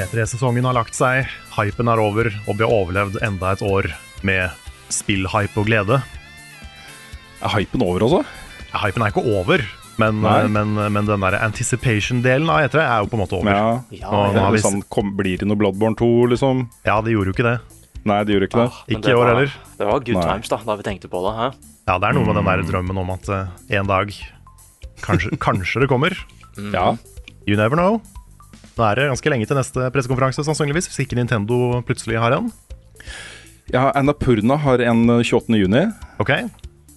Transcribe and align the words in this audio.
E3-sesongen 0.00 0.64
har 0.68 0.74
lagt 0.76 0.94
seg, 0.96 1.26
hypen 1.56 1.88
er 1.92 2.00
over, 2.00 2.30
og 2.46 2.56
vi 2.58 2.64
har 2.64 2.72
overlevd 2.72 3.18
enda 3.22 3.52
et 3.52 3.62
år 3.66 3.88
med 4.26 4.50
spillhype 4.92 5.56
og 5.60 5.66
glede. 5.68 6.00
Er 7.42 7.54
hypen 7.56 7.82
over 7.84 8.04
også? 8.06 8.22
Ja, 8.72 8.80
hypen 8.86 9.02
er 9.04 9.12
ikke 9.12 9.24
over, 9.26 9.64
men, 10.00 10.20
men, 10.54 10.74
men 10.94 11.08
den 11.08 11.20
der 11.26 11.36
anticipation-delen 11.44 12.48
av 12.50 12.62
E3 12.68 12.80
er 12.84 13.02
jo 13.04 13.10
på 13.12 13.18
en 13.18 13.22
måte 13.24 13.36
over. 13.40 13.52
Ja. 13.52 14.06
Nå, 14.08 14.22
nå 14.36 14.44
Er 14.46 14.54
vi, 14.54 14.62
sånn, 14.64 14.80
kom, 14.92 15.12
blir 15.18 15.36
det 15.42 15.48
noe 15.50 15.58
Bloodborne 15.60 15.98
2, 15.98 16.08
liksom? 16.32 16.64
ja, 16.88 16.96
det 17.04 17.12
gjorde 17.16 17.32
jo 17.32 17.36
ikke 17.36 17.48
det. 17.50 17.58
Nei, 18.08 18.20
det 18.26 18.34
gjorde 18.34 18.48
ikke 18.48 18.62
det. 18.62 18.70
Ah, 18.72 18.78
Ikke 18.90 19.02
det 19.04 19.12
i 19.12 19.14
år 19.14 19.20
var- 19.22 19.28
heller. 19.34 19.52
Det 19.78 19.86
var 19.86 20.00
good 20.06 20.16
Nei. 20.18 20.22
times 20.26 20.48
da, 20.50 20.56
da 20.66 20.74
vi 20.80 20.82
tenkte 20.88 21.08
på 21.12 21.20
det. 21.26 21.34
Hæ? 21.38 21.50
Ja, 21.86 21.98
det 21.98 22.08
er 22.08 22.16
noe 22.16 22.24
med 22.26 22.34
den 22.38 22.44
Mm. 22.44 22.50
der 22.50 22.62
drømmen 22.72 22.98
om 22.98 23.10
at 23.14 23.28
uh, 23.28 23.46
en 23.70 23.86
dag 23.86 24.10
kanskje, 25.02 25.36
kanskje 25.46 25.80
det 25.84 25.88
kommer. 25.90 26.16
Ja. 26.72 26.96
You 27.46 27.56
never 27.56 27.76
know. 27.78 28.00
Nå 28.78 28.84
er 28.88 28.96
det 28.98 29.08
ganske 29.10 29.30
lenge 29.34 29.46
til 29.50 29.58
neste 29.58 29.90
pressekonferanse, 29.92 30.44
sannsynligvis, 30.46 30.88
hvis 30.88 31.02
ikke 31.04 31.18
Nintendo 31.18 31.82
plutselig 31.86 32.18
har 32.22 32.32
en. 32.38 32.50
ja, 33.72 33.90
Annapurna 33.98 34.56
har 34.62 34.80
en 34.80 35.04
eh, 35.18 35.22
28. 35.24 35.58
juni. 35.64 35.86
Ok, 36.22 36.34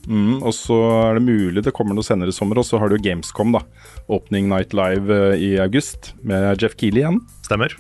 Mm, 0.06 0.36
og 0.46 0.54
så 0.54 0.76
er 1.10 1.16
det 1.18 1.24
mulig 1.26 1.64
det 1.66 1.72
kommer 1.74 1.96
noe 1.98 2.06
senere 2.06 2.30
i 2.30 2.36
sommer. 2.36 2.60
Og 2.62 2.66
så 2.68 2.78
har 2.78 2.92
du 2.94 2.98
Gamescom, 3.02 3.56
da. 3.56 3.64
Opening 4.06 4.46
Night 4.52 4.76
Live 4.78 5.10
eh, 5.10 5.40
i 5.42 5.48
august 5.58 6.12
med 6.22 6.62
Jeff 6.62 6.76
Keeley 6.78 7.02
igjen. 7.02 7.18
stemmer. 7.42 7.74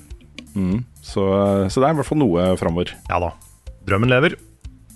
Så, 1.05 1.21
eh, 1.21 1.67
så 1.69 1.83
det 1.83 1.85
er 1.85 1.93
i 1.93 1.99
hvert 1.99 2.07
fall 2.09 2.17
noe 2.17 2.47
framover. 2.57 2.95
Ja 3.11 3.19
da. 3.21 3.29
Drømmen 3.85 4.09
lever. 4.09 4.33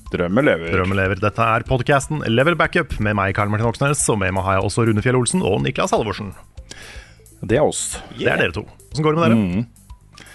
Drømmen 0.10 0.42
lever. 0.48 0.72
Drømmen 0.74 0.98
lever. 0.98 1.22
Dette 1.22 1.46
er 1.54 1.68
podcasten 1.70 2.24
Level 2.26 2.56
Backup 2.58 2.96
med 3.00 3.14
meg, 3.20 3.36
Karl 3.38 3.52
Martin 3.54 3.70
Oksnes, 3.70 4.02
og 4.10 4.18
med 4.24 4.34
meg 4.34 4.48
har 4.48 4.58
jeg 4.58 4.66
også 4.66 4.88
Rune 4.90 5.04
Fjell 5.06 5.20
Olsen 5.20 5.46
og 5.46 5.62
Niklas 5.62 5.94
Halvorsen. 5.94 6.32
Det 7.42 7.58
er 7.60 7.64
oss. 7.66 8.00
Det 8.18 8.28
er 8.28 8.38
dere 8.42 8.56
to. 8.56 8.66
Åssen 8.92 9.06
går 9.06 9.16
det 9.16 9.22
med 9.22 9.30
dere? 9.32 9.40
Mm. 9.40 10.26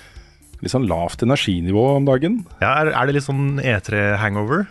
Litt 0.64 0.72
sånn 0.72 0.86
lavt 0.88 1.22
energinivå 1.26 1.82
om 1.98 2.06
dagen. 2.08 2.38
Ja, 2.62 2.70
er, 2.80 2.92
er 2.96 3.06
det 3.10 3.18
litt 3.18 3.26
sånn 3.26 3.58
E3-hangover? 3.60 4.64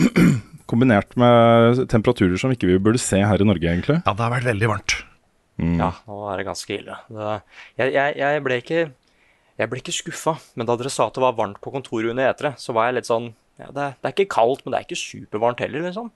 Kombinert 0.70 1.16
med 1.18 1.80
temperaturer 1.90 2.36
som 2.40 2.52
ikke 2.54 2.68
vi 2.68 2.76
burde 2.82 3.00
se 3.02 3.18
her 3.24 3.40
i 3.42 3.46
Norge, 3.48 3.64
egentlig. 3.72 3.96
Ja, 4.04 4.12
det 4.12 4.22
har 4.26 4.34
vært 4.36 4.46
veldig 4.50 4.68
varmt. 4.70 4.96
Mm. 5.60 5.76
Ja, 5.80 5.90
nå 6.08 6.18
er 6.32 6.40
det 6.40 6.46
ganske 6.48 6.76
ille. 6.76 6.96
Det, 7.10 7.32
jeg, 7.80 7.94
jeg, 7.96 8.16
jeg 8.20 8.44
ble 8.46 8.60
ikke 8.62 8.82
jeg 9.60 9.68
ble 9.68 9.80
ikke 9.82 9.92
skuffa, 9.92 10.32
men 10.56 10.64
da 10.68 10.72
dere 10.80 10.88
sa 10.92 11.10
at 11.10 11.16
det 11.18 11.20
var 11.20 11.34
varmt 11.36 11.58
på 11.60 11.72
kontoret 11.74 12.08
under 12.14 12.30
etere, 12.30 12.54
så 12.56 12.72
var 12.72 12.86
jeg 12.88 12.96
litt 13.00 13.08
sånn 13.10 13.26
ja, 13.60 13.66
det, 13.76 13.82
er, 13.82 13.96
det 14.00 14.08
er 14.08 14.14
ikke 14.14 14.30
kaldt, 14.32 14.62
men 14.64 14.72
det 14.72 14.78
er 14.78 14.86
ikke 14.86 14.96
supervarmt 14.96 15.60
heller, 15.60 15.82
liksom. 15.84 16.06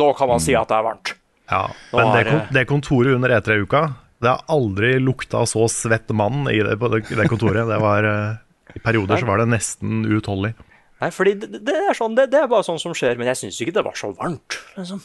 Nå 0.00 0.06
kan 0.16 0.30
man 0.30 0.40
si 0.40 0.54
at 0.56 0.70
det 0.70 0.78
er 0.78 0.86
varmt. 0.86 1.10
Ja, 1.50 1.58
Nå 1.92 1.98
Men 2.00 2.08
det, 2.14 2.20
er 2.22 2.30
det- 2.30 2.54
det 2.56 2.62
kontoret 2.70 3.12
under 3.18 3.34
E3-uka, 3.36 3.82
det 4.22 4.32
har 4.32 4.44
aldri 4.52 4.96
lukta 5.02 5.42
så 5.48 5.66
svett 5.68 6.08
mann 6.16 6.46
i 6.48 6.58
det, 6.64 6.76
på 6.80 6.88
det, 6.92 7.28
kontoret. 7.28 7.66
Det 7.68 7.80
var 7.82 8.06
eh, 8.08 8.78
I 8.78 8.80
perioder 8.84 9.20
så 9.20 9.28
var 9.28 9.42
det 9.42 9.50
nesten 9.52 10.06
uutholdelig. 10.08 10.54
Nei, 11.02 11.10
fordi 11.12 11.34
det, 11.42 11.60
det 11.68 11.74
er 11.76 11.96
sånn, 11.96 12.16
det, 12.16 12.30
det 12.32 12.40
er 12.40 12.48
bare 12.48 12.64
sånn 12.64 12.80
som 12.80 12.94
skjer, 12.96 13.18
men 13.20 13.28
jeg 13.28 13.42
syns 13.42 13.60
ikke 13.60 13.76
det 13.76 13.84
var 13.84 13.98
så 13.98 14.14
varmt, 14.16 14.56
liksom. 14.78 15.02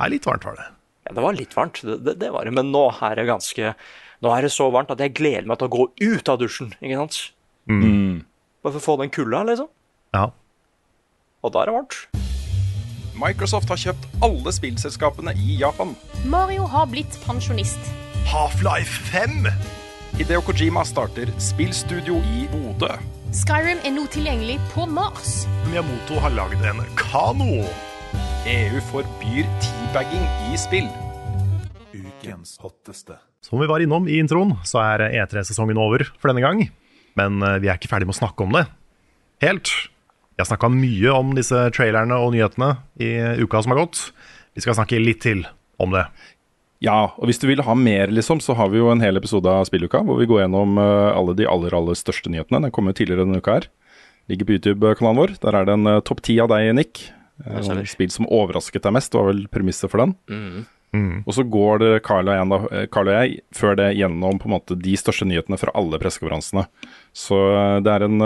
Nei, 0.00 0.10
litt 0.12 0.28
varmt 0.28 0.44
var 0.44 0.58
det. 0.58 0.66
Ja, 1.08 1.14
det 1.16 1.24
var 1.24 1.36
litt 1.36 1.56
varmt, 1.56 1.80
det, 1.86 1.96
det, 2.04 2.18
det 2.20 2.28
var 2.34 2.44
det, 2.44 2.52
men 2.56 2.68
nå 2.74 2.86
er 3.00 3.16
det 3.16 3.28
ganske 3.30 3.74
Nå 4.20 4.28
er 4.34 4.44
det 4.44 4.50
så 4.52 4.66
varmt 4.68 4.90
at 4.92 5.00
jeg 5.00 5.14
gleder 5.16 5.46
meg 5.48 5.56
til 5.56 5.70
å 5.70 5.72
gå 5.72 5.84
ut 5.96 6.28
av 6.28 6.36
dusjen, 6.42 6.74
ikke 6.84 6.98
sant? 6.98 7.20
Mm. 7.72 8.18
Bare 8.60 8.74
for 8.74 8.82
å 8.82 8.84
få 8.84 8.96
den 9.00 9.12
kulda, 9.16 9.40
liksom. 9.48 9.70
Ja. 10.12 10.26
Og 11.40 11.54
da 11.54 11.62
er 11.62 11.70
det 11.70 11.76
varmt. 11.78 11.96
Microsoft 13.16 13.72
har 13.72 13.80
kjøpt 13.80 14.04
alle 14.24 14.52
spillselskapene 14.52 15.32
i 15.40 15.56
Japan. 15.62 15.96
Mario 16.28 16.68
har 16.68 16.84
blitt 16.92 17.16
pensjonist. 17.24 17.80
Half-Life 18.30 19.10
5! 19.10 19.30
Hideo 20.18 20.40
Kojima 20.46 20.84
starter 20.86 21.32
spillstudio 21.42 22.20
i 22.30 22.44
Bodø. 22.52 22.92
Skyrim 23.34 23.80
er 23.82 23.90
nå 23.90 24.04
tilgjengelig 24.14 24.60
på 24.70 24.84
Mars. 24.86 25.48
Miyamoto 25.66 26.20
har 26.22 26.30
lagd 26.36 26.62
en 26.70 26.78
kano. 26.94 27.64
EU 28.46 28.84
forbyr 28.92 29.50
teabagging 29.64 30.22
i 30.46 30.60
spill. 30.62 30.86
Ukens 31.90 32.54
hotteste. 32.62 33.18
Som 33.42 33.64
vi 33.64 33.66
var 33.66 33.82
innom 33.82 34.06
i 34.06 34.22
introen, 34.22 34.54
så 34.62 34.78
er 34.84 35.08
E3-sesongen 35.08 35.82
over 35.82 36.06
for 36.14 36.30
denne 36.30 36.46
gang. 36.46 36.68
Men 37.18 37.42
eh, 37.42 37.58
vi 37.58 37.66
er 37.66 37.82
ikke 37.82 37.90
ferdig 37.90 38.06
med 38.06 38.14
å 38.14 38.22
snakke 38.22 38.46
om 38.46 38.54
det. 38.60 38.68
Helt. 39.42 39.74
Vi 40.38 40.44
har 40.44 40.52
snakka 40.54 40.70
mye 40.70 41.18
om 41.18 41.34
disse 41.34 41.66
trailerne 41.74 42.22
og 42.22 42.36
nyhetene 42.38 42.76
i 43.02 43.42
uka 43.42 43.66
som 43.66 43.74
har 43.74 43.88
gått. 43.88 44.12
Vi 44.54 44.62
skal 44.62 44.78
snakke 44.78 45.02
litt 45.02 45.26
til 45.26 45.48
om 45.82 45.98
det. 45.98 46.06
Ja, 46.80 47.12
og 47.20 47.28
hvis 47.28 47.40
du 47.40 47.44
vil 47.50 47.60
ha 47.60 47.74
mer, 47.76 48.08
liksom, 48.08 48.40
så 48.40 48.54
har 48.56 48.70
vi 48.72 48.80
jo 48.80 48.88
en 48.88 49.02
hel 49.04 49.20
episode 49.20 49.52
av 49.52 49.66
Spilluka 49.68 50.00
hvor 50.06 50.16
vi 50.16 50.26
går 50.30 50.46
gjennom 50.46 50.80
eh, 50.80 51.12
alle 51.12 51.34
de 51.36 51.44
aller, 51.48 51.74
aller 51.76 51.98
største 51.98 52.32
nyhetene. 52.32 52.62
Den 52.64 52.72
kommer 52.72 52.94
jo 52.94 53.02
tidligere 53.02 53.26
denne 53.26 53.42
uka 53.42 53.58
her. 53.58 53.68
Ligger 54.32 54.48
på 54.48 54.56
YouTube-kanalen 54.56 55.20
vår. 55.20 55.34
Der 55.42 55.58
er 55.58 55.68
det 55.68 55.74
en 55.76 55.90
eh, 55.90 56.00
topp 56.08 56.22
ti 56.24 56.38
av 56.40 56.48
deg, 56.52 56.72
Nick. 56.78 57.02
Uh, 57.44 57.60
Det. 57.60 57.84
Spill 57.88 58.12
som 58.12 58.28
overrasket 58.32 58.84
deg 58.84 58.94
mest, 58.96 59.12
var 59.16 59.28
vel 59.28 59.42
premisset 59.52 59.92
for 59.92 60.06
den. 60.06 60.14
Mm. 60.92 61.20
Og 61.22 61.36
så 61.36 61.44
går 61.46 61.82
det 61.84 61.90
Carl 62.02 62.26
og, 62.26 62.34
jeg, 62.34 62.88
Carl 62.90 63.12
og 63.12 63.14
jeg 63.14 63.36
før 63.54 63.76
det 63.78 63.92
gjennom 63.94 64.40
på 64.40 64.48
en 64.48 64.54
måte 64.56 64.74
de 64.74 64.96
største 64.98 65.28
nyhetene 65.28 65.60
fra 65.60 65.70
alle 65.78 66.00
pressekonferansene. 66.02 66.64
Så 67.14 67.38
det 67.84 67.92
er 67.92 68.08
en 68.08 68.24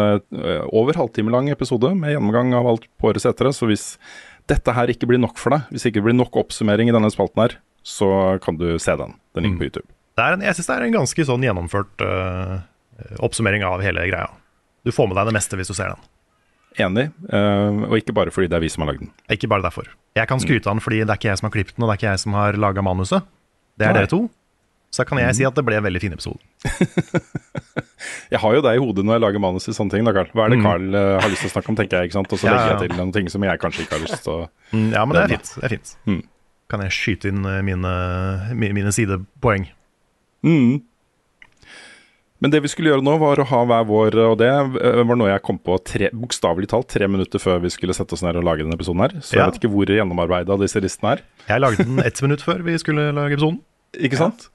over 0.73 0.97
halvtime 0.97 1.35
lang 1.35 1.51
episode 1.53 1.91
med 1.99 2.15
gjennomgang 2.15 2.55
av 2.57 2.71
alt 2.71 2.89
på 2.97 3.11
årets 3.11 3.29
etter. 3.29 3.51
Så 3.53 3.69
hvis 3.69 3.85
dette 4.49 4.73
her 4.79 4.89
ikke 4.95 5.11
blir 5.11 5.21
nok 5.21 5.37
for 5.43 5.53
deg, 5.53 5.69
hvis 5.75 5.85
det 5.85 5.93
ikke 5.93 6.07
blir 6.09 6.17
nok 6.17 6.41
oppsummering 6.41 6.89
i 6.89 6.97
denne 6.97 7.13
spalten 7.13 7.45
her, 7.45 7.59
så 7.85 8.09
kan 8.43 8.57
du 8.61 8.71
se 8.81 8.95
den. 8.97 9.13
Den 9.37 9.45
ligger 9.47 9.61
på 9.61 9.67
YouTube. 9.69 9.89
det 10.17 10.25
er 10.25 10.37
en, 10.39 10.45
jeg 10.47 10.57
syns 10.57 10.69
det 10.71 10.77
er 10.79 10.87
en 10.89 10.97
ganske 10.97 11.25
sånn 11.29 11.45
gjennomført 11.45 12.05
uh, 12.07 12.59
oppsummering 13.27 13.65
av 13.67 13.83
hele 13.85 14.07
greia. 14.09 14.29
Du 14.85 14.93
får 14.95 15.09
med 15.11 15.17
deg 15.21 15.31
det 15.31 15.35
meste 15.37 15.59
hvis 15.61 15.69
du 15.73 15.75
ser 15.77 15.93
den. 15.95 16.03
Enig, 16.85 17.05
uh, 17.31 17.85
og 17.91 17.97
ikke 18.01 18.15
bare 18.17 18.33
fordi 18.35 18.49
det 18.51 18.57
er 18.59 18.65
vi 18.65 18.71
som 18.73 18.83
har 18.85 18.93
lagd 18.93 19.05
den. 19.05 19.13
Ikke 19.31 19.47
bare 19.53 19.63
derfor. 19.67 19.87
Jeg 20.19 20.27
kan 20.31 20.41
skryte 20.43 20.67
av 20.71 20.75
den 20.79 20.83
fordi 20.85 21.03
det 21.05 21.11
er 21.13 21.19
ikke 21.21 21.31
jeg 21.33 21.39
som 21.43 21.49
har 21.51 21.55
klippet 21.55 21.77
den, 21.77 21.85
og 21.85 21.91
det 21.91 21.95
er 21.97 22.01
ikke 22.03 22.13
jeg 22.15 22.23
som 22.25 22.35
har 22.39 22.59
laga 22.59 22.83
manuset. 22.87 23.29
Det 23.79 23.87
er 23.89 23.93
Nei. 23.95 24.01
dere 24.05 24.11
to. 24.11 24.23
Så 24.95 25.03
kan 25.07 25.19
jeg 25.19 25.35
si 25.35 25.43
at 25.47 25.57
det 25.59 25.65
ble 25.67 25.75
en 25.75 25.83
veldig 25.83 26.01
fin 26.05 26.13
episode. 26.15 26.39
Jeg 28.31 28.39
har 28.43 28.55
jo 28.57 28.61
deg 28.65 28.77
i 28.79 28.83
hodet 28.83 29.03
når 29.07 29.17
jeg 29.17 29.23
lager 29.25 29.43
manus 29.43 29.65
til 29.67 29.75
sånne 29.77 29.95
ting. 29.95 30.05
da, 30.07 30.13
Carl. 30.15 30.29
Hva 30.37 30.45
er 30.47 30.53
det 30.55 30.59
Mm. 30.61 30.65
Carl 30.67 30.85
uh, 30.95 31.19
har 31.23 31.31
lyst 31.33 31.43
til 31.45 31.51
å 31.51 31.55
snakke 31.55 31.71
om, 31.73 31.77
tenker 31.79 31.99
jeg. 31.99 32.11
ikke 32.11 32.17
sant? 32.19 32.33
Og 32.35 32.39
så 32.41 32.47
Ja, 32.47 32.53
legger 32.55 32.71
jeg 32.75 32.91
til 32.91 32.97
noen 33.01 33.13
ting 33.17 33.29
som 33.33 33.43
jeg 33.47 33.59
kanskje 33.63 33.83
ikke 33.85 33.97
har 33.99 34.03
lyst 34.05 34.23
til 34.25 34.33
å 34.33 34.49
Mm, 34.75 34.91
Ja, 34.93 35.05
men 35.05 35.15
det 35.17 35.23
er 35.25 35.29
fint. 35.35 35.51
Det 35.55 35.65
er 35.65 35.73
fint. 35.75 35.91
Mm. 36.07 36.23
Kan 36.71 36.81
jeg 36.87 36.95
skyte 36.97 37.29
inn 37.31 37.45
eh, 37.45 37.61
mine, 37.67 37.95
mine 38.57 38.93
sidepoeng. 38.95 39.67
Mm. 40.45 40.83
Men 42.43 42.53
det 42.53 42.61
vi 42.65 42.69
skulle 42.69 42.91
gjøre 42.91 43.05
nå, 43.05 43.15
var 43.23 43.41
å 43.41 43.45
ha 43.49 43.61
hver 43.71 43.85
vår 43.89 44.17
Og 44.27 44.35
det 44.41 44.49
eh, 44.51 44.99
var 45.07 45.17
noe 45.17 45.31
jeg 45.31 45.43
kom 45.47 45.57
på 45.65 45.77
tre- 45.87 46.11
bokstavelig 46.13 46.69
talt 46.73 46.89
tre 46.93 47.07
minutter 47.09 47.41
før 47.41 47.63
vi 47.63 47.71
skulle 47.73 47.95
sette 47.97 48.13
oss 48.17 48.25
ned 48.27 48.37
og 48.41 48.45
lage 48.45 48.65
denne 48.65 48.77
episoden 48.77 49.01
her. 49.05 49.15
Så 49.25 49.37
Ja. 49.39 49.45
jeg 49.45 49.53
vet 49.55 49.61
ikke 49.63 49.73
hvor 49.73 49.93
gjennomarbeida 49.95 50.59
disse 50.61 50.83
listene 50.85 51.15
er. 51.17 51.23
Jeg 51.49 51.63
lagde 51.65 51.85
den 51.89 52.01
ett 52.05 52.21
minutt 52.25 52.43
før 52.45 52.61
vi 52.67 52.77
skulle 52.83 53.11
lage 53.17 53.39
episoden. 53.39 53.61
Ikke 54.05 54.19
sant? 54.19 54.49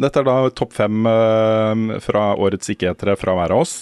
Dette 0.00 0.20
er 0.20 0.24
da 0.28 0.36
topp 0.56 0.72
fem 0.76 1.06
eh, 1.08 1.98
fra 2.04 2.30
årets 2.40 2.68
ikke-etere 2.72 3.14
fra 3.20 3.34
hver 3.36 3.52
av 3.54 3.62
oss. 3.66 3.76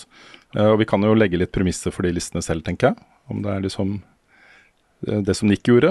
Og 0.55 0.77
vi 0.79 0.87
kan 0.87 1.03
jo 1.03 1.15
legge 1.19 1.39
litt 1.41 1.51
premisser 1.51 1.91
for 1.91 2.07
de 2.07 2.13
listene 2.15 2.39
selv, 2.45 2.63
tenker 2.63 2.93
jeg. 2.93 3.01
Om 3.31 3.41
det 3.43 3.51
er 3.51 3.63
liksom 3.65 3.97
det 5.27 5.35
som 5.35 5.49
Nick 5.51 5.67
gjorde. 5.67 5.91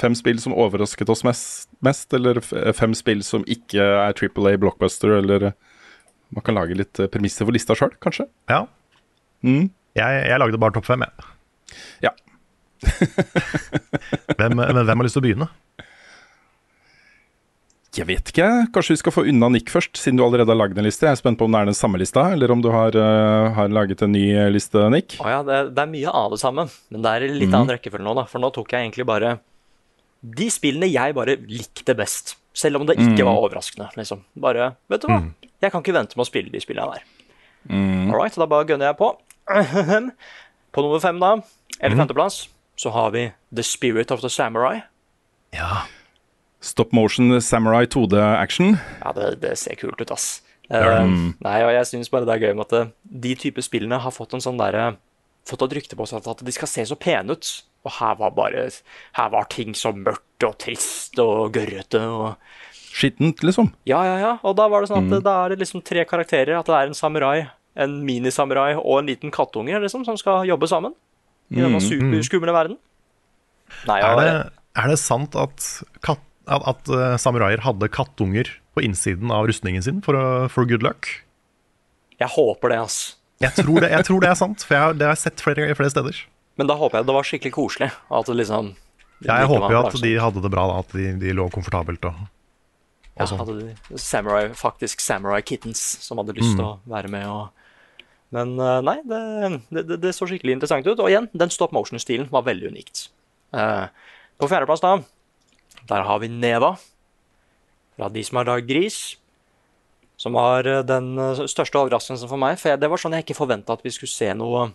Eh, 0.00 0.02
fem 0.02 0.14
spill 0.16 0.40
som 0.40 0.54
overrasket 0.56 1.08
oss 1.12 1.24
mest, 1.24 1.68
mest 1.84 2.12
eller 2.16 2.40
fem 2.72 2.94
spill 2.96 3.22
som 3.26 3.44
ikke 3.46 3.82
er 3.82 4.16
Triple 4.16 4.54
A 4.54 4.60
blockbuster, 4.60 5.18
eller 5.20 5.50
eh, 5.50 5.58
man 6.30 6.46
kan 6.46 6.56
lage 6.56 6.78
litt 6.78 7.00
eh, 7.00 7.10
premisser 7.10 7.44
for 7.44 7.52
lista 7.52 7.76
sjøl, 7.76 7.92
kanskje. 8.00 8.28
Ja. 8.48 8.64
Mm. 9.44 9.70
Jeg, 9.98 10.24
jeg 10.30 10.40
lagde 10.40 10.60
bare 10.60 10.76
topp 10.76 10.88
fem, 10.88 11.04
jeg. 11.04 11.30
Ja. 12.06 12.14
hvem, 14.38 14.56
men 14.56 14.84
hvem 14.86 15.02
har 15.02 15.04
lyst 15.04 15.18
til 15.18 15.22
å 15.22 15.26
begynne? 15.26 15.50
Jeg 17.90 18.06
vet 18.06 18.30
ikke. 18.30 18.46
Kanskje 18.70 18.94
vi 18.94 19.00
skal 19.00 19.14
få 19.16 19.24
unna 19.26 19.48
Nick 19.50 19.70
først, 19.72 19.98
siden 19.98 20.20
du 20.20 20.22
allerede 20.22 20.52
har 20.52 20.60
lagd 20.60 20.78
en 20.78 20.86
liste. 20.86 21.08
Jeg 21.08 21.16
er 21.16 21.18
spent 21.18 21.40
på 21.40 21.48
om 21.48 21.54
det 21.56 21.64
er 21.64 21.70
den 21.72 21.76
samme 21.76 21.98
lista, 21.98 22.28
eller 22.36 22.52
om 22.54 22.62
du 22.62 22.68
har, 22.70 22.94
uh, 22.94 23.50
har 23.56 23.72
laget 23.74 24.04
en 24.06 24.14
ny 24.14 24.28
eh, 24.30 24.50
liste, 24.54 24.84
Nick. 24.94 25.18
Å 25.18 25.32
ja, 25.32 25.40
det, 25.46 25.58
det 25.74 25.82
er 25.82 25.90
mye 25.90 26.12
av 26.22 26.36
det 26.36 26.38
samme, 26.38 26.68
men 26.94 27.02
det 27.02 27.14
er 27.16 27.26
litt 27.26 27.50
mm. 27.50 27.56
annen 27.58 27.74
rekkefølge 27.74 28.06
nå, 28.06 28.14
da. 28.20 28.28
For 28.30 28.42
nå 28.42 28.52
tok 28.54 28.76
jeg 28.76 28.86
egentlig 28.86 29.08
bare 29.10 29.40
de 30.22 30.50
spillene 30.52 30.88
jeg 30.90 31.14
bare 31.16 31.36
likte 31.48 31.94
best. 31.96 32.36
Selv 32.52 32.80
om 32.80 32.86
det 32.86 32.96
ikke 32.98 33.22
Mhm. 33.22 33.26
var 33.28 33.38
overraskende, 33.40 33.88
liksom. 33.96 34.24
Bare, 34.36 34.76
vet 34.90 35.00
du 35.00 35.06
hva, 35.08 35.20
jeg 35.62 35.72
kan 35.72 35.82
ikke 35.82 35.94
vente 35.94 36.16
med 36.16 36.26
å 36.26 36.28
spille 36.28 36.50
de 36.50 36.60
spillene 36.60 36.92
der. 36.92 37.02
Mm. 37.68 38.10
All 38.10 38.18
right, 38.20 38.34
da 38.34 38.46
bare 38.46 38.66
gønner 38.66 38.90
jeg 38.90 38.96
på. 38.98 39.16
på 40.72 40.82
nummer 40.82 41.00
fem, 41.00 41.18
da, 41.20 41.40
eller 41.80 41.96
mm. 41.96 42.02
femteplass, 42.06 42.48
så 42.76 42.90
har 42.92 43.10
vi 43.10 43.32
The 43.54 43.62
Spirit 43.62 44.10
of 44.10 44.20
the 44.20 44.28
Samurai. 44.28 44.82
Ja. 45.52 45.84
Stop 46.60 46.92
motion 46.92 47.40
samurai 47.40 47.86
2D-action. 47.86 48.78
Ja, 49.04 49.12
det, 49.12 49.40
det 49.40 49.56
ser 49.58 49.76
kult 49.80 50.00
ut, 50.00 50.10
ass. 50.12 50.42
Eh, 50.70 51.06
nei, 51.42 51.56
og 51.64 51.72
jeg 51.74 51.86
syns 51.88 52.10
bare 52.12 52.28
det 52.28 52.36
er 52.36 52.48
gøy 52.48 52.54
med 52.54 52.70
at 52.70 52.92
de 53.02 53.32
type 53.34 53.62
spillene 53.64 53.98
har 53.98 54.12
fått 54.14 54.36
en 54.36 54.44
sånn 54.44 54.60
derre 54.60 54.96
Fått 55.48 55.62
et 55.64 55.72
rykte 55.72 55.96
på 55.96 56.04
seg 56.06 56.26
at 56.28 56.42
de 56.44 56.52
skal 56.52 56.68
se 56.68 56.82
så 56.84 56.94
pene 57.00 57.32
ut. 57.32 57.48
Og 57.86 57.94
her 57.96 58.16
var 58.20 58.34
bare 58.36 58.66
Her 59.16 59.30
var 59.32 59.46
ting 59.52 59.72
så 59.76 59.92
mørkt 59.96 60.44
og 60.44 60.58
trist 60.60 61.18
og 61.22 61.52
gørrete 61.56 62.02
og 62.08 62.34
Skittent, 62.90 63.44
liksom. 63.46 63.68
Ja, 63.86 64.00
ja, 64.02 64.16
ja. 64.18 64.30
Og 64.42 64.56
da 64.58 64.64
var 64.66 64.82
det 64.82 64.90
sånn 64.90 65.06
at 65.14 65.22
da 65.22 65.36
er 65.44 65.52
det 65.52 65.60
liksom 65.60 65.82
tre 65.86 66.02
karakterer. 66.10 66.56
At 66.58 66.66
det 66.66 66.74
er 66.74 66.88
en 66.90 66.96
samurai, 66.98 67.44
en 67.78 68.00
minisamurai 68.02 68.72
og 68.74 68.96
en 68.98 69.10
liten 69.12 69.30
kattunge 69.30 69.78
liksom, 69.84 70.02
som 70.08 70.18
skal 70.18 70.42
jobbe 70.48 70.66
sammen. 70.66 70.96
I 71.54 71.62
denne 71.62 71.78
superskumle 71.78 72.50
verden. 72.54 72.80
Nei, 73.86 74.00
Er 74.02 74.18
det, 74.18 74.34
er 74.82 74.90
det 74.90 74.98
sant 74.98 75.38
at, 75.38 75.68
kat, 76.02 76.18
at, 76.50 76.66
at 76.74 76.90
eh, 76.90 77.14
samuraier 77.22 77.62
hadde 77.62 77.88
kattunger 77.94 78.50
på 78.74 78.82
innsiden 78.82 79.30
av 79.30 79.46
rustningen 79.46 79.86
sin 79.86 80.02
for, 80.02 80.18
for 80.50 80.66
good 80.66 80.82
luck? 80.82 81.06
jeg 82.20 82.28
håper 82.34 82.74
det, 82.74 82.78
ass. 82.84 82.98
Jeg 83.40 83.56
tror 83.56 83.80
det, 83.80 83.90
jeg 83.94 84.04
tror 84.04 84.20
det 84.20 84.28
er 84.28 84.36
sant, 84.36 84.64
for 84.66 84.76
jeg, 84.76 84.98
det 85.00 85.06
har 85.08 85.16
jeg 85.16 85.22
sett 85.22 85.40
flere, 85.40 85.68
flere 85.78 85.92
steder. 85.92 86.18
Men 86.60 86.68
da 86.68 86.76
håper 86.76 87.00
jeg 87.00 87.08
det 87.08 87.16
var 87.16 87.24
skikkelig 87.24 87.54
koselig. 87.56 87.88
At 88.12 88.28
det 88.28 88.36
liksom 88.36 88.74
Ja, 89.24 89.38
jeg 89.40 89.48
håper 89.48 89.72
jo 89.72 89.80
at 89.80 89.96
de 90.02 90.12
hadde 90.20 90.42
det 90.44 90.50
bra, 90.52 90.66
da, 90.68 90.82
at 90.84 90.92
de, 90.96 91.06
de 91.20 91.32
lå 91.36 91.48
komfortabelt. 91.52 92.04
Og, 92.08 92.20
Ja, 93.16 93.26
sånn. 93.28 93.40
hadde 93.40 93.54
de 93.60 94.00
samurai, 94.00 94.50
faktisk 94.56 95.00
Samurai 95.04 95.40
Kittens 95.44 95.80
som 96.04 96.20
hadde 96.20 96.36
lyst 96.36 96.52
til 96.56 96.66
å 96.66 96.74
være 96.88 97.08
med. 97.12 97.24
Og... 97.28 97.48
Men 98.36 98.52
eh, 98.60 98.80
nei, 98.86 98.96
det, 99.08 99.20
det, 99.72 99.98
det, 100.04 100.12
så 100.16 100.28
skikkelig 100.28 100.58
interessant 100.58 100.88
ut. 100.88 101.00
Og 101.00 101.08
igjen, 101.08 101.30
den 101.32 101.52
stop 101.52 101.72
motion-stilen 101.76 102.28
var 102.32 102.44
veldig 102.46 102.70
unikt. 102.72 103.08
Uh, 103.56 103.88
på 104.40 104.48
fjerdeplass, 104.52 104.84
da, 104.84 105.00
der 105.90 106.04
har 106.06 106.20
vi 106.22 106.30
Neva. 106.32 106.74
Fra 107.96 108.08
de 108.12 108.24
som 108.24 108.40
har 108.40 108.48
lagd 108.52 108.68
Gris. 108.68 109.00
Som 110.20 110.36
var 110.36 110.68
eh, 110.68 110.84
den 110.84 111.12
største 111.48 111.80
overraskelsen 111.80 112.28
for 112.28 112.40
meg. 112.40 112.60
For 112.60 112.76
det 112.76 112.92
var 112.92 113.00
sånn 113.00 113.16
jeg 113.16 113.28
ikke 113.28 113.40
forventa 113.40 113.76
at 113.76 113.84
vi 113.84 113.92
skulle 113.96 114.12
se 114.12 114.32
noe 114.36 114.70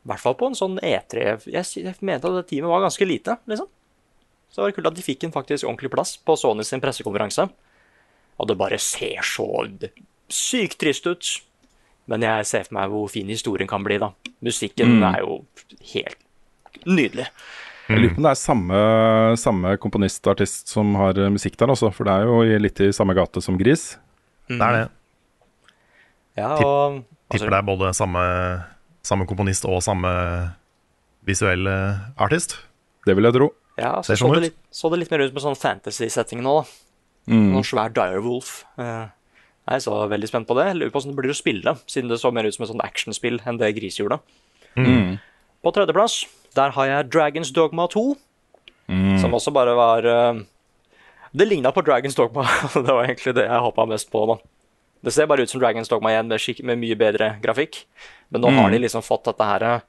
I 0.00 0.10
hvert 0.10 0.22
fall 0.22 0.36
på 0.40 0.48
en 0.48 0.56
sånn 0.56 0.78
E3 0.80 1.24
Jeg, 1.52 1.64
jeg 1.76 1.92
mente 2.00 2.24
at 2.24 2.38
det 2.38 2.46
teamet 2.48 2.72
var 2.72 2.86
ganske 2.86 3.06
lite, 3.08 3.36
liksom. 3.50 3.68
Så 4.50 4.60
det 4.60 4.64
var 4.64 4.76
kult 4.78 4.90
at 4.90 4.96
de 4.96 5.04
fikk 5.04 5.26
en 5.26 5.34
faktisk 5.34 5.66
ordentlig 5.68 5.92
plass 5.92 6.16
på 6.16 6.34
Sony 6.40 6.64
sin 6.66 6.82
pressekonferanse. 6.82 7.46
Og 8.40 8.48
det 8.48 8.56
bare 8.58 8.80
ser 8.82 9.20
så 9.26 9.46
sykt 10.32 10.80
trist 10.80 11.06
ut. 11.06 11.30
Men 12.10 12.24
jeg 12.26 12.48
ser 12.48 12.66
for 12.66 12.78
meg 12.80 12.90
hvor 12.90 13.10
fin 13.12 13.28
historien 13.30 13.68
kan 13.70 13.84
bli, 13.86 14.00
da. 14.02 14.10
Musikken 14.42 15.04
er 15.06 15.20
jo 15.22 15.42
helt 15.92 16.18
nydelig. 16.88 17.28
Jeg 17.90 17.98
lurer 17.98 18.14
på 18.14 18.20
om 18.22 18.26
det 18.26 18.30
er 18.30 18.38
samme, 18.38 18.80
samme 19.40 19.74
komponistartist 19.82 20.70
som 20.70 20.92
har 20.98 21.18
eh, 21.18 21.30
musikk 21.32 21.56
der, 21.58 21.72
også, 21.74 21.90
for 21.94 22.06
det 22.06 22.14
er 22.14 22.28
jo 22.28 22.60
litt 22.62 22.82
i 22.86 22.90
samme 22.94 23.16
gate 23.18 23.42
som 23.42 23.58
Gris. 23.58 23.96
Det 24.50 24.58
er 24.62 24.76
det. 24.76 24.84
Ja, 26.38 26.52
og 26.54 27.00
Tipper 27.30 27.50
det 27.50 27.58
er 27.58 27.66
både 27.66 27.90
samme, 27.94 28.22
samme 29.06 29.26
komponist 29.28 29.64
og 29.68 29.80
samme 29.84 30.10
visuelle 31.26 31.74
artist. 32.20 32.56
Det 33.06 33.14
vil 33.16 33.28
jeg 33.28 33.36
tro. 33.36 33.48
ja, 33.80 33.94
så, 34.02 34.12
så, 34.14 34.20
sånn 34.24 34.34
det 34.36 34.42
litt, 34.48 34.58
så 34.74 34.90
det 34.92 34.98
litt 35.02 35.10
mer 35.12 35.22
ut 35.24 35.30
som 35.32 35.40
en 35.40 35.46
sånn 35.50 35.60
fantasy-setting 35.60 36.42
nå, 36.44 36.60
da. 36.60 36.64
Mm. 37.30 37.48
Noen 37.54 37.66
svær 37.66 37.92
direwolf. 37.94 38.64
Eh, 38.80 39.08
jeg 39.70 39.78
er 39.78 39.82
så 39.84 39.96
veldig 40.10 40.28
spent 40.28 40.48
på 40.48 40.56
det. 40.58 40.66
Lurer 40.76 40.90
på 40.90 40.98
hvordan 40.98 41.12
det 41.14 41.20
blir 41.20 41.32
å 41.32 41.36
spille, 41.36 41.74
siden 41.88 42.10
det 42.10 42.18
så 42.20 42.32
mer 42.34 42.48
ut 42.48 42.56
som 42.56 42.64
et 42.66 42.70
sånt 42.72 42.84
actionspill 42.84 43.38
enn 43.46 43.60
det 43.60 43.68
Gris 43.76 44.00
gjorde. 44.00 44.18
Mm. 44.76 45.18
På 45.62 45.72
tredjeplass, 45.76 46.24
der 46.56 46.72
har 46.74 46.88
jeg 46.88 47.10
Dragons 47.12 47.52
Dogma 47.56 47.88
2, 47.92 48.08
Mm. 48.90 49.20
som 49.22 49.30
også 49.30 49.52
bare 49.54 49.70
var 49.78 50.02
uh, 50.02 50.40
Det 51.30 51.46
ligna 51.46 51.70
på 51.70 51.84
Dragons 51.86 52.16
Dogma. 52.18 52.42
det 52.74 52.90
var 52.90 53.04
egentlig 53.04 53.36
det 53.36 53.44
jeg 53.46 53.62
håpa 53.62 53.84
mest 53.86 54.08
på. 54.10 54.24
da. 54.26 54.34
Det 55.00 55.12
ser 55.14 55.28
bare 55.30 55.46
ut 55.46 55.50
som 55.50 55.60
Dragons 55.62 55.88
Dogma 55.88 56.12
igjen, 56.12 56.28
med, 56.28 56.64
med 56.68 56.80
mye 56.82 56.96
bedre 56.98 57.30
grafikk. 57.40 57.84
Men 58.28 58.44
nå 58.44 58.50
har 58.58 58.70
de 58.70 58.82
liksom 58.82 59.02
fått 59.02 59.30
dette 59.30 59.46
her 59.46 59.64
eh, 59.66 59.86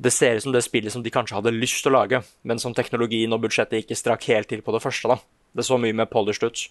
Det 0.00 0.12
ser 0.12 0.36
ut 0.36 0.44
som 0.44 0.52
det 0.52 0.62
spillet 0.64 0.92
som 0.92 1.02
de 1.04 1.12
kanskje 1.12 1.36
hadde 1.36 1.52
lyst 1.52 1.82
til 1.84 1.92
å 1.92 1.98
lage, 1.98 2.22
men 2.42 2.60
som 2.60 2.74
teknologien 2.76 3.32
og 3.32 3.42
budsjettet 3.42 3.82
ikke 3.82 3.98
strakk 3.98 4.24
helt 4.32 4.48
til 4.48 4.62
på 4.64 4.72
det 4.72 4.82
første. 4.84 5.08
da. 5.08 5.18
Det 5.52 5.66
så 5.66 5.76
mye 5.80 5.96
med 5.96 6.10
polished 6.12 6.46
ut. 6.46 6.68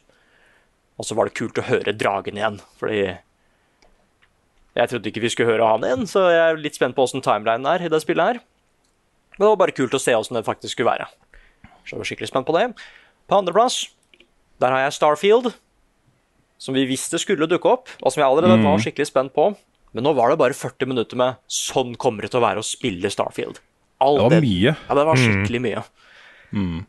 Og 0.97 1.05
så 1.05 1.15
var 1.15 1.29
det 1.29 1.37
kult 1.37 1.59
å 1.61 1.67
høre 1.67 1.93
dragen 1.93 2.37
igjen, 2.37 2.57
fordi 2.79 3.03
jeg 4.75 4.89
trodde 4.91 5.09
ikke 5.09 5.21
vi 5.23 5.29
skulle 5.33 5.51
høre 5.53 5.67
han 5.67 5.85
igjen, 5.85 6.07
så 6.09 6.25
jeg 6.29 6.41
er 6.41 6.59
litt 6.61 6.77
spent 6.77 6.95
på 6.95 7.05
åssen 7.05 7.23
timelinen 7.25 7.67
er 7.69 7.85
i 7.85 7.91
det 7.91 8.01
spillet 8.03 8.33
her. 8.33 8.41
Men 9.37 9.45
det 9.45 9.49
var 9.51 9.61
bare 9.61 9.75
kult 9.75 9.95
å 9.95 10.01
se 10.01 10.15
åssen 10.15 10.37
det 10.37 10.45
faktisk 10.47 10.75
skulle 10.75 10.91
være. 10.91 11.07
Så 11.85 11.95
jeg 11.95 12.01
var 12.01 12.09
skikkelig 12.09 12.29
spent 12.31 12.47
på 12.49 12.55
det. 12.57 12.65
På 13.29 13.39
andreplass, 13.39 13.85
der 14.61 14.75
har 14.75 14.83
jeg 14.85 14.97
Starfield, 14.97 15.53
som 16.59 16.75
vi 16.75 16.83
visste 16.89 17.17
skulle 17.21 17.47
dukke 17.49 17.71
opp, 17.71 17.89
og 18.03 18.11
som 18.11 18.21
jeg 18.21 18.29
allerede 18.29 18.59
var 18.67 18.77
skikkelig 18.83 19.07
spent 19.09 19.33
på. 19.33 19.49
Men 19.95 20.05
nå 20.05 20.13
var 20.13 20.29
det 20.29 20.37
bare 20.37 20.53
40 20.53 20.85
minutter 20.91 21.17
med 21.17 21.37
'sånn 21.49 21.95
kommer 21.97 22.21
det 22.21 22.31
til 22.31 22.41
å 22.41 22.45
være 22.45 22.59
å 22.61 22.67
spille 22.67 23.09
Starfield'. 23.09 23.57
All 23.99 24.17
Det 24.17 24.23
var 24.29 24.41
mye. 24.41 24.75
ja, 24.87 24.95
det 24.95 25.05
var 25.07 25.15
skikkelig 25.17 25.61
mye. 25.61 25.83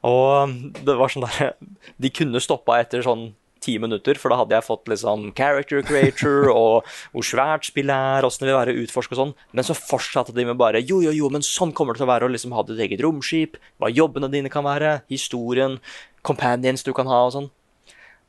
Og 0.05 0.75
det 0.85 0.97
var 0.97 1.09
sånn 1.09 1.27
der 1.29 1.55
De 2.01 2.11
kunne 2.11 2.41
stoppa 2.41 2.81
etter 2.81 3.03
sånn 3.03 3.35
ti 3.61 3.75
minutter, 3.79 4.17
for 4.17 4.31
da 4.31 4.39
hadde 4.41 4.55
jeg 4.57 4.65
fått 4.65 4.89
litt 4.89 5.03
sånn 5.03 5.35
character 5.37 5.83
creator 5.83 6.49
og 6.63 6.87
hvor 7.13 7.23
svært 7.23 7.67
spillet 7.69 7.93
er, 7.93 8.25
åssen 8.25 8.47
det 8.47 8.55
vil 8.55 8.57
være 8.57 8.73
å 8.73 8.85
utforske 8.87 9.13
og 9.13 9.21
sånn. 9.21 9.35
Men 9.53 9.65
så 9.65 9.77
fortsatte 9.77 10.33
de 10.33 10.47
med 10.49 10.57
bare 10.57 10.81
jo, 10.81 11.03
jo, 11.05 11.13
jo, 11.13 11.29
men 11.29 11.43
sånn 11.45 11.75
kommer 11.77 11.93
det 11.93 12.01
til 12.01 12.09
å 12.09 12.13
være 12.15 12.25
å 12.25 12.33
liksom 12.33 12.53
ha 12.57 12.63
ditt 12.65 12.81
eget 12.81 13.03
romskip, 13.05 13.59
hva 13.79 13.93
jobbene 13.93 14.31
dine 14.33 14.49
kan 14.49 14.65
være, 14.65 15.03
historien, 15.13 15.77
companions 16.23 16.83
du 16.83 16.95
kan 16.97 17.07
ha 17.07 17.27
og 17.27 17.33
sånn. 17.37 17.51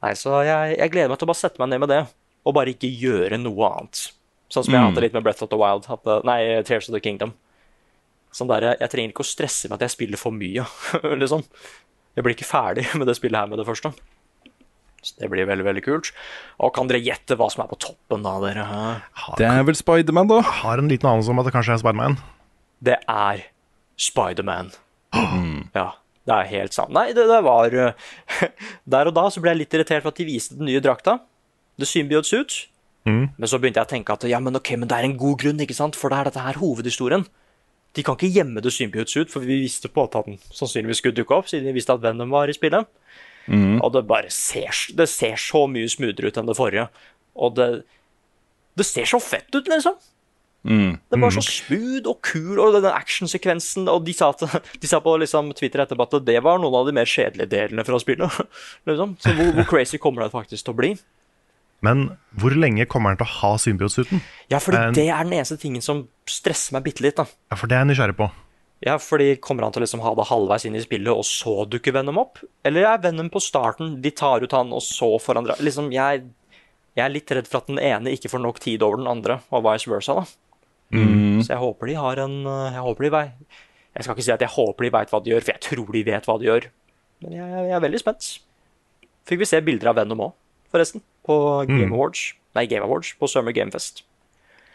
Nei, 0.01 0.13
så 0.17 0.39
jeg, 0.47 0.77
jeg 0.79 0.91
gleder 0.93 1.11
meg 1.11 1.19
til 1.21 1.27
å 1.27 1.31
bare 1.31 1.41
sette 1.43 1.61
meg 1.61 1.69
ned 1.71 1.83
med 1.83 1.91
det, 1.93 2.01
og 2.47 2.55
bare 2.57 2.73
ikke 2.73 2.89
gjøre 2.89 3.37
noe 3.41 3.67
annet. 3.69 4.07
Sånn 4.51 4.65
som 4.65 4.73
jeg 4.75 4.83
hadde 4.83 5.03
litt 5.05 5.13
med 5.15 5.23
Breath 5.23 5.43
of 5.45 5.51
the 5.51 5.59
Wild, 5.59 5.85
eh, 5.87 6.23
nei, 6.27 6.39
Tears 6.67 6.89
of 6.89 6.95
the 6.95 6.99
Kingdom. 7.03 7.35
Sånn 8.35 8.49
der, 8.49 8.73
Jeg 8.79 8.89
trenger 8.91 9.13
ikke 9.13 9.23
å 9.25 9.27
stresse 9.27 9.69
med 9.69 9.77
at 9.77 9.85
jeg 9.85 9.93
spiller 9.95 10.19
for 10.19 10.33
mye, 10.35 10.65
liksom. 11.21 11.45
Jeg 12.17 12.25
blir 12.25 12.35
ikke 12.35 12.49
ferdig 12.49 12.87
med 12.99 13.07
det 13.07 13.15
spillet 13.19 13.39
her 13.39 13.47
med 13.51 13.61
det 13.61 13.67
første. 13.69 13.93
Så 15.01 15.15
det 15.17 15.29
blir 15.31 15.47
veldig, 15.49 15.63
veldig 15.65 15.81
kult. 15.85 16.11
Og 16.61 16.73
kan 16.75 16.89
dere 16.89 17.01
gjette 17.01 17.37
hva 17.39 17.47
som 17.49 17.63
er 17.63 17.69
på 17.71 17.79
toppen, 17.81 18.21
da, 18.25 18.35
dere? 18.43 18.65
Har, 18.67 19.37
Det 19.39 19.47
er 19.47 19.63
vel 19.65 19.77
Spiderman, 19.79 20.29
da. 20.29 20.41
Har 20.61 20.81
en 20.81 20.91
liten 20.91 21.09
anelse 21.09 21.31
om 21.33 21.39
at 21.41 21.47
det 21.47 21.55
kanskje 21.55 21.77
er 21.77 21.81
Spiderman. 21.81 22.19
Det 22.83 22.97
er 23.09 23.45
Spiderman. 24.01 24.73
Ja, 25.77 25.87
det 26.29 26.35
er 26.35 26.49
helt 26.51 26.75
sant. 26.75 26.93
Nei, 26.93 27.07
det, 27.17 27.25
det 27.29 27.39
var 27.45 27.73
uh, 27.73 28.09
Der 28.93 29.09
og 29.09 29.15
da 29.17 29.25
så 29.33 29.41
ble 29.41 29.55
jeg 29.55 29.63
litt 29.63 29.77
irritert 29.77 30.03
for 30.05 30.13
at 30.13 30.19
de 30.21 30.27
viste 30.27 30.57
den 30.57 30.69
nye 30.69 30.81
drakta. 30.83 31.17
The 31.81 31.87
Symbiote 31.89 32.29
Suit. 32.29 32.57
Men 33.39 33.49
så 33.49 33.57
begynte 33.57 33.81
jeg 33.81 33.89
å 33.89 33.93
tenke 33.95 34.13
at 34.13 34.25
ja, 34.29 34.37
men 34.43 34.59
ok, 34.59 34.75
men 34.77 34.89
det 34.89 34.97
er 34.99 35.07
en 35.07 35.17
god 35.17 35.39
grunn, 35.41 35.61
ikke 35.63 35.77
sant? 35.77 35.97
For 35.97 36.13
det 36.13 36.19
er 36.19 36.29
dette 36.29 36.43
her 36.45 36.59
hovedhistorien. 36.61 37.25
De 37.97 38.03
kan 38.05 38.15
ikke 38.15 38.29
gjemme 38.31 38.61
The 38.63 38.71
Symbiote 38.71 39.11
Suit, 39.11 39.31
for 39.33 39.43
vi 39.43 39.57
visste 39.63 39.89
på 39.91 40.05
at 40.05 40.19
den 40.27 40.37
sannsynligvis 40.53 41.01
skulle 41.01 41.17
dukke 41.17 41.39
opp, 41.41 41.49
siden 41.49 41.67
vi 41.71 41.79
visste 41.79 41.95
at 41.97 42.03
Venom 42.03 42.31
var 42.31 42.51
i 42.51 42.55
spillet. 42.55 42.85
Og 43.81 43.89
det 43.95 44.05
bare 44.07 44.29
ser, 44.31 44.69
det 44.95 45.09
ser 45.09 45.41
så 45.41 45.65
mye 45.67 45.89
smoothere 45.89 46.29
ut 46.29 46.37
enn 46.37 46.51
det 46.51 46.57
forrige. 46.59 46.85
Og 47.41 47.57
det, 47.57 47.67
det 48.77 48.85
ser 48.87 49.09
så 49.09 49.19
fett 49.23 49.49
ut, 49.57 49.67
liksom. 49.67 49.97
Det 50.61 51.17
var 51.17 51.33
så 51.33 51.41
smooth 51.41 52.05
og 52.11 52.19
kul, 52.21 52.59
og 52.61 52.75
denne 52.75 52.91
actionsekvensen 52.93 53.87
Og 53.89 54.03
de 54.05 54.13
sa, 54.13 54.27
at, 54.29 54.43
de 54.81 54.89
sa 54.89 54.99
på 55.01 55.15
liksom 55.17 55.49
Twitter 55.57 55.81
etterpå 55.81 56.05
at 56.05 56.19
det 56.27 56.37
var 56.45 56.61
noen 56.61 56.77
av 56.77 56.85
de 56.85 56.93
mer 56.93 57.09
kjedelige 57.09 57.49
delene 57.49 57.85
fra 57.87 57.97
spillet. 58.01 58.37
liksom. 58.89 59.17
Så 59.23 59.33
hvor, 59.37 59.49
hvor 59.57 59.67
crazy 59.73 59.97
kommer 60.01 60.25
det 60.25 60.35
faktisk 60.35 60.67
til 60.67 60.75
å 60.75 60.79
bli? 60.83 60.93
Men 61.81 62.11
hvor 62.37 62.53
lenge 62.53 62.85
kommer 62.85 63.09
han 63.11 63.17
til 63.17 63.25
å 63.25 63.35
ha 63.39 63.55
symbiotsuten? 63.61 64.21
Ja, 64.53 64.59
fordi 64.61 64.83
en... 64.91 64.95
det 64.97 65.07
er 65.09 65.25
den 65.25 65.33
eneste 65.39 65.57
tingen 65.57 65.81
som 65.81 66.05
stresser 66.29 66.77
meg 66.77 66.85
bitte 66.85 67.01
litt. 67.07 67.17
da. 67.17 67.25
Ja, 67.49 67.57
for 67.57 67.71
det 67.71 67.79
er 67.79 67.85
jeg 67.85 67.95
nysgjerrig 67.95 68.17
på. 68.19 68.29
Ja, 68.81 68.95
fordi 69.01 69.35
Kommer 69.41 69.65
han 69.65 69.73
til 69.73 69.81
å 69.81 69.85
liksom 69.85 70.01
ha 70.01 70.13
det 70.17 70.25
halvveis 70.29 70.65
inn 70.65 70.77
i 70.77 70.81
spillet, 70.81 71.09
og 71.13 71.25
så 71.25 71.65
dukker 71.69 71.93
Venom 71.93 72.17
opp? 72.21 72.41
Eller 72.65 72.87
er 72.89 73.01
Venom 73.03 73.29
på 73.33 73.41
starten, 73.41 73.99
de 74.01 74.13
tar 74.13 74.41
ut 74.41 74.55
han, 74.57 74.73
og 74.73 74.81
så 74.85 75.09
dra 75.21 75.57
Liksom, 75.61 75.91
jeg, 75.93 76.23
jeg 76.97 77.05
er 77.05 77.13
litt 77.13 77.33
redd 77.33 77.49
for 77.49 77.61
at 77.61 77.69
den 77.69 77.81
ene 77.81 78.13
ikke 78.13 78.31
får 78.33 78.41
nok 78.41 78.61
tid 78.61 78.85
over 78.85 78.97
den 79.01 79.09
andre, 79.09 79.41
og 79.53 79.65
vice 79.65 79.89
versa. 79.89 80.21
da. 80.21 80.40
Så 80.91 81.53
jeg 81.53 81.61
håper 81.61 81.87
de 81.87 81.93
har 81.95 82.19
en 82.19 82.33
eh, 82.45 82.73
Jeg 82.75 82.83
håper 82.85 83.05
de 83.07 83.11
vei... 83.13 83.25
Jeg 83.95 84.03
skal 84.05 84.15
ikke 84.15 84.23
si 84.23 84.31
at 84.31 84.43
jeg 84.45 84.53
håper 84.53 84.85
de 84.87 84.91
veit 84.95 85.09
hva 85.11 85.19
de 85.23 85.31
gjør, 85.33 85.43
for 85.43 85.51
jeg 85.51 85.61
tror 85.65 85.89
de 85.95 86.01
vet 86.07 86.27
hva 86.29 86.35
de 86.39 86.45
gjør. 86.47 86.67
Men 87.23 87.33
jeg, 87.35 87.49
jeg 87.67 87.75
er 87.75 87.81
veldig 87.83 87.99
spent. 87.99 88.27
fikk 89.27 89.41
vi 89.41 89.47
se 89.49 89.59
bilder 89.67 89.89
av 89.91 89.97
Venom 89.99 90.21
òg, 90.29 90.31
forresten. 90.71 91.03
På 91.27 91.35
Game 91.67 91.89
Mm. 91.89 91.93
Awards. 91.97 92.21
Nei, 92.55 92.63
Game 92.71 92.83
Awards. 92.87 93.11
På 93.19 93.27
Summer 93.27 93.51
Game 93.51 93.71
Fest. 93.71 94.03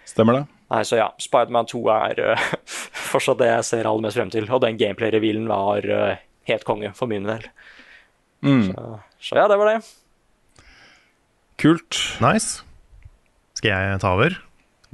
Stemmer 0.07 0.37
det? 0.37 0.43
Nei, 0.71 0.83
så 0.87 0.99
ja, 1.01 1.09
Spiderman 1.19 1.67
2 1.67 1.81
er 1.95 2.21
uh, 2.37 2.45
fortsatt 3.13 3.41
det 3.41 3.49
jeg 3.49 3.65
ser 3.71 3.89
aller 3.89 4.05
mest 4.05 4.21
frem 4.21 4.31
til. 4.31 4.47
Og 4.53 4.61
den 4.63 4.77
gameplay-revilen 4.81 5.49
var 5.49 5.89
uh, 5.89 6.21
helt 6.53 6.65
konge 6.69 6.93
for 6.95 7.09
min 7.11 7.25
del. 7.27 7.49
Mm. 8.45 8.69
Så, 8.69 8.87
så 9.31 9.41
ja, 9.41 9.49
det 9.51 9.57
var 9.59 9.73
det. 9.73 9.81
Kult. 11.59 11.99
Nice. 12.21 12.61
Skal 13.57 13.73
jeg 13.73 14.01
ta 14.05 14.13
over? 14.13 14.37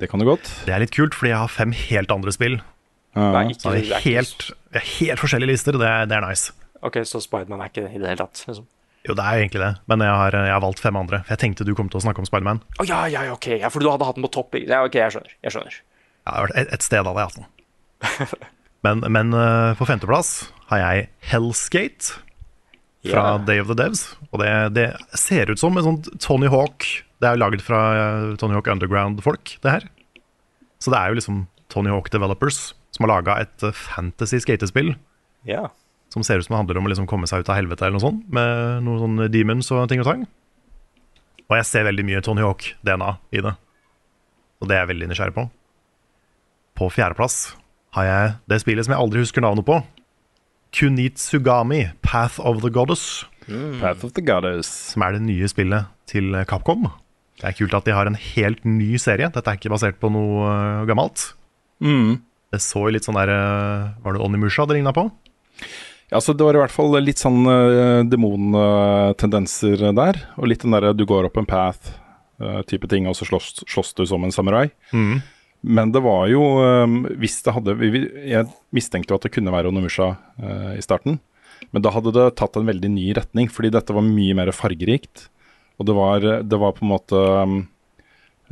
Det 0.02 0.10
kan 0.10 0.18
du 0.18 0.26
godt. 0.26 0.50
Det 0.66 0.74
er 0.74 0.82
litt 0.82 0.94
kult, 0.94 1.14
fordi 1.14 1.30
jeg 1.30 1.38
har 1.44 1.52
fem 1.52 1.72
helt 1.84 2.10
andre 2.10 2.34
spill. 2.34 2.58
Ja. 3.14 3.28
Nei, 3.36 3.44
ikke, 3.52 3.62
Så 3.62 3.74
det 3.76 3.82
er 3.86 4.06
helt, 4.08 4.46
det 4.74 4.80
er 4.80 4.88
helt 4.98 5.22
forskjellige 5.22 5.52
lister. 5.52 5.78
Det 5.78 5.88
er, 5.88 6.08
det 6.10 6.16
er 6.18 6.26
nice. 6.26 6.54
Ok, 6.82 7.04
så 7.06 7.20
Spiderman 7.22 7.62
er 7.62 7.70
ikke 7.70 7.84
i 7.86 8.00
det 8.00 8.08
hele 8.10 8.18
tatt, 8.24 8.42
liksom. 8.48 8.66
Jo, 9.02 9.16
det 9.18 9.22
er 9.22 9.34
jo 9.34 9.42
egentlig 9.42 9.62
det, 9.62 9.70
men 9.90 10.02
jeg 10.04 10.14
har, 10.14 10.34
jeg 10.46 10.54
har 10.54 10.62
valgt 10.62 10.82
fem 10.82 10.98
andre. 10.98 11.22
For 11.26 11.34
jeg 11.34 11.42
tenkte 11.42 11.66
du 11.66 11.72
kom 11.78 11.88
til 11.90 11.98
å 11.98 12.04
snakke 12.04 12.22
om 12.22 12.26
Spiderman. 12.26 12.62
Oh, 12.78 12.86
ja, 12.86 13.04
ja, 13.10 13.24
ja, 13.26 13.34
ok. 13.34 13.48
Ja, 13.62 13.70
for 13.70 13.82
du 13.82 13.90
hadde 13.90 14.06
hatt 14.06 14.18
den 14.18 14.26
på 14.26 14.30
topp. 14.34 14.58
Ja, 14.58 14.82
ok, 14.86 14.98
jeg 14.98 15.14
skjønner. 15.14 15.36
Jeg 15.42 15.54
skjønner. 15.54 15.78
Ja, 16.26 16.44
et, 16.54 16.74
et 16.78 16.86
sted 16.86 17.02
hadde 17.02 17.22
jeg 17.22 17.30
hatt 17.30 17.40
den. 17.42 18.50
Men, 18.82 18.98
men 19.14 19.30
uh, 19.30 19.78
på 19.78 19.86
femteplass 19.86 20.48
har 20.72 20.80
jeg 20.80 21.04
Hellskate 21.30 22.16
fra 23.06 23.22
yeah. 23.36 23.44
Day 23.46 23.62
of 23.62 23.70
the 23.70 23.76
Devs. 23.78 24.04
Og 24.32 24.42
det, 24.42 24.50
det 24.74 24.88
ser 25.18 25.50
ut 25.52 25.60
som 25.60 25.78
en 25.78 25.86
sånn 25.86 26.00
Tony 26.22 26.50
Hawk 26.50 26.86
Det 27.22 27.28
er 27.28 27.36
jo 27.36 27.42
laget 27.44 27.62
fra 27.62 27.80
eh, 27.94 28.24
Tony 28.40 28.56
Hawk 28.56 28.70
Underground-folk, 28.72 29.56
det 29.62 29.74
her. 29.76 29.86
Så 30.82 30.90
det 30.90 30.98
er 30.98 31.12
jo 31.12 31.18
liksom 31.20 31.44
Tony 31.72 31.92
Hawk 31.94 32.10
Developers 32.12 32.72
som 32.92 33.06
har 33.06 33.12
laga 33.14 33.38
et 33.44 33.62
eh, 33.64 33.72
fantasy 33.72 34.40
skatespill 34.42 34.92
Ja. 35.48 35.68
som 36.12 36.22
ser 36.26 36.38
ut 36.42 36.44
som 36.44 36.52
det 36.56 36.58
handler 36.64 36.78
om 36.82 36.88
å 36.88 36.92
liksom 36.92 37.06
komme 37.08 37.26
seg 37.30 37.40
ut 37.44 37.48
av 37.48 37.56
helvete 37.56 37.86
eller 37.86 37.96
noe 37.96 38.04
sånt, 38.04 38.26
med 38.28 38.82
noen 38.84 39.00
sånne 39.00 39.30
demons 39.32 39.70
og 39.72 39.86
ting 39.88 40.02
og 40.02 40.08
tang. 40.10 40.26
Og 41.48 41.56
jeg 41.56 41.68
ser 41.70 41.86
veldig 41.88 42.04
mye 42.08 42.20
Tony 42.24 42.42
Hawk-DNA 42.44 43.14
i 43.32 43.40
det. 43.46 43.54
Og 44.60 44.68
det 44.68 44.76
er 44.76 44.82
jeg 44.84 44.90
veldig 44.92 45.08
nysgjerrig 45.10 45.34
på. 45.38 45.46
På 46.78 46.90
fjerdeplass 46.92 47.38
har 47.96 48.04
jeg 48.08 48.34
det 48.48 48.60
spillet 48.62 48.86
som 48.86 48.94
jeg 48.94 49.02
aldri 49.04 49.20
husker 49.24 49.44
navnet 49.44 49.66
på. 49.68 49.80
Kunitsugami, 50.72 51.90
Path 52.02 52.40
of 52.40 52.62
the 52.62 52.70
Goddess, 52.72 53.24
Path 53.80 54.04
of 54.04 54.12
the 54.16 54.22
Goddess. 54.24 54.68
som 54.92 55.02
er 55.04 55.12
det 55.16 55.22
nye 55.26 55.48
spillet 55.50 55.84
til 56.08 56.32
Capcom. 56.48 56.86
Det 57.42 57.50
er 57.50 57.56
kult 57.58 57.74
at 57.74 57.88
de 57.88 57.94
har 57.96 58.06
en 58.06 58.18
helt 58.18 58.62
ny 58.62 58.94
serie. 59.02 59.26
Dette 59.34 59.50
er 59.50 59.58
ikke 59.58 59.72
basert 59.72 59.98
på 59.98 60.12
noe 60.14 60.46
øh, 60.46 60.84
gammelt. 60.86 61.32
Mm. 61.82 62.20
Det 62.54 62.60
så 62.62 62.84
litt 62.92 63.08
sånn 63.08 63.18
der 63.18 63.32
øh, 63.34 63.88
Var 64.04 64.14
det 64.14 64.22
Onimusha 64.22 64.68
det 64.70 64.76
ligna 64.76 64.92
på? 64.94 65.08
Ja, 66.12 66.20
så 66.22 66.36
Det 66.36 66.46
var 66.46 66.54
i 66.54 66.60
hvert 66.60 66.74
fall 66.74 66.94
litt 67.00 67.18
sånn 67.18 67.40
uh, 67.48 68.04
demontendenser 68.04 69.80
der. 69.96 70.18
Og 70.36 70.50
litt 70.50 70.62
den 70.62 70.76
derre 70.76 70.92
du 70.94 71.06
går 71.08 71.26
opp 71.26 71.40
en 71.40 71.48
path-type 71.48 72.90
ting, 72.92 73.08
og 73.08 73.16
så 73.16 73.24
slåss, 73.30 73.62
slåss 73.64 73.94
du 73.96 74.04
som 74.10 74.22
en 74.26 74.34
samurai. 74.34 74.66
Men 75.62 75.94
det 75.94 76.02
var 76.04 76.26
jo 76.26 76.42
um, 76.58 77.04
Hvis 77.22 77.38
det 77.46 77.52
hadde 77.54 77.76
Jeg 77.86 78.48
mistenkte 78.74 79.14
jo 79.14 79.20
at 79.20 79.24
det 79.24 79.30
kunne 79.32 79.54
være 79.54 79.70
Onimusha 79.72 80.12
uh, 80.12 80.72
i 80.76 80.84
starten. 80.84 81.16
Men 81.72 81.84
da 81.86 81.94
hadde 81.94 82.12
det 82.12 82.28
tatt 82.36 82.58
en 82.60 82.68
veldig 82.68 82.90
ny 82.92 83.08
retning, 83.16 83.48
fordi 83.48 83.72
dette 83.72 83.96
var 83.96 84.04
mye 84.04 84.36
mer 84.36 84.52
fargerikt. 84.52 85.30
Og 85.82 85.88
det 85.88 85.98
var, 85.98 86.26
det 86.46 86.58
var 86.62 86.74
på 86.76 86.86
en 86.86 86.92
måte 86.92 87.18
um, 87.18 87.60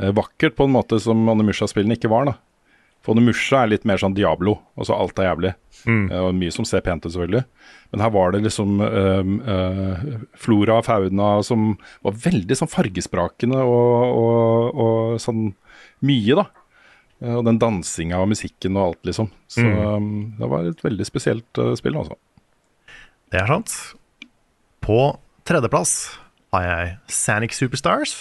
eh, 0.00 0.10
vakkert 0.16 0.56
på 0.58 0.66
en 0.66 0.74
måte 0.74 0.98
som 1.02 1.22
Onimusha-spillene 1.30 1.94
ikke 1.94 2.10
var. 2.10 2.26
da 2.26 2.34
For 3.04 3.14
Onimusha 3.14 3.62
er 3.62 3.70
litt 3.70 3.86
mer 3.86 4.00
sånn 4.02 4.16
Diablo, 4.16 4.58
altså 4.74 4.98
alt 4.98 5.20
er 5.22 5.30
jævlig. 5.30 5.52
Mm. 5.86 6.06
Og 6.18 6.34
mye 6.36 6.52
som 6.52 6.66
ser 6.68 6.82
pent 6.84 7.06
ut, 7.06 7.12
selvfølgelig. 7.14 7.44
Men 7.94 8.02
her 8.04 8.10
var 8.12 8.34
det 8.34 8.42
liksom 8.44 8.80
um, 8.82 9.36
uh, 9.46 10.02
flora 10.38 10.80
og 10.80 10.88
fauna 10.88 11.30
som 11.46 11.76
var 12.04 12.18
veldig 12.26 12.58
sånn 12.58 12.70
fargesprakende 12.70 13.62
og, 13.62 14.18
og, 14.18 14.82
og 14.84 15.22
sånn 15.22 15.52
mye, 16.04 16.36
da. 16.42 16.48
Eh, 17.22 17.36
Og 17.36 17.46
den 17.46 17.60
dansinga 17.62 18.20
og 18.20 18.32
musikken 18.32 18.76
og 18.76 18.90
alt, 18.90 19.00
liksom. 19.08 19.30
Så 19.50 19.64
um, 19.64 20.34
det 20.38 20.50
var 20.50 20.68
et 20.68 20.84
veldig 20.84 21.06
spesielt 21.08 21.62
uh, 21.62 21.72
spill, 21.78 21.98
altså. 22.00 22.18
Det 23.30 23.40
er 23.40 23.50
sant. 23.54 23.74
På 24.82 25.00
tredjeplass 25.46 25.94
har 26.54 26.66
jeg 26.66 26.92
Sanic 27.14 27.56
Superstars. 27.56 28.14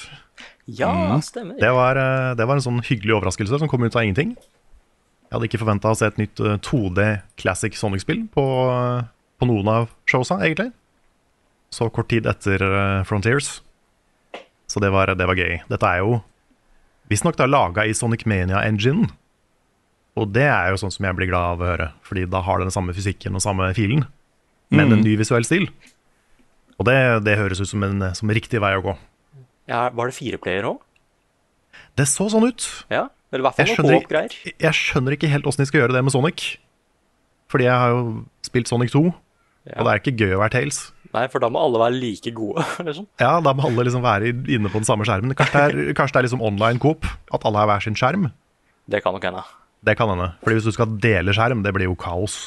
Ja, 0.69 1.17
stemmer. 1.25 1.57
Det 1.59 1.69
var, 1.74 1.98
eh, 1.98 2.36
det 2.38 2.45
var 2.45 2.59
en 2.59 2.65
sånn 2.65 2.81
hyggelig 2.86 3.17
overraskelse 3.17 3.59
som 3.59 3.69
kom 3.71 3.83
ut 3.83 3.95
av 3.95 4.05
ingenting. 4.05 4.36
Jeg 5.29 5.38
hadde 5.38 5.45
ikke 5.50 5.62
forventa 5.62 5.91
å 5.91 5.98
se 5.98 6.07
et 6.09 6.17
nytt 6.17 6.41
eh, 6.41 6.57
2D 6.65 7.07
Classic 7.38 7.75
Sonic-spill 7.77 8.27
på, 8.33 8.45
eh, 8.74 9.09
på 9.38 9.50
noen 9.50 9.67
av 9.69 9.89
showsa, 10.09 10.39
egentlig. 10.41 10.71
Så 11.74 11.89
kort 11.93 12.09
tid 12.09 12.25
etter 12.29 12.63
eh, 12.65 13.03
Frontiers. 13.05 13.59
Så 14.69 14.81
det 14.81 14.89
var, 14.93 15.13
det 15.17 15.27
var 15.29 15.38
gøy. 15.38 15.59
Dette 15.69 15.86
er 15.86 16.01
jo 16.01 16.19
visstnok 17.09 17.38
laga 17.45 17.86
i 17.86 17.93
Sonic 17.93 18.25
Mania-engine. 18.25 19.09
Og 20.17 20.33
det 20.33 20.48
er 20.50 20.74
jo 20.74 20.81
sånn 20.81 20.93
som 20.93 21.05
jeg 21.05 21.17
blir 21.17 21.29
glad 21.29 21.55
av 21.55 21.62
å 21.62 21.69
høre, 21.69 21.91
Fordi 22.05 22.25
da 22.29 22.41
har 22.45 22.59
det 22.59 22.69
den 22.69 22.75
samme 22.75 22.93
fysikken 22.98 23.38
og 23.38 23.43
samme 23.45 23.69
filen, 23.77 24.03
men 24.74 24.91
en 24.91 25.05
ny 25.05 25.15
visuell 25.17 25.45
stil. 25.45 25.69
Og 26.79 26.88
det, 26.88 26.98
det 27.27 27.38
høres 27.39 27.59
ut 27.59 27.69
som 27.69 27.83
en 27.83 28.03
som 28.15 28.29
en 28.29 28.36
riktig 28.38 28.62
vei 28.63 28.71
å 28.77 28.83
gå. 28.86 28.93
Ja, 29.69 29.88
var 29.93 30.09
det 30.09 30.15
fireplayer 30.17 30.65
òg? 30.71 30.79
Det 32.00 32.05
så 32.09 32.29
sånn 32.31 32.48
ut. 32.48 32.65
Ja. 32.91 33.07
Eller 33.29 33.43
i 33.43 33.45
hvert 33.45 33.57
fall 33.59 33.67
noe 33.69 33.98
co-op-greier. 34.00 34.36
jeg 34.50 34.74
skjønner 34.77 35.13
ikke 35.13 35.29
helt 35.29 35.45
åssen 35.50 35.62
de 35.62 35.67
skal 35.69 35.83
gjøre 35.83 35.93
det 35.98 36.01
med 36.07 36.13
Sonic. 36.15 36.45
Fordi 37.51 37.67
jeg 37.67 37.81
har 37.81 37.91
jo 37.93 38.00
spilt 38.45 38.69
Sonic 38.71 38.93
2, 38.93 39.01
og 39.09 39.83
det 39.86 39.91
er 39.91 40.01
ikke 40.01 40.15
gøy 40.17 40.33
å 40.38 40.39
være 40.41 40.55
Tales. 40.55 40.79
Nei, 41.13 41.24
for 41.33 41.41
da 41.41 41.50
må 41.50 41.62
alle 41.62 41.79
være 41.81 41.98
like 41.98 42.31
gode, 42.38 42.63
liksom. 42.88 43.07
Ja, 43.21 43.36
Da 43.41 43.53
må 43.57 43.65
alle 43.65 43.86
liksom 43.88 44.03
være 44.05 44.29
inne 44.29 44.69
på 44.69 44.77
den 44.81 44.86
samme 44.86 45.05
skjermen. 45.09 45.33
Kanskje 45.38 45.62
det 45.74 45.86
er, 45.89 45.93
kanskje 45.98 46.15
det 46.15 46.21
er 46.21 46.27
liksom 46.29 46.43
online 46.45 46.81
coop? 46.81 47.07
At 47.33 47.45
alle 47.50 47.62
har 47.63 47.69
hver 47.71 47.86
sin 47.86 47.98
skjerm? 47.98 48.27
Det 48.89 49.01
kan 49.05 49.17
nok 49.17 49.25
hende. 49.25 49.41
Det 49.86 49.95
kan 49.98 50.09
hende. 50.13 50.31
Fordi 50.45 50.57
hvis 50.59 50.69
du 50.69 50.74
skal 50.75 50.98
dele 51.01 51.33
skjerm, 51.33 51.62
det 51.65 51.74
blir 51.75 51.89
jo 51.89 51.98
kaos. 51.98 52.38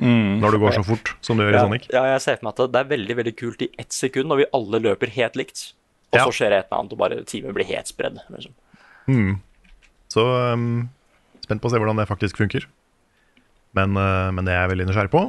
Når 0.00 0.54
det 0.54 0.60
går 0.62 0.72
så 0.78 0.84
fort 0.86 1.10
som 1.20 1.36
det 1.36 1.44
gjør 1.48 1.56
i 1.58 1.60
Sonic. 1.66 1.86
ja, 1.92 2.02
jeg 2.14 2.20
ser 2.24 2.38
for 2.40 2.46
meg 2.48 2.54
at 2.60 2.72
det 2.72 2.80
er 2.80 2.88
veldig 2.94 3.16
veldig 3.18 3.34
kult 3.36 3.62
i 3.62 3.68
ett 3.78 3.92
sekund 3.92 4.30
når 4.32 4.40
vi 4.42 4.46
alle 4.56 4.80
løper 4.80 5.12
helt 5.12 5.36
likt. 5.36 5.74
Og 6.12 6.18
Ja. 6.18 6.24
så 6.24 6.32
skjer 6.34 6.50
det 6.50 6.58
et 6.58 6.66
eller 6.70 6.80
annet, 6.80 6.92
og 6.92 6.98
bare 6.98 7.18
teamet 7.28 7.54
blir 7.54 7.68
helt 7.68 7.86
spredd. 7.86 8.16
Liksom. 8.32 8.54
Så 10.10 10.24
um, 10.54 10.88
spent 11.44 11.62
på 11.62 11.68
å 11.68 11.72
se 11.72 11.78
hvordan 11.78 12.00
det 12.00 12.08
faktisk 12.10 12.40
funker. 12.40 12.66
Men, 13.76 13.94
uh, 13.94 14.30
men 14.34 14.44
det 14.48 14.54
er 14.54 14.64
jeg 14.64 14.72
veldig 14.72 14.88
nysgjerrig 14.88 15.12
på. 15.12 15.22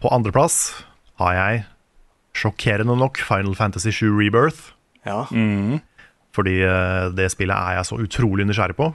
På 0.00 0.12
andreplass 0.14 0.84
har 1.20 1.34
jeg 1.36 1.64
sjokkerende 2.34 2.96
nok 2.98 3.20
Final 3.22 3.54
Fantasy 3.54 3.92
7 3.94 4.08
Rebirth. 4.16 4.72
Ja. 5.04 5.26
Fordi 6.34 6.54
uh, 6.64 7.10
det 7.14 7.28
spillet 7.34 7.54
er 7.54 7.76
jeg 7.78 7.88
så 7.90 7.98
utrolig 8.00 8.46
nysgjerrig 8.48 8.76
på. 8.78 8.88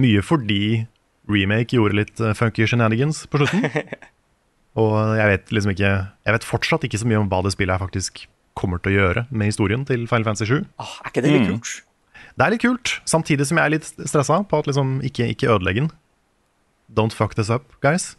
Mye 0.00 0.22
fordi 0.24 0.86
remake 1.30 1.76
gjorde 1.76 1.98
litt 1.98 2.22
uh, 2.22 2.34
funky 2.36 2.66
shenanigans 2.68 3.24
på 3.30 3.42
slutten. 3.42 3.66
Og 4.80 4.92
jeg 5.16 5.28
vet 5.30 5.52
liksom 5.56 5.72
ikke 5.72 5.90
Jeg 5.90 6.34
vet 6.34 6.44
fortsatt 6.44 6.82
ikke 6.84 6.98
så 7.00 7.06
mye 7.08 7.22
om 7.22 7.30
hva 7.32 7.38
det 7.46 7.54
spillet 7.54 7.72
her 7.72 7.80
faktisk 7.80 8.26
kommer 8.56 8.80
til 8.80 8.92
å 8.92 8.96
gjøre 8.96 9.22
med 9.30 9.50
historien 9.50 9.84
til 9.88 10.06
Final 10.08 10.26
Fantasy 10.28 10.48
7. 10.48 10.66
Ah, 10.80 10.96
er 11.04 11.10
ikke 11.10 11.24
det 11.24 11.32
litt 11.32 11.48
kult? 11.48 11.72
Det 12.36 12.44
er 12.44 12.52
litt 12.52 12.62
kult, 12.62 12.92
samtidig 13.08 13.46
som 13.48 13.60
jeg 13.60 13.68
er 13.68 13.72
litt 13.74 13.88
stressa 13.88 14.38
på 14.48 14.60
at 14.60 14.68
liksom 14.68 14.98
ikke, 15.04 15.28
ikke 15.32 15.50
ødelegge 15.54 15.84
den. 15.84 15.90
Don't 16.96 17.16
fuck 17.16 17.34
this 17.36 17.50
up, 17.52 17.68
guys. 17.84 18.14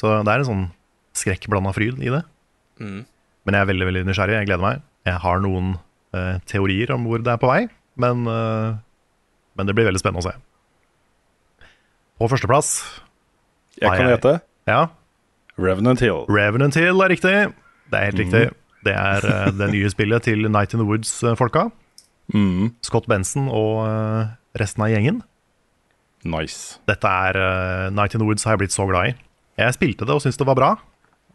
Så 0.00 0.12
det 0.24 0.32
er 0.32 0.42
en 0.42 0.48
sånn 0.48 0.64
skrekkblanda 1.16 1.74
fryd 1.76 2.00
i 2.00 2.12
det. 2.12 2.22
Men 3.44 3.56
jeg 3.56 3.64
er 3.64 3.70
veldig 3.72 3.88
veldig 3.88 4.04
nysgjerrig. 4.08 4.38
Jeg 4.40 4.48
gleder 4.48 4.64
meg. 4.64 4.84
Jeg 5.08 5.20
har 5.24 5.42
noen 5.44 5.74
uh, 6.16 6.38
teorier 6.48 6.92
om 6.94 7.08
hvor 7.08 7.22
det 7.24 7.32
er 7.32 7.40
på 7.42 7.50
vei, 7.50 7.66
men, 8.00 8.26
uh, 8.28 8.78
men 9.58 9.68
det 9.68 9.76
blir 9.76 9.88
veldig 9.88 10.02
spennende 10.02 10.22
å 10.22 10.28
se. 10.28 10.36
På 12.22 12.28
førsteplass 12.30 12.68
Jeg 13.80 13.90
kan 13.98 14.12
gjette. 14.12 14.36
ja, 14.70 14.86
Revenant 15.58 16.00
Hill. 16.00 16.22
Revenant 16.30 16.76
Hill 16.78 17.02
er 17.02 17.10
riktig. 17.10 17.32
Det 17.90 17.98
er 17.98 18.04
helt 18.08 18.20
riktig. 18.22 18.44
Det 18.86 18.94
er 18.94 19.26
uh, 19.26 19.48
det 19.52 19.68
nye 19.74 19.90
spillet 19.92 20.24
til 20.24 20.46
Night 20.46 20.72
in 20.72 20.80
the 20.80 20.86
Woods-folka. 20.86 21.66
Scott 22.86 23.08
Benson 23.10 23.50
og 23.52 23.82
uh, 23.84 24.30
resten 24.58 24.86
av 24.86 24.92
gjengen. 24.94 25.20
Nice. 26.24 26.78
Dette 26.88 27.10
er 27.26 27.36
uh, 27.36 27.90
Night 27.92 28.14
in 28.14 28.22
the 28.22 28.28
Woods 28.28 28.46
har 28.46 28.56
jeg 28.56 28.64
blitt 28.64 28.74
så 28.74 28.86
glad 28.88 29.12
i. 29.12 29.16
Jeg 29.60 29.76
spilte 29.76 30.08
det 30.08 30.14
og 30.14 30.22
syntes 30.24 30.40
det 30.40 30.48
var 30.48 30.58
bra. 30.58 30.70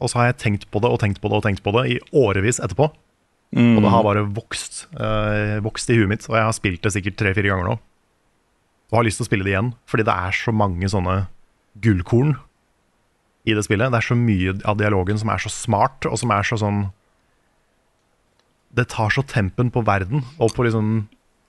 Og 0.01 0.09
så 0.09 0.21
har 0.21 0.31
jeg 0.31 0.39
tenkt 0.41 0.65
på 0.71 0.81
det 0.81 0.89
og 0.89 1.01
tenkt 1.03 1.21
på 1.21 1.29
det 1.29 1.37
og 1.37 1.45
tenkt 1.45 1.63
på 1.65 1.75
det 1.77 1.85
i 1.93 1.99
årevis 2.15 2.61
etterpå. 2.63 2.89
Og 3.57 3.79
det 3.83 3.91
har 3.93 4.03
bare 4.03 4.25
vokst, 4.35 4.87
eh, 4.99 5.57
vokst 5.63 5.89
i 5.89 5.95
huet 5.95 6.09
mitt, 6.11 6.25
og 6.27 6.35
jeg 6.35 6.43
har 6.43 6.55
spilt 6.55 6.81
det 6.83 6.91
sikkert 6.91 7.15
tre-fire 7.21 7.47
ganger 7.47 7.69
nå. 7.69 7.75
Og 8.91 8.99
har 8.99 9.07
lyst 9.07 9.19
til 9.19 9.27
å 9.27 9.29
spille 9.29 9.47
det 9.47 9.53
igjen, 9.53 9.73
fordi 9.89 10.05
det 10.07 10.15
er 10.15 10.35
så 10.35 10.53
mange 10.55 10.87
sånne 10.91 11.17
gullkorn 11.83 12.37
i 13.47 13.55
det 13.55 13.63
spillet. 13.65 13.91
Det 13.91 13.99
er 13.99 14.07
så 14.07 14.17
mye 14.19 14.55
av 14.67 14.79
dialogen 14.79 15.19
som 15.19 15.31
er 15.33 15.43
så 15.43 15.51
smart, 15.51 16.07
og 16.07 16.17
som 16.19 16.33
er 16.35 16.47
så 16.47 16.59
sånn 16.61 16.87
Det 18.77 18.89
tar 18.91 19.09
så 19.09 19.23
tempen 19.25 19.71
på 19.73 19.81
verden, 19.81 20.21
og 20.37 20.51
på 20.53 20.65
liksom 20.67 21.07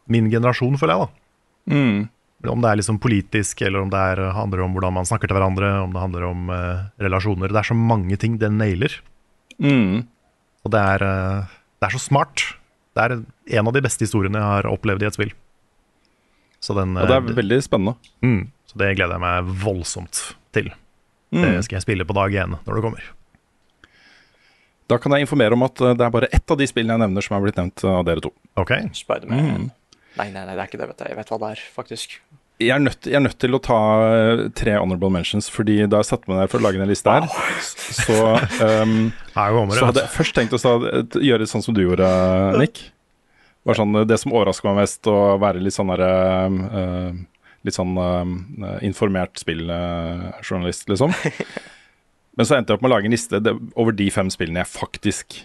min 0.09 0.31
generasjon, 0.33 0.79
føler 0.81 0.95
jeg, 0.95 1.07
da. 1.07 1.75
Om 2.49 2.63
det 2.63 2.71
er 2.71 2.79
liksom 2.79 3.01
politisk, 3.03 3.61
eller 3.67 3.83
om 3.83 3.91
det 3.93 3.99
er, 3.99 4.23
handler 4.33 4.63
om 4.65 4.73
hvordan 4.73 4.95
man 4.95 5.09
snakker 5.09 5.29
til 5.29 5.37
hverandre, 5.37 5.69
om 5.83 5.93
det 5.93 6.01
handler 6.01 6.25
om 6.25 6.53
eh, 6.55 6.87
relasjoner. 7.03 7.51
Det 7.53 7.61
er 7.61 7.69
så 7.69 7.77
mange 7.77 8.17
ting 8.17 8.39
det 8.41 8.49
nailer. 8.55 8.95
Mm. 9.59 10.07
Og 10.65 10.69
Og 10.69 10.73
det 10.75 10.81
er, 10.85 11.03
eh, 11.03 11.59
det 11.81 11.89
er 11.89 11.97
så 11.97 12.03
smart. 12.03 12.45
Det 12.95 13.05
er 13.05 13.15
en 13.59 13.69
av 13.69 13.73
de 13.73 13.83
beste 13.85 14.05
historiene 14.05 14.39
jeg 14.39 14.53
har 14.53 14.69
opplevd 14.69 15.03
i 15.03 15.09
et 15.09 15.17
spill. 15.17 15.33
Så 16.61 16.75
den, 16.75 16.97
Og 16.99 17.07
det 17.07 17.15
er 17.17 17.23
eh, 17.23 17.37
veldig 17.39 17.61
spennende. 17.63 17.95
mm, 18.25 18.41
så 18.73 18.81
det 18.83 18.97
gleder 18.99 19.15
jeg 19.17 19.25
meg 19.25 19.53
voldsomt 19.63 20.23
til. 20.53 20.73
Det 21.31 21.45
Mm. 21.45 21.63
skal 21.63 21.77
jeg 21.77 21.83
spille 21.85 22.05
på 22.09 22.15
dag 22.17 22.33
én 22.33 22.55
når 22.67 22.75
det 22.79 22.83
kommer. 22.83 23.03
Da 24.89 24.97
kan 24.97 25.13
jeg 25.13 25.27
informere 25.27 25.53
om 25.53 25.63
at 25.67 25.81
eh, 25.85 25.95
det 25.99 26.07
er 26.07 26.11
bare 26.15 26.29
ett 26.33 26.51
av 26.51 26.57
de 26.57 26.67
spillene 26.67 26.97
jeg 26.97 27.03
nevner 27.05 27.25
som 27.25 27.37
er 27.37 27.45
blitt 27.45 27.59
nevnt 27.61 27.85
av 27.85 28.05
dere 28.09 28.23
to. 28.25 28.31
Ok, 28.57 28.73
Spiderman. 28.97 29.45
Mm. 29.45 29.71
Nei, 30.19 30.31
nei, 30.33 30.45
nei, 30.47 30.55
det 30.57 30.63
er 30.65 30.71
ikke 30.71 30.81
det, 30.81 30.89
vet 30.95 31.03
jeg. 31.05 31.13
Jeg 31.13 31.19
vet 31.21 31.33
hva 31.35 31.39
det 31.43 31.51
er, 31.53 31.65
faktisk. 31.77 32.17
Jeg 32.59 32.73
er, 32.75 32.81
nødt, 32.83 33.07
jeg 33.07 33.15
er 33.15 33.23
nødt 33.23 33.37
til 33.39 33.55
å 33.55 33.61
ta 33.63 33.77
eh, 34.09 34.41
tre 34.59 34.73
honorable 34.81 35.13
mentions, 35.15 35.47
fordi 35.53 35.77
da 35.87 36.01
jeg 36.01 36.09
satte 36.09 36.27
meg 36.27 36.41
ned 36.41 36.51
for 36.51 36.59
å 36.59 36.65
lage 36.65 36.81
en 36.83 36.89
liste 36.91 37.13
her, 37.13 37.29
så, 37.63 38.17
um, 38.83 39.13
så 39.37 39.85
hadde 39.93 40.03
jeg 40.03 40.11
først 40.17 40.35
tenkt 40.41 40.57
å 40.57 40.59
gjøre 40.59 41.23
gjøre 41.23 41.47
sånn 41.47 41.63
som 41.63 41.77
du 41.77 41.85
gjorde, 41.85 42.09
Nick. 42.59 42.81
Var 43.67 43.79
sånn, 43.79 43.97
Det 44.09 44.19
som 44.21 44.35
overraska 44.35 44.71
meg 44.71 44.85
mest, 44.85 45.09
å 45.11 45.37
være 45.41 45.63
litt 45.65 45.77
sånn 45.77 45.91
derre 45.91 46.13
uh, 46.47 47.19
Litt 47.67 47.75
sånn 47.75 47.97
uh, 47.99 48.79
informert 48.87 49.41
spilljournalist, 49.41 50.87
liksom. 50.93 51.15
Men 52.39 52.47
så 52.47 52.55
endte 52.55 52.71
jeg 52.71 52.79
opp 52.79 52.85
med 52.85 52.93
å 52.93 52.95
lage 52.95 53.09
en 53.11 53.17
liste 53.17 53.41
over 53.75 53.97
de 53.99 54.07
fem 54.15 54.29
spillene 54.31 54.63
jeg 54.63 54.71
faktisk 54.71 55.41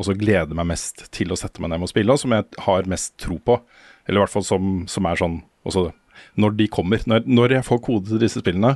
også 0.00 0.14
gleder 0.16 0.56
meg 0.56 0.70
mest 0.70 1.04
til 1.14 1.34
å 1.34 1.38
sette 1.38 1.60
meg 1.60 1.72
ned 1.72 1.82
med 1.82 1.90
å 1.90 1.92
spille, 1.92 2.14
og 2.14 2.22
som 2.22 2.32
jeg 2.32 2.46
har 2.64 2.88
mest 2.90 3.16
tro 3.20 3.36
på. 3.42 3.58
Eller 4.06 4.20
i 4.20 4.24
hvert 4.24 4.32
fall 4.32 4.46
som, 4.46 4.70
som 4.88 5.08
er 5.10 5.20
sånn 5.20 5.40
også 5.68 5.90
Når 6.40 6.54
de 6.58 6.66
kommer. 6.72 7.02
Når, 7.06 7.26
når 7.28 7.58
jeg 7.58 7.66
får 7.66 7.80
kode 7.84 8.10
til 8.10 8.22
disse 8.22 8.40
spillene, 8.40 8.72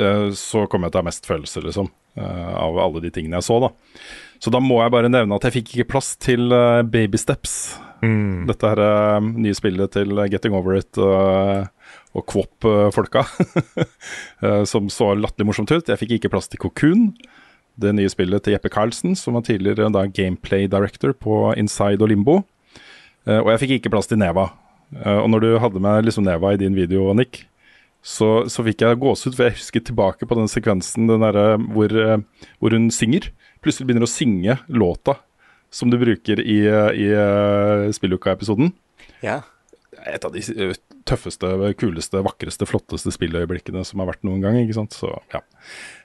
uh, 0.00 0.28
så 0.36 0.64
kommer 0.70 0.88
jeg 0.88 0.94
til 0.94 1.00
å 1.00 1.02
ha 1.02 1.08
mest 1.08 1.26
følelser, 1.28 1.66
liksom. 1.66 1.90
Uh, 2.14 2.52
av 2.62 2.78
alle 2.78 3.02
de 3.02 3.10
tingene 3.12 3.40
jeg 3.40 3.48
så, 3.48 3.58
da. 3.64 3.72
Så 4.40 4.52
da 4.54 4.60
må 4.62 4.78
jeg 4.80 4.94
bare 4.94 5.10
nevne 5.10 5.36
at 5.36 5.44
jeg 5.48 5.58
fikk 5.58 5.74
ikke 5.74 5.90
plass 5.96 6.14
til 6.20 6.54
uh, 6.54 6.84
Baby 6.86 7.18
Steps. 7.20 7.74
Mm. 8.04 8.44
Dette 8.48 8.68
her 8.68 8.80
uh, 8.82 9.22
nye 9.22 9.54
spillet 9.56 9.94
til 9.94 10.12
Getting 10.28 10.56
Over 10.56 10.76
It 10.80 10.98
uh, 11.00 11.64
og 12.14 12.26
Kvopp-folka 12.30 13.24
eh, 14.44 14.62
som 14.70 14.86
så 14.92 15.08
latterlig 15.18 15.48
morsomt 15.48 15.72
ut. 15.72 15.88
Jeg 15.90 15.98
fikk 15.98 16.12
ikke 16.16 16.30
plass 16.30 16.46
til 16.50 16.60
Cocoon. 16.62 17.08
Det 17.74 17.90
nye 17.96 18.10
spillet 18.12 18.44
til 18.44 18.54
Jeppe 18.54 18.70
Karlsen, 18.70 19.16
som 19.18 19.34
var 19.34 19.42
tidligere 19.48 19.90
da 19.90 20.04
gameplay 20.06 20.68
director 20.70 21.10
på 21.18 21.48
Inside 21.58 21.98
og 22.06 22.12
Limbo. 22.12 22.36
Og 23.26 23.50
jeg 23.50 23.62
fikk 23.64 23.74
ikke 23.78 23.90
plass 23.96 24.06
til 24.06 24.20
Neva. 24.22 24.46
Og 24.94 25.26
når 25.32 25.42
du 25.42 25.48
hadde 25.58 25.82
med 25.82 26.06
liksom 26.06 26.28
Neva 26.28 26.52
i 26.54 26.60
din 26.60 26.78
video, 26.78 27.08
Nick, 27.18 27.48
så, 27.98 28.44
så 28.46 28.62
fikk 28.62 28.86
jeg 28.86 29.00
gåsehud, 29.02 29.34
for 29.34 29.48
jeg 29.48 29.58
husker 29.58 29.86
tilbake 29.90 30.30
på 30.30 30.38
den 30.38 30.50
sekvensen 30.52 31.10
den 31.10 31.26
der, 31.26 31.58
hvor, 31.74 31.98
hvor 32.62 32.78
hun 32.78 32.92
synger. 32.94 33.32
Plutselig 33.58 33.90
begynner 33.90 34.06
å 34.06 34.14
synge 34.14 34.60
låta 34.70 35.18
som 35.74 35.90
du 35.90 35.98
bruker 35.98 36.40
i, 36.40 36.60
eh, 36.70 36.90
i 37.02 37.08
uh, 37.10 37.90
Spilluka-episoden. 37.94 38.70
Ja. 39.24 39.40
Et 40.04 40.24
av 40.26 40.34
de 40.34 40.42
eh, 40.52 40.74
tøffeste, 41.08 41.50
kuleste, 41.80 42.20
vakreste, 42.24 42.68
flotteste 42.68 43.12
spilløyeblikkene 43.14 43.82
som 43.86 44.02
har 44.02 44.12
vært 44.12 44.24
noen 44.26 44.42
gang. 44.44 44.58
ikke 44.60 44.76
sant? 44.78 44.94
Så, 44.94 45.10
ja. 45.34 45.42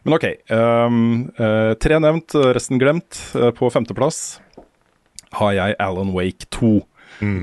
Men 0.08 0.18
ok. 0.18 0.28
Um, 0.50 1.00
uh, 1.38 1.76
tre 1.82 2.00
nevnt, 2.02 2.38
resten 2.58 2.82
glemt. 2.82 3.20
Uh, 3.36 3.52
på 3.56 3.70
femteplass 3.74 4.40
har 5.38 5.56
jeg 5.58 5.78
Alan 5.84 6.16
Wake 6.16 6.50
2. 6.56 6.78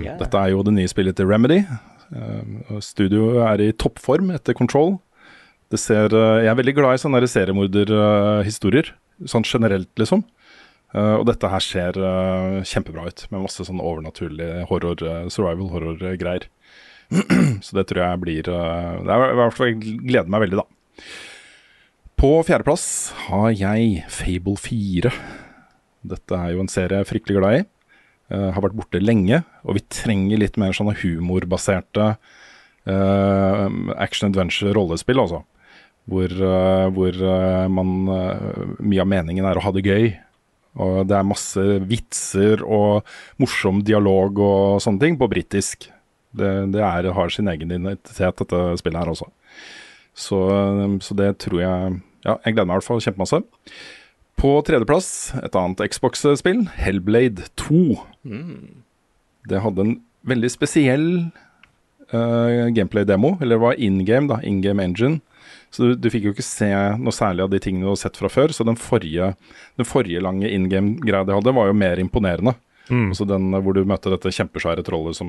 Ja. 0.02 0.16
Dette 0.18 0.40
er 0.40 0.54
jo 0.54 0.64
det 0.66 0.74
nye 0.74 0.90
spillet 0.90 1.18
til 1.18 1.28
Remedy. 1.30 1.62
Uh, 2.10 2.78
Studioet 2.82 3.42
er 3.46 3.66
i 3.68 3.74
toppform 3.76 4.32
etter 4.34 4.56
Control. 4.56 4.96
Det 5.70 5.78
ser, 5.82 6.14
jeg 6.14 6.46
er 6.46 6.58
veldig 6.58 6.76
glad 6.76 6.94
i 6.94 7.00
sånne 7.02 7.18
der 7.18 7.30
seriemorderhistorier, 7.30 8.92
sånn 9.26 9.42
generelt, 9.42 9.90
liksom. 9.98 10.22
Uh, 10.96 11.18
og 11.20 11.26
dette 11.28 11.48
her 11.52 11.60
ser 11.60 11.98
uh, 12.00 12.62
kjempebra 12.64 13.10
ut, 13.10 13.26
med 13.28 13.42
masse 13.44 13.64
sånn 13.68 13.82
overnaturlig 13.84 14.64
horror, 14.70 15.02
uh, 15.04 15.26
survival 15.32 15.68
horror-greier. 15.74 16.46
Så 17.64 17.76
det 17.76 17.84
tror 17.90 18.02
jeg 18.02 18.18
blir 18.18 18.48
Det 18.48 19.12
er 19.14 19.20
i 19.30 19.36
hvert 19.38 19.54
fall 19.54 19.68
Jeg 19.68 19.76
gleder 20.08 20.32
meg 20.32 20.42
veldig, 20.42 20.58
da. 20.58 21.04
På 22.18 22.30
fjerdeplass 22.42 22.86
har 23.28 23.52
jeg 23.54 24.00
Fable 24.10 24.56
4. 24.58 25.12
Dette 26.10 26.40
er 26.40 26.56
jo 26.56 26.64
en 26.64 26.72
serie 26.72 26.98
jeg 26.98 27.06
er 27.06 27.10
fryktelig 27.12 27.38
glad 27.38 27.58
i. 27.60 27.62
Har 28.32 28.64
vært 28.64 28.74
borte 28.74 28.98
lenge, 28.98 29.44
og 29.62 29.76
vi 29.76 29.84
trenger 29.92 30.40
litt 30.40 30.56
mer 30.58 30.74
sånne 30.74 30.96
humorbaserte 30.98 32.08
action 32.88 34.32
adventure 34.32 34.74
rollespill, 34.74 35.20
altså. 35.22 35.44
Hvor, 36.10 36.34
hvor 36.96 37.22
man 37.70 37.92
Mye 38.80 39.04
av 39.04 39.12
meningen 39.12 39.46
er 39.46 39.60
å 39.60 39.66
ha 39.68 39.74
det 39.76 39.86
gøy. 39.86 40.10
Og 40.76 41.06
det 41.08 41.16
er 41.16 41.26
masse 41.26 41.62
vitser 41.88 42.62
og 42.64 43.06
morsom 43.40 43.82
dialog 43.86 44.40
og 44.42 44.80
sånne 44.84 45.02
ting 45.02 45.18
på 45.20 45.28
britisk. 45.32 45.88
Det, 46.36 46.50
det 46.74 46.82
er, 46.84 47.08
har 47.16 47.32
sin 47.32 47.48
egen 47.48 47.72
identitet, 47.72 48.42
dette 48.42 48.62
spillet 48.80 49.00
her 49.00 49.12
også. 49.12 49.30
Så, 50.16 50.40
så 51.04 51.16
det 51.16 51.34
tror 51.44 51.60
jeg 51.60 51.96
Ja, 52.26 52.38
jeg 52.42 52.56
gleder 52.56 52.66
meg 52.66 52.74
i 52.74 52.78
hvert 52.80 52.88
fall 52.88 53.02
kjempemasse. 53.04 53.38
På 54.36 54.56
tredjeplass, 54.66 55.10
et 55.38 55.54
annet 55.56 55.80
Xbox-spill, 55.94 56.64
Hellblade 56.76 57.46
2. 57.60 57.78
Det 59.48 59.60
hadde 59.62 59.84
en 59.84 59.92
veldig 60.26 60.50
spesiell 60.50 61.06
uh, 62.12 62.66
gameplay-demo, 62.74 63.36
eller 63.40 63.56
det 63.56 63.62
var 63.62 63.78
in 63.78 64.02
game, 64.04 64.28
da, 64.28 64.40
in 64.42 64.58
game 64.64 64.82
engine. 64.82 65.20
Så 65.74 65.82
du, 65.90 65.94
du 65.98 66.08
fikk 66.12 66.28
jo 66.28 66.32
ikke 66.32 66.44
se 66.46 66.68
noe 67.00 67.12
særlig 67.14 67.44
av 67.44 67.50
de 67.52 67.60
tingene 67.60 67.84
du 67.84 67.90
hadde 67.90 68.02
sett 68.04 68.16
fra 68.20 68.30
før. 68.32 68.54
Så 68.54 68.64
den 68.64 68.78
forrige, 68.80 69.32
den 69.76 69.88
forrige 69.88 70.22
lange 70.24 70.48
in 70.48 70.68
game-greia 70.72 71.26
de 71.26 71.34
hadde, 71.36 71.54
var 71.56 71.68
jo 71.68 71.76
mer 71.76 72.00
imponerende. 72.00 72.54
Altså 73.10 73.26
den 73.26 73.50
eh, 73.54 73.60
hvor 73.64 73.74
du 73.74 73.82
møtte 73.88 74.12
dette 74.12 74.30
kjempesvære 74.30 74.84
trollet 74.86 75.18
som 75.18 75.28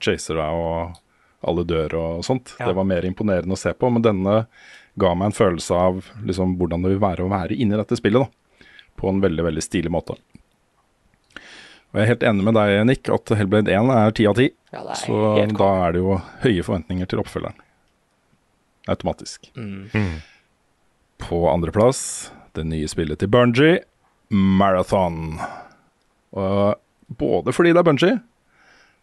chaser 0.00 0.38
deg, 0.40 0.60
og 0.64 1.48
alle 1.50 1.64
dør 1.68 1.94
og 2.00 2.24
sånt. 2.24 2.54
Ja. 2.58 2.70
Det 2.70 2.76
var 2.78 2.88
mer 2.88 3.04
imponerende 3.08 3.56
å 3.56 3.60
se 3.60 3.72
på. 3.76 3.90
Men 3.92 4.04
denne 4.04 4.36
ga 5.00 5.12
meg 5.14 5.30
en 5.30 5.36
følelse 5.36 5.76
av 5.76 6.02
liksom, 6.26 6.56
hvordan 6.60 6.84
det 6.84 6.94
vil 6.94 7.02
være 7.04 7.24
å 7.26 7.30
være 7.32 7.56
inni 7.56 7.78
dette 7.78 7.96
spillet. 8.00 8.24
da 8.26 8.66
På 9.00 9.12
en 9.12 9.22
veldig, 9.22 9.44
veldig 9.50 9.64
stilig 9.64 9.92
måte. 9.92 10.16
Og 11.90 11.98
Jeg 11.98 12.04
er 12.04 12.10
helt 12.12 12.26
enig 12.28 12.44
med 12.46 12.54
deg, 12.54 12.76
Nick, 12.86 13.08
at 13.10 13.32
Hellblade 13.34 13.72
1 13.74 13.90
er 13.96 14.12
ti 14.14 14.26
av 14.30 14.36
ti. 14.38 14.50
Ja, 14.70 14.84
Så 14.94 15.16
da 15.58 15.70
er 15.86 15.96
det 15.96 16.02
jo 16.04 16.20
høye 16.44 16.62
forventninger 16.62 17.08
til 17.10 17.22
oppfølgeren. 17.22 17.56
Automatisk. 18.90 19.50
Mm. 19.54 20.18
På 21.22 21.44
andreplass, 21.50 22.32
det 22.56 22.66
nye 22.66 22.88
spillet 22.90 23.20
til 23.20 23.30
Bungie, 23.30 23.80
Marathon. 24.30 25.38
Og 26.34 26.80
både 27.18 27.54
fordi 27.54 27.74
det 27.74 27.82
er 27.82 27.86
Bungie, 27.86 28.18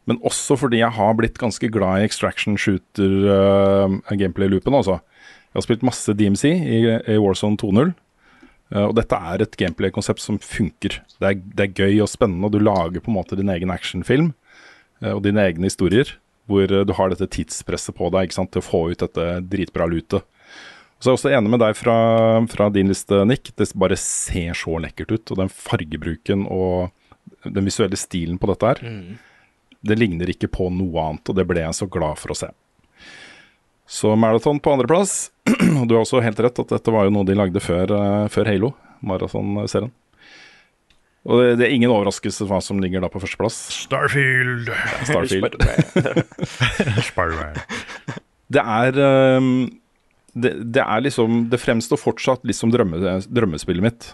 men 0.08 0.20
også 0.24 0.56
fordi 0.56 0.80
jeg 0.80 0.96
har 0.96 1.16
blitt 1.20 1.40
ganske 1.40 1.70
glad 1.72 2.00
i 2.00 2.08
extraction 2.08 2.56
shooter 2.60 3.16
uh, 3.28 3.98
gameplay-loopen, 4.16 4.76
altså. 4.76 5.02
Jeg 5.52 5.60
har 5.60 5.66
spilt 5.66 5.88
masse 5.88 6.14
DMC 6.16 6.46
i, 6.48 6.80
i 6.96 7.18
Warzone 7.20 7.60
2.0. 7.60 7.92
Uh, 8.72 8.86
og 8.86 8.96
dette 8.96 9.20
er 9.32 9.44
et 9.44 9.58
gameplay-konsept 9.60 10.24
som 10.24 10.40
funker. 10.40 11.02
Det 11.20 11.28
er, 11.28 11.42
det 11.60 11.66
er 11.66 11.76
gøy 11.76 12.00
og 12.06 12.12
spennende, 12.12 12.48
og 12.48 12.56
du 12.56 12.64
lager 12.64 13.04
på 13.04 13.12
en 13.12 13.18
måte 13.20 13.40
din 13.40 13.52
egen 13.52 13.74
actionfilm 13.74 14.32
uh, 15.04 15.12
og 15.18 15.26
dine 15.28 15.44
egne 15.44 15.68
historier. 15.68 16.16
Hvor 16.48 16.72
uh, 16.72 16.84
du 16.88 16.94
har 16.98 17.14
dette 17.14 17.30
tidspresset 17.38 17.96
på 17.98 18.10
deg 18.16 18.34
til 18.34 18.62
å 18.62 18.66
få 18.66 18.88
ut 18.92 19.04
dette 19.04 19.30
dritbra 19.48 19.88
lutet. 19.92 20.26
Så 20.98 21.12
er 21.12 21.18
også 21.18 21.30
enig 21.30 21.52
med 21.54 21.62
deg 21.62 21.76
fra, 21.78 21.98
fra 22.50 22.70
din 22.74 22.90
liste, 22.90 23.20
Nick. 23.30 23.52
Det 23.56 23.70
bare 23.78 23.98
ser 24.02 24.58
så 24.58 24.80
lekkert 24.82 25.12
ut. 25.14 25.34
Og 25.34 25.42
den 25.44 25.52
fargebruken 25.54 26.48
og 26.50 26.90
den 27.46 27.68
visuelle 27.68 28.00
stilen 28.00 28.40
på 28.42 28.50
dette 28.50 28.72
her, 28.72 28.80
det 29.86 29.98
ligner 30.00 30.32
ikke 30.32 30.50
på 30.50 30.72
noe 30.74 31.04
annet, 31.04 31.30
og 31.30 31.38
det 31.38 31.46
ble 31.46 31.62
jeg 31.62 31.78
så 31.78 31.86
glad 31.92 32.18
for 32.18 32.34
å 32.34 32.40
se. 32.40 32.50
Så 33.88 34.16
Marathon 34.20 34.60
på 34.60 34.74
andreplass. 34.74 35.30
Og 35.80 35.86
du 35.88 35.96
har 35.96 36.02
også 36.02 36.20
helt 36.20 36.40
rett 36.44 36.60
at 36.60 36.74
dette 36.74 36.92
var 36.92 37.08
jo 37.08 37.14
noe 37.16 37.28
de 37.28 37.38
lagde 37.38 37.62
før, 37.64 37.94
eh, 37.96 38.26
før 38.34 38.50
Halo, 38.52 38.74
Marathon-serien. 39.00 39.94
Og 41.28 41.42
det, 41.42 41.48
det 41.60 41.66
er 41.68 41.74
ingen 41.76 41.92
overraskelse 41.92 42.46
hva 42.48 42.60
som 42.64 42.80
ligger 42.84 43.04
da 43.04 43.10
på 43.12 43.20
førsteplass. 43.24 43.58
Starfield. 43.88 44.70
Starfield. 45.10 45.58
Spider-Man. 47.10 47.62
Det 48.48 48.62
er 48.64 48.96
um, 49.36 49.66
det, 50.32 50.54
det 50.72 50.84
er 50.84 51.02
liksom 51.04 51.50
Det 51.52 51.60
fremstår 51.60 52.00
fortsatt 52.00 52.46
litt 52.48 52.56
som 52.56 52.72
drømme, 52.72 53.18
drømmespillet 53.28 53.84
mitt. 53.84 54.08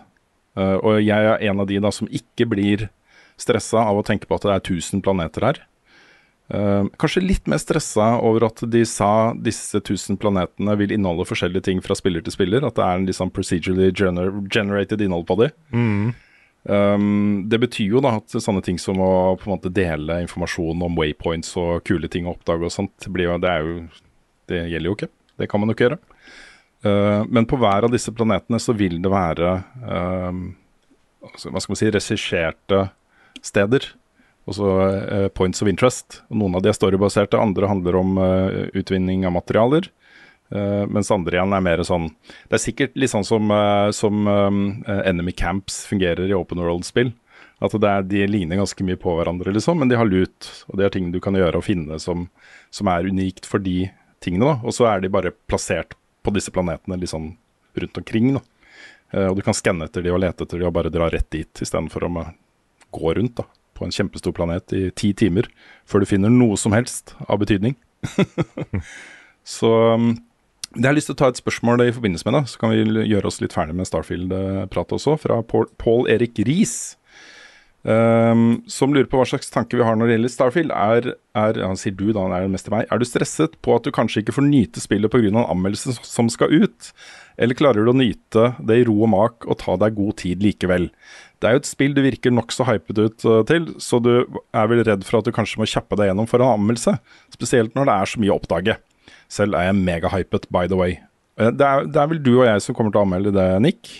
Uh, 0.57 0.77
og 0.79 1.03
jeg 1.03 1.29
er 1.29 1.43
en 1.51 1.61
av 1.61 1.69
de 1.69 1.77
da 1.81 1.91
som 1.93 2.09
ikke 2.09 2.47
blir 2.49 2.87
stressa 3.41 3.83
av 3.85 3.99
å 3.99 4.05
tenke 4.05 4.29
på 4.29 4.37
at 4.37 4.45
det 4.45 4.55
er 4.55 4.63
1000 4.63 5.03
planeter 5.05 5.45
her. 5.45 5.61
Uh, 6.53 6.89
kanskje 7.01 7.23
litt 7.23 7.47
mer 7.49 7.61
stressa 7.61 8.15
over 8.25 8.47
at 8.49 8.61
de 8.69 8.83
sa 8.89 9.33
disse 9.33 9.79
1000 9.79 10.19
planetene 10.21 10.75
vil 10.81 10.93
inneholde 10.93 11.25
forskjellige 11.29 11.67
ting 11.69 11.81
fra 11.85 11.97
spiller 11.97 12.25
til 12.25 12.35
spiller. 12.35 12.65
At 12.65 12.77
det 12.77 12.85
er 12.85 12.99
en 12.99 13.17
sånn 13.21 13.33
procedurally 13.33 13.93
gener 13.93 14.33
generated 14.53 15.01
innhold 15.01 15.25
på 15.29 15.39
de. 15.43 15.53
Um, 16.63 17.43
det 17.51 17.59
betyr 17.59 17.97
jo 17.97 18.01
da 18.03 18.13
at 18.21 18.31
sånne 18.39 18.63
ting 18.63 18.77
som 18.79 19.01
å 19.03 19.35
på 19.35 19.49
en 19.49 19.55
måte 19.57 19.71
dele 19.73 20.21
informasjon 20.23 20.85
om 20.85 20.95
waypoints 20.95 21.51
og 21.59 21.83
kule 21.87 22.07
ting 22.07 22.23
å 22.27 22.37
oppdage 22.37 22.69
og 22.69 22.71
sånt, 22.71 23.07
jo, 23.07 23.37
det, 23.43 23.55
jo, 23.59 23.73
det 24.51 24.61
gjelder 24.71 24.89
jo 24.89 24.97
ikke. 24.97 25.11
Det 25.41 25.49
kan 25.51 25.59
man 25.59 25.71
jo 25.71 25.75
ikke 25.75 25.89
gjøre. 25.89 25.99
Uh, 26.83 27.23
men 27.31 27.47
på 27.47 27.59
hver 27.59 27.87
av 27.87 27.91
disse 27.91 28.11
planetene 28.15 28.59
så 28.63 28.75
vil 28.75 29.01
det 29.03 29.11
være 29.11 29.57
um, 29.83 30.45
altså, 31.29 31.51
hva 31.51 31.63
skal 31.63 31.75
man 31.75 31.81
si, 31.81 31.91
regisserte 31.91 32.81
steder. 33.43 33.89
Også 34.47 34.69
uh, 34.69 35.27
points 35.35 35.63
of 35.63 35.71
interest. 35.71 36.21
Og 36.31 36.39
noen 36.39 36.57
av 36.59 36.63
de 36.63 36.71
er 36.71 36.77
storybaserte, 36.77 37.39
andre 37.39 37.69
handler 37.71 37.99
om 37.99 38.17
uh, 38.19 38.63
utvinning 38.75 39.27
av 39.27 39.35
materialer. 39.35 39.91
Eh, 40.53 40.83
mens 40.89 41.11
andre 41.13 41.37
igjen 41.37 41.55
er 41.55 41.63
mer 41.65 41.83
sånn 41.87 42.07
Det 42.47 42.57
er 42.57 42.61
sikkert 42.61 42.95
litt 42.99 43.11
sånn 43.11 43.25
som, 43.27 43.51
uh, 43.51 43.89
som 43.95 44.27
um, 44.27 44.61
Enemy 44.85 45.33
Camps 45.37 45.83
fungerer 45.89 46.29
i 46.29 46.37
open 46.37 46.61
world-spill. 46.61 47.11
At 47.63 47.75
det 47.79 47.89
er, 47.89 48.05
De 48.07 48.23
ligner 48.27 48.59
ganske 48.59 48.85
mye 48.85 48.99
på 48.99 49.15
hverandre, 49.17 49.53
liksom, 49.55 49.79
men 49.79 49.91
de 49.91 49.99
har 49.99 50.09
lut. 50.09 50.49
Og 50.69 50.77
de 50.77 50.85
har 50.87 50.93
ting 50.93 51.11
du 51.13 51.19
kan 51.23 51.35
gjøre 51.37 51.61
og 51.61 51.67
finne 51.67 51.99
som, 52.01 52.27
som 52.73 52.89
er 52.91 53.07
unikt 53.07 53.47
for 53.49 53.63
de 53.63 53.87
tingene. 54.23 54.57
Og 54.63 54.75
så 54.75 54.89
er 54.89 55.03
de 55.03 55.11
bare 55.13 55.35
plassert 55.47 55.95
på 56.23 56.33
disse 56.35 56.51
planetene 56.55 56.99
litt 56.99 57.13
sånn 57.13 57.33
rundt 57.79 57.99
omkring. 58.01 58.33
da. 58.35 58.43
Og 59.29 59.37
du 59.37 59.43
kan 59.45 59.55
skanne 59.55 59.87
etter 59.87 60.03
de 60.03 60.11
og 60.11 60.19
lete 60.23 60.43
etter 60.43 60.59
de 60.59 60.67
og 60.67 60.75
bare 60.75 60.91
dra 60.91 61.07
rett 61.13 61.29
dit, 61.31 61.61
istedenfor 61.61 62.07
å 62.07 62.11
gå 62.93 63.13
rundt 63.13 63.37
da, 63.39 63.47
på 63.73 63.85
en 63.85 63.93
kjempestor 63.93 64.35
planet 64.35 64.73
i 64.75 64.83
ti 64.95 65.13
timer 65.17 65.49
før 65.89 66.03
du 66.03 66.09
finner 66.09 66.33
noe 66.33 66.57
som 66.59 66.75
helst 66.75 67.15
av 67.27 67.41
betydning. 67.41 67.75
så 69.57 69.71
um, 69.95 70.13
det 70.73 70.87
har 70.87 70.95
lyst 70.97 71.11
til 71.11 71.17
å 71.17 71.21
ta 71.21 71.29
et 71.29 71.39
spørsmål 71.39 71.85
i 71.85 71.93
forbindelse 71.93 72.25
med 72.27 72.39
det, 72.39 72.43
så 72.49 72.59
kan 72.61 72.73
vi 72.73 73.05
gjøre 73.05 73.29
oss 73.29 73.39
litt 73.43 73.53
ferdig 73.53 73.75
med 73.77 73.89
Starfield-pratet 73.89 74.97
også, 74.97 75.17
fra 75.21 75.39
Paul, 75.45 75.67
Paul 75.81 76.09
Erik 76.09 76.41
Riis. 76.47 76.95
Um, 77.83 78.61
som 78.71 78.93
lurer 78.95 79.09
på 79.11 79.19
hva 79.19 79.25
slags 79.27 79.49
tanke 79.51 79.75
vi 79.75 79.83
har 79.83 79.97
når 79.99 80.07
det 80.07 80.15
gjelder 80.15 80.31
Starfield. 80.31 80.71
Er, 80.71 81.09
er 81.35 81.57
han 81.59 81.75
sier 81.79 81.95
du, 81.99 82.05
da, 82.15 82.23
han 82.23 82.35
er 82.37 82.47
mest 82.51 82.69
til 82.69 82.75
meg. 82.77 82.87
Er 82.87 83.01
du 83.01 83.05
stresset 83.07 83.57
på 83.65 83.75
at 83.75 83.83
du 83.83 83.91
kanskje 83.93 84.23
ikke 84.23 84.37
får 84.37 84.47
nyte 84.47 84.83
spillet 84.83 85.11
pga. 85.11 85.27
en 85.27 85.41
anmeldelse 85.43 85.97
som 86.07 86.31
skal 86.31 86.53
ut? 86.63 86.93
Eller 87.35 87.59
klarer 87.59 87.83
du 87.83 87.91
å 87.91 87.97
nyte 87.97 88.53
det 88.63 88.79
i 88.79 88.87
ro 88.87 88.95
og 89.03 89.11
mak 89.11 89.49
og 89.49 89.59
ta 89.59 89.75
deg 89.81 89.97
god 89.99 90.15
tid 90.23 90.45
likevel? 90.45 90.87
Det 91.43 91.49
er 91.49 91.57
jo 91.57 91.63
et 91.65 91.67
spill 91.73 91.97
du 91.97 91.99
virker 92.05 92.31
nokså 92.31 92.69
hypet 92.69 93.03
ut 93.03 93.27
uh, 93.27 93.41
til, 93.51 93.73
så 93.83 93.99
du 93.99 94.13
er 94.15 94.71
vel 94.71 94.85
redd 94.87 95.03
for 95.03 95.19
at 95.19 95.27
du 95.27 95.35
kanskje 95.35 95.59
må 95.59 95.67
kjappe 95.67 95.99
deg 95.99 96.13
gjennom 96.13 96.29
for 96.31 96.39
en 96.39 96.55
anmeldelse? 96.55 96.95
Spesielt 97.35 97.75
når 97.75 97.91
det 97.91 97.99
er 97.99 98.13
så 98.13 98.23
mye 98.23 98.31
å 98.31 98.39
oppdage. 98.39 98.79
Selv 99.33 99.57
er 99.57 99.69
jeg 99.71 99.77
megahypet, 99.81 100.47
by 100.53 100.67
the 100.69 100.77
way. 100.79 100.97
Uh, 101.39 101.49
Det 101.49 101.65
er, 101.65 101.87
det 101.89 102.01
er 102.03 102.09
vel 102.11 102.21
du 102.25 102.33
og 102.39 102.45
jeg 102.47 102.61
som 102.65 102.75
kommer 102.77 102.93
til 102.93 103.01
å 103.01 103.05
anmelde 103.07 103.33
det, 103.35 103.47
Nick? 103.65 103.93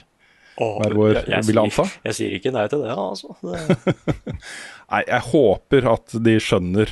Oh, 0.62 0.76
Hver 0.84 0.94
vår, 0.94 1.14
jeg, 1.18 1.26
jeg, 1.32 1.48
jeg 1.50 1.58
anta. 1.64 1.86
sier, 1.90 2.02
jeg 2.06 2.18
sier 2.20 2.34
ikke 2.38 2.52
nei 2.54 2.68
til 2.70 2.84
det, 2.86 2.94
altså. 2.94 3.34
Det, 3.42 4.36
Nei, 4.94 5.00
jeg 5.08 5.24
håper 5.32 5.88
at 5.90 6.14
de 6.28 6.36
skjønner 6.46 6.92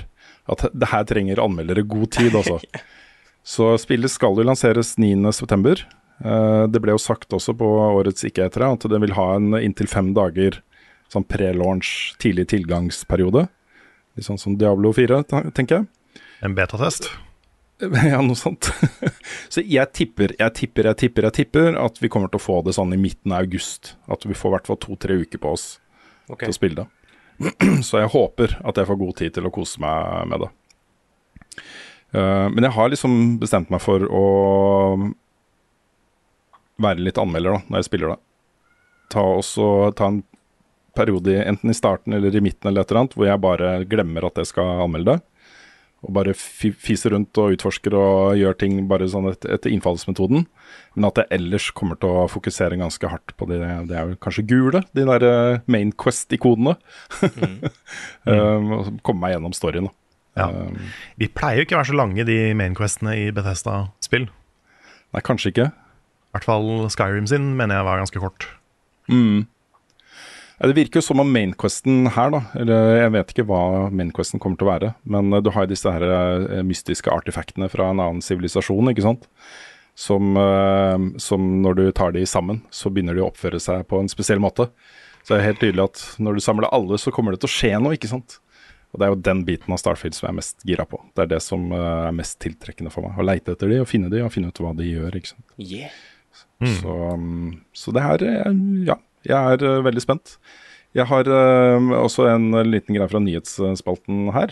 at 0.49 0.63
det 0.73 0.89
her 0.89 1.03
trenger 1.05 1.41
anmeldere 1.43 1.83
god 1.85 2.07
tid, 2.17 2.33
altså. 2.39 2.57
Så 3.53 3.67
spillet 3.81 4.09
skal 4.13 4.37
jo 4.37 4.45
lanseres 4.45 4.95
9.9. 5.01 5.85
Uh, 6.25 6.65
det 6.69 6.81
ble 6.81 6.93
jo 6.95 7.01
sagt 7.01 7.33
også 7.33 7.53
på 7.57 7.69
årets 7.85 8.25
ikke-etere 8.25 8.71
at 8.73 8.89
det 8.89 8.99
vil 9.05 9.13
ha 9.17 9.27
en 9.37 9.55
inntil 9.61 9.89
fem 9.89 10.11
dager 10.17 10.57
sånn 11.11 11.25
pre-launch, 11.29 12.13
tidlig 12.21 12.47
tilgangsperiode. 12.53 13.45
Litt 14.17 14.25
sånn 14.27 14.39
som 14.41 14.57
Diablo 14.57 14.93
4, 14.95 15.21
tenker 15.53 15.81
jeg. 15.81 16.21
En 16.45 16.57
betatest. 16.57 17.09
Ja, 18.11 18.21
noe 18.21 18.37
sånt. 18.37 18.69
Så 19.53 19.63
jeg 19.65 19.89
tipper, 19.97 20.35
jeg 20.39 20.53
tipper, 20.57 20.91
jeg 20.91 20.99
tipper, 21.01 21.27
jeg 21.29 21.37
tipper 21.41 21.77
at 21.81 22.01
vi 22.01 22.09
kommer 22.11 22.31
til 22.31 22.41
å 22.41 22.43
få 22.43 22.61
det 22.65 22.75
sånn 22.77 22.93
i 22.95 22.99
midten 23.01 23.33
av 23.33 23.45
august. 23.45 23.95
At 24.11 24.25
vi 24.27 24.37
får 24.37 24.51
i 24.51 24.55
hvert 24.57 24.71
fall 24.71 24.81
to-tre 24.81 25.21
uker 25.23 25.41
på 25.41 25.53
oss 25.55 25.67
okay. 26.29 26.47
til 26.47 26.53
å 26.53 26.59
spille 26.59 26.83
det. 26.83 26.89
Så 27.87 28.01
jeg 28.01 28.11
håper 28.13 28.59
at 28.61 28.77
jeg 28.77 28.89
får 28.89 28.99
god 29.01 29.15
tid 29.21 29.37
til 29.37 29.47
å 29.49 29.53
kose 29.53 29.81
meg 29.81 30.27
med 30.31 30.45
det. 30.45 30.51
Eh, 32.11 32.47
men 32.53 32.67
jeg 32.67 32.75
har 32.75 32.91
liksom 32.91 33.17
bestemt 33.41 33.71
meg 33.73 33.83
for 33.83 34.05
å 34.05 34.25
være 36.81 37.05
litt 37.05 37.19
anmelder 37.21 37.57
da, 37.57 37.63
når 37.67 37.81
jeg 37.81 37.89
spiller 37.89 38.13
det. 38.13 38.19
Ta, 39.11 39.23
også, 39.41 39.65
ta 39.97 40.11
en 40.11 40.21
periode 40.95 41.37
enten 41.43 41.71
i 41.71 41.75
starten 41.75 42.15
eller 42.15 42.35
i 42.35 42.43
midten 42.43 42.69
eller 42.69 42.83
et 42.83 42.91
eller 42.91 43.05
annet, 43.05 43.17
hvor 43.17 43.27
jeg 43.27 43.43
bare 43.43 43.73
glemmer 43.89 44.27
at 44.27 44.41
jeg 44.41 44.51
skal 44.51 44.85
anmelde 44.85 45.15
det. 45.15 45.27
Og 46.01 46.15
bare 46.17 46.33
fiser 46.33 47.13
rundt 47.13 47.37
og 47.37 47.53
utforsker 47.53 47.93
og 47.93 48.39
gjør 48.39 48.55
ting 48.57 48.79
bare 48.89 49.05
sånn 49.11 49.27
etter, 49.29 49.51
etter 49.53 49.69
innfallsmetoden. 49.69 50.47
Men 50.95 51.07
at 51.11 51.19
jeg 51.21 51.29
ellers 51.37 51.67
kommer 51.77 51.99
til 52.01 52.09
å 52.09 52.23
fokusere 52.31 52.79
ganske 52.79 53.11
hardt 53.11 53.35
på 53.37 53.45
de, 53.51 53.59
det 53.89 53.97
er 53.97 54.09
jo 54.09 54.17
kanskje 54.23 54.47
gule, 54.49 54.81
de 54.97 55.05
der 55.05 55.25
eh, 55.27 55.61
Main 55.69 55.93
Quest-ikonene. 55.93 56.73
um, 58.25 58.73
og 58.79 58.89
komme 59.05 59.27
meg 59.27 59.35
gjennom 59.35 59.53
storyen. 59.53 59.91
Ja. 60.39 60.49
Um, 60.49 60.89
De 61.21 61.29
pleier 61.29 61.61
jo 61.61 61.67
ikke 61.67 61.77
å 61.77 61.81
være 61.83 61.91
så 61.91 61.99
lange, 61.99 62.25
de 62.25 62.39
mainquestene 62.57 63.13
i 63.19 63.29
Bethesda-spill. 63.35 64.29
nei, 65.13 65.23
kanskje 65.27 65.53
ikke. 65.53 65.69
I 65.69 66.33
hvert 66.37 66.47
fall 66.47 66.69
Skyrim 66.89 67.29
sin 67.29 67.51
mener 67.59 67.77
jeg 67.77 67.87
var 67.91 68.01
ganske 68.01 68.23
kort. 68.23 68.47
Mm. 69.11 69.45
Ja, 70.61 70.67
det 70.69 70.77
virker 70.77 70.99
jo 70.99 71.07
som 71.07 71.21
om 71.23 71.31
mainquesten 71.33 72.05
her, 72.13 72.29
da 72.29 72.39
Eller 72.59 72.91
jeg 72.99 73.11
vet 73.15 73.31
ikke 73.33 73.45
hva 73.49 73.89
mainquesten 73.89 74.37
kommer 74.41 74.59
til 74.61 74.67
å 74.67 74.73
være, 74.75 74.91
men 75.09 75.33
eh, 75.33 75.41
du 75.41 75.49
har 75.55 75.65
jo 75.65 75.71
disse 75.71 75.89
her 75.89 76.05
eh, 76.05 76.61
mystiske 76.67 77.09
artefaktene 77.09 77.69
fra 77.71 77.87
en 77.89 78.01
annen 78.03 78.21
sivilisasjon, 78.21 78.91
ikke 78.91 79.07
sant? 79.07 79.25
Som, 79.97 80.37
eh, 80.37 81.07
som 81.23 81.47
når 81.65 81.79
du 81.79 81.83
tar 81.97 82.13
de 82.13 82.27
sammen, 82.29 82.61
så 82.69 82.93
begynner 82.93 83.17
de 83.17 83.25
å 83.25 83.31
oppføre 83.31 83.57
seg 83.63 83.87
på 83.89 84.03
en 84.03 84.11
spesiell 84.11 84.43
måte. 84.43 84.69
Så 85.23 85.33
det 85.33 85.39
er 85.39 85.49
helt 85.49 85.63
tydelig 85.65 85.87
at 85.87 86.05
når 86.21 86.37
du 86.37 86.45
samler 86.45 86.69
alle, 86.69 87.01
så 87.01 87.13
kommer 87.15 87.33
det 87.33 87.41
til 87.41 87.49
å 87.49 87.55
skje 87.57 87.75
noe, 87.81 87.97
ikke 87.97 88.13
sant? 88.13 88.37
Og 88.93 89.01
det 89.01 89.07
er 89.07 89.15
jo 89.15 89.21
den 89.31 89.45
biten 89.47 89.73
av 89.73 89.81
Starfield 89.81 90.13
som 90.13 90.27
jeg 90.27 90.35
er 90.35 90.39
mest 90.43 90.65
gira 90.67 90.85
på. 90.85 91.01
Det 91.17 91.25
er 91.25 91.33
det 91.33 91.41
som 91.41 91.69
er 91.73 92.13
mest 92.13 92.37
tiltrekkende 92.43 92.93
for 92.93 93.07
meg. 93.07 93.17
Å 93.17 93.25
leite 93.25 93.55
etter 93.55 93.71
de 93.71 93.81
og 93.81 93.89
finne 93.89 94.13
de 94.13 94.21
og 94.21 94.33
finne 94.33 94.51
ut 94.51 94.61
hva 94.61 94.75
de 94.77 94.93
gjør, 94.93 95.15
ikke 95.17 95.33
sant. 95.33 95.53
Yeah. 95.57 96.01
Så, 96.61 96.97
um, 97.15 97.63
så 97.73 97.91
det 97.95 98.03
her 98.05 98.21
Ja, 98.85 98.99
jeg 99.27 99.37
er 99.37 99.65
uh, 99.67 99.83
veldig 99.85 100.03
spent. 100.03 100.37
Jeg 100.97 101.07
har 101.07 101.27
eh, 101.31 101.91
også 101.95 102.25
en 102.27 102.51
liten 102.67 102.97
greie 102.97 103.07
fra 103.07 103.21
nyhetsspalten 103.23 104.25
her. 104.35 104.51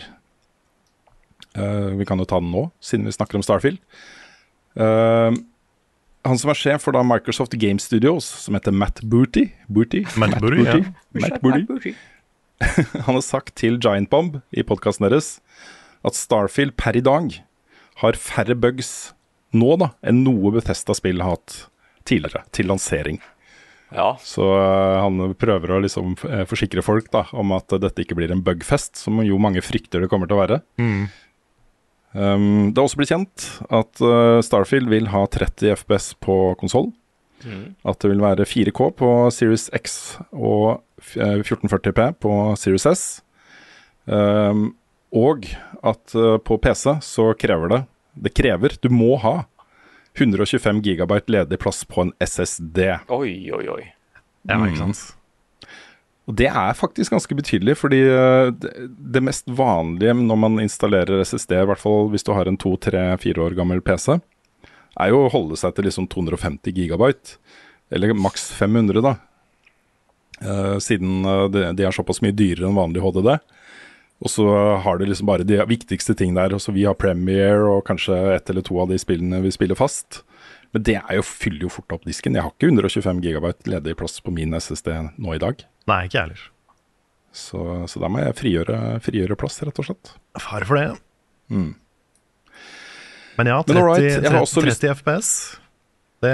Eh, 1.58 1.90
vi 1.98 2.06
kan 2.08 2.20
jo 2.20 2.26
ta 2.28 2.38
den 2.40 2.52
nå, 2.52 2.68
siden 2.80 3.04
vi 3.08 3.12
snakker 3.12 3.36
om 3.36 3.44
Starfield. 3.44 3.80
Eh, 4.80 5.36
han 6.24 6.40
som 6.40 6.52
er 6.52 6.58
sjef 6.58 6.86
for 6.86 6.96
da 6.96 7.02
Microsoft 7.04 7.56
Game 7.60 7.80
Studios, 7.82 8.28
som 8.44 8.56
heter 8.56 8.72
Matt 8.72 9.02
Booty 9.02 9.50
Booty? 9.68 10.04
Matt 10.20 10.38
Booty, 10.40 10.64
ja. 10.64 10.80
Matt 11.16 11.40
Booty. 11.44 11.94
Han 13.06 13.16
har 13.16 13.22
sagt 13.24 13.54
til 13.56 13.78
Giant 13.80 14.10
Bomb 14.12 14.34
i 14.52 14.60
podkasten 14.68 15.06
deres 15.06 15.38
at 16.04 16.16
Starfield 16.16 16.74
per 16.76 16.96
i 16.96 17.00
dag 17.00 17.38
har 18.02 18.18
færre 18.20 18.52
bugs 18.52 19.14
nå 19.56 19.78
da 19.80 19.94
enn 20.04 20.20
noe 20.26 20.52
Bethesda-spill 20.52 21.24
har 21.24 21.38
hatt 21.38 21.56
tidligere, 22.04 22.44
til 22.52 22.68
lansering. 22.68 23.16
Ja. 23.94 24.12
Så 24.22 24.44
eh, 24.54 24.98
han 25.02 25.34
prøver 25.38 25.74
å 25.74 25.80
liksom 25.82 26.14
eh, 26.28 26.44
forsikre 26.48 26.84
folk 26.86 27.10
da 27.14 27.24
om 27.36 27.54
at 27.56 27.72
dette 27.82 28.04
ikke 28.04 28.18
blir 28.18 28.32
en 28.34 28.44
bugfest, 28.46 29.00
som 29.02 29.18
jo 29.24 29.40
mange 29.42 29.62
frykter 29.64 30.04
det 30.04 30.10
kommer 30.12 30.30
til 30.30 30.38
å 30.38 30.44
være. 30.44 30.60
Um, 32.10 32.70
det 32.70 32.80
har 32.80 32.88
også 32.88 32.98
blitt 32.98 33.12
kjent 33.12 33.44
at 33.70 34.00
uh, 34.02 34.40
Starfield 34.42 34.90
vil 34.90 35.12
ha 35.12 35.22
30 35.30 35.76
FPS 35.78 36.12
på 36.22 36.40
konsoll. 36.58 36.90
At 37.88 38.02
det 38.02 38.10
vil 38.10 38.22
være 38.22 38.44
4K 38.44 38.90
på 38.98 39.10
Series 39.32 39.70
X 39.72 39.94
og 40.34 40.82
eh, 41.16 41.40
1440P 41.40 42.10
på 42.20 42.34
Series 42.60 42.84
S. 42.90 43.04
Um, 44.04 44.74
og 45.16 45.46
at 45.86 46.16
uh, 46.18 46.36
på 46.42 46.58
PC 46.62 46.98
så 47.04 47.30
krever 47.38 47.70
det 47.70 47.78
Det 48.26 48.32
krever, 48.34 48.74
du 48.82 48.88
må 48.92 49.14
ha 49.22 49.44
125 50.18 50.82
gigabyte 50.84 51.32
ledig 51.32 51.58
plass 51.62 51.84
på 51.88 52.06
en 52.06 52.12
SSD. 52.20 52.78
Oi, 53.14 53.34
oi, 53.54 53.64
oi. 53.70 53.82
Ja, 54.48 54.58
ikke 54.64 54.80
sant? 54.80 55.02
Og 56.28 56.36
det 56.38 56.46
er 56.46 56.76
faktisk 56.78 57.14
ganske 57.14 57.34
betydelig, 57.34 57.74
fordi 57.80 58.00
eh, 58.06 58.50
det, 58.62 58.74
det 58.86 59.22
mest 59.24 59.48
vanlige 59.50 60.14
når 60.18 60.38
man 60.38 60.60
installerer 60.62 61.24
SSD, 61.24 61.56
i 61.58 61.70
hvert 61.70 61.82
fall 61.82 62.10
hvis 62.12 62.26
du 62.26 62.34
har 62.36 62.46
en 62.46 62.58
to, 62.60 62.76
tre, 62.78 63.02
fire 63.22 63.42
år 63.46 63.56
gammel 63.58 63.82
PC, 63.82 64.20
er 65.00 65.10
jo 65.10 65.24
å 65.24 65.32
holde 65.32 65.58
seg 65.58 65.74
til 65.74 65.88
liksom 65.88 66.06
250 66.12 66.76
gigabyte, 66.76 67.38
eller 67.90 68.14
maks 68.14 68.50
500 68.58 69.02
da. 69.06 69.16
Eh, 70.40 70.76
siden 70.82 71.24
eh, 71.24 71.46
de, 71.52 71.64
de 71.76 71.86
er 71.88 71.96
såpass 71.96 72.22
mye 72.24 72.36
dyrere 72.36 72.68
enn 72.68 72.78
vanlig 72.78 73.02
HDD. 73.04 73.34
Og 74.20 74.28
så 74.28 74.44
har 74.84 74.98
du 75.00 75.06
liksom 75.08 75.26
bare 75.30 75.46
de 75.48 75.56
viktigste 75.64 76.12
ting 76.18 76.34
der. 76.36 76.52
Også 76.52 76.74
vi 76.76 76.84
har 76.84 76.94
Premiere 77.00 77.64
og 77.72 77.86
kanskje 77.88 78.18
ett 78.34 78.50
eller 78.52 78.64
to 78.66 78.76
av 78.82 78.90
de 78.92 78.98
spillene 79.00 79.40
vi 79.40 79.52
spiller 79.54 79.78
fast. 79.78 80.22
Men 80.74 80.84
det 80.86 80.98
er 81.00 81.16
jo, 81.18 81.22
fyller 81.26 81.64
jo 81.66 81.70
fort 81.72 81.92
opp 81.96 82.04
disken. 82.06 82.36
Jeg 82.36 82.44
har 82.44 82.52
ikke 82.52 82.68
125 82.68 83.22
gigabyte 83.24 83.70
ledig 83.72 83.96
plass 83.98 84.20
på 84.22 84.30
min 84.34 84.52
SSD 84.54 84.90
nå 85.18 85.34
i 85.34 85.40
dag. 85.42 85.64
Nei, 85.90 86.02
ikke 86.06 86.18
jeg 86.18 86.26
heller. 86.28 86.42
Så, 87.32 87.62
så 87.90 88.02
da 88.02 88.10
må 88.10 88.20
jeg 88.22 88.36
frigjøre, 88.38 88.76
frigjøre 89.02 89.38
plass, 89.40 89.56
rett 89.66 89.80
og 89.80 89.86
slett. 89.88 90.12
Fare 90.42 90.68
for 90.68 90.78
det. 90.78 90.86
Mm. 91.50 91.72
Men 93.40 93.50
ja, 93.50 93.58
30, 93.64 93.74
Men 93.74 93.84
right, 93.88 94.04
jeg 94.04 94.30
har 94.34 94.46
30, 94.46 94.66
lyst- 94.68 94.84
30 94.84 94.94
FPS. 95.00 95.32
Det, 96.20 96.32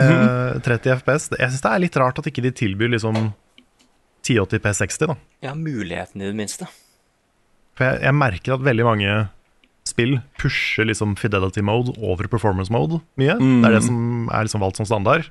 30 0.66 0.96
FPS 0.98 1.28
Jeg 1.38 1.52
syns 1.52 1.62
det 1.62 1.70
er 1.70 1.82
litt 1.84 1.96
rart 2.02 2.16
at 2.18 2.26
ikke 2.26 2.42
de 2.42 2.50
tilbyr 2.58 2.90
liksom 2.96 3.14
1080p 4.26 4.72
60, 4.74 5.06
da. 5.12 5.14
Ja, 5.46 5.52
muligheten 5.54 6.24
i 6.24 6.26
det 6.26 6.34
minste. 6.34 6.66
For 7.76 7.84
jeg, 7.88 8.02
jeg 8.06 8.16
merker 8.16 8.56
at 8.56 8.64
veldig 8.66 8.86
mange 8.86 9.16
spill 9.86 10.16
pusher 10.40 10.88
liksom 10.88 11.14
fidelity 11.20 11.62
mode 11.62 11.92
over 12.02 12.26
performance 12.30 12.72
mode 12.74 12.98
mye. 13.20 13.36
Det 13.38 13.68
er 13.68 13.76
det 13.76 13.84
som 13.86 14.30
er 14.34 14.46
liksom 14.48 14.64
valgt 14.64 14.80
som 14.80 14.88
standard. 14.88 15.28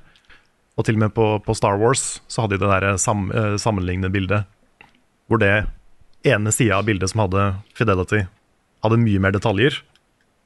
Og 0.76 0.84
til 0.86 0.96
og 0.98 1.02
med 1.06 1.14
på, 1.16 1.26
på 1.44 1.56
Star 1.56 1.78
Wars 1.80 2.20
så 2.28 2.44
hadde 2.44 2.58
de 2.58 2.64
det 2.64 2.70
der 2.72 2.96
sam, 3.00 3.28
eh, 3.32 3.56
sammenlignende 3.60 4.12
bildet, 4.12 4.46
hvor 5.28 5.40
det 5.40 5.66
ene 6.26 6.52
sida 6.52 6.78
av 6.80 6.88
bildet 6.88 7.12
som 7.12 7.24
hadde 7.24 7.44
Fidelity, 7.76 8.24
hadde 8.84 8.98
mye 9.00 9.22
mer 9.22 9.34
detaljer. 9.36 9.78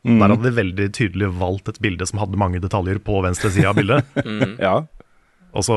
Der 0.06 0.32
hadde 0.32 0.46
de 0.46 0.54
veldig 0.56 0.86
tydelig 0.96 1.28
valgt 1.36 1.68
et 1.68 1.80
bilde 1.84 2.06
som 2.08 2.22
hadde 2.22 2.38
mange 2.40 2.60
detaljer 2.62 3.00
på 3.04 3.18
venstre 3.24 3.50
side 3.52 3.68
av 3.68 3.76
bildet. 3.76 4.06
Ja. 4.66 4.78
Og 5.50 5.66
så 5.66 5.76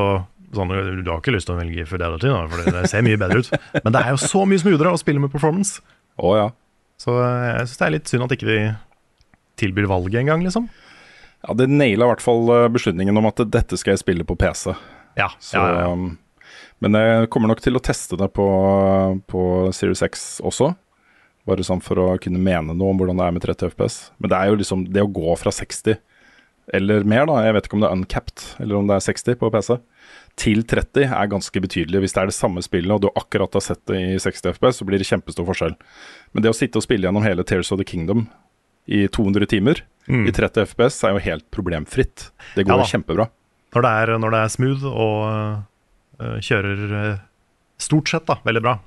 sånn, 0.54 0.70
Du 1.02 1.10
har 1.10 1.18
ikke 1.18 1.34
lyst 1.34 1.48
til 1.50 1.56
å 1.56 1.58
velge 1.58 1.84
Fidelity, 1.90 2.30
da, 2.30 2.44
for 2.48 2.70
det 2.78 2.88
ser 2.92 3.02
mye 3.04 3.18
bedre 3.20 3.42
ut. 3.42 3.50
Men 3.82 3.92
det 3.96 4.00
er 4.04 4.14
jo 4.14 4.20
så 4.22 4.44
mye 4.48 4.62
smoothere 4.62 4.94
å 4.94 5.00
spille 5.00 5.20
med 5.20 5.32
performance. 5.34 5.82
Å 6.20 6.34
ja. 6.38 6.48
Så 7.00 7.14
eh, 7.18 7.46
jeg 7.58 7.68
syns 7.68 7.80
det 7.80 7.86
er 7.86 7.94
litt 7.96 8.10
synd 8.10 8.26
at 8.26 8.34
ikke 8.36 8.50
de 8.50 8.58
tilbyr 9.60 9.88
valget 9.90 10.22
engang, 10.22 10.44
liksom. 10.46 10.68
Ja, 11.44 11.54
Det 11.58 11.68
naila 11.70 12.06
i 12.06 12.12
hvert 12.14 12.24
fall 12.24 12.48
eh, 12.54 12.68
beslutningen 12.72 13.18
om 13.20 13.28
at 13.30 13.42
dette 13.52 13.78
skal 13.80 13.94
jeg 13.94 14.04
spille 14.04 14.26
på 14.26 14.36
PC. 14.40 14.72
Ja, 15.18 15.30
Så, 15.38 15.58
ja, 15.58 15.82
ja. 15.84 15.90
um, 15.92 16.16
Men 16.82 16.96
jeg 16.98 17.28
kommer 17.32 17.50
nok 17.50 17.62
til 17.64 17.76
å 17.78 17.82
teste 17.82 18.18
det 18.20 18.30
på, 18.34 18.46
på 19.30 19.42
Series 19.76 20.02
X 20.06 20.24
også. 20.44 20.72
Bare 21.44 21.64
sånn 21.66 21.82
for 21.84 22.00
å 22.00 22.08
kunne 22.22 22.40
mene 22.40 22.72
noe 22.74 22.94
om 22.94 22.98
hvordan 23.00 23.20
det 23.20 23.26
er 23.28 23.36
med 23.36 23.44
30 23.44 23.74
FPS. 23.74 23.98
Men 24.18 24.32
det 24.32 24.38
er 24.40 24.50
jo 24.50 24.58
liksom 24.62 24.86
det 24.94 25.04
å 25.04 25.10
gå 25.12 25.36
fra 25.40 25.52
60 25.54 25.98
eller 26.72 27.04
mer, 27.04 27.26
da, 27.28 27.42
jeg 27.44 27.52
vet 27.52 27.66
ikke 27.68 27.76
om 27.76 27.82
det 27.82 27.88
er 27.90 27.98
uncapped 27.98 28.44
eller 28.62 28.78
om 28.78 28.86
det 28.88 28.94
er 28.96 29.02
60 29.04 29.34
på 29.36 29.50
PC, 29.52 29.74
til 30.40 30.64
30 30.66 31.04
er 31.14 31.28
ganske 31.30 31.60
betydelig. 31.62 32.00
Hvis 32.02 32.14
det 32.16 32.22
er 32.24 32.30
det 32.30 32.34
samme 32.36 32.62
spillet 32.64 32.90
og 32.90 33.04
du 33.04 33.08
akkurat 33.14 33.54
har 33.54 33.62
sett 33.62 33.82
det 33.86 34.00
i 34.00 34.16
60 34.18 34.48
FPS, 34.56 34.80
så 34.80 34.86
blir 34.88 34.98
det 34.98 35.06
kjempestor 35.06 35.46
forskjell. 35.46 35.76
Men 36.34 36.42
det 36.42 36.50
å 36.50 36.56
sitte 36.58 36.80
og 36.80 36.86
spille 36.86 37.06
gjennom 37.06 37.22
hele 37.26 37.44
Tears 37.46 37.70
of 37.74 37.78
the 37.78 37.86
Kingdom 37.86 38.26
i 38.90 39.04
200 39.08 39.46
timer 39.48 39.84
i 40.10 40.32
30 40.34 40.66
FPS 40.74 40.98
er 41.06 41.14
jo 41.16 41.22
helt 41.24 41.46
problemfritt. 41.54 42.26
Det 42.56 42.66
går 42.66 42.82
Ja 42.82 42.88
kjempebra. 42.90 43.28
Når 43.74 43.82
det 43.86 43.92
er, 44.02 44.12
når 44.20 44.30
det 44.34 44.40
er 44.44 44.50
smooth 44.52 44.84
og 44.90 45.22
øh, 46.20 46.36
kjører 46.44 46.82
øh, 46.98 47.14
stort 47.80 48.10
sett 48.12 48.26
da, 48.26 48.40
veldig 48.44 48.62
bra, 48.66 48.78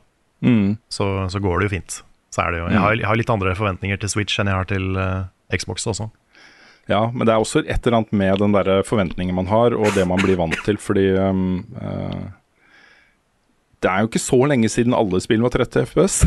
Mm. 0.45 0.75
så, 0.93 1.25
så 1.33 1.39
går 1.41 1.59
det 1.59 1.65
jo 1.65 1.69
fint. 1.79 1.95
Så 2.29 2.43
er 2.43 2.51
det 2.53 2.59
jo, 2.59 2.67
jeg, 2.69 2.77
har, 2.77 2.93
jeg 2.93 3.07
har 3.09 3.17
litt 3.17 3.29
andre 3.33 3.55
forventninger 3.57 3.97
til 3.97 4.09
Switch 4.11 4.37
enn 4.37 4.51
jeg 4.51 4.53
har 4.59 4.67
til 4.69 4.93
øh, 5.01 5.23
Xbox 5.57 5.87
også. 5.89 6.05
Ja, 6.87 7.07
men 7.11 7.27
det 7.27 7.33
er 7.33 7.43
også 7.43 7.61
et 7.65 7.83
eller 7.83 7.99
annet 7.99 8.13
med 8.15 8.39
den 8.39 8.53
der 8.55 8.81
forventningen 8.87 9.35
man 9.35 9.49
har, 9.51 9.75
og 9.75 9.91
det 9.95 10.05
man 10.07 10.21
blir 10.23 10.39
vant 10.39 10.57
til, 10.63 10.79
fordi 10.79 11.09
um, 11.19 11.65
uh, 11.75 12.31
Det 13.83 13.91
er 13.91 14.03
jo 14.03 14.09
ikke 14.09 14.23
så 14.23 14.39
lenge 14.47 14.69
siden 14.71 14.95
alle 14.95 15.19
spill 15.23 15.43
var 15.43 15.51
30 15.55 15.89
FPS, 15.91 16.21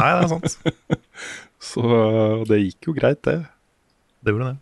Nei, 0.00 0.08
det 0.08 0.22
er 0.24 0.32
sant. 0.32 0.56
så 1.70 1.84
uh, 1.84 2.46
det 2.48 2.62
gikk 2.62 2.88
jo 2.88 2.96
greit, 2.96 3.20
det. 3.28 3.42
Det 4.24 4.32
gjorde 4.32 4.54
det. 4.54 4.58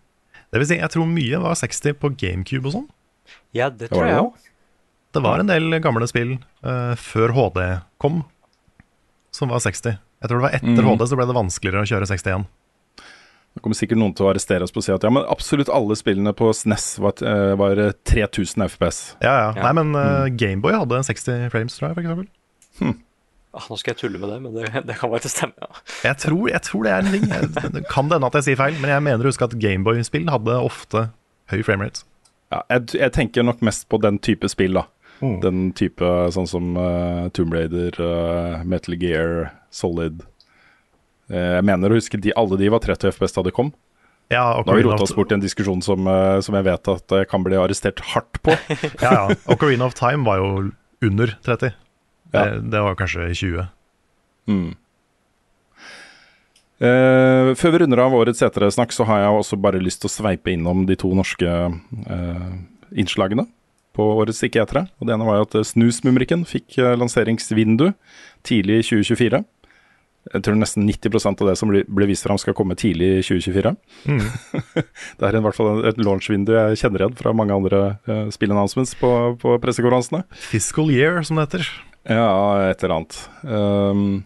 Det 0.51 0.63
vil 0.63 0.71
si, 0.73 0.81
jeg 0.81 0.95
tror 0.95 1.09
mye 1.11 1.43
var 1.43 1.59
60 1.63 1.97
på 2.03 2.13
GameCube 2.19 2.71
og 2.71 2.77
sånn. 2.81 2.91
Ja, 3.55 3.71
det 3.71 3.91
tror 3.93 4.03
det 4.03 4.11
jeg 4.11 4.19
det? 4.19 4.27
òg. 4.27 4.53
Det 5.17 5.23
var 5.25 5.41
en 5.41 5.49
del 5.49 5.79
gamle 5.81 6.11
spill 6.11 6.37
uh, 6.67 6.93
før 6.99 7.33
HD 7.39 7.63
kom, 8.03 8.25
som 9.35 9.55
var 9.55 9.63
60. 9.63 9.95
Jeg 9.95 10.31
tror 10.31 10.41
det 10.41 10.49
var 10.49 10.59
etter 10.59 10.83
mm. 10.83 10.91
HD 10.91 11.07
så 11.07 11.19
ble 11.19 11.31
det 11.31 11.39
vanskeligere 11.39 11.87
å 11.87 11.91
kjøre 11.95 12.11
60 12.11 12.47
Det 13.57 13.63
kommer 13.65 13.79
sikkert 13.79 14.01
noen 14.03 14.13
til 14.13 14.27
å 14.27 14.29
arrestere 14.35 14.67
oss 14.67 14.75
på 14.75 14.83
å 14.83 14.85
si 14.85 14.93
at 14.93 15.05
ja, 15.07 15.09
men 15.09 15.25
absolutt 15.33 15.71
alle 15.73 15.97
spillene 15.97 16.35
på 16.37 16.51
SNES 16.53 16.91
var, 17.01 17.17
eh, 17.25 17.55
var 17.57 17.81
eh, 17.81 17.95
3000 18.05 18.67
FPS. 18.69 18.99
Ja, 19.25 19.33
ja. 19.33 19.47
Ja. 19.57 19.63
Nei, 19.65 19.71
men 19.79 19.97
uh, 19.97 20.27
Gameboy 20.29 20.77
hadde 20.77 21.01
60 21.09 21.49
frames, 21.55 21.79
tror 21.79 21.89
jeg, 21.89 21.97
for 21.97 22.05
eksempel. 22.05 22.97
Ah, 23.57 23.65
nå 23.73 23.79
skal 23.81 23.95
jeg 23.95 24.03
tulle 24.03 24.21
med 24.21 24.29
det, 24.29 24.37
men 24.45 24.53
det, 24.53 24.83
det 24.91 24.99
kan 25.01 25.09
faktisk 25.15 25.39
stemme. 25.39 25.57
ja. 25.65 25.81
Jeg 26.05 26.21
tror, 26.27 26.43
jeg 26.53 26.63
tror 26.67 26.85
det 26.85 26.93
er 26.93 27.07
en 27.07 27.15
ting. 27.15 27.25
Jeg, 27.33 27.73
det 27.79 27.87
kan 27.89 28.11
det 28.11 28.19
hende 28.19 28.29
at 28.29 28.37
jeg 28.37 28.51
sier 28.51 28.61
feil, 28.61 28.77
men 28.83 28.93
jeg 28.93 29.05
mener 29.09 29.25
å 29.25 29.33
huske 29.33 29.49
at 29.49 29.57
Gameboy-spill 29.63 30.29
hadde 30.29 30.59
ofte 30.61 31.07
høy 31.49 31.63
framerate. 31.65 32.05
Ja, 32.53 32.61
jeg, 32.75 32.93
jeg 33.01 33.15
tenker 33.17 33.47
nok 33.47 33.65
mest 33.65 33.89
på 33.89 33.99
den 34.05 34.21
type 34.21 34.53
spill, 34.53 34.77
da. 34.77 34.85
Mm. 35.25 35.37
Den 35.41 35.61
type 35.73 36.11
sånn 36.37 36.49
som 36.51 36.77
uh, 36.77 37.33
Tomb 37.33 37.57
Raider, 37.57 37.97
uh, 37.97 38.61
Metal 38.69 38.99
Gear, 39.01 39.49
Solid. 39.73 40.27
Eh, 41.33 41.57
jeg 41.59 41.67
mener 41.67 41.93
å 41.93 41.99
huske 41.99 42.21
de, 42.21 42.33
alle 42.39 42.59
de 42.61 42.71
var 42.73 42.83
30 42.85 43.13
FPS 43.15 43.37
da 43.37 43.47
de 43.47 43.55
kom. 43.55 43.73
Ja, 44.33 44.57
Nå 44.59 44.73
har 44.73 44.81
vi 44.81 44.87
rota 44.87 45.05
oss 45.07 45.15
bort 45.15 45.31
i 45.31 45.37
en 45.37 45.43
diskusjon 45.43 45.83
som, 45.87 46.07
eh, 46.11 46.41
som 46.43 46.57
jeg 46.59 46.67
vet 46.67 46.91
at 46.91 47.15
jeg 47.21 47.29
kan 47.31 47.45
bli 47.47 47.59
arrestert 47.59 48.03
hardt 48.13 48.41
på. 48.43 48.57
ja, 49.05 49.13
ja. 49.13 49.37
Ocarina 49.53 49.87
of 49.87 49.95
Time 49.99 50.27
var 50.27 50.43
jo 50.43 50.49
under 51.07 51.37
30. 51.47 51.77
Ja. 52.33 52.43
Det, 52.43 52.65
det 52.73 52.83
var 52.83 52.99
kanskje 52.99 53.31
20. 53.35 53.69
Mm. 54.51 54.75
Eh, 56.77 57.51
før 57.57 57.73
vi 57.73 57.79
runder 57.81 58.03
av 58.05 58.15
årets 58.19 58.43
seteresnakk, 58.43 58.93
så 58.93 59.07
har 59.09 59.23
jeg 59.23 59.37
også 59.41 59.59
bare 59.63 59.81
lyst 59.81 60.03
til 60.03 60.11
å 60.11 60.17
sveipe 60.17 60.53
innom 60.53 60.85
de 60.89 60.99
to 60.99 61.13
norske 61.17 61.47
eh, 61.49 62.51
innslagene 62.99 63.47
på 63.97 64.07
årets 64.21 64.43
ikke-etere. 64.45 64.85
Det 65.01 65.15
ene 65.15 65.27
var 65.27 65.41
jo 65.41 65.47
at 65.47 65.57
eh, 65.57 65.67
Snusmumrikken 65.67 66.45
fikk 66.49 66.77
eh, 66.83 66.97
lanseringsvindu 67.01 67.89
tidlig 68.47 68.83
i 68.83 68.87
2024. 68.91 69.41
Jeg 70.33 70.43
tror 70.43 70.57
nesten 70.59 70.87
90% 70.89 71.43
av 71.45 71.49
det 71.51 71.57
som 71.61 71.71
blir- 71.71 71.87
ble 71.87 72.07
vist 72.11 72.25
fram, 72.27 72.39
skal 72.41 72.55
komme 72.59 72.75
tidlig 72.79 73.11
i 73.21 73.25
2024. 73.27 73.75
det 75.21 75.29
er 75.29 75.37
i 75.39 75.43
hvert 75.45 75.59
fall 75.59 75.85
et 75.87 76.01
launchvindu 76.03 76.51
jeg 76.57 76.81
kjenner 76.83 77.05
igjen 77.05 77.19
fra 77.19 77.35
mange 77.37 77.55
andre 77.55 77.83
uh, 78.09 78.25
spillannouncements 78.35 78.97
på, 78.99 79.11
på 79.43 79.55
pressekonferansene. 79.63 80.25
Fiscal 80.51 80.91
year, 80.91 81.21
som 81.27 81.39
det 81.39 81.47
heter. 81.49 81.69
Ja, 82.11 82.27
et 82.71 82.83
eller 82.83 82.97
annet. 83.01 83.21
Um, 83.47 84.25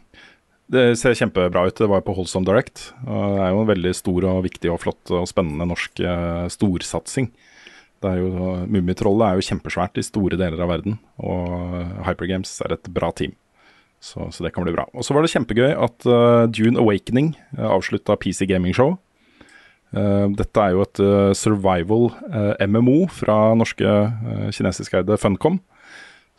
det 0.70 0.86
ser 1.00 1.16
kjempebra 1.18 1.66
ut. 1.68 1.76
Det 1.76 1.88
var 1.90 2.02
på 2.06 2.14
Holsom 2.14 2.44
Direct. 2.46 2.90
Og 3.04 3.36
det 3.36 3.44
er 3.44 3.52
jo 3.52 3.62
en 3.64 3.70
veldig 3.72 3.92
stor 3.98 4.26
og 4.30 4.42
viktig 4.46 4.70
og 4.72 4.80
flott 4.84 5.12
og 5.16 5.28
spennende 5.28 5.66
norsk 5.68 6.00
uh, 6.06 6.44
storsatsing. 6.52 7.30
Det 8.00 8.08
er 8.14 8.22
jo, 8.22 8.30
Mummitrollet 8.70 9.26
er 9.26 9.36
jo 9.40 9.44
kjempesvært 9.50 9.98
i 10.00 10.04
store 10.06 10.38
deler 10.40 10.62
av 10.64 10.70
verden, 10.72 10.94
og 11.20 12.04
Hypergames 12.06 12.54
er 12.64 12.72
et 12.78 12.88
bra 12.96 13.10
team. 13.12 13.34
Så, 14.00 14.30
så 14.32 14.44
det 14.44 14.54
kan 14.54 14.64
bli 14.64 14.72
bra. 14.72 14.86
Og 14.96 15.04
så 15.04 15.12
var 15.12 15.24
det 15.24 15.32
kjempegøy 15.34 15.74
at 15.76 16.08
uh, 16.08 16.48
Dune 16.48 16.80
Awakening 16.80 17.34
uh, 17.58 17.68
avslutta 17.76 18.16
PC 18.20 18.48
Gaming 18.48 18.76
Show. 18.76 18.96
Uh, 19.92 20.30
dette 20.38 20.62
er 20.62 20.72
jo 20.72 20.86
et 20.86 21.02
uh, 21.02 21.32
survival 21.36 22.08
eh, 22.30 22.62
MMO 22.70 23.10
fra 23.12 23.50
norske 23.58 23.84
uh, 23.84 24.48
kinesiskeide 24.54 25.18
Funcom 25.20 25.58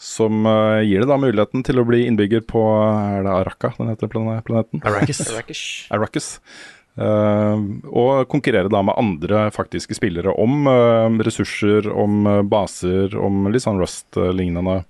som 0.02 0.46
eh, 0.50 0.82
gir 0.90 1.04
det 1.04 1.10
da 1.12 1.18
muligheten 1.22 1.62
til 1.66 1.78
å 1.78 1.86
bli 1.86 2.06
innbygger 2.10 2.42
på 2.50 2.62
Er 2.74 3.26
det 3.26 3.34
Araka 3.44 3.70
den 3.78 3.92
heter 3.92 4.10
planeten? 4.10 4.82
Arrakis. 5.94 6.32
Eh, 6.98 7.62
og 7.88 8.26
konkurrere 8.32 8.72
da 8.72 8.82
med 8.84 8.98
andre 8.98 9.46
faktiske 9.54 9.96
spillere 9.96 10.34
om 10.42 10.66
eh, 10.68 11.20
ressurser, 11.28 11.92
om 11.94 12.26
eh, 12.26 12.42
baser, 12.42 13.14
om 13.14 13.46
litt 13.54 13.68
sånn 13.68 13.80
Rust-lignende 13.82 14.82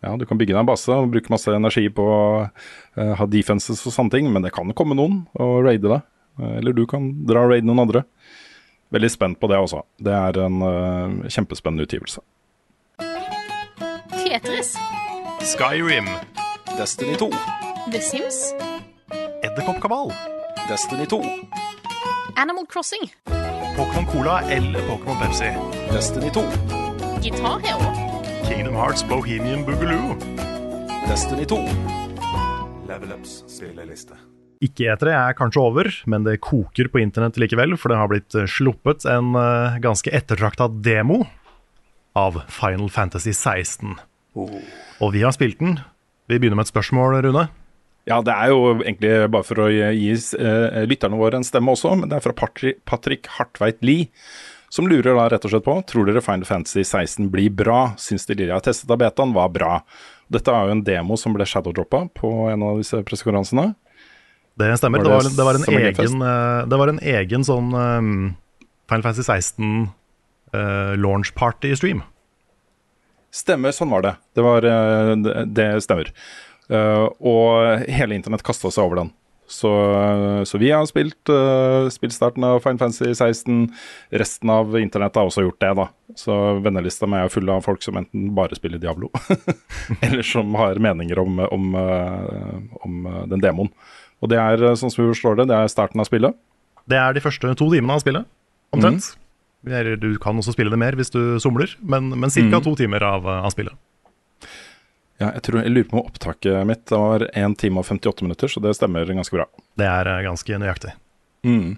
Ja, 0.00 0.14
du 0.16 0.24
kan 0.26 0.38
bygge 0.40 0.54
deg 0.54 0.62
en 0.62 0.68
base 0.68 0.94
og 0.96 1.10
bruke 1.12 1.32
masse 1.32 1.52
energi 1.52 1.84
på 1.92 2.04
å 2.08 2.20
uh, 2.48 3.12
ha 3.18 3.26
defenses 3.28 3.82
og 3.84 3.92
sånne 3.92 4.14
ting, 4.14 4.30
men 4.32 4.46
det 4.46 4.54
kan 4.56 4.72
komme 4.76 4.96
noen 4.96 5.24
og 5.36 5.60
raide 5.66 5.90
deg. 5.90 6.06
Uh, 6.40 6.56
eller 6.56 6.76
du 6.76 6.86
kan 6.88 7.10
dra 7.28 7.44
og 7.44 7.52
raide 7.52 7.68
noen 7.68 7.84
andre. 7.84 8.04
Veldig 8.90 9.10
spent 9.12 9.40
på 9.40 9.50
det 9.52 9.60
også. 9.60 9.84
Det 10.00 10.14
er 10.16 10.40
en 10.46 10.64
uh, 10.64 11.28
kjempespennende 11.28 11.84
utgivelse. 11.84 12.24
Tetris. 14.16 14.72
Skyrim. 15.52 16.08
Destiny 16.78 17.16
2. 17.20 17.30
The 17.92 18.00
Sims. 18.00 18.54
Edderkoppkabal. 19.44 20.12
Destiny 20.68 21.06
2. 21.06 21.22
Animal 22.36 22.66
Crossing. 22.66 23.12
Pokémon 23.76 24.06
Cola 24.12 24.40
eller 24.40 24.80
Pokémon 24.80 25.16
Pepsi. 25.22 25.52
Destiny 25.92 26.30
2. 26.30 26.40
Guitar 27.22 27.60
Hero. 27.64 28.09
Kingdom 28.50 28.74
Hearts 28.74 29.08
Bohemian 29.08 29.64
Boogaloo. 29.64 30.16
Destiny 31.08 31.44
2. 31.44 31.56
Level 32.88 33.12
Ups 33.14 33.44
spilleliste. 33.46 34.16
Ikke-etere 34.58 35.12
er 35.14 35.36
kanskje 35.38 35.62
over, 35.62 35.90
men 36.10 36.26
det 36.26 36.40
koker 36.42 36.90
på 36.90 36.98
internett 36.98 37.38
likevel, 37.38 37.76
for 37.78 37.94
det 37.94 38.00
har 38.00 38.10
blitt 38.10 38.34
eh, 38.34 38.50
sluppet 38.50 39.06
en 39.06 39.38
eh, 39.38 39.78
ganske 39.84 40.10
ettertrakta 40.10 40.66
demo 40.82 41.20
av 42.18 42.40
Final 42.50 42.90
Fantasy 42.90 43.30
16. 43.30 43.94
Og 44.34 45.14
vi 45.14 45.22
har 45.22 45.36
spilt 45.36 45.62
den. 45.62 45.78
Vi 46.26 46.42
begynner 46.42 46.58
med 46.58 46.66
et 46.66 46.74
spørsmål, 46.74 47.20
Rune. 47.22 47.46
Ja, 48.10 48.18
det 48.26 48.34
er 48.34 48.50
jo 48.50 48.80
egentlig 48.80 49.14
bare 49.30 49.46
for 49.46 49.62
å 49.62 49.70
gi 49.70 49.86
gi, 49.94 50.14
eh, 50.42 50.82
lytterne 50.90 51.22
våre 51.22 51.38
en 51.38 51.46
stemme 51.46 51.70
også, 51.70 51.94
men 52.02 52.10
det 52.10 52.18
er 52.18 52.26
fra 52.26 52.34
Patri 52.34 52.74
Patrick 52.82 53.30
Hartveit 53.38 53.78
Lie, 53.86 54.10
som 54.70 54.86
lurer 54.86 55.16
da 55.18 55.26
rett 55.32 55.44
og 55.44 55.50
slett 55.50 55.66
på 55.66 55.74
tror 55.90 56.06
dere 56.06 56.22
Final 56.22 56.46
Fantasy 56.46 56.84
16 56.84 57.26
blir 57.32 57.50
bra. 57.50 57.90
Syns 57.98 58.28
de 58.28 58.36
lille 58.38 58.54
har 58.54 58.62
testet 58.62 58.90
av 58.90 59.00
betaen 59.02 59.34
var 59.34 59.50
bra. 59.50 59.80
Dette 60.30 60.54
er 60.54 60.68
jo 60.68 60.76
en 60.76 60.84
demo 60.86 61.18
som 61.18 61.34
ble 61.34 61.46
shadowdroppa 61.48 62.04
på 62.14 62.30
en 62.52 62.62
av 62.62 62.78
disse 62.78 63.00
pressekonferansene. 63.02 63.72
Det 64.60 64.76
stemmer. 64.78 65.02
Var 65.02 65.26
Det 65.26 65.34
det 65.34 65.44
var, 65.44 65.58
det 65.58 65.74
var, 65.74 65.80
egen, 65.90 66.22
eh, 66.22 66.66
det 66.70 66.78
var 66.78 66.92
en 66.92 67.02
egen 67.02 67.46
sånn 67.46 67.74
um, 67.74 68.12
Final 68.90 69.02
Fantasy 69.02 69.26
16 69.26 69.88
uh, 70.54 70.94
launch 70.98 71.34
party-stream. 71.34 72.04
Stemmer, 73.34 73.74
sånn 73.74 73.90
var 73.90 74.06
det. 74.06 74.14
Det, 74.34 74.42
var, 74.42 74.66
eh, 74.66 75.14
det, 75.22 75.34
det 75.54 75.68
stemmer. 75.82 76.10
Uh, 76.70 77.10
og 77.18 77.86
hele 77.90 78.14
internett 78.14 78.46
kasta 78.46 78.70
seg 78.70 78.86
over 78.86 79.02
den. 79.02 79.12
Så, 79.50 79.70
så 80.46 80.58
vi 80.62 80.68
har 80.70 80.84
spilt, 80.86 81.18
uh, 81.26 81.88
spilt 81.90 82.14
starten 82.14 82.44
av 82.46 82.60
Fine 82.62 82.78
Fancy 82.78 83.08
16. 83.10 83.64
Resten 84.22 84.52
av 84.54 84.76
internett 84.78 85.18
har 85.18 85.26
også 85.26 85.42
gjort 85.42 85.58
det, 85.64 85.72
da. 85.80 85.88
Så 86.18 86.36
vennelista 86.62 87.08
mi 87.10 87.18
er 87.18 87.32
full 87.32 87.50
av 87.50 87.64
folk 87.66 87.82
som 87.82 87.98
enten 87.98 88.28
bare 88.36 88.54
spiller 88.58 88.78
Diablo, 88.78 89.10
eller 90.06 90.22
som 90.26 90.54
har 90.58 90.78
meninger 90.78 91.18
om, 91.18 91.42
om, 91.50 91.74
uh, 91.74 92.60
om 92.86 93.10
den 93.32 93.42
demoen. 93.42 93.72
Og 94.22 94.30
det 94.30 94.38
er, 94.38 94.62
sånn 94.78 94.92
som 94.92 95.02
vi 95.02 95.10
forstår 95.10 95.40
det, 95.40 95.50
det 95.50 95.58
er 95.58 95.72
starten 95.72 96.02
av 96.02 96.06
spillet. 96.06 96.36
Det 96.90 96.98
er 97.00 97.16
de 97.16 97.22
første 97.24 97.50
to 97.58 97.70
timene 97.72 97.96
av 97.96 98.04
spillet, 98.04 98.30
omtrent. 98.76 99.12
Mm. 99.66 99.98
Du 100.00 100.12
kan 100.22 100.38
også 100.40 100.54
spille 100.54 100.72
det 100.72 100.78
mer 100.80 100.96
hvis 100.96 101.12
du 101.12 101.40
somler, 101.42 101.74
men, 101.82 102.12
men 102.14 102.30
ca. 102.32 102.46
Mm. 102.46 102.60
to 102.64 102.78
timer 102.78 103.04
av, 103.04 103.26
av 103.26 103.50
spillet. 103.52 103.74
Ja, 105.20 105.28
jeg, 105.36 105.42
tror, 105.44 105.60
jeg 105.60 105.72
lurer 105.74 105.88
på 105.90 105.98
om 105.98 106.06
opptaket 106.08 106.64
mitt 106.64 106.86
det 106.88 106.96
var 106.96 107.26
1 107.28 107.58
time 107.60 107.82
og 107.82 107.84
58 107.90 108.24
minutter, 108.24 108.48
så 108.48 108.62
det 108.64 108.72
stemmer 108.78 109.04
ganske 109.04 109.36
bra. 109.36 109.44
Det 109.76 109.84
er 109.84 110.08
eh, 110.08 110.22
ganske 110.24 110.60
nøyaktig. 110.62 110.94
Mm. 111.44 111.74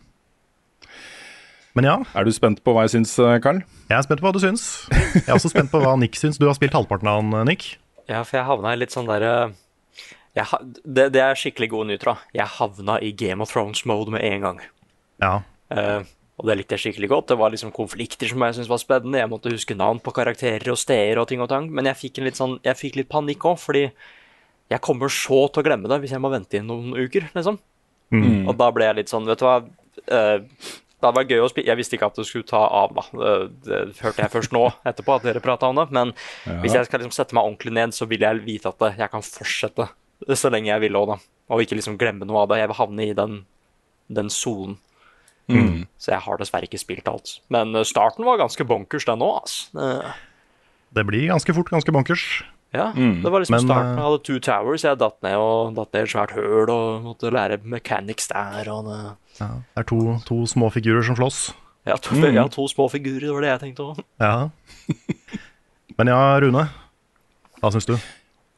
Men 1.74 1.88
ja, 1.88 1.96
Er 2.14 2.26
du 2.28 2.32
spent 2.34 2.60
på 2.62 2.74
hva 2.76 2.84
jeg 2.86 2.94
syns, 2.94 3.16
eh, 3.18 3.40
Karl? 3.42 3.62
jeg 3.88 3.96
er 3.98 4.06
spent 4.06 4.22
på 4.22 4.28
hva 4.28 4.34
du 4.36 4.42
syns. 4.42 4.66
Jeg 4.92 5.26
er 5.26 5.34
også 5.34 5.50
spent 5.50 5.72
på 5.72 5.80
hva 5.82 5.96
Nick 5.98 6.18
syns. 6.20 6.38
Du 6.38 6.46
har 6.46 6.54
spilt 6.54 6.76
halvparten 6.76 7.10
av 7.10 7.22
den, 7.24 7.34
Nick. 7.50 7.66
Ja, 8.06 8.22
for 8.22 8.38
jeg 8.38 8.46
havna 8.46 8.74
i 8.76 8.80
litt 8.80 8.94
sånn 8.94 9.10
derre 9.10 9.52
det, 10.32 11.10
det 11.12 11.20
er 11.20 11.36
skikkelig 11.36 11.68
gode 11.74 11.90
nyheter. 11.90 12.14
da. 12.14 12.30
Jeg 12.32 12.54
havna 12.56 12.96
i 13.04 13.10
Game 13.12 13.44
of 13.44 13.52
Thrones-mode 13.52 14.14
med 14.14 14.24
en 14.24 14.46
gang. 14.46 14.60
Ja. 15.20 15.34
Eh, 15.68 16.06
og 16.40 16.48
det 16.48 16.56
likte 16.58 16.76
jeg 16.76 16.86
skikkelig 16.86 17.10
godt. 17.12 17.28
Det 17.32 17.38
var 17.38 17.52
liksom 17.52 17.74
konflikter 17.76 18.30
som 18.30 18.42
jeg 18.46 18.56
syntes 18.56 18.70
var 18.72 18.80
spennende. 18.80 19.20
Jeg 19.20 19.30
måtte 19.30 19.52
huske 19.52 19.76
navn 19.76 20.00
på 20.02 20.14
karakterer 20.16 20.72
og 20.72 20.80
steder 20.80 21.20
og 21.20 21.28
ting 21.28 21.42
og 21.44 21.50
tang. 21.52 21.68
Men 21.68 21.90
jeg 21.90 21.98
fikk, 22.00 22.22
litt 22.24 22.40
sånn, 22.40 22.56
jeg 22.64 22.78
fikk 22.78 22.96
litt 22.98 23.10
panikk 23.12 23.44
òg, 23.50 23.58
fordi 23.60 23.84
jeg 24.72 24.84
kommer 24.84 25.12
så 25.12 25.44
til 25.52 25.60
å 25.60 25.66
glemme 25.66 25.90
det 25.90 26.00
hvis 26.02 26.14
jeg 26.16 26.22
må 26.24 26.30
vente 26.32 26.56
i 26.56 26.64
noen 26.64 26.96
uker, 26.96 27.28
liksom. 27.36 27.60
Mm. 28.12 28.48
Og 28.48 28.56
da 28.60 28.70
ble 28.72 28.88
jeg 28.88 28.98
litt 29.00 29.12
sånn, 29.12 29.28
vet 29.28 29.40
du 29.40 29.46
hva 29.46 29.54
uh, 29.64 30.40
Det 30.44 31.06
hadde 31.06 31.16
vært 31.16 31.30
gøy 31.32 31.40
å 31.40 31.46
spille 31.48 31.70
Jeg 31.70 31.78
visste 31.78 31.96
ikke 31.96 32.10
at 32.10 32.18
det 32.20 32.26
skulle 32.28 32.44
ta 32.44 32.60
av, 32.60 32.92
da. 32.92 33.04
Det, 33.08 33.38
Det 33.64 34.02
hørte 34.04 34.24
jeg 34.24 34.32
først 34.34 34.56
nå 34.56 34.66
etterpå, 34.90 35.16
at 35.16 35.28
dere 35.28 35.44
prata 35.44 35.68
om 35.68 35.80
det. 35.80 35.88
Men 35.92 36.12
hvis 36.64 36.76
jeg 36.76 36.88
skal 36.88 37.00
liksom 37.00 37.14
sette 37.16 37.36
meg 37.36 37.44
ordentlig 37.44 37.76
ned, 37.76 37.96
så 37.96 38.08
vil 38.08 38.24
jeg 38.24 38.44
vite 38.44 38.72
at 38.72 39.00
jeg 39.00 39.12
kan 39.12 39.24
fortsette 39.24 39.88
så 40.38 40.52
lenge 40.54 40.70
jeg 40.70 40.84
vil 40.84 40.96
òg, 41.00 41.14
da. 41.14 41.18
Og 41.52 41.64
ikke 41.64 41.76
liksom 41.76 41.96
glemme 42.00 42.28
noe 42.28 42.44
av 42.44 42.52
det. 42.52 42.62
Jeg 42.62 42.70
vil 42.72 42.80
havne 42.80 43.08
i 43.08 43.16
den 43.16 43.42
den 44.12 44.28
sonen. 44.32 44.76
Mm. 45.50 45.86
Så 45.98 46.12
jeg 46.14 46.20
har 46.22 46.38
dessverre 46.38 46.68
ikke 46.68 46.78
spilt 46.80 47.08
alt. 47.10 47.38
Men 47.50 47.74
eh, 47.76 47.82
starten 47.88 48.24
var 48.24 48.38
ganske 48.38 48.64
bonkers, 48.66 49.04
den 49.08 49.24
òg, 49.24 49.42
ass. 49.42 49.56
Eh, 49.74 50.12
Det 50.94 51.06
blir 51.08 51.26
ganske 51.32 51.54
fort 51.56 51.70
ganske 51.72 51.92
bonkers. 51.92 52.42
Ja, 52.72 52.86
det 52.96 53.28
var 53.28 53.42
liksom 53.42 53.56
Men, 53.58 53.66
starten. 53.66 53.90
eh, 53.90 53.96
Jeg 53.98 54.04
hadde 54.06 54.22
two 54.24 54.38
towers, 54.40 54.82
jeg 54.86 54.98
datt 55.02 55.18
ned 55.22 55.36
og 55.36 55.74
datt 55.76 55.92
ned 55.92 56.02
et 56.06 56.12
svært 56.14 56.30
høl 56.32 56.70
og 56.72 57.02
måtte 57.04 57.28
lære 57.34 57.58
mechanics 57.68 58.28
der 58.32 58.70
og 58.72 58.86
det. 58.88 59.00
Ja, 59.40 59.48
det 59.74 59.82
er 59.82 59.88
to, 59.90 59.98
to 60.24 60.38
små 60.46 60.70
figurer 60.72 61.04
som 61.04 61.16
slåss. 61.18 61.52
Ja 61.84 61.96
to, 62.00 62.14
mm. 62.22 62.32
ja, 62.32 62.46
to 62.48 62.64
små 62.70 62.86
figurer, 62.88 63.26
det 63.26 63.34
var 63.34 63.44
det 63.44 63.50
jeg 63.52 63.60
tenkte 63.66 63.90
òg. 63.90 64.00
Ja. 64.22 64.48
Men 65.98 66.08
ja, 66.08 66.20
Rune. 66.40 66.64
Hva 67.60 67.70
syns 67.74 67.86
du? 67.90 67.96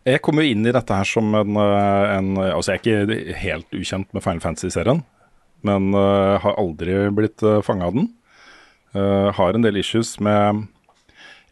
Jeg 0.04 0.20
kom 0.22 0.36
jo 0.38 0.44
inn 0.46 0.66
i 0.68 0.72
dette 0.76 0.94
her 0.94 1.08
som 1.08 1.32
en, 1.34 1.56
eh, 1.56 2.16
en 2.18 2.34
Altså, 2.44 2.74
jeg 2.74 2.84
er 2.84 3.08
ikke 3.08 3.36
helt 3.40 3.70
ukjent 3.80 4.12
med 4.14 4.22
Final 4.22 4.42
Fantasy-serien, 4.44 5.02
men 5.66 5.90
uh, 5.96 6.36
har 6.42 6.60
aldri 6.60 6.98
blitt 7.14 7.42
uh, 7.46 7.62
fanga 7.64 7.88
av 7.90 7.98
den. 7.98 8.10
Uh, 8.94 9.32
har 9.34 9.56
en 9.56 9.64
del 9.64 9.80
issues 9.82 10.16
med 10.22 10.68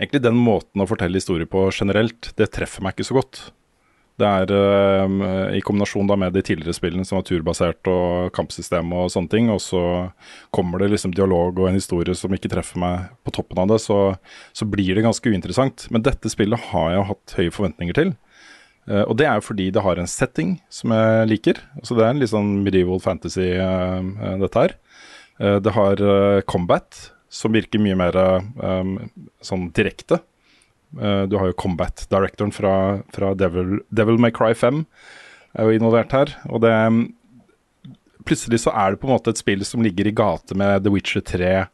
Egentlig 0.03 0.22
den 0.25 0.38
måten 0.40 0.83
å 0.83 0.87
fortelle 0.88 1.20
historier 1.20 1.46
på 1.46 1.68
generelt, 1.70 2.33
det 2.35 2.48
treffer 2.51 2.83
meg 2.83 2.96
ikke 2.96 3.05
så 3.07 3.14
godt. 3.20 3.37
Det 4.20 4.29
er 4.29 4.51
eh, 4.53 5.57
i 5.57 5.62
kombinasjon 5.64 6.09
da 6.11 6.16
med 6.20 6.35
de 6.37 6.42
tidligere 6.44 6.77
spillene 6.77 7.07
som 7.09 7.18
var 7.18 7.25
turbasert 7.27 7.88
og 7.90 8.33
kampsystem 8.37 8.92
og 8.96 9.09
sånne 9.12 9.33
ting, 9.33 9.48
og 9.53 9.61
så 9.64 9.83
kommer 10.55 10.83
det 10.83 10.90
liksom 10.92 11.14
dialog 11.16 11.57
og 11.59 11.70
en 11.70 11.79
historie 11.79 12.14
som 12.18 12.35
ikke 12.35 12.51
treffer 12.53 12.83
meg 12.83 13.09
på 13.25 13.35
toppen 13.38 13.62
av 13.62 13.72
det, 13.72 13.81
så, 13.85 14.01
så 14.53 14.68
blir 14.68 14.94
det 14.96 15.07
ganske 15.07 15.33
uinteressant. 15.33 15.87
Men 15.94 16.05
dette 16.05 16.33
spillet 16.33 16.70
har 16.72 16.92
jeg 16.92 17.09
hatt 17.12 17.37
høye 17.38 17.55
forventninger 17.57 17.98
til. 17.98 18.14
Eh, 18.90 19.05
og 19.07 19.16
det 19.18 19.29
er 19.29 19.38
jo 19.38 19.47
fordi 19.47 19.68
det 19.75 19.83
har 19.85 19.99
en 19.99 20.11
setting 20.11 20.57
som 20.73 20.95
jeg 20.95 21.31
liker. 21.31 21.61
Så 21.87 21.97
det 21.97 22.07
er 22.07 22.14
en 22.14 22.23
litt 22.23 22.33
sånn 22.33 22.55
medieval 22.64 23.03
fantasy, 23.03 23.53
eh, 23.55 23.99
eh, 24.01 24.38
dette 24.42 24.66
her. 24.66 24.79
Det 25.42 25.73
har 25.75 25.99
combat, 26.47 26.95
som 27.33 27.55
virker 27.57 27.81
mye 27.83 27.97
mer 27.97 28.14
sånn 29.42 29.62
direkte. 29.75 30.21
Du 30.92 31.35
har 31.40 31.49
jo 31.49 31.57
combat-directoren 31.59 32.53
fra, 32.55 32.75
fra 33.11 33.33
Devil, 33.35 33.81
Devil 33.90 34.21
May 34.23 34.31
Cry 34.31 34.53
5 34.55 34.85
er 35.57 35.66
jo 35.66 35.81
involvert 35.81 36.12
her. 36.12 36.35
Og 36.53 36.62
det 36.62 36.77
Plutselig 38.23 38.61
så 38.62 38.71
er 38.77 38.92
det 38.92 39.01
på 39.03 39.09
en 39.09 39.16
måte 39.16 39.33
et 39.33 39.40
spill 39.40 39.64
som 39.66 39.83
ligger 39.83 40.07
i 40.07 40.14
gate 40.14 40.55
med 40.55 40.85
The 40.85 40.92
Witcher 40.92 41.25
3, 41.27 41.66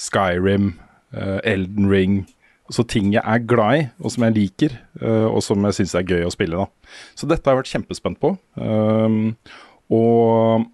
Skyrim, 0.00 0.78
Elden 1.12 1.90
Ring. 1.90 2.22
Så 2.72 2.84
ting 2.88 3.10
jeg 3.12 3.22
er 3.22 3.42
glad 3.44 3.78
i, 3.78 3.82
og 4.00 4.14
som 4.14 4.24
jeg 4.26 4.36
liker, 4.36 4.76
eh, 5.02 5.26
og 5.28 5.42
som 5.44 5.64
jeg 5.68 5.76
syns 5.80 5.96
er 5.98 6.06
gøy 6.08 6.24
å 6.24 6.32
spille. 6.32 6.62
da. 6.62 6.94
Så 7.18 7.28
dette 7.28 7.44
har 7.44 7.56
jeg 7.56 7.62
vært 7.62 7.72
kjempespent 7.74 8.20
på. 8.22 8.32
Um, 8.56 9.34
og 9.92 10.70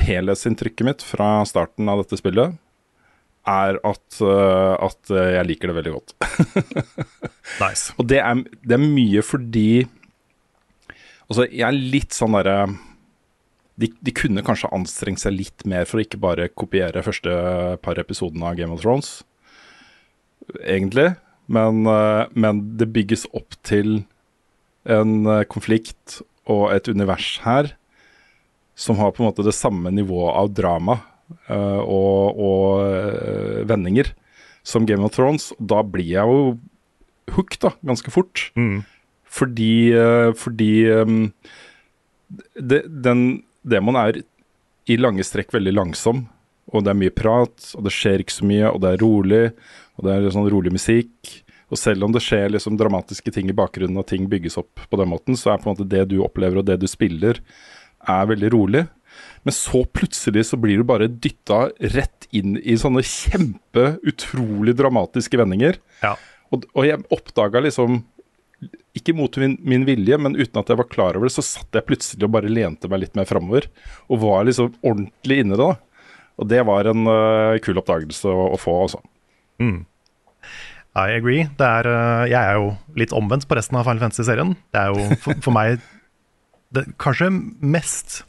helhetsinntrykket 0.00 0.86
mitt 0.86 1.04
fra 1.04 1.42
starten 1.48 1.90
av 1.90 2.00
dette 2.02 2.20
spillet 2.20 2.56
er 3.48 3.78
at, 3.86 4.20
eh, 4.24 4.74
at 4.88 5.12
jeg 5.12 5.46
liker 5.48 5.70
det 5.70 5.78
veldig 5.80 5.94
godt. 5.98 6.16
Nice. 7.58 7.94
Og 7.96 8.04
det 8.06 8.18
er, 8.20 8.42
det 8.60 8.74
er 8.76 8.82
mye 8.82 9.22
fordi 9.24 9.86
Altså, 11.28 11.46
jeg 11.48 11.64
er 11.64 11.76
litt 11.76 12.14
sånn 12.16 12.36
derre 12.36 12.68
de, 13.78 13.88
de 14.04 14.12
kunne 14.16 14.44
kanskje 14.44 14.70
anstrengt 14.74 15.22
seg 15.22 15.34
litt 15.36 15.64
mer 15.68 15.84
for 15.88 16.00
å 16.00 16.04
ikke 16.04 16.20
bare 16.20 16.48
kopiere 16.50 17.04
første 17.04 17.32
par 17.84 18.00
episodene 18.00 18.48
av 18.48 18.56
Game 18.58 18.74
of 18.74 18.82
Thrones, 18.82 19.10
egentlig. 20.62 21.12
Men, 21.48 21.86
eh, 21.86 22.28
men 22.36 22.62
det 22.76 22.90
bygges 22.92 23.26
opp 23.32 23.56
til 23.64 24.02
en 24.88 25.26
eh, 25.26 25.44
konflikt 25.48 26.20
og 26.48 26.70
et 26.74 26.88
univers 26.88 27.38
her 27.44 27.72
som 28.78 29.00
har 29.00 29.12
på 29.12 29.22
en 29.22 29.30
måte 29.30 29.44
det 29.46 29.56
samme 29.56 29.90
nivået 29.90 30.36
av 30.38 30.52
drama 30.54 30.98
eh, 31.48 31.80
og, 31.82 32.38
og 32.38 33.64
vendinger 33.68 34.12
som 34.62 34.86
Game 34.86 35.04
of 35.04 35.16
Thrones. 35.16 35.50
Da 35.58 35.82
blir 35.82 36.12
jeg 36.12 36.28
jo 36.28 36.58
hooked 37.34 37.62
da, 37.64 37.72
ganske 37.84 38.12
fort. 38.12 38.50
Mm. 38.56 38.84
Fordi, 39.28 39.92
fordi 40.40 40.72
um, 41.04 41.18
det, 42.56 42.78
den 42.88 43.42
demonen 43.60 44.00
er 44.00 44.20
i 44.88 44.96
lange 44.96 45.24
strekk 45.26 45.52
veldig 45.52 45.74
langsom, 45.76 46.22
og 46.68 46.84
det 46.84 46.92
er 46.92 47.00
mye 47.00 47.14
prat, 47.14 47.70
og 47.76 47.84
det 47.86 47.92
skjer 47.94 48.22
ikke 48.22 48.34
så 48.34 48.48
mye, 48.48 48.70
og 48.70 48.82
det 48.84 48.92
er 48.92 49.02
rolig, 49.02 49.44
og 49.96 50.06
det 50.06 50.14
er 50.14 50.32
sånn 50.34 50.50
rolig 50.52 50.72
musikk. 50.74 51.32
Og 51.68 51.80
selv 51.80 52.06
om 52.06 52.12
det 52.14 52.22
skjer 52.24 52.52
liksom 52.52 52.78
dramatiske 52.80 53.32
ting 53.32 53.48
i 53.50 53.56
bakgrunnen, 53.56 53.98
og 54.00 54.08
ting 54.08 54.28
bygges 54.30 54.58
opp 54.60 54.84
på 54.88 55.00
den 55.00 55.10
måten, 55.10 55.36
så 55.36 55.52
er 55.52 55.62
på 55.62 55.68
en 55.68 55.74
måte 55.76 55.88
det 55.88 56.06
du 56.12 56.18
opplever 56.24 56.60
og 56.60 56.68
det 56.68 56.78
du 56.80 56.88
spiller, 56.88 57.40
er 58.08 58.30
veldig 58.30 58.52
rolig. 58.54 58.86
Men 59.44 59.54
så 59.56 59.82
plutselig 59.84 60.46
så 60.50 60.58
blir 60.60 60.80
du 60.80 60.86
bare 60.88 61.08
dytta 61.08 61.68
rett 61.94 62.28
inn 62.36 62.56
i 62.60 62.76
sånne 62.80 63.04
kjempe, 63.04 63.96
utrolig 64.08 64.76
dramatiske 64.78 65.40
vendinger. 65.40 65.80
Ja. 66.04 66.14
Og, 66.52 66.64
og 66.74 66.88
jeg 66.88 67.04
oppdaga 67.12 67.62
liksom 67.64 68.02
ikke 68.98 69.14
mot 69.14 69.36
min, 69.38 69.54
min 69.62 69.84
vilje, 69.86 70.16
men 70.18 70.34
uten 70.34 70.58
at 70.58 70.70
jeg 70.72 70.80
var 70.80 70.88
klar 70.90 71.16
over 71.16 71.28
det, 71.28 71.34
så 71.36 71.44
satt 71.44 71.76
jeg 71.76 71.86
plutselig 71.86 72.26
og 72.26 72.32
bare 72.34 72.50
lente 72.50 72.90
meg 72.90 73.04
litt 73.04 73.18
mer 73.18 73.28
framover. 73.28 73.68
Og 74.08 74.24
var 74.24 74.48
liksom 74.48 74.72
ordentlig 74.80 75.42
inne 75.44 75.54
i 75.54 75.60
det. 75.60 75.68
da. 75.68 75.87
Og 76.38 76.48
det 76.50 76.62
var 76.66 76.86
en 76.86 77.06
uh, 77.10 77.58
kul 77.64 77.78
oppdagelse 77.80 78.30
å, 78.30 78.50
å 78.54 78.58
få, 78.60 78.74
altså. 78.86 79.00
I 80.98 81.14
agree. 81.18 81.46
Det 81.58 81.66
er, 81.66 81.88
uh, 81.90 82.24
jeg 82.30 82.38
er 82.38 82.58
jo 82.58 82.72
litt 82.98 83.14
omvendt 83.16 83.48
på 83.50 83.58
resten 83.58 83.78
av 83.78 83.86
Final 83.88 84.02
Fantasy-serien. 84.06 84.54
Det 84.74 84.82
er 84.82 84.92
jo 84.94 85.08
for, 85.24 85.38
for 85.44 85.56
meg 85.56 85.82
det, 86.74 86.84
kanskje 87.00 87.30
mest 87.64 88.22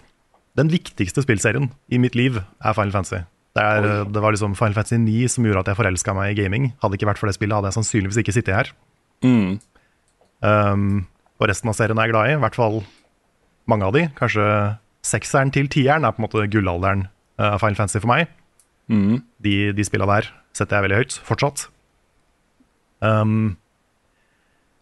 Den 0.57 0.71
viktigste 0.71 1.23
spillserien 1.23 1.69
i 1.91 1.99
mitt 2.01 2.15
liv 2.17 2.39
er 2.39 2.75
Final 2.75 2.93
Fantasy. 2.95 3.21
Det, 3.55 3.63
er, 3.63 3.85
eh, 3.85 4.01
det 4.11 4.21
var 4.23 4.33
liksom 4.33 4.55
Final 4.57 4.75
Fantasy 4.75 4.97
9 5.01 5.29
som 5.31 5.45
gjorde 5.45 5.63
at 5.63 5.71
jeg 5.71 5.79
forelska 5.79 6.15
meg 6.17 6.33
i 6.33 6.41
gaming. 6.41 6.71
Hadde 6.81 6.93
det 6.93 6.99
ikke 6.99 7.09
vært 7.11 7.21
for 7.21 7.29
det 7.29 7.35
spillet, 7.37 7.55
hadde 7.55 7.71
jeg 7.71 7.77
sannsynligvis 7.77 8.19
ikke 8.21 8.35
sittet 8.35 8.57
her. 8.57 8.71
Um, 10.43 11.05
og 11.39 11.47
resten 11.51 11.71
av 11.71 11.77
serien 11.77 11.99
er 11.99 12.09
jeg 12.09 12.15
glad 12.15 12.31
i, 12.31 12.35
i 12.35 12.41
hvert 12.43 12.59
fall 12.59 12.81
mange 13.69 13.87
av 13.87 13.95
de. 13.95 14.05
Kanskje 14.19 14.45
sekseren 15.05 15.53
til 15.55 15.69
tieren 15.71 16.07
er 16.07 16.15
på 16.15 16.21
en 16.21 16.27
måte 16.27 16.45
gullalderen 16.51 17.07
av 17.39 17.61
Final 17.61 17.79
Fantasy 17.79 18.01
for 18.03 18.11
meg. 18.11 18.29
De, 19.39 19.55
de 19.75 19.85
spilla 19.85 20.07
der 20.09 20.29
setter 20.57 20.77
jeg 20.79 20.87
veldig 20.87 20.99
høyt, 20.99 21.17
fortsatt. 21.27 21.67
Um, 23.05 23.57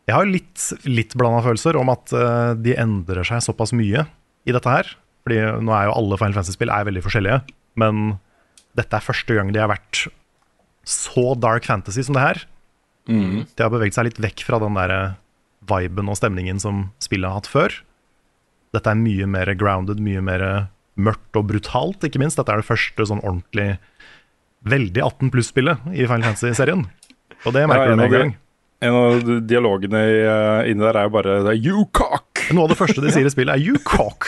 jeg 0.08 0.16
har 0.16 0.30
litt, 0.30 0.70
litt 0.88 1.16
blanda 1.20 1.43
følelser 1.45 1.78
om 1.78 1.91
at 1.91 2.14
uh, 2.16 2.53
de 2.55 2.78
endrer 2.80 3.28
seg 3.28 3.43
såpass 3.43 3.76
mye 3.76 4.08
i 4.47 4.55
dette 4.55 4.72
her. 4.72 4.93
Fordi 5.28 5.41
nå 5.68 5.74
er 5.76 5.89
jo 5.89 5.97
alle 5.99 6.20
Final 6.22 6.38
Fantasy-spill 6.39 6.72
er 6.72 6.88
veldig 6.88 7.03
forskjellige, 7.03 7.41
men 7.84 8.16
dette 8.80 8.95
er 8.95 9.03
første 9.03 9.36
gang 9.36 9.51
de 9.51 9.60
har 9.60 9.72
vært 9.72 10.05
så 10.88 11.34
dark 11.36 11.68
fantasy 11.68 12.05
som 12.08 12.16
det 12.16 12.24
her. 12.24 12.39
De 13.58 13.64
har 13.66 13.74
beveget 13.74 13.97
seg 13.97 14.08
litt 14.08 14.22
vekk 14.24 14.45
fra 14.47 14.60
den 14.64 14.78
der 14.78 14.93
eh, 14.93 15.18
viben 15.68 16.08
og 16.12 16.16
stemningen 16.20 16.62
som 16.64 16.86
spillet 17.03 17.28
har 17.28 17.41
hatt 17.41 17.49
før. 17.51 17.76
Dette 18.76 18.91
er 18.91 18.99
mye 18.99 19.28
mer 19.28 19.51
grounded, 19.60 19.99
mye 20.03 20.24
mer 20.24 20.45
mørkt 20.98 21.38
og 21.39 21.48
brutalt, 21.52 22.04
ikke 22.08 22.20
minst. 22.22 22.38
Dette 22.39 22.54
er 22.54 22.62
det 22.62 22.68
første 22.68 23.06
sånn 23.10 23.22
ordentlig 23.24 23.78
veldig 24.68 25.04
18 25.06 25.32
pluss-spillet 25.34 25.88
i 25.93 26.06
Final 26.10 26.26
Fantasy-serien. 26.32 26.84
Og 27.45 27.54
det 27.56 27.68
merker 27.70 27.93
Ja, 27.93 27.95
du 27.95 28.02
med 28.02 28.08
en 28.12 28.18
gang. 28.18 28.36
En 28.88 28.93
av 28.93 29.30
dialogene 29.50 30.02
eh, 30.06 30.72
inni 30.72 30.84
der 30.86 31.00
er 31.00 31.08
jo 31.08 31.14
bare 31.16 31.38
det 31.45 31.54
er 31.56 31.62
You 31.66 31.86
cock! 31.98 32.43
Noe 32.54 32.68
av 32.68 32.74
det 32.74 32.78
første 32.80 33.02
de 33.02 33.10
sier 33.14 33.26
i 33.26 33.34
spillet, 33.34 33.56
er 33.56 33.64
'you 33.64 33.80
cock'. 33.86 34.28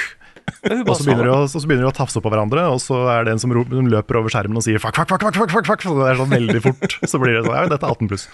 Og 0.65 0.95
så 0.97 1.05
begynner 1.05 1.29
begynner 1.69 1.85
de 1.85 1.91
å 1.91 1.93
tafse 1.93 2.17
på 2.19 2.29
hverandre, 2.33 2.63
og 2.73 2.79
så 2.81 2.97
er 3.13 3.27
det 3.27 3.35
en 3.35 3.39
som, 3.43 3.51
ro- 3.53 3.67
som 3.69 3.85
løper 3.85 4.17
over 4.17 4.33
skjermen 4.33 4.57
og 4.57 4.65
sier 4.65 4.81
'fuck, 4.81 4.95
fuck, 4.97 5.07
fuck', 5.09 5.21
fuck, 5.21 5.35
fuck, 5.37 5.51
fuck, 5.53 5.65
fuck. 5.69 5.81
Så 5.85 5.93
det 5.99 6.07
er 6.09 6.17
sånn 6.17 6.33
veldig 6.33 6.61
fort. 6.65 6.97
Så 7.05 7.21
blir 7.21 7.37
det 7.37 7.45
sånn 7.45 7.53
Ja, 7.55 7.67
dette 7.69 7.85
er 7.85 7.93
18 7.93 8.09
pluss. 8.09 8.25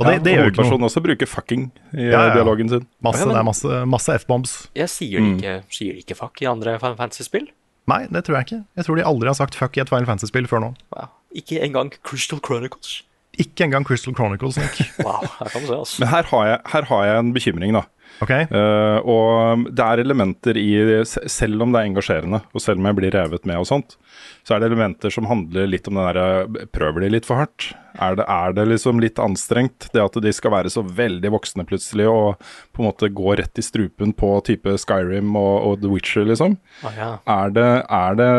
Og 0.00 0.06
det, 0.06 0.12
ja, 0.14 0.18
det 0.24 0.32
gjør 0.34 0.50
ikke 0.50 0.64
noe. 0.70 0.88
også 0.88 1.00
bruker 1.04 1.26
fucking 1.28 1.66
i 1.92 2.06
eh, 2.06 2.10
Ja, 2.10 2.20
ja. 2.28 2.34
dialogen 2.34 2.68
sin. 2.72 2.86
Masse, 3.04 3.20
Ja, 3.20 3.26
men- 3.26 3.34
det 3.36 3.40
er 3.40 3.48
masse, 3.50 3.86
masse 3.86 4.14
F-bombs. 4.22 4.54
Jeg 4.74 4.88
sier 4.88 5.20
Mm. 5.20 5.36
det 5.38 5.44
ikke, 5.44 5.64
sier 5.70 5.92
det 5.92 6.04
ikke 6.06 6.16
fuck 6.16 6.40
i 6.42 6.46
andre 6.48 6.78
Final 6.80 6.96
Fantasy-spill. 6.96 7.48
Nei, 7.86 8.06
det 8.06 8.24
tror 8.24 8.36
jeg 8.40 8.46
ikke. 8.46 8.64
Jeg 8.76 8.84
tror 8.86 8.96
de 8.96 9.04
aldri 9.04 9.26
har 9.28 9.34
sagt 9.34 9.54
fuck 9.54 9.76
i 9.76 9.80
et 9.80 9.88
Final 9.88 10.06
Fantasy-spill 10.06 10.46
før 10.48 10.60
nå. 10.60 10.74
Wow. 10.96 11.08
Ikke 11.34 11.60
engang 11.62 11.92
Crystal 12.02 12.38
Chronicles. 12.40 13.02
Ikke 13.38 13.64
engang 13.64 13.84
Crystal 13.84 14.14
Chronicles. 14.14 14.56
Nick. 14.56 14.90
Wow, 15.04 15.20
her 15.38 15.46
kan 15.48 15.60
du 15.62 15.66
se, 15.66 15.74
altså. 15.76 16.00
Men 16.00 16.08
her 16.08 16.22
har 16.22 16.44
jeg, 16.46 16.58
her 16.72 16.82
har 16.84 17.04
jeg 17.04 17.18
en 17.18 17.32
bekymring, 17.34 17.72
da. 17.74 17.82
Ok, 18.20 18.32
Uh, 18.50 18.98
og 19.08 19.66
det 19.72 19.84
er 19.84 20.00
elementer 20.02 20.58
i 20.60 20.68
Selv 21.08 21.62
om 21.64 21.72
det 21.72 21.80
er 21.80 21.88
engasjerende, 21.88 22.42
og 22.52 22.62
selv 22.62 22.80
om 22.80 22.88
jeg 22.90 22.98
blir 22.98 23.14
revet 23.14 23.46
med 23.48 23.60
og 23.62 23.68
sånt, 23.68 23.96
så 24.44 24.54
er 24.54 24.60
det 24.60 24.70
elementer 24.70 25.12
som 25.14 25.28
handler 25.30 25.70
litt 25.70 25.88
om 25.88 25.96
den 25.96 26.08
derre 26.08 26.66
Prøver 26.74 27.04
de 27.04 27.12
litt 27.14 27.28
for 27.28 27.40
hardt? 27.40 27.70
Er 28.00 28.18
det, 28.20 28.26
er 28.28 28.54
det 28.56 28.66
liksom 28.68 29.00
litt 29.02 29.18
anstrengt? 29.22 29.88
Det 29.94 30.04
at 30.04 30.20
de 30.22 30.32
skal 30.36 30.52
være 30.54 30.72
så 30.72 30.84
veldig 30.84 31.32
voksne 31.32 31.64
plutselig, 31.68 32.06
og 32.12 32.40
på 32.76 32.84
en 32.84 32.90
måte 32.90 33.10
gå 33.12 33.36
rett 33.40 33.60
i 33.60 33.64
strupen 33.64 34.12
på 34.16 34.34
type 34.46 34.76
Skyrim 34.84 35.32
og, 35.34 35.54
og 35.66 35.82
The 35.82 35.90
Witcher, 35.92 36.28
liksom? 36.28 36.58
Ah, 36.84 36.96
ja. 36.96 37.10
Er 37.40 37.54
det, 37.56 37.68
er 37.88 38.20
det 38.20 38.32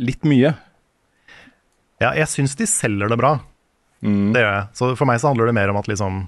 litt 0.00 0.28
mye? 0.28 0.56
ja, 1.98 2.12
jeg 2.14 2.30
syns 2.30 2.54
de 2.58 2.66
selger 2.70 3.10
det 3.10 3.18
bra. 3.18 3.38
Det 4.00 4.42
gjør 4.42 4.52
jeg. 4.52 4.66
Så 4.78 4.92
for 4.94 5.10
meg 5.10 5.18
så 5.18 5.32
handler 5.32 5.50
det 5.50 5.56
mer 5.58 5.72
om 5.72 5.78
at 5.80 5.88
liksom 5.90 6.26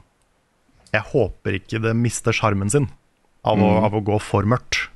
Jeg 0.90 1.06
håper 1.12 1.58
ikke 1.60 1.80
det 1.82 1.92
mister 1.98 2.34
sjarmen 2.34 2.72
sin 2.72 2.88
av, 3.46 3.60
å, 3.60 3.70
av 3.86 3.94
å 3.94 4.02
gå 4.04 4.18
for 4.22 4.48
mørkt. 4.48 4.88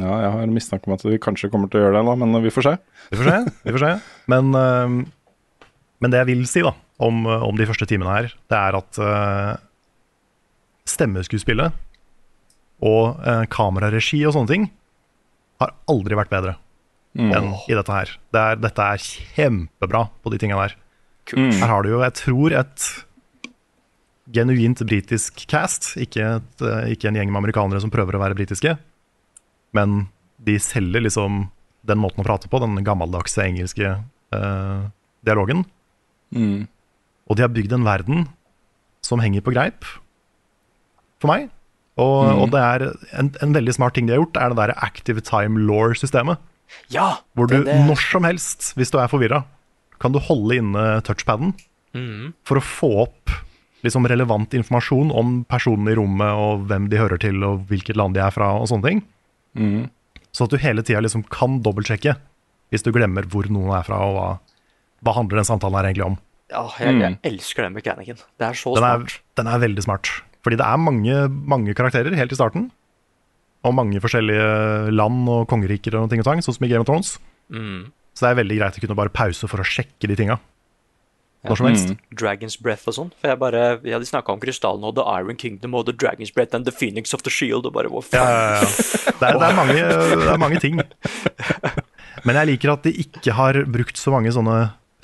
Ja, 0.00 0.12
jeg 0.24 0.32
har 0.34 0.50
mistanke 0.52 0.88
om 0.90 0.96
at 0.96 1.04
vi 1.06 1.18
kanskje 1.22 1.50
kommer 1.52 1.70
til 1.72 1.80
å 1.80 1.86
gjøre 1.86 1.98
det, 1.98 2.04
da, 2.08 2.16
men 2.20 2.42
vi 2.44 2.52
får 2.52 2.66
se. 2.66 2.74
Vi 3.12 3.20
får 3.20 3.30
se. 3.30 3.36
vi 3.64 3.74
får 3.76 3.84
se 3.84 3.92
Men, 4.32 4.50
øhm, 4.58 4.98
men 6.04 6.12
det 6.12 6.20
jeg 6.20 6.30
vil 6.32 6.44
si 6.50 6.64
da 6.64 6.74
om, 7.04 7.24
om 7.24 7.56
de 7.56 7.68
første 7.68 7.88
timene 7.88 8.12
her, 8.12 8.28
det 8.52 8.58
er 8.58 8.76
at 8.76 9.00
stemmeskuespillet 10.86 11.82
og 12.86 13.24
kameraregi 13.52 14.20
og 14.28 14.36
sånne 14.36 14.52
ting 14.52 14.66
har 15.60 15.72
aldri 15.90 16.18
vært 16.18 16.32
bedre 16.32 16.54
enn 17.16 17.54
i 17.64 17.76
dette 17.76 17.92
her. 17.92 18.12
Det 18.32 18.42
er, 18.42 18.58
dette 18.60 18.86
er 18.92 19.02
kjempebra 19.02 20.06
på 20.22 20.32
de 20.32 20.40
tingene 20.40 20.66
der. 20.66 20.76
Her 21.32 21.72
har 21.72 21.82
du 21.82 21.90
jo, 21.90 22.02
jeg 22.04 22.14
tror, 22.20 22.54
et 22.54 22.88
genuint 24.32 24.82
britisk 24.88 25.44
cast, 25.50 25.92
ikke, 26.00 26.36
et, 26.40 26.62
øh, 26.64 26.86
ikke 26.92 27.10
en 27.10 27.18
gjeng 27.18 27.32
med 27.32 27.42
amerikanere 27.42 27.82
som 27.82 27.92
prøver 27.92 28.16
å 28.16 28.22
være 28.22 28.38
britiske, 28.38 28.76
men 29.76 30.06
de 30.42 30.56
selger 30.62 31.04
liksom 31.04 31.46
den 31.86 32.00
måten 32.02 32.24
å 32.24 32.26
prate 32.26 32.50
på, 32.50 32.60
den 32.62 32.82
gammeldagse 32.86 33.44
engelske 33.44 33.92
eh, 33.94 34.80
dialogen. 35.26 35.62
Og 37.26 37.38
de 37.38 37.44
har 37.44 37.52
bygd 37.54 37.76
en 37.76 37.86
verden 37.86 38.26
som 39.06 39.22
henger 39.22 39.44
på 39.46 39.54
greip, 39.54 39.86
for 41.22 41.30
meg. 41.30 41.48
Og, 41.96 42.42
og 42.42 42.50
det 42.52 42.60
er 42.60 42.84
en, 43.16 43.30
en 43.40 43.54
veldig 43.56 43.72
smart 43.72 43.94
ting 43.96 44.08
de 44.08 44.12
har 44.12 44.20
gjort, 44.20 44.36
er 44.40 44.52
det 44.52 44.58
der 44.58 44.74
active 44.84 45.22
time 45.24 45.62
law-systemet. 45.64 46.42
ja 46.92 47.22
Hvor 47.32 47.48
du 47.48 47.56
det, 47.56 47.64
det, 47.70 47.78
når 47.86 48.02
som 48.02 48.26
helst, 48.26 48.72
hvis 48.76 48.92
du 48.92 48.98
er 49.00 49.08
forvirra, 49.08 49.44
kan 50.02 50.12
du 50.12 50.20
holde 50.20 50.58
inne 50.60 50.84
touchpaden 51.06 51.54
mm. 51.96 52.34
for 52.44 52.60
å 52.60 52.64
få 52.64 52.90
opp 53.06 53.32
liksom 53.86 54.06
relevant 54.10 54.54
informasjon 54.58 55.10
om 55.14 55.38
personene 55.48 55.94
i 55.94 55.98
rommet, 55.98 56.32
og 56.36 56.66
hvem 56.70 56.88
de 56.92 57.00
hører 57.00 57.20
til, 57.22 57.40
og 57.46 57.64
hvilket 57.70 57.96
land 57.98 58.16
de 58.18 58.22
er 58.26 58.34
fra, 58.34 58.52
og 58.58 58.68
sånne 58.70 58.90
ting. 58.90 59.02
Så 60.36 60.44
at 60.44 60.52
du 60.52 60.58
hele 60.60 60.82
tida 60.84 61.00
liksom 61.00 61.24
kan 61.32 61.60
dobbeltsjekke 61.64 62.16
hvis 62.74 62.82
du 62.84 62.90
glemmer 62.92 63.24
hvor 63.30 63.46
noen 63.48 63.70
er 63.78 63.84
fra, 63.86 64.02
og 64.04 64.16
hva, 64.18 64.28
hva 65.06 65.12
handler 65.16 65.40
den 65.40 65.48
samtalen 65.48 65.78
her 65.78 65.88
egentlig 65.88 66.06
om. 66.10 66.16
ja, 66.50 66.64
jeg, 66.82 66.96
jeg 67.00 67.18
elsker 67.30 67.66
den 67.66 67.76
mekanikken. 67.78 68.18
Det 68.38 68.48
er 68.48 68.58
så 68.58 68.74
Den 68.76 68.84
er, 68.86 68.98
smart. 69.04 69.20
den 69.38 69.50
er 69.50 69.62
veldig 69.62 69.84
smart. 69.86 70.10
Fordi 70.46 70.58
det 70.60 70.66
er 70.66 70.82
mange, 70.82 71.14
mange 71.54 71.74
karakterer 71.78 72.14
helt 72.18 72.34
i 72.34 72.38
starten. 72.38 72.68
Og 73.66 73.74
mange 73.74 73.98
forskjellige 74.02 74.92
land 74.94 75.24
og 75.32 75.46
kongeriker 75.50 75.96
og 75.98 76.10
ting 76.10 76.22
og 76.22 76.28
tang, 76.28 76.42
sånn 76.44 76.54
som 76.54 76.66
i 76.66 76.70
Game 76.70 76.84
of 76.84 76.90
Thrones. 76.90 77.16
Mm. 77.50 77.88
Så 78.14 78.26
det 78.26 78.30
er 78.30 78.38
veldig 78.42 78.58
greit 78.60 78.78
å 78.78 78.82
kunne 78.84 78.98
bare 78.98 79.14
pause 79.14 79.48
for 79.50 79.62
å 79.62 79.66
sjekke 79.66 80.10
de 80.10 80.18
tinga. 80.18 80.36
Når 81.44 81.58
som 81.60 81.66
helst. 81.68 81.92
Dragon's 82.16 82.56
Breath 82.60 82.88
og 82.90 82.94
sånn. 82.96 83.10
For 83.20 83.30
jeg 83.30 83.38
bare, 83.38 83.60
ja, 83.86 83.98
De 84.02 84.08
snakka 84.08 84.32
om 84.32 84.40
krystallen 84.42 84.82
og 84.88 84.96
The 84.96 85.04
Iron 85.20 85.36
Kingdom 85.38 85.76
og 85.78 85.84
The 85.86 85.94
Dragon's 85.94 86.32
Breath 86.34 86.56
and 86.56 86.64
The 86.66 86.72
Phoenix 86.74 87.12
of 87.14 87.22
the 87.22 87.30
Shield. 87.30 87.66
og 87.68 87.74
bare, 87.76 87.90
hvor 87.92 88.02
faen? 88.02 88.22
ja, 88.24 88.62
ja. 88.62 88.70
Det, 89.16 89.28
er, 89.28 89.38
det, 89.38 89.50
er 89.50 89.56
mange, 89.56 89.76
det 89.76 90.32
er 90.32 90.40
mange 90.42 90.60
ting. 90.60 90.80
Men 92.26 92.40
jeg 92.40 92.50
liker 92.50 92.72
at 92.72 92.86
de 92.88 92.92
ikke 93.04 93.36
har 93.36 93.60
brukt 93.70 94.00
så 94.00 94.10
mange 94.14 94.32
sånne 94.34 94.56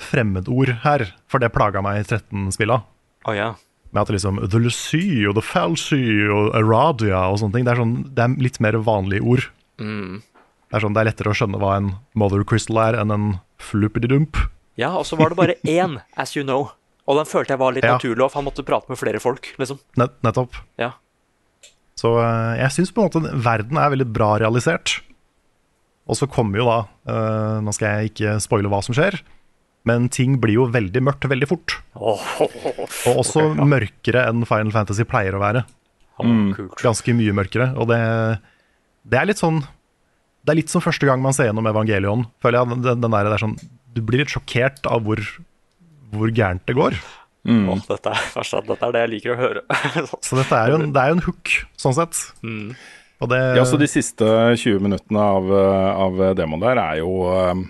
fremmedord 0.03 0.73
her, 0.83 1.05
for 1.31 1.39
det 1.39 1.53
plaga 1.55 1.81
meg 1.85 2.01
i 2.01 2.07
13-spilla. 2.09 2.81
Oh, 3.29 3.35
ja. 3.37 3.53
Med 3.93 4.01
at 4.01 4.11
liksom 4.11 4.41
The 4.49 4.59
Lucy 4.59 5.23
og 5.29 5.37
The 5.37 5.45
Falsy 5.45 6.27
og 6.27 6.51
Aradia 6.57 7.21
og 7.29 7.39
sånne 7.39 7.55
ting. 7.55 7.67
Det 7.67 7.75
er, 7.75 7.79
sånn, 7.79 7.95
det 8.11 8.25
er 8.25 8.35
litt 8.41 8.59
mer 8.63 8.75
vanlige 8.83 9.23
ord. 9.23 9.47
Det, 9.79 10.73
er 10.73 10.83
sånn, 10.83 10.95
det 10.97 11.03
er 11.03 11.09
lettere 11.11 11.31
å 11.31 11.37
skjønne 11.37 11.61
hva 11.61 11.75
en 11.77 11.91
Mother 12.17 12.43
Crystal 12.49 12.81
er, 12.83 12.97
enn 12.99 13.13
en 13.13 13.27
fluppity-dump. 13.61 14.41
Ja, 14.79 14.89
og 14.97 15.05
så 15.05 15.17
var 15.19 15.29
det 15.33 15.37
bare 15.39 15.55
én, 15.77 15.99
as 16.17 16.35
you 16.37 16.43
know. 16.45 16.69
Og 17.07 17.17
den 17.19 17.27
følte 17.27 17.51
jeg 17.53 17.59
var 17.59 17.73
litt 17.75 17.83
Ja. 17.83 17.97
naturlig, 17.97 18.29
for 18.31 18.39
han 18.39 18.47
måtte 18.47 18.63
prate 18.65 18.87
med 18.89 18.97
flere 18.97 19.19
folk. 19.19 19.49
liksom. 19.59 19.79
Net 19.99 20.13
nettopp. 20.23 20.55
Ja. 20.79 20.93
Så 21.99 22.15
eh, 22.23 22.53
jeg 22.63 22.71
syns 22.77 22.91
på 22.95 23.03
en 23.03 23.09
måte 23.11 23.33
verden 23.43 23.77
er 23.77 23.91
veldig 23.93 24.07
bra 24.15 24.37
realisert. 24.41 25.01
Og 26.09 26.17
så 26.19 26.27
kommer 26.27 26.59
jo 26.59 26.65
da 26.67 26.77
uh, 27.07 27.61
Nå 27.63 27.71
skal 27.71 27.93
jeg 28.01 28.09
ikke 28.11 28.31
spoile 28.43 28.67
hva 28.67 28.81
som 28.83 28.91
skjer, 28.97 29.15
men 29.87 30.09
ting 30.11 30.33
blir 30.41 30.57
jo 30.57 30.65
veldig 30.71 30.99
mørkt 31.03 31.27
veldig 31.31 31.47
fort. 31.47 31.77
Åh, 31.95 32.25
Og 33.07 33.21
også 33.21 33.45
mørkere 33.55 34.25
enn 34.27 34.43
Final 34.47 34.73
Fantasy 34.75 35.05
pleier 35.07 35.37
å 35.37 35.43
være. 35.43 35.61
Mm. 36.23 36.51
Ganske 36.81 37.15
mye 37.15 37.31
mørkere. 37.35 37.69
Og 37.79 37.87
det, 37.91 38.01
det 39.07 39.17
er 39.21 39.25
litt 39.31 39.39
sånn 39.41 39.61
Det 40.43 40.51
er 40.53 40.59
litt 40.59 40.69
som 40.71 40.83
første 40.83 41.07
gang 41.07 41.23
man 41.23 41.33
ser 41.35 41.47
gjennom 41.49 41.67
Evangelion, 41.71 42.25
føler 42.43 42.59
jeg. 42.59 42.81
Den, 42.83 43.01
den 43.05 43.15
der, 43.15 43.29
det 43.31 43.37
er 43.37 43.43
sånn, 43.45 43.55
du 43.93 44.01
blir 44.05 44.23
litt 44.23 44.33
sjokkert 44.33 44.85
av 44.89 45.03
hvor, 45.05 45.21
hvor 46.13 46.31
gærent 46.33 46.65
det 46.69 46.75
går. 46.77 46.97
Åh, 47.43 47.79
dette, 47.89 48.11
er, 48.15 48.61
dette 48.69 48.87
er 48.87 48.93
det 48.95 49.01
jeg 49.03 49.11
liker 49.17 49.33
å 49.33 49.39
høre. 49.41 49.63
Så 50.25 50.37
dette 50.39 50.55
er 50.57 50.71
jo 50.71 50.77
en, 50.79 50.91
det 50.95 51.01
er 51.01 51.11
jo 51.11 51.17
en 51.17 51.25
hook, 51.25 51.53
sånn 51.79 51.95
sett. 51.97 52.19
Og 53.23 53.29
det, 53.31 53.39
Ja, 53.59 53.63
så 53.67 53.77
De 53.79 53.87
siste 53.87 54.27
20 54.59 54.79
minuttene 54.83 55.19
av, 55.21 55.51
av 56.07 56.21
demoen 56.39 56.63
der 56.63 56.79
er 56.81 57.01
jo 57.01 57.11
eh, 57.31 57.63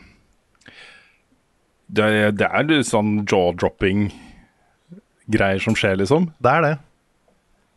det, 1.93 2.07
det 2.39 2.47
er 2.47 2.67
litt 2.69 2.89
sånn 2.89 3.19
jaw-dropping 3.29 4.07
greier 5.33 5.61
som 5.61 5.75
skjer, 5.77 5.97
liksom. 6.01 6.31
det 6.43 6.53
er 6.53 6.65
det. 6.65 6.73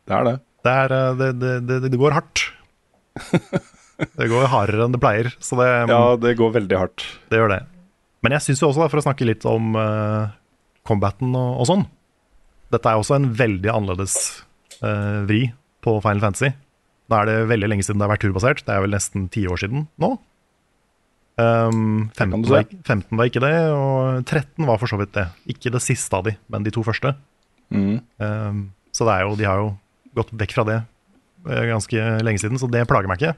Det 0.07 0.15
er 0.17 0.29
det. 0.29 0.37
Det, 0.67 0.73
er, 0.85 0.95
eh, 0.97 1.17
det, 1.21 1.31
det, 1.43 1.55
det, 1.69 1.81
det 1.91 2.01
går 2.01 2.17
hardt. 2.21 2.47
Det 3.97 4.27
går 4.29 4.51
hardere 4.53 4.85
enn 4.85 4.93
det 4.93 4.99
pleier, 5.01 5.31
så 5.41 5.57
det, 5.57 5.67
Ja, 5.89 6.01
det 6.21 6.35
går 6.37 6.51
veldig 6.53 6.77
hardt. 6.77 7.05
det 7.33 7.39
gjør 7.39 7.49
det. 7.55 7.63
Men 8.25 8.37
jeg 8.37 8.47
syns 8.47 8.63
jo 8.63 8.71
også, 8.71 8.85
da, 8.85 8.91
for 8.93 9.01
å 9.01 9.05
snakke 9.07 9.27
litt 9.29 9.45
om 9.49 9.75
uh, 9.79 10.33
combaten 10.89 11.35
og, 11.37 11.61
og 11.63 11.69
sånn 11.69 11.85
Dette 12.73 12.91
er 12.91 12.99
også 12.99 13.19
en 13.19 13.29
veldig 13.39 13.71
annerledes 13.71 14.15
uh, 14.81 15.23
vri 15.29 15.45
på 15.85 15.93
Final 16.03 16.23
Fantasy. 16.25 16.49
Da 17.07 17.21
er 17.23 17.29
det 17.31 17.37
veldig 17.53 17.69
lenge 17.71 17.85
siden 17.87 18.01
det 18.01 18.09
har 18.09 18.11
vært 18.17 18.25
turbasert. 18.27 18.65
Det 18.67 18.75
er 18.75 18.83
vel 18.83 18.97
nesten 18.97 19.29
ti 19.31 19.45
år 19.47 19.61
siden 19.63 19.85
nå. 20.03 20.17
Um, 21.37 22.09
15, 22.17 22.43
var, 22.49 22.65
ikke- 22.65 22.81
15 22.83 23.21
var 23.21 23.29
ikke 23.29 23.43
det, 23.45 23.55
og 23.71 24.25
13 24.25 24.67
var 24.67 24.81
for 24.81 24.91
så 24.91 24.99
vidt 24.99 25.13
det. 25.15 25.27
Ikke 25.53 25.71
det 25.71 25.83
siste 25.85 26.17
av 26.17 26.25
de, 26.27 26.33
men 26.51 26.65
de 26.67 26.73
to 26.75 26.83
første. 26.83 27.13
Mm. 27.71 28.01
Um, 28.19 28.63
så 28.91 29.07
er 29.13 29.23
jo, 29.27 29.37
de 29.37 29.45
har 29.47 29.61
jo 29.61 29.71
gått 30.17 30.33
vekk 30.33 30.55
fra 30.57 30.65
det 30.65 30.77
eh, 30.81 31.67
ganske 31.69 32.05
lenge 32.25 32.41
siden, 32.41 32.57
så 32.57 32.69
det 32.73 32.87
plager 32.89 33.11
meg 33.11 33.21
ikke. 33.21 33.35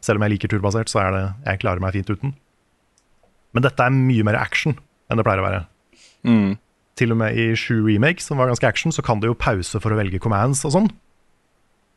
Selv 0.00 0.16
om 0.16 0.24
jeg 0.24 0.36
liker 0.36 0.48
turbasert, 0.48 0.88
så 0.88 1.02
er 1.04 1.10
det, 1.12 1.24
jeg 1.44 1.60
klarer 1.60 1.84
meg 1.84 1.92
fint 1.98 2.08
uten. 2.08 2.32
Men 3.58 3.66
dette 3.66 3.82
er 3.82 3.90
mye 3.90 4.22
mer 4.22 4.38
action 4.38 4.76
enn 5.10 5.18
det 5.18 5.24
pleier 5.26 5.42
å 5.42 5.48
være. 5.48 5.62
Mm. 6.28 6.50
Til 6.98 7.14
og 7.14 7.18
med 7.18 7.34
i 7.34 7.48
Shoe 7.58 7.82
Remake, 7.82 8.22
som 8.22 8.38
var 8.38 8.46
ganske 8.46 8.68
action, 8.68 8.94
så 8.94 9.02
kan 9.02 9.18
du 9.18 9.26
jo 9.26 9.34
pause 9.34 9.80
for 9.82 9.90
å 9.90 9.98
velge 9.98 10.20
commands 10.22 10.62
og 10.62 10.76
sånn. 10.76 10.86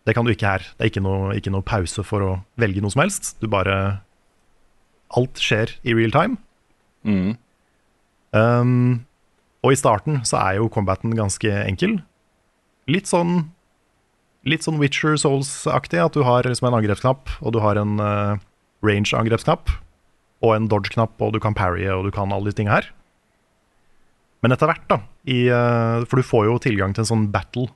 Det 0.09 0.15
kan 0.17 0.25
du 0.25 0.31
ikke 0.33 0.55
her. 0.55 0.65
Det 0.73 0.87
er 0.87 0.89
ikke 0.89 1.03
noe, 1.05 1.35
ikke 1.37 1.53
noe 1.53 1.65
pause 1.65 2.01
for 2.07 2.25
å 2.25 2.31
velge 2.61 2.81
noe 2.81 2.89
som 2.93 3.03
helst. 3.03 3.35
Du 3.37 3.45
bare 3.51 4.01
Alt 5.13 5.41
skjer 5.43 5.75
i 5.83 5.93
real 5.93 6.13
time. 6.15 6.39
Mm. 7.05 7.35
Um, 8.33 9.03
og 9.61 9.75
i 9.75 9.77
starten 9.77 10.21
så 10.25 10.39
er 10.39 10.57
jo 10.61 10.69
combaten 10.71 11.13
ganske 11.17 11.51
enkel. 11.65 11.99
Litt 12.89 13.11
sånn 13.11 13.51
Litt 14.47 14.65
sånn 14.65 14.79
Witcher 14.81 15.19
Souls-aktig, 15.21 15.99
at 16.01 16.15
du 16.17 16.23
har 16.25 16.47
liksom 16.49 16.71
en 16.71 16.79
angrepsknapp, 16.79 17.29
og 17.45 17.53
du 17.53 17.59
har 17.61 17.77
en 17.77 17.99
uh, 18.01 18.39
range-angrepsknapp. 18.81 19.69
Og 20.41 20.55
en 20.55 20.67
dodge-knapp, 20.69 21.19
og 21.21 21.35
du 21.35 21.39
kan 21.41 21.55
parrye, 21.57 21.89
og 21.93 22.07
du 22.07 22.11
kan 22.13 22.33
alle 22.33 22.49
de 22.49 22.57
tingene 22.57 22.79
her. 22.79 22.89
Men 24.41 24.55
etter 24.55 24.69
hvert, 24.69 24.87
da, 24.89 24.97
i, 25.29 25.45
eh, 25.53 26.05
for 26.09 26.17
du 26.17 26.25
får 26.25 26.47
jo 26.49 26.61
tilgang 26.63 26.95
til 26.95 27.05
en 27.05 27.11
sånn 27.11 27.27
battle 27.33 27.67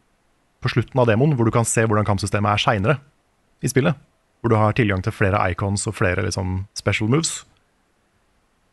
på 0.66 0.72
slutten 0.74 1.02
av 1.02 1.10
demoen, 1.10 1.36
hvor 1.38 1.46
du 1.46 1.54
kan 1.54 1.68
se 1.68 1.86
hvordan 1.86 2.08
kampsystemet 2.08 2.56
er 2.56 2.64
seinere 2.64 2.98
i 3.62 3.70
spillet. 3.70 3.98
Hvor 4.42 4.54
du 4.54 4.58
har 4.58 4.74
tilgang 4.78 5.04
til 5.06 5.14
flere 5.14 5.42
icons 5.52 5.86
og 5.90 5.98
flere 5.98 6.26
liksom, 6.26 6.66
special 6.78 7.10
moves. 7.10 7.38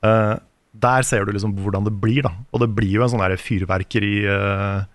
Uh, 0.05 0.41
der 0.73 1.05
ser 1.05 1.25
du 1.25 1.35
liksom 1.37 1.55
hvordan 1.61 1.85
det 1.85 1.95
blir, 2.01 2.25
da. 2.25 2.33
Og 2.53 2.65
det 2.65 2.73
blir 2.73 2.97
jo 2.97 3.05
en 3.05 3.13
sånn 3.13 3.37
fyrverkeri 3.41 4.15
uh, 4.25 4.89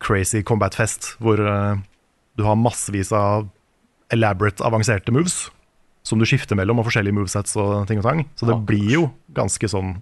crazy 0.00 0.40
combat 0.40 0.76
fest, 0.76 1.14
hvor 1.20 1.40
uh, 1.40 1.76
du 2.36 2.44
har 2.48 2.56
massevis 2.56 3.12
av 3.12 3.50
elaborate, 4.12 4.64
avanserte 4.64 5.12
moves 5.12 5.50
som 6.02 6.18
du 6.18 6.26
skifter 6.28 6.56
mellom, 6.56 6.80
og 6.80 6.86
forskjellige 6.88 7.16
movesets 7.16 7.56
og 7.60 7.86
ting 7.88 8.00
og 8.00 8.06
tang. 8.06 8.22
Så 8.38 8.48
det 8.48 8.56
blir 8.68 8.88
jo 8.90 9.10
ganske 9.36 9.68
sånn 9.68 9.98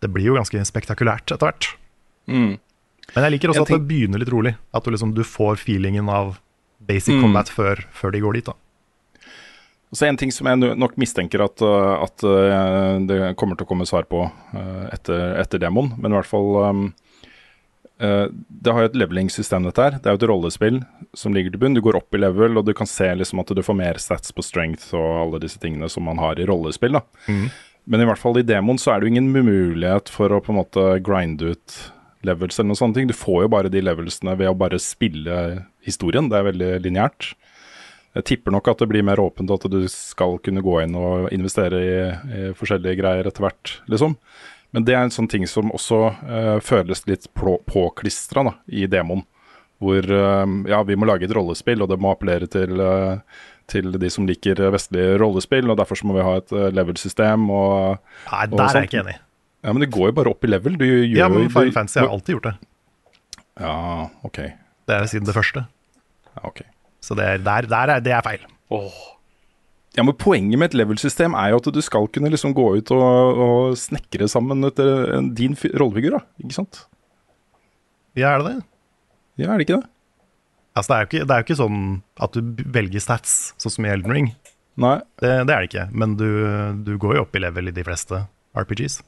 Det 0.00 0.08
blir 0.08 0.30
jo 0.30 0.34
ganske 0.38 0.56
spektakulært 0.64 1.28
etter 1.28 1.50
hvert. 1.50 1.66
Mm. 2.26 2.54
Men 3.14 3.24
jeg 3.26 3.32
liker 3.34 3.50
også 3.52 3.66
at 3.66 3.72
det 3.74 3.84
begynner 3.88 4.22
litt 4.22 4.30
rolig. 4.32 4.54
At 4.72 4.86
du 4.86 4.90
liksom 4.94 5.12
du 5.12 5.20
får 5.26 5.58
feelingen 5.60 6.08
av 6.08 6.38
basic 6.80 7.14
Mm. 7.14 7.22
combat 7.26 7.48
før, 7.52 7.84
før 7.92 8.12
de 8.12 8.20
går 8.20 8.32
dit. 8.32 8.44
da 8.46 8.54
Så 9.92 10.06
En 10.06 10.16
ting 10.16 10.30
som 10.32 10.46
jeg 10.46 10.56
nok 10.78 10.96
mistenker 10.96 11.42
at, 11.44 11.60
uh, 11.60 12.02
at 12.04 12.24
uh, 12.24 12.98
det 13.04 13.36
kommer 13.36 13.56
til 13.56 13.66
å 13.66 13.68
komme 13.68 13.84
svar 13.84 14.04
på 14.08 14.22
uh, 14.24 14.88
etter, 14.92 15.36
etter 15.40 15.58
demoen, 15.58 15.92
men 15.98 16.12
i 16.12 16.16
hvert 16.16 16.30
fall 16.30 16.48
uh, 16.56 16.90
Det 18.00 18.72
har 18.72 18.84
jo 18.84 18.88
et 18.90 18.96
levelingssystem, 18.96 19.66
dette 19.68 19.84
her. 19.84 19.98
Det 20.00 20.08
er 20.08 20.14
jo 20.16 20.20
et 20.22 20.28
rollespill 20.30 20.78
som 21.16 21.34
ligger 21.36 21.52
til 21.52 21.60
bunn. 21.60 21.76
Du 21.76 21.82
går 21.84 21.98
opp 21.98 22.16
i 22.16 22.20
level, 22.22 22.56
og 22.56 22.64
du 22.64 22.72
kan 22.76 22.88
se 22.88 23.10
liksom 23.20 23.42
at 23.42 23.52
du 23.52 23.60
får 23.66 23.76
mer 23.76 24.00
stats 24.00 24.32
på 24.32 24.44
strength 24.46 24.94
og 24.96 25.08
alle 25.24 25.42
disse 25.42 25.60
tingene 25.60 25.90
som 25.92 26.06
man 26.08 26.20
har 26.22 26.40
i 26.40 26.46
rollespill. 26.48 26.96
da. 26.96 27.02
Men 27.90 28.02
i 28.04 28.06
hvert 28.08 28.20
fall 28.20 28.38
i 28.38 28.46
demoen 28.46 28.78
så 28.80 28.92
er 28.94 29.00
det 29.00 29.08
jo 29.08 29.14
ingen 29.14 29.32
mulighet 29.34 30.08
for 30.12 30.32
å 30.32 30.40
på 30.44 30.52
en 30.54 30.60
måte 30.60 30.86
grinde 31.04 31.52
ut 31.54 31.76
levels 32.26 32.58
eller 32.58 32.70
noen 32.70 32.80
sånne 32.80 32.98
ting. 32.98 33.08
Du 33.10 33.16
får 33.16 33.44
jo 33.44 33.52
bare 33.52 33.72
de 33.72 33.80
levelsene 33.84 34.36
ved 34.38 34.50
å 34.50 34.56
bare 34.56 34.80
spille 34.80 35.36
historien. 35.84 36.28
Det 36.28 36.38
er 36.38 36.48
veldig 36.50 36.72
lineært. 36.84 37.32
Jeg 38.16 38.26
tipper 38.26 38.52
nok 38.54 38.68
at 38.72 38.80
det 38.82 38.88
blir 38.90 39.04
mer 39.06 39.20
åpent, 39.22 39.52
at 39.54 39.64
du 39.70 39.84
skal 39.90 40.38
kunne 40.42 40.64
gå 40.66 40.80
inn 40.82 40.96
og 40.98 41.28
investere 41.34 41.78
i, 41.80 41.92
i 42.10 42.40
forskjellige 42.58 42.98
greier 42.98 43.28
etter 43.30 43.44
hvert, 43.44 43.76
liksom. 43.92 44.16
Men 44.70 44.86
det 44.86 44.94
er 44.94 45.04
en 45.04 45.14
sånn 45.14 45.28
ting 45.30 45.46
som 45.50 45.72
også 45.74 46.00
uh, 46.14 46.58
føles 46.62 47.02
litt 47.10 47.26
påklistra 47.34 48.54
i 48.66 48.86
demoen. 48.90 49.24
Hvor 49.80 50.04
uh, 50.04 50.44
ja, 50.70 50.82
vi 50.86 50.98
må 50.98 51.08
lage 51.08 51.26
et 51.26 51.34
rollespill, 51.34 51.82
og 51.82 51.90
det 51.90 51.98
må 52.02 52.12
appellere 52.14 52.46
til, 52.50 52.78
uh, 52.78 53.18
til 53.70 53.96
de 53.98 54.12
som 54.12 54.28
liker 54.28 54.62
vestlige 54.74 55.18
rollespill, 55.22 55.72
og 55.72 55.80
derfor 55.80 55.98
så 55.98 56.06
må 56.06 56.18
vi 56.18 56.26
ha 56.26 56.36
et 56.38 56.54
level-system 56.76 57.48
og 57.50 57.98
Nei, 58.30 58.46
Og 58.46 58.56
der 58.56 58.66
er 58.68 58.82
jeg 58.84 58.90
ikke 58.92 59.02
enig. 59.04 59.18
Ja, 59.60 59.72
men 59.74 59.84
det 59.84 59.90
går 59.92 60.10
jo 60.10 60.16
bare 60.16 60.32
opp 60.32 60.44
i 60.46 60.50
level. 60.50 60.76
Du 60.80 60.86
gjør 60.86 61.18
Ja, 61.18 61.28
men 61.28 61.50
Final 61.52 61.72
Fantasy 61.74 62.00
har 62.00 62.12
alltid 62.12 62.38
gjort 62.38 62.48
det. 62.48 62.56
Ja, 63.60 63.76
ok. 64.24 64.38
Det 64.88 64.96
er 64.96 65.08
siden 65.10 65.28
det 65.28 65.36
første. 65.36 65.66
Ja, 66.30 66.44
ok. 66.48 66.62
Så 67.04 67.16
det 67.18 67.26
er, 67.26 67.42
der, 67.44 67.68
der 67.68 67.94
er, 67.96 68.04
det 68.04 68.14
er 68.16 68.24
feil. 68.24 68.46
Åh, 68.72 69.00
Ja, 69.98 70.04
men 70.06 70.14
Poenget 70.14 70.60
med 70.60 70.70
et 70.70 70.76
level-system 70.78 71.34
er 71.34 71.50
jo 71.50 71.58
at 71.58 71.68
du 71.74 71.80
skal 71.82 72.06
kunne 72.14 72.30
liksom 72.30 72.52
gå 72.54 72.66
ut 72.78 72.92
og, 72.94 73.40
og 73.44 73.78
snekre 73.78 74.28
sammen 74.30 74.62
etter 74.68 75.16
din 75.34 75.56
rollefigur. 75.74 76.18
da, 76.18 76.20
ikke 76.44 76.58
sant? 76.60 76.84
Ja, 78.18 78.34
er 78.36 78.42
det 78.42 78.52
det? 78.52 78.60
Ja, 79.42 79.48
er 79.50 79.58
det 79.58 79.66
ikke 79.66 79.80
det? 79.80 79.90
Altså, 80.78 80.92
det 80.92 80.94
er 80.96 81.00
jo 81.02 81.08
ikke, 81.08 81.24
det 81.26 81.34
er 81.34 81.42
jo 81.42 81.46
ikke 81.48 81.58
sånn 81.58 81.80
at 82.22 82.36
du 82.38 82.62
velger 82.78 83.02
stats, 83.02 83.34
sånn 83.58 83.74
som 83.74 83.86
i 83.88 83.90
Elden 83.90 84.14
Ring. 84.14 84.30
Nei. 84.80 84.96
Det, 85.20 85.32
det 85.48 85.54
er 85.54 85.64
det 85.64 85.68
ikke. 85.72 85.86
Men 85.92 86.14
du, 86.20 86.28
du 86.86 86.94
går 87.02 87.18
jo 87.18 87.24
opp 87.26 87.34
i 87.36 87.42
level 87.42 87.72
i 87.72 87.74
de 87.74 87.84
fleste 87.86 88.22
RPGs. 88.56 89.00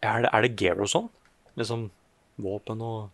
er, 0.00 0.24
det, 0.24 0.32
er 0.32 0.44
det 0.46 0.54
gear 0.58 0.80
og 0.80 0.90
sånn? 0.90 1.08
Liksom 1.60 1.88
våpen 2.40 2.80
og 2.84 3.08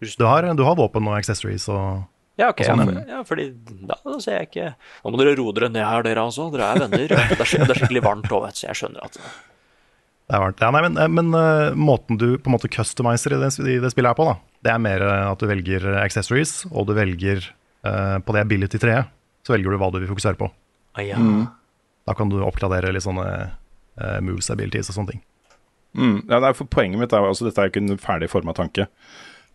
Du 0.00 0.24
har, 0.26 0.46
du 0.56 0.62
har 0.64 0.78
våpen 0.78 1.06
og 1.10 1.18
accessories 1.18 1.68
og 1.70 2.02
Ja, 2.40 2.48
ok. 2.54 2.64
Sånn, 2.64 2.80
Ja, 2.80 2.88
for, 2.88 3.12
ja, 3.12 3.20
fordi 3.28 3.46
da, 3.84 3.98
da 4.06 4.16
ser 4.22 4.38
jeg 4.38 4.48
ikke 4.48 4.66
Nå 4.72 5.12
må 5.12 5.20
dere 5.20 5.36
roe 5.38 5.54
dere 5.56 5.68
ned 5.72 5.84
her, 5.84 6.04
dere 6.06 6.24
altså. 6.24 6.48
Dere 6.54 6.72
er 6.72 6.84
venner. 6.86 7.06
Det 7.12 7.18
er, 7.18 7.30
det 7.36 7.74
er 7.74 7.80
skikkelig 7.82 8.04
varmt 8.06 8.32
òg. 8.32 8.48
Så 8.56 8.66
jeg 8.68 8.80
skjønner 8.80 9.04
at 9.04 9.18
Det 9.20 10.36
er 10.38 10.44
varmt. 10.44 10.64
Ja, 10.64 10.72
nei, 10.74 10.82
men 10.86 10.98
men 11.18 11.36
eh, 11.36 11.76
måten 11.76 12.20
du 12.20 12.28
på 12.38 12.50
en 12.50 12.56
måte 12.56 12.70
customiser 12.72 13.36
i 13.36 13.40
det, 13.42 13.52
i 13.60 13.78
det 13.82 13.92
spillet 13.92 14.14
her 14.14 14.18
på, 14.18 14.28
da, 14.30 14.36
det 14.66 14.74
er 14.74 14.82
mer 14.82 15.04
eh, 15.04 15.24
at 15.28 15.42
du 15.42 15.48
velger 15.50 15.88
accessories, 16.00 16.60
og 16.70 16.88
du 16.88 16.94
velger 16.96 17.44
uh, 17.86 18.18
på 18.24 18.36
det 18.36 18.44
ability-treet, 18.46 19.10
så 19.44 19.56
velger 19.56 19.74
du 19.74 19.80
hva 19.82 19.90
du 19.92 19.98
vil 20.00 20.12
fokusere 20.12 20.38
på. 20.40 20.50
ah, 20.96 21.02
ja. 21.04 21.18
Da 22.08 22.14
kan 22.16 22.30
du 22.32 22.40
oppgradere 22.42 22.92
litt 22.94 23.04
sånne 23.04 23.26
uh, 23.50 24.18
moves, 24.24 24.48
abilities 24.50 24.88
og 24.90 24.96
sånne 24.96 25.14
ting. 25.14 25.24
Mm, 25.98 26.16
ja, 26.30 26.52
for 26.54 26.70
Poenget 26.70 27.00
mitt 27.02 27.12
er 27.12 27.26
altså, 27.26 27.46
dette 27.48 27.60
er 27.60 27.68
jo 27.68 27.74
ikke 27.74 27.82
en 27.82 28.00
ferdig 28.00 28.30
forma 28.30 28.54
tanke. 28.56 28.86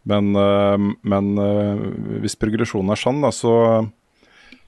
Men, 0.06 0.36
øh, 0.36 0.89
men 1.01 1.38
øh, 1.38 1.86
hvis 2.22 2.38
progresjonen 2.38 2.93
er 2.93 3.01
sånn, 3.01 3.24
da, 3.26 3.32
så, 3.34 3.56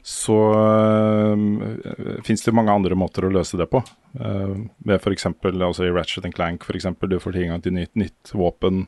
så 0.01 0.37
øh, 0.57 2.21
fins 2.25 2.45
det 2.45 2.55
mange 2.57 2.73
andre 2.73 2.97
måter 2.97 3.27
å 3.27 3.31
løse 3.33 3.59
det 3.59 3.69
på. 3.69 3.83
Ved 4.17 4.97
f.eks. 4.97 5.29
Altså 5.29 5.85
i 5.85 5.93
Ratchet 5.93 6.25
Clank 6.33 6.65
for 6.65 6.77
eksempel, 6.77 7.11
du 7.11 7.21
får 7.21 7.37
tilgang 7.37 7.61
til 7.61 7.77
nytt, 7.77 7.93
nytt 7.99 8.33
våpen, 8.33 8.87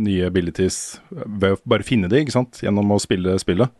nye 0.00 0.28
abilities, 0.28 0.98
ved 1.10 1.56
å 1.56 1.60
bare 1.68 1.84
finne 1.84 2.08
de, 2.12 2.22
ikke 2.24 2.38
sant, 2.38 2.62
gjennom 2.64 2.96
å 2.96 3.00
spille 3.02 3.36
spillet. 3.40 3.72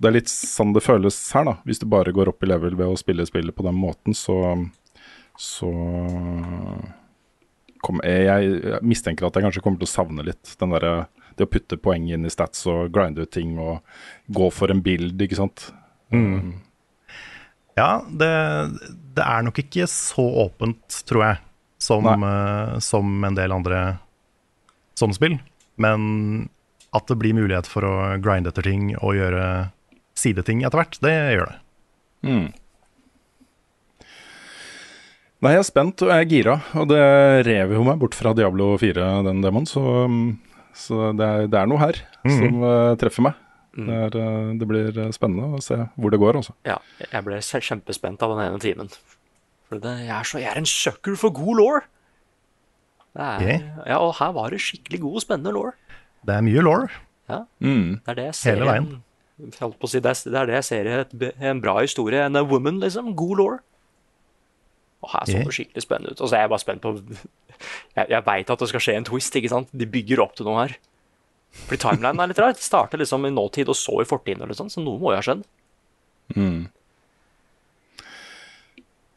Det 0.00 0.08
er 0.08 0.16
litt 0.16 0.32
sånn 0.32 0.72
det 0.74 0.82
føles 0.84 1.16
her, 1.36 1.44
da. 1.46 1.58
Hvis 1.68 1.80
du 1.80 1.86
bare 1.90 2.12
går 2.12 2.32
opp 2.32 2.42
i 2.42 2.48
level 2.50 2.74
ved 2.78 2.88
å 2.88 2.98
spille 2.98 3.26
spillet 3.28 3.54
på 3.54 3.66
den 3.66 3.76
måten, 3.78 4.16
så, 4.16 4.56
så 5.38 5.70
kom, 7.84 8.00
jeg, 8.02 8.24
jeg 8.26 8.80
mistenker 8.82 9.28
at 9.28 9.36
jeg 9.38 9.46
kanskje 9.46 9.62
kommer 9.64 9.80
til 9.80 9.88
å 9.88 9.92
savne 9.92 10.26
litt 10.26 10.56
den 10.60 10.74
derre 10.74 10.94
det 11.38 11.46
å 11.46 11.50
putte 11.50 11.78
poeng 11.80 12.06
inn 12.12 12.26
i 12.26 12.32
stats 12.32 12.66
og 12.70 12.92
grinde 12.94 13.24
ut 13.24 13.32
ting 13.34 13.56
og 13.60 13.82
gå 14.34 14.50
for 14.54 14.72
en 14.72 14.82
bild, 14.84 15.20
ikke 15.20 15.38
sant. 15.38 15.68
Ja, 17.74 18.04
det, 18.06 18.30
det 19.16 19.24
er 19.26 19.46
nok 19.46 19.58
ikke 19.64 19.88
så 19.90 20.24
åpent, 20.44 21.02
tror 21.08 21.24
jeg, 21.26 21.40
som, 21.82 22.06
uh, 22.06 22.78
som 22.78 23.26
en 23.26 23.38
del 23.38 23.54
andre 23.54 23.84
sånne 24.98 25.18
spill. 25.18 25.38
Men 25.82 26.48
at 26.94 27.10
det 27.10 27.18
blir 27.18 27.34
mulighet 27.34 27.66
for 27.66 27.86
å 27.86 27.94
grinde 28.22 28.52
etter 28.52 28.66
ting 28.68 28.92
og 29.00 29.16
gjøre 29.18 29.46
sideting 30.14 30.62
etter 30.62 30.78
hvert, 30.78 31.00
det 31.02 31.14
gjør 31.34 31.50
det. 31.50 31.56
Mm. 32.24 32.46
Nei, 35.44 35.52
jeg 35.52 35.60
er 35.60 35.66
spent 35.66 36.02
og 36.06 36.08
jeg 36.08 36.22
er 36.22 36.30
gira, 36.30 36.54
og 36.78 36.86
det 36.88 37.02
rev 37.44 37.74
jo 37.74 37.82
meg 37.84 37.98
bort 38.00 38.14
fra 38.16 38.32
Diablo 38.36 38.70
4, 38.80 39.08
den 39.26 39.42
demoen, 39.44 39.66
så, 39.68 39.82
så 40.74 41.12
det, 41.16 41.24
er, 41.26 41.46
det 41.50 41.58
er 41.60 41.66
noe 41.70 41.78
her 41.80 41.98
som 42.26 42.60
uh, 42.62 42.94
treffer 43.00 43.22
meg. 43.28 43.40
Det, 43.74 43.90
er, 43.90 44.14
eh, 44.22 44.50
det 44.60 44.66
blir 44.70 44.98
eh, 45.02 45.08
spennende 45.10 45.56
å 45.58 45.62
se 45.64 45.74
hvor 45.98 46.12
det 46.14 46.20
går, 46.22 46.36
altså. 46.38 46.52
ja. 46.68 46.76
Jeg 47.10 47.24
ble 47.26 47.40
kjempespent 47.42 48.22
av 48.22 48.34
den 48.36 48.44
ene 48.44 48.60
timen. 48.62 48.90
For 49.66 49.80
det, 49.82 49.94
jeg, 50.04 50.12
er 50.14 50.28
så, 50.30 50.38
jeg 50.38 50.50
er 50.52 50.60
en 50.60 50.68
sucker 50.70 51.16
for 51.18 51.34
god 51.34 51.58
law. 51.58 51.80
Er, 53.14 53.42
ja, 53.86 53.98
og 54.02 54.12
her 54.18 54.30
var 54.34 54.50
det 54.54 54.60
skikkelig 54.62 55.00
god 55.04 55.18
og 55.20 55.24
spennende 55.24 55.52
law. 55.54 55.72
Det 56.26 56.34
er 56.36 56.46
mye 56.46 56.62
law. 56.66 56.86
Ja, 57.30 57.40
Mm. 57.62 58.00
det 58.04 58.12
er 58.12 58.14
det 58.20 58.24
jeg 58.28 58.34
ser 58.34 58.54
Hele 58.58 58.70
veien. 58.70 58.88
en- 59.40 59.52
holdt 59.58 59.78
på 59.80 59.88
å 59.88 59.90
si, 59.90 59.98
det, 60.00 60.12
er, 60.26 60.46
det 60.46 60.54
jeg 60.60 60.64
ser 60.70 60.86
i 60.86 61.30
en 61.50 61.60
bra 61.60 61.78
historie. 61.80 62.20
En 62.26 62.36
woman, 62.46 62.78
liksom. 62.80 63.14
God 63.16 63.38
law. 63.38 63.58
Og 65.04 65.12
her 65.12 65.28
så 65.28 65.38
det 65.38 65.54
skikkelig 65.56 65.84
spennende 65.84 66.14
ut. 66.14 66.20
Og 66.20 66.30
så 66.30 66.38
er 66.38 66.46
jeg 66.46 66.52
bare 66.54 66.64
spent 66.64 66.84
på 66.84 66.96
Jeg, 67.94 68.08
jeg 68.10 68.24
veit 68.26 68.50
at 68.50 68.60
det 68.60 68.68
skal 68.72 68.82
skje 68.82 68.96
en 68.98 69.06
twist, 69.06 69.36
ikke 69.38 69.52
sant? 69.52 69.70
De 69.72 69.86
bygger 69.88 70.20
opp 70.24 70.34
til 70.36 70.48
noe 70.48 70.58
her. 70.58 70.74
Fordi 71.68 71.78
timelinen 71.84 72.20
er 72.20 72.30
litt 72.30 72.40
rar. 72.42 72.56
Det 72.56 72.64
starter 72.64 73.00
liksom 73.00 73.28
i 73.28 73.32
nåtid 73.32 73.70
og 73.70 73.78
så 73.78 74.00
i 74.02 74.08
fortiden, 74.08 74.42
eller 74.42 74.58
sånn, 74.58 74.72
så 74.72 74.82
noe 74.82 74.98
må 75.00 75.12
jo 75.12 75.20
ha 75.20 75.24
skjedd. 75.24 75.44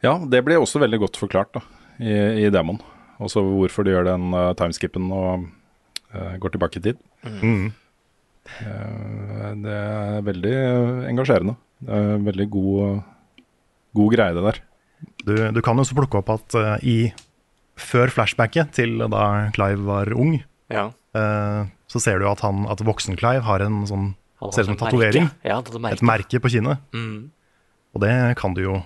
Ja, 0.04 0.14
det 0.30 0.44
ble 0.46 0.60
også 0.60 0.80
veldig 0.82 1.00
godt 1.02 1.18
forklart 1.18 1.56
da, 1.56 1.64
i, 1.98 2.14
i 2.46 2.52
demoen. 2.54 2.78
Også 3.18 3.42
hvorfor 3.42 3.86
de 3.86 3.96
gjør 3.96 4.06
den 4.12 4.30
uh, 4.30 4.52
timeskippen 4.58 5.10
og 5.10 5.48
uh, 6.14 6.34
går 6.38 6.54
tilbake 6.54 6.78
i 6.78 6.84
tid. 6.84 7.00
Mm. 7.26 7.72
Uh, 8.62 9.48
det 9.64 9.74
er 9.74 10.26
veldig 10.28 10.54
engasjerende. 11.10 11.56
Det 11.82 11.98
er 11.98 12.22
veldig 12.28 12.48
god, 12.54 13.02
god 13.98 14.14
greie, 14.14 14.36
det 14.38 14.46
der. 14.46 14.62
Du, 15.24 15.34
du 15.52 15.60
kan 15.64 15.76
jo 15.78 15.84
også 15.84 15.96
plukke 15.98 16.20
opp 16.20 16.30
at 16.34 16.56
uh, 16.58 16.76
i 16.82 17.12
før 17.78 18.10
flashbacket 18.10 18.72
til 18.74 18.98
da 19.12 19.24
Clive 19.54 19.84
var 19.86 20.10
ung, 20.16 20.38
Ja. 20.72 20.88
uh, 21.16 21.68
så 21.88 22.00
ser 22.02 22.20
du 22.20 22.26
at, 22.28 22.42
han, 22.44 22.66
at 22.68 22.82
voksen-Clive 22.84 23.46
har 23.46 23.64
en 23.64 23.84
sånn 23.88 24.14
Han 24.42 24.52
Ser 24.54 24.66
ut 24.66 24.68
som 24.68 24.74
en 24.76 24.80
tatovering. 24.82 25.30
Ja, 25.42 25.56
er 25.58 25.92
Et 25.92 26.02
merke 26.06 26.38
på 26.38 26.50
kinnet. 26.52 26.78
Mm. 26.94 27.30
Og 27.96 28.02
det 28.04 28.12
kan 28.38 28.54
du 28.54 28.60
jo 28.62 28.76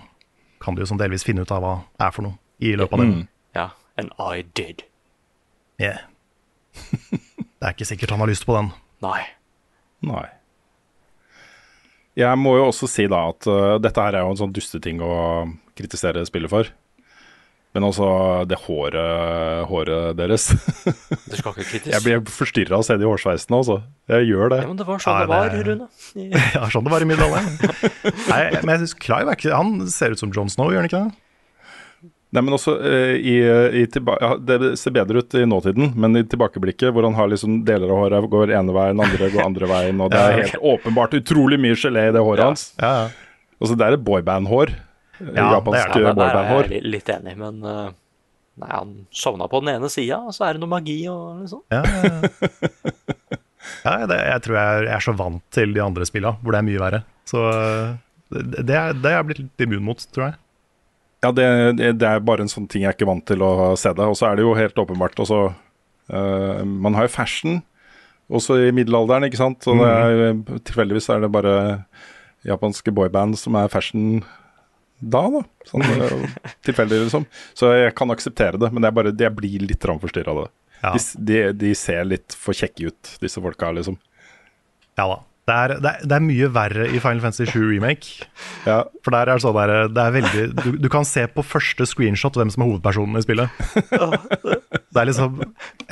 kan 0.63 0.73
du 0.75 0.81
jo 0.81 0.87
sånn 0.87 1.01
delvis 1.01 1.25
finne 1.27 1.43
ut 1.43 1.51
av 1.51 1.61
hva 1.61 1.73
er 2.01 2.13
for 2.15 2.25
noe 2.25 2.39
i 2.63 2.71
løpet 2.79 2.95
av 2.95 3.03
den. 3.03 3.11
Mm. 3.13 3.27
Ja. 3.57 3.65
And 3.99 4.13
I 4.17 4.45
did. 4.57 4.85
Yeah. 5.81 5.99
Det 7.63 7.69
er 7.69 7.75
ikke 7.75 7.87
sikkert 7.87 8.11
han 8.15 8.23
har 8.23 8.27
lyst 8.31 8.47
på 8.47 8.55
den. 8.57 8.71
Nei. 9.03 9.21
Nei. 10.03 10.25
Jeg 12.19 12.37
må 12.37 12.55
jo 12.59 12.67
også 12.69 12.87
si 12.91 13.07
da 13.09 13.23
at 13.31 13.47
uh, 13.49 13.75
dette 13.81 14.03
her 14.05 14.19
er 14.19 14.25
jo 14.25 14.33
en 14.35 14.39
sånn 14.43 14.53
dusteting 14.53 14.99
å 15.01 15.13
kritisere 15.77 16.21
spillet 16.29 16.51
for. 16.51 16.69
Men 17.73 17.87
altså, 17.87 18.05
det 18.45 18.59
håret, 18.67 19.63
håret 19.65 20.11
deres 20.19 20.43
Du 21.31 21.33
skal 21.39 21.55
ikke 21.55 21.63
kritisk? 21.71 21.89
Jeg 21.89 22.03
blir 22.05 22.19
forstyrra 22.29 22.77
av 22.77 22.83
å 22.83 22.85
se 22.85 22.97
de 23.01 23.07
hårsveisene, 23.09 23.57
altså. 23.57 23.79
Jeg 24.13 24.27
gjør 24.29 24.51
det. 24.53 24.59
Ja, 24.61 24.67
men 24.69 24.77
det 24.77 24.85
var 24.85 25.01
sånn 25.01 25.17
Nei, 25.17 25.23
det 25.23 25.31
var, 25.33 25.49
det- 25.49 25.63
Rune. 25.71 25.87
Ja, 26.59 26.67
sånn 26.69 26.85
det 26.85 26.93
var 26.93 27.01
i 27.01 27.09
middelalderen. 27.09 27.49
Nei, 28.29 28.43
men 28.61 28.75
jeg 28.75 28.83
synes 28.83 28.93
Clive 29.01 29.33
er 29.33 29.39
ikke 29.41 29.57
Han 29.57 29.73
ser 29.89 30.13
ut 30.13 30.21
som 30.21 30.29
John 30.35 30.53
Snow, 30.53 30.69
gjør 30.69 30.83
han 30.85 30.91
ikke 30.91 31.01
det? 31.07 31.22
Nei, 32.33 32.41
men 32.41 32.55
også 32.55 32.73
uh, 32.81 33.13
i, 33.13 33.35
i 33.77 33.83
tilba 33.93 34.15
ja, 34.17 34.31
Det 34.41 34.71
ser 34.81 34.95
bedre 34.95 35.21
ut 35.21 35.35
i 35.37 35.43
nåtiden, 35.45 35.91
men 35.99 36.17
i 36.17 36.23
tilbakeblikket, 36.25 36.89
hvor 36.95 37.05
han 37.05 37.17
har 37.17 37.29
liksom 37.29 37.59
deler 37.67 37.91
av 37.93 37.99
håret 38.01 38.29
går 38.31 38.53
ene 38.57 38.73
veien, 38.73 39.03
andre 39.05 39.29
går 39.33 39.43
andre 39.45 39.69
veien, 39.69 40.01
og 40.01 40.09
det 40.13 40.21
er 40.21 40.39
helt 40.39 40.63
åpenbart 40.73 41.13
utrolig 41.19 41.59
mye 41.61 41.77
gelé 41.77 42.07
i 42.09 42.15
det 42.15 42.23
håret 42.25 42.41
Ja. 42.41 42.47
hans. 42.49 42.65
Ja, 42.81 42.93
ja. 43.03 43.35
Altså, 43.61 43.77
det 43.79 43.85
er 43.85 43.97
et 43.99 44.05
boyband-hår. 44.07 44.73
Ja, 45.23 45.51
japansk 45.59 45.93
det 45.93 46.01
er 46.01 46.07
Ja, 46.07 46.09
er 46.09 46.17
boyband-hår. 46.17 46.71
jeg 46.73 46.81
er 46.81 46.89
litt 46.95 47.13
enig, 47.13 47.35
men 47.39 47.61
uh, 47.63 47.91
Nei, 48.53 48.69
han 48.69 48.89
sovna 49.09 49.47
på 49.49 49.63
den 49.63 49.71
ene 49.71 49.89
sida, 49.89 50.19
og 50.27 50.33
så 50.35 50.45
er 50.45 50.57
det 50.57 50.61
noe 50.61 50.69
magi 50.69 50.99
og 51.09 51.39
liksom. 51.41 51.63
Ja, 51.73 51.81
ja, 51.81 52.01
ja. 52.05 53.37
ja 53.85 54.07
det, 54.09 54.19
jeg 54.29 54.43
tror 54.45 54.57
jeg, 54.59 54.83
jeg 54.85 54.93
er 54.93 55.05
så 55.07 55.15
vant 55.17 55.41
til 55.55 55.73
de 55.73 55.81
andre 55.81 56.05
spilla, 56.05 56.35
hvor 56.41 56.53
det 56.53 56.61
er 56.61 56.67
mye 56.67 56.83
verre. 56.83 56.99
Så 57.29 57.41
det, 58.29 58.65
det, 58.67 58.75
er, 58.77 58.93
det 58.93 59.09
er 59.09 59.17
jeg 59.17 59.27
blitt 59.29 59.41
litt 59.45 59.65
immun 59.65 59.87
mot, 59.87 60.05
tror 60.13 60.27
jeg. 60.27 60.37
Ja, 61.23 61.31
det, 61.31 61.45
det, 61.79 62.07
er 62.07 62.23
bare 62.25 62.43
en 62.43 62.51
sånn 62.51 62.67
ting 62.67 62.83
jeg 62.83 62.91
er 62.91 62.97
ikke 62.97 63.07
vant 63.07 63.25
til 63.29 63.43
å 63.45 63.73
se 63.79 63.93
det. 63.95 64.07
Og 64.07 64.17
så 64.19 64.27
er 64.27 64.37
det 64.37 64.43
jo 64.43 64.55
helt 64.57 64.79
åpenbart 64.81 65.21
også 65.23 65.39
uh, 65.53 66.61
Man 66.67 66.97
har 66.97 67.07
jo 67.07 67.13
fashion 67.13 67.61
også 68.33 68.57
i 68.65 68.71
middelalderen, 68.75 69.27
ikke 69.27 69.39
sant. 69.39 69.65
Og 69.71 69.81
det 69.81 69.89
er, 69.89 70.37
tilfeldigvis 70.67 71.09
er 71.13 71.23
det 71.23 71.31
bare 71.31 71.55
japanske 72.47 72.91
boyband 72.95 73.37
som 73.39 73.55
er 73.59 73.71
fashion 73.71 74.23
da, 75.03 75.21
da. 75.27 75.41
Sånn 75.67 75.83
øh, 75.83 76.23
tilfeldig, 76.67 77.01
liksom. 77.05 77.27
Så 77.57 77.73
jeg 77.75 77.95
kan 77.97 78.13
akseptere 78.13 78.59
det, 78.59 78.69
men 78.71 78.83
det 78.83 78.89
er 78.89 78.95
bare, 78.95 79.13
jeg 79.19 79.35
blir 79.35 79.65
litt 79.67 79.83
forstyrra 79.83 80.31
av 80.31 80.41
det. 80.43 80.49
Ja. 80.83 80.93
De, 80.95 81.03
de, 81.27 81.41
de 81.59 81.75
ser 81.79 82.07
litt 82.07 82.35
for 82.39 82.55
kjekke 82.57 82.91
ut, 82.91 83.13
disse 83.23 83.43
folka, 83.43 83.71
liksom. 83.75 83.99
Ja 84.99 85.07
da. 85.09 85.21
Det 85.43 85.51
er, 85.53 85.73
det, 85.83 85.89
er, 85.89 86.05
det 86.07 86.15
er 86.15 86.23
mye 86.23 86.47
verre 86.55 86.85
i 86.87 86.99
Final 87.03 87.19
Fantasy 87.25 87.49
7 87.51 87.59
Remake. 87.73 88.27
Ja, 88.69 88.77
For 89.03 89.11
der 89.11 89.27
er 89.27 89.41
sånn 89.43 89.57
der, 89.57 89.89
det 89.91 89.99
er 89.99 90.13
veldig 90.15 90.43
du, 90.55 90.67
du 90.79 90.85
kan 90.91 91.03
se 91.03 91.25
på 91.27 91.43
første 91.43 91.83
screenshot 91.89 92.37
hvem 92.39 92.51
som 92.53 92.63
er 92.63 92.69
hovedpersonen 92.69 93.19
i 93.19 93.23
spillet. 93.25 93.65
Det 94.93 95.01
er 95.01 95.09
liksom 95.09 95.41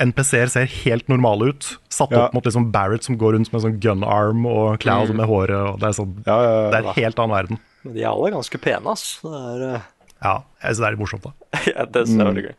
NPC-er 0.00 0.52
ser 0.52 0.70
helt 0.84 1.10
normale 1.12 1.50
ut, 1.52 1.68
satt 1.92 2.14
Ja. 2.14 2.24
opp 2.24 2.36
mot 2.36 2.48
liksom 2.48 2.70
Barrett 2.72 3.04
som 3.04 3.18
går 3.20 3.36
rundt 3.36 3.52
med 3.52 3.64
sånn 3.64 3.76
gun 3.82 4.06
arm, 4.08 4.46
og 4.48 4.78
Cloud 4.80 5.12
med 5.18 5.28
håret. 5.28 5.58
Og 5.74 5.82
det, 5.82 5.90
er 5.90 5.98
sånn, 5.98 6.14
ja, 6.24 6.38
ja, 6.38 6.54
det 6.72 6.78
ja. 6.78 6.80
er 6.80 6.88
en 6.88 6.96
helt 7.02 7.20
annen 7.20 7.36
verden. 7.36 7.60
Men 7.82 7.96
de 7.98 8.06
er 8.06 8.10
alle 8.12 8.32
ganske 8.32 8.62
pene, 8.62 8.94
ass. 8.94 9.18
Det 9.24 9.42
er, 9.42 9.66
uh... 9.74 9.90
Ja, 10.22 10.34
jeg 10.62 10.70
synes 10.70 10.80
det 10.80 10.86
er 10.86 10.96
litt 10.96 11.02
morsomt, 11.02 11.28
da. 11.28 11.34
ja, 11.74 11.84
det 11.84 12.04
er 12.06 12.24
veldig 12.30 12.46
gøy. 12.48 12.56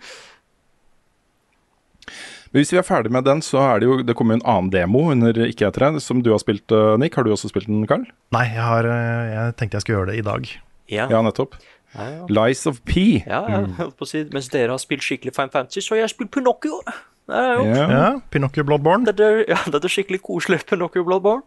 Men 2.53 2.61
Hvis 2.61 2.71
vi 2.71 2.77
er 2.77 2.85
ferdig 2.85 3.09
med 3.11 3.25
den, 3.25 3.41
så 3.41 3.57
er 3.65 3.79
det 3.81 3.87
jo 3.87 3.95
Det 4.05 4.13
kommer 4.15 4.35
jo 4.35 4.41
en 4.43 4.49
annen 4.51 4.71
demo 4.73 5.07
under 5.11 5.33
ikke 5.47 5.65
etter 5.71 5.87
deg, 5.87 6.01
som 6.05 6.21
du 6.21 6.29
har 6.31 6.41
spilt, 6.41 6.69
øh, 6.71 6.97
Nick. 7.01 7.15
Har 7.17 7.25
du 7.25 7.31
også 7.33 7.49
spilt 7.49 7.65
den, 7.67 7.85
Carl? 7.89 8.05
Nei, 8.35 8.43
jeg, 8.53 8.61
har, 8.61 8.85
eh, 8.85 9.31
jeg 9.33 9.55
tenkte 9.57 9.79
jeg 9.79 9.85
skulle 9.85 9.97
gjøre 9.97 10.11
det 10.11 10.19
i 10.21 10.27
dag. 10.27 10.51
Ja, 10.93 11.07
Ja, 11.09 11.21
nettopp. 11.25 11.57
ja, 11.95 12.05
ja. 12.11 12.27
Lies 12.29 12.65
of 12.69 12.83
P. 12.85 13.23
ja 13.25 13.41
jeg 13.49 13.73
holdt 13.79 13.97
på 13.97 14.05
å 14.05 14.09
si, 14.09 14.23
Mens 14.33 14.49
dere 14.53 14.69
har 14.75 14.81
spilt 14.81 15.01
skikkelig 15.01 15.33
Fine 15.33 15.49
Fantasy, 15.53 15.81
så 15.81 15.95
har 15.95 16.03
jeg 16.03 16.13
spilt 16.13 16.31
Pinocchio. 16.31 16.81
Ja. 17.27 18.19
Pinocchio 18.29 18.63
Bloodborne. 18.67 19.05
det 19.05 19.19
er, 19.25 19.45
ja, 19.49 19.57
det 19.65 19.81
er 19.83 19.93
skikkelig 19.95 20.21
koselig 20.21 20.65
Pinocchio 20.67 21.03
Bloodborne. 21.07 21.43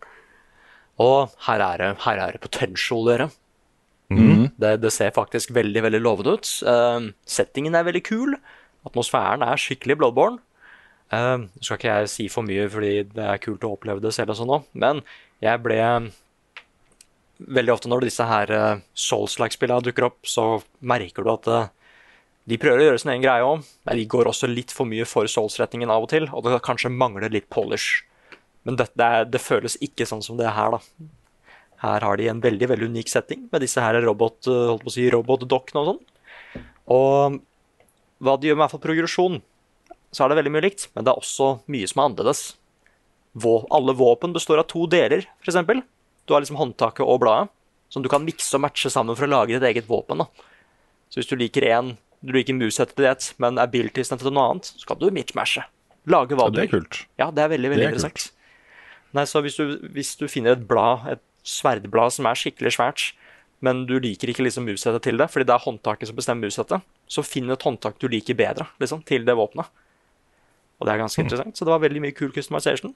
Og 0.99 1.31
her 1.47 1.61
er 1.61 1.83
det, 1.83 1.91
her 2.07 2.19
er 2.25 2.33
det 2.33 2.41
potential, 2.41 3.05
dere. 3.07 3.29
Det, 4.09 4.81
det 4.81 4.93
ser 4.95 5.11
faktisk 5.13 5.51
veldig 5.53 5.83
veldig 5.83 6.01
lovende 6.01 6.37
ut. 6.39 6.49
Uh, 6.65 7.11
settingen 7.29 7.75
er 7.75 7.85
veldig 7.85 8.03
kul. 8.07 8.37
Atmosfæren 8.87 9.43
er 9.45 9.61
skikkelig 9.61 9.99
Bloodborne. 10.01 10.39
Uh, 11.07 11.47
skal 11.63 11.79
ikke 11.79 11.93
jeg 11.93 12.11
si 12.11 12.25
for 12.33 12.47
mye, 12.47 12.67
fordi 12.71 13.05
det 13.15 13.23
er 13.23 13.43
kult 13.43 13.63
å 13.63 13.77
oppleve 13.77 14.03
det 14.03 14.11
selv, 14.15 14.33
og 14.35 14.41
sånn 14.41 14.55
også, 14.57 14.79
men 14.83 15.05
jeg 15.45 15.63
ble 15.65 15.81
Veldig 17.37 17.69
ofte 17.75 17.89
når 17.93 18.07
disse 18.07 18.25
her 18.25 18.49
uh, 18.49 18.79
Souls-like-spillene 18.97 19.85
dukker 19.85 20.07
opp, 20.07 20.23
så 20.25 20.63
merker 20.81 21.21
du 21.21 21.29
at 21.35 21.49
uh, 21.53 21.67
de 22.49 22.57
prøver 22.57 22.81
å 22.81 22.87
gjøre 22.87 23.01
sin 23.03 23.11
egen 23.13 23.27
greie 23.27 23.45
òg, 23.45 23.67
men 23.85 23.99
de 23.99 24.07
går 24.09 24.31
også 24.31 24.49
litt 24.49 24.73
for 24.73 24.89
mye 24.89 25.05
for 25.05 25.29
Souls-retningen 25.29 25.93
av 25.93 26.07
og 26.07 26.09
til, 26.15 26.31
og 26.33 26.47
det 26.47 26.63
kanskje 26.65 26.89
mangler 26.95 27.29
litt 27.29 27.51
polish. 27.53 28.07
Men 28.65 28.79
det, 28.81 28.89
det, 28.97 29.11
det 29.35 29.43
føles 29.45 29.77
ikke 29.85 30.09
sånn 30.09 30.25
som 30.25 30.41
det 30.41 30.47
er 30.49 30.57
her, 30.57 30.79
da. 30.79 31.11
Her 31.83 32.07
har 32.09 32.17
de 32.17 32.31
en 32.33 32.41
veldig 32.41 32.71
veldig 32.73 32.89
unik 32.95 33.13
setting 33.13 33.45
med 33.53 33.61
disse 33.67 33.85
her 33.85 34.01
robot, 34.01 34.49
holdt 34.49 34.87
på 34.87 34.89
å 34.89 34.97
si, 34.97 35.05
robotdokkene 35.13 35.83
og 35.83 35.91
sånn. 35.91 36.65
Og 36.97 37.37
hva 38.25 38.39
de 38.41 38.49
gjør 38.49 38.57
med 38.57 38.63
i 38.63 38.65
hvert 38.65 38.75
fall 38.79 38.85
progresjon, 38.87 39.43
så 40.17 40.25
er 40.25 40.33
det 40.33 40.39
veldig 40.39 40.53
mye 40.55 40.65
likt, 40.65 40.87
men 40.97 41.05
det 41.05 41.13
er 41.13 41.21
også 41.21 41.51
mye 41.69 41.89
som 41.91 42.01
er 42.01 42.09
annerledes. 42.09 42.43
Vå, 43.37 43.59
alle 43.77 43.93
våpen 43.99 44.33
består 44.33 44.63
av 44.63 44.69
to 44.73 44.87
deler, 44.89 45.27
f.eks. 45.45 45.59
Du 46.25 46.33
har 46.33 46.41
liksom 46.41 46.57
håndtaket 46.57 47.05
og 47.05 47.21
bladet, 47.21 47.53
som 47.93 48.03
du 48.03 48.09
kan 48.11 48.25
mikse 48.25 48.57
og 48.57 48.65
matche 48.65 48.89
sammen 48.91 49.19
for 49.19 49.29
å 49.29 49.35
lage 49.35 49.53
ditt 49.53 49.67
eget 49.69 49.91
våpen. 49.91 50.25
da. 50.25 50.49
Så 51.13 51.21
hvis 51.21 51.29
du 51.29 51.37
liker 51.37 51.69
én, 51.69 51.93
du 52.25 52.33
liker 52.33 52.57
musettet 52.57 52.97
til 52.97 53.05
det, 53.05 53.29
men 53.43 53.61
abilitiesene 53.61 54.19
til 54.23 54.33
noe 54.33 54.49
annet, 54.55 54.73
så 54.73 54.89
kan 54.89 54.99
du 55.03 55.11
mitchmashe. 55.13 55.67
Lage 56.09 56.39
hva 56.39 56.49
Ja, 56.49 56.55
du 56.55 56.59
det 56.63 56.65
er 56.65 56.73
kult. 56.73 56.99
Ja, 57.21 57.31
det 57.35 57.45
er 57.45 57.53
veldig, 57.53 57.75
veldig 57.75 57.85
er 57.85 57.93
interessant. 57.93 58.31
Nei, 59.15 59.29
så 59.29 59.45
hvis 59.45 59.61
du, 59.61 59.77
hvis 59.93 60.17
du 60.17 60.27
finner 60.33 60.57
et 60.57 60.67
blad, 60.67 61.05
et 61.13 61.25
sverdblad 61.47 62.17
som 62.17 62.27
er 62.27 62.41
skikkelig 62.41 62.73
svært, 62.79 63.11
men 63.65 63.85
du 63.89 63.99
liker 64.01 64.33
ikke 64.33 64.45
liksom 64.49 64.67
musettet 64.69 65.05
til 65.07 65.21
det, 65.21 65.29
fordi 65.33 65.47
det 65.49 65.55
er 65.55 65.65
håndtaket 65.65 66.09
som 66.09 66.17
bestemmer 66.17 66.49
musettet, 66.49 66.85
så 67.09 67.25
finn 67.25 67.53
et 67.53 67.69
håndtak 67.69 68.01
du 68.01 68.09
liker 68.11 68.37
bedre, 68.39 68.67
liksom, 68.83 69.05
til 69.07 69.29
det 69.29 69.37
våpenet. 69.39 69.69
Og 70.77 70.87
det 70.87 70.93
er 70.93 71.01
ganske 71.01 71.23
interessant, 71.23 71.57
så 71.57 71.65
det 71.65 71.73
var 71.73 71.85
veldig 71.85 72.03
mye 72.05 72.17
kul 72.17 72.33
customization. 72.35 72.93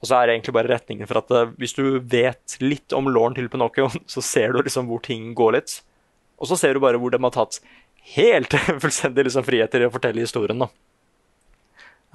Og 0.00 0.08
så 0.08 0.16
er 0.16 0.26
det 0.26 0.36
egentlig 0.36 0.56
bare 0.56 0.72
retningen 0.72 1.08
for 1.08 1.20
at 1.20 1.32
eh, 1.36 1.52
hvis 1.60 1.76
du 1.76 1.84
vet 2.00 2.56
litt 2.64 2.94
om 2.96 3.10
låren 3.12 3.36
til 3.36 3.50
Pinocchio, 3.52 3.90
så 4.14 4.24
ser 4.24 4.54
du 4.54 4.62
liksom 4.64 4.88
hvor 4.90 5.02
ting 5.04 5.30
går 5.38 5.58
litt. 5.58 5.80
Og 6.40 6.48
så 6.50 6.58
ser 6.58 6.74
du 6.74 6.82
bare 6.82 7.00
hvor 7.00 7.12
de 7.12 7.20
har 7.20 7.34
tatt 7.36 7.60
helt 8.16 8.56
fullstendig 8.82 9.28
liksom 9.28 9.46
friheter 9.46 9.84
i 9.84 9.90
å 9.90 9.92
fortelle 9.94 10.24
historien, 10.24 10.64
da. 10.64 10.70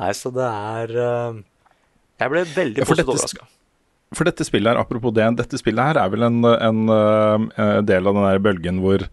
Nei, 0.01 0.09
så 0.17 0.27
det 0.35 0.43
er 0.43 0.91
eh, 0.99 1.37
Jeg 2.19 2.33
ble 2.33 2.41
veldig 2.55 2.81
Ja, 2.81 2.89
positivt 2.89 3.13
overraska. 3.13 3.51
For 4.15 4.27
dette 4.27 4.45
spillet 4.47 4.69
her, 4.69 4.79
apropos 4.79 5.13
det, 5.15 5.23
dette 5.39 5.57
spillet 5.59 5.91
her 5.91 5.97
er 5.99 6.11
vel 6.13 6.23
en, 6.27 6.43
en 6.45 6.91
øh, 6.93 7.79
del 7.83 8.05
av 8.05 8.15
den 8.15 8.27
der 8.27 8.41
bølgen 8.43 8.77
hvor, 8.83 9.05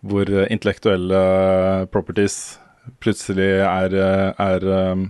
hvor 0.00 0.30
intellektuelle 0.48 1.20
properties 1.92 2.56
plutselig 3.02 3.48
er, 3.64 3.94
er 4.38 4.64
øh, 4.64 5.06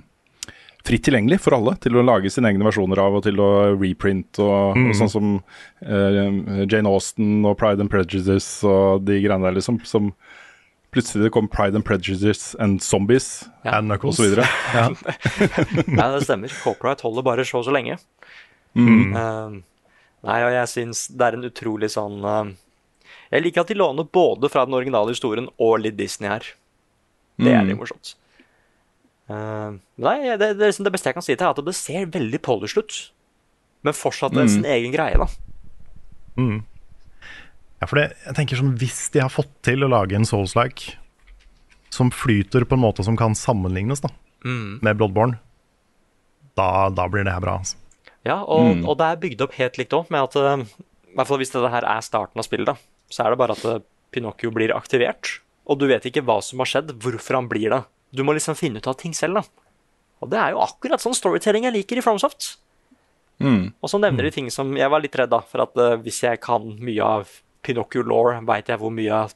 fritt 0.88 1.04
tilgjengelig 1.04 1.40
for 1.44 1.56
alle 1.56 1.74
til 1.82 1.98
å 1.98 2.04
lage 2.06 2.30
sine 2.32 2.50
egne 2.52 2.66
versjoner 2.66 3.00
av 3.02 3.18
og 3.18 3.24
til 3.26 3.40
å 3.42 3.50
reprint 3.76 4.40
og, 4.42 4.78
og 4.78 4.94
sånn 4.96 5.12
som 5.12 5.32
uh, 5.38 6.64
Jane 6.64 6.88
Austen 6.88 7.42
og 7.44 7.58
Pride 7.60 7.84
and 7.84 7.92
Prejudice 7.92 8.66
og 8.66 9.04
de 9.08 9.20
greiene 9.20 9.44
der 9.48 9.58
liksom 9.58 9.82
som 9.88 10.12
Plutselig 10.88 11.26
det 11.26 11.30
kom 11.34 11.48
Pride 11.52 11.76
and 11.76 11.84
Prejudice 11.84 12.56
and 12.64 12.80
Zombies 12.80 13.44
Ja. 13.60 13.76
And 13.76 13.90
Knuckles. 13.90 14.20
osv. 14.20 14.38
Ja. 14.74 14.88
ja, 15.84 16.06
det 16.14 16.22
stemmer. 16.24 16.48
Copyright 16.64 17.02
holder 17.04 17.26
bare 17.26 17.44
så 17.44 17.60
og 17.60 17.66
så 17.66 17.74
lenge. 17.76 17.98
Mm. 18.72 19.12
Eh, 19.12 19.58
nei, 20.24 20.38
og 20.46 20.54
jeg 20.54 20.70
syns 20.72 21.02
det 21.12 21.26
er 21.26 21.36
en 21.36 21.44
utrolig 21.44 21.90
sånn 21.92 22.24
uh, 22.24 22.48
Jeg 23.28 23.44
liker 23.44 23.66
at 23.66 23.72
de 23.72 23.76
låner 23.76 24.08
både 24.08 24.48
fra 24.48 24.64
den 24.64 24.78
originale 24.78 25.12
historien 25.12 25.50
og 25.58 25.82
litt 25.84 25.98
Disney 26.00 26.32
her. 26.32 26.48
Det 27.38 27.52
er 27.52 27.62
Mm. 27.62 27.68
litt 27.68 27.78
morsomt. 27.78 28.14
Uh, 29.30 29.76
nei, 30.00 30.36
det, 30.40 30.56
det, 30.58 30.70
liksom 30.70 30.84
det 30.84 30.92
beste 30.94 31.10
jeg 31.10 31.14
kan 31.18 31.22
si 31.22 31.34
til, 31.36 31.44
er 31.46 31.50
at 31.52 31.64
det 31.64 31.74
ser 31.76 32.06
veldig 32.06 32.40
polished 32.42 32.78
ut. 32.82 33.10
Men 33.84 33.92
fortsatt 33.94 34.32
Mm. 34.32 34.48
sin 34.48 34.64
egen 34.64 34.92
greie, 34.92 35.16
da. 35.18 35.26
Mm. 36.36 36.64
Ja, 37.80 37.86
for 37.86 37.96
det, 37.96 38.16
jeg 38.26 38.34
tenker 38.34 38.56
sånn, 38.56 38.76
Hvis 38.78 39.10
de 39.12 39.20
har 39.20 39.28
fått 39.30 39.50
til 39.62 39.84
å 39.84 39.88
lage 39.88 40.14
en 40.16 40.24
Souls-like 40.24 40.96
som 41.90 42.10
flyter 42.10 42.64
på 42.64 42.74
en 42.74 42.80
måte 42.82 43.04
som 43.04 43.16
kan 43.16 43.34
sammenlignes 43.34 44.00
da, 44.00 44.08
Mm. 44.44 44.80
med 44.82 44.96
Bloodborne, 44.98 45.38
da, 46.56 46.88
da 46.90 47.06
blir 47.08 47.24
det 47.24 47.32
her 47.32 47.40
bra. 47.40 47.58
Altså. 47.58 47.76
Ja, 48.24 48.42
og, 48.42 48.76
Mm. 48.76 48.88
og 48.88 48.98
det 48.98 49.04
er 49.06 49.16
bygd 49.28 49.40
opp 49.42 49.52
helt 49.54 49.76
likt 49.78 49.92
òg, 49.92 50.10
med 50.10 50.22
at 50.22 50.36
eh, 50.36 50.64
i 51.12 51.14
hvert 51.16 51.26
fall 51.26 51.38
hvis 51.38 51.52
dette 51.52 51.70
her 51.70 51.84
er 51.84 52.00
starten 52.00 52.38
av 52.38 52.44
spillet, 52.44 52.66
da, 52.66 52.74
så 53.10 53.24
er 53.26 53.30
det 53.30 53.38
bare 53.38 53.52
at 53.52 53.64
eh, 53.64 53.78
Pinocchio 54.10 54.50
blir 54.50 54.74
aktivert. 54.74 55.40
Og 55.68 55.78
du 55.80 55.86
vet 55.90 56.06
ikke 56.08 56.24
hva 56.24 56.38
som 56.44 56.62
har 56.62 56.70
skjedd, 56.70 56.94
hvorfor 57.02 57.38
han 57.38 57.48
blir 57.50 57.72
det. 57.74 57.82
Du 58.14 58.24
må 58.24 58.34
liksom 58.36 58.56
finne 58.56 58.80
ut 58.80 58.88
av 58.88 58.96
ting 59.00 59.12
selv, 59.16 59.40
da. 59.40 59.66
Og 60.24 60.32
det 60.32 60.38
er 60.40 60.54
jo 60.54 60.62
akkurat 60.64 61.02
sånn 61.02 61.16
storytelling 61.16 61.68
jeg 61.68 61.76
liker 61.76 62.00
i 62.00 62.04
FromSoft. 62.04 62.56
Mm. 63.38 63.68
Og 63.78 63.92
så 63.92 64.00
nevner 64.02 64.26
de 64.26 64.32
ting 64.34 64.48
som 64.50 64.72
Jeg 64.74 64.90
var 64.90 64.98
litt 64.98 65.14
redd, 65.14 65.30
da, 65.30 65.38
for 65.46 65.62
at 65.62 65.76
uh, 65.78 65.94
hvis 66.02 66.24
jeg 66.24 66.40
kan 66.42 66.64
mye 66.82 67.04
av 67.04 67.36
Pinocchio 67.62 68.02
law, 68.02 68.32
veit 68.48 68.70
jeg 68.70 68.80
hvor 68.80 68.90
mye 68.94 69.28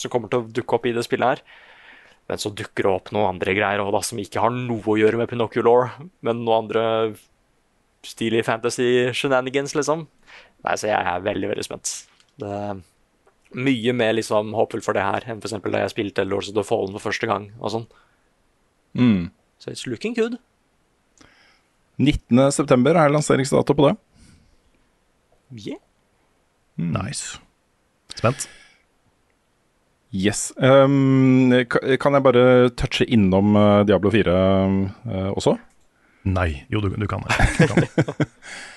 som 0.00 0.10
kommer 0.12 0.30
til 0.30 0.42
å 0.42 0.48
dukke 0.48 0.78
opp 0.78 0.88
i 0.88 0.94
det 0.96 1.04
spillet 1.06 1.34
her. 1.34 1.44
Men 2.30 2.40
så 2.40 2.54
dukker 2.56 2.86
det 2.86 2.92
opp 2.92 3.12
noen 3.12 3.34
andre 3.34 3.52
greier 3.56 3.82
også, 3.82 3.96
da, 3.98 4.02
som 4.08 4.22
ikke 4.22 4.46
har 4.46 4.54
noe 4.54 4.80
å 4.80 4.96
gjøre 4.96 5.20
med 5.20 5.28
Pinocchio 5.28 5.64
law, 5.66 5.92
men 6.24 6.40
noen 6.40 6.64
andre 6.64 6.84
stilige 8.04 8.46
fantasy 8.46 8.88
shenanigans, 9.16 9.74
liksom. 9.76 10.06
Nei, 10.64 10.74
så 10.80 10.88
jeg 10.88 10.96
er 10.96 11.24
veldig, 11.24 11.50
veldig 11.52 11.66
spent. 11.66 11.92
Det 12.40 12.56
mye 13.54 13.94
mer 13.96 14.16
liksom 14.18 14.52
håpfull 14.56 14.82
for 14.84 14.96
det 14.96 15.04
her 15.06 15.26
enn 15.30 15.40
f.eks. 15.42 15.56
da 15.62 15.84
jeg 15.84 15.92
spilte 15.94 16.26
Lords 16.26 16.50
of 16.50 16.58
the 16.58 16.64
Fallen 16.66 16.94
for 16.96 17.10
første 17.10 17.28
gang 17.30 17.50
og 17.60 17.74
sånn. 17.74 17.86
Mm. 18.98 19.30
Så 19.62 19.72
it's 19.72 19.86
looking 19.90 20.16
good. 20.18 20.38
19.9. 21.98 22.90
er 22.90 23.14
lanseringsdato 23.14 23.74
på 23.74 23.88
det. 23.88 23.94
Yeah. 25.54 25.80
Nice. 26.76 27.38
Spent. 28.16 28.48
Yes. 30.14 30.52
Um, 30.56 31.50
kan 31.98 32.14
jeg 32.14 32.22
bare 32.22 32.70
touche 32.78 33.06
innom 33.06 33.56
eh, 33.58 33.80
Diablo 33.86 34.10
4 34.14 34.34
uh, 34.34 35.30
også? 35.34 35.56
Nei. 36.30 36.64
Jo, 36.70 36.80
du, 36.80 36.92
du 36.94 37.06
kan 37.10 37.22
det. 37.26 37.34
Du 37.58 37.66
kan 37.70 37.82
det. 37.82 38.28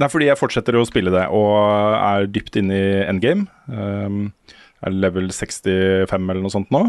Nei, 0.00 0.08
fordi 0.08 0.30
jeg 0.30 0.40
fortsetter 0.40 0.78
å 0.78 0.86
spille 0.88 1.12
det 1.12 1.26
og 1.36 1.52
er 1.60 2.28
dypt 2.32 2.56
inne 2.56 2.76
i 2.76 2.90
endgame. 3.04 3.44
Um, 3.68 4.30
er 4.80 4.96
level 4.96 5.28
65 5.28 6.08
eller 6.16 6.40
noe 6.40 6.52
sånt 6.52 6.70
nå. 6.72 6.86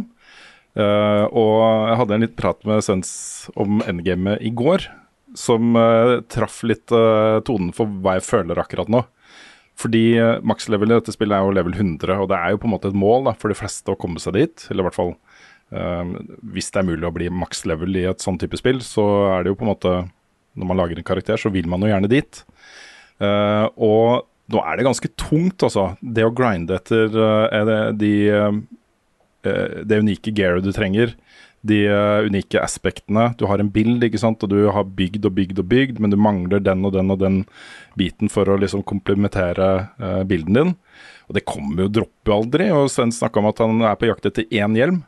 Uh, 0.80 1.26
og 1.36 1.56
jeg 1.90 1.98
hadde 2.00 2.16
en 2.16 2.24
litt 2.24 2.38
prat 2.40 2.62
med 2.68 2.80
Svens 2.86 3.12
om 3.60 3.82
endgamet 3.84 4.40
i 4.48 4.54
går, 4.56 4.86
som 5.36 5.76
uh, 5.76 6.22
traff 6.32 6.62
litt 6.64 6.94
uh, 6.96 7.42
tonen 7.48 7.74
for 7.76 7.92
hva 8.00 8.16
jeg 8.18 8.28
føler 8.30 8.62
akkurat 8.64 8.92
nå. 8.92 9.04
Fordi 9.82 10.06
uh, 10.16 10.38
makslevel 10.48 10.94
i 10.94 10.96
dette 10.96 11.12
spillet 11.12 11.36
er 11.36 11.44
jo 11.44 11.58
level 11.58 11.76
100, 11.76 12.16
og 12.16 12.30
det 12.32 12.40
er 12.40 12.56
jo 12.56 12.62
på 12.64 12.70
en 12.70 12.76
måte 12.78 12.94
et 12.94 13.02
mål 13.02 13.28
da, 13.28 13.36
for 13.42 13.52
de 13.52 13.60
fleste 13.60 13.92
å 13.92 14.00
komme 14.00 14.24
seg 14.24 14.38
dit. 14.40 14.70
Eller 14.70 14.86
i 14.86 14.90
hvert 14.90 15.02
fall 15.02 15.16
hvis 16.52 16.68
det 16.76 16.82
er 16.82 16.84
mulig 16.84 17.06
å 17.08 17.14
bli 17.16 17.30
makslevel 17.32 17.96
i 17.96 18.02
et 18.10 18.20
sånn 18.20 18.36
type 18.36 18.58
spill, 18.60 18.82
så 18.84 19.06
er 19.38 19.46
det 19.46 19.54
jo 19.54 19.56
på 19.56 19.64
en 19.64 19.70
måte 19.70 19.94
Når 20.60 20.68
man 20.68 20.82
lager 20.82 21.00
en 21.00 21.06
karakter, 21.08 21.40
så 21.40 21.48
vil 21.48 21.70
man 21.72 21.80
jo 21.80 21.88
gjerne 21.88 22.10
dit. 22.12 22.42
Eh, 23.22 23.68
og 23.78 24.28
nå 24.52 24.62
er 24.66 24.78
det 24.78 24.88
ganske 24.88 25.12
tungt, 25.20 25.64
altså. 25.64 25.92
Det 26.02 26.26
å 26.28 26.34
grinde 26.36 26.80
etter 26.80 27.14
er 27.48 27.68
det, 27.70 27.82
de, 28.02 28.16
uh, 28.36 29.78
det 29.88 30.02
unike 30.02 30.34
gearet 30.36 30.66
du 30.66 30.74
trenger. 30.76 31.14
De 31.64 31.78
unike 32.28 32.60
aspektene. 32.60 33.30
Du 33.40 33.46
har 33.48 33.62
en 33.62 33.70
bild, 33.72 34.04
ikke 34.04 34.20
sant, 34.20 34.44
og 34.44 34.52
du 34.52 34.66
har 34.74 34.90
bygd 34.98 35.30
og 35.30 35.38
bygd 35.38 35.62
og 35.62 35.70
bygd, 35.72 36.02
men 36.04 36.12
du 36.12 36.18
mangler 36.20 36.60
den 36.60 36.84
og 36.84 36.98
den 36.98 37.14
og 37.14 37.22
den 37.22 37.38
biten 37.96 38.34
for 38.34 38.50
å 38.50 38.58
liksom 38.60 38.84
komplementere 38.90 39.70
bilden 40.28 40.58
din. 40.58 40.76
Og 41.32 41.38
det 41.38 41.46
kommer 41.48 41.86
jo 41.86 41.94
dropper 42.02 42.34
jo 42.34 42.38
aldri. 42.42 42.68
Og 42.76 42.90
Sven 42.92 43.14
snakka 43.16 43.40
om 43.40 43.48
at 43.54 43.62
han 43.64 43.86
er 43.88 43.96
på 43.96 44.10
jakt 44.10 44.28
etter 44.28 44.50
én 44.52 44.76
hjelm. 44.76 45.00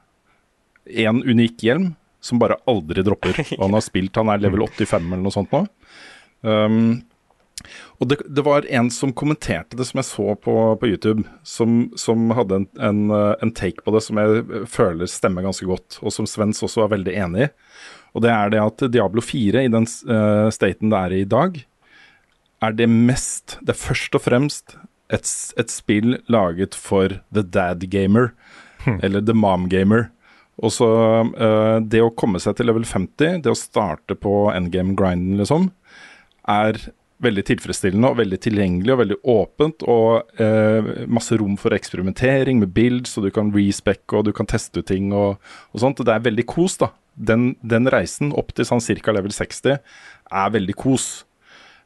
Én 0.87 1.19
unik 1.19 1.65
hjelm 1.67 1.89
som 2.23 2.39
bare 2.39 2.61
aldri 2.69 3.03
dropper. 3.03 3.41
Og 3.57 3.65
han 3.65 3.75
har 3.75 3.83
spilt, 3.83 4.15
han 4.15 4.31
er 4.31 4.43
level 4.45 4.63
85 4.69 5.09
eller 5.09 5.25
noe 5.25 5.35
sånt 5.35 5.51
nå. 5.51 5.65
Um, 6.47 7.01
og 8.03 8.09
det, 8.11 8.17
det 8.27 8.43
var 8.43 8.65
en 8.67 8.89
som 8.91 9.13
kommenterte 9.15 9.77
det 9.79 9.85
som 9.87 10.01
jeg 10.01 10.09
så 10.09 10.33
på, 10.35 10.53
på 10.75 10.87
YouTube, 10.89 11.23
som, 11.47 11.85
som 11.95 12.33
hadde 12.35 12.57
en, 12.59 12.65
en, 12.83 13.03
en 13.15 13.51
take 13.55 13.79
på 13.85 13.93
det 13.95 14.01
som 14.03 14.19
jeg 14.19 14.65
føler 14.67 15.07
stemmer 15.07 15.45
ganske 15.45 15.67
godt, 15.69 16.01
og 16.03 16.11
som 16.11 16.27
Svens 16.27 16.59
også 16.65 16.83
er 16.83 16.91
veldig 16.97 17.13
enig 17.25 17.45
i. 17.45 17.51
Og 18.13 18.25
det 18.25 18.33
er 18.33 18.51
det 18.51 18.59
at 18.59 18.83
Diablo 18.91 19.23
4, 19.23 19.63
i 19.63 19.71
den 19.71 19.87
uh, 20.09 20.49
staten 20.51 20.91
det 20.91 20.99
er 20.99 21.15
i 21.15 21.21
i 21.23 21.29
dag, 21.29 21.61
er 22.63 22.75
det 22.75 22.87
mest 22.87 23.57
Det 23.59 23.73
er 23.73 23.79
først 23.79 24.15
og 24.15 24.23
fremst 24.23 24.75
et, 25.11 25.27
et 25.59 25.71
spill 25.71 26.17
laget 26.31 26.75
for 26.75 27.19
the 27.31 27.43
dad 27.43 27.87
gamer, 27.91 28.33
eller 29.03 29.23
the 29.23 29.35
mom 29.35 29.69
gamer. 29.71 30.09
Og 30.59 30.75
så 30.75 30.89
uh, 31.23 31.79
Det 31.79 32.03
å 32.03 32.11
komme 32.11 32.43
seg 32.43 32.59
til 32.59 32.67
level 32.67 32.83
50, 32.83 33.39
det 33.47 33.51
å 33.51 33.57
starte 33.57 34.19
på 34.19 34.51
endgame-grinden, 34.51 35.39
liksom, 35.39 35.71
er 36.51 36.83
veldig 37.23 37.43
tilfredsstillende 37.47 38.11
og 38.11 38.19
veldig 38.19 38.39
tilgjengelig 38.43 38.93
og 38.93 39.01
veldig 39.03 39.19
åpent. 39.33 39.85
Og 39.89 40.41
eh, 40.43 40.93
masse 41.11 41.37
rom 41.39 41.57
for 41.59 41.75
eksperimentering 41.75 42.61
med 42.61 42.73
bild 42.75 43.11
og 43.17 43.27
du 43.27 43.31
kan 43.35 43.51
respecke 43.55 44.19
og 44.19 44.27
du 44.27 44.33
kan 44.35 44.49
teste 44.49 44.83
ut 44.83 44.89
ting 44.91 45.11
og, 45.15 45.41
og 45.71 45.83
sånt. 45.83 46.03
Det 46.03 46.13
er 46.13 46.25
veldig 46.29 46.47
kos, 46.49 46.79
da. 46.81 46.93
Den, 47.13 47.53
den 47.61 47.85
reisen 47.93 48.31
opp 48.33 48.55
til 48.57 48.65
sånn 48.65 48.81
ca. 48.81 49.13
level 49.13 49.33
60 49.35 49.77
er 49.77 50.57
veldig 50.57 50.75
kos. 50.79 51.25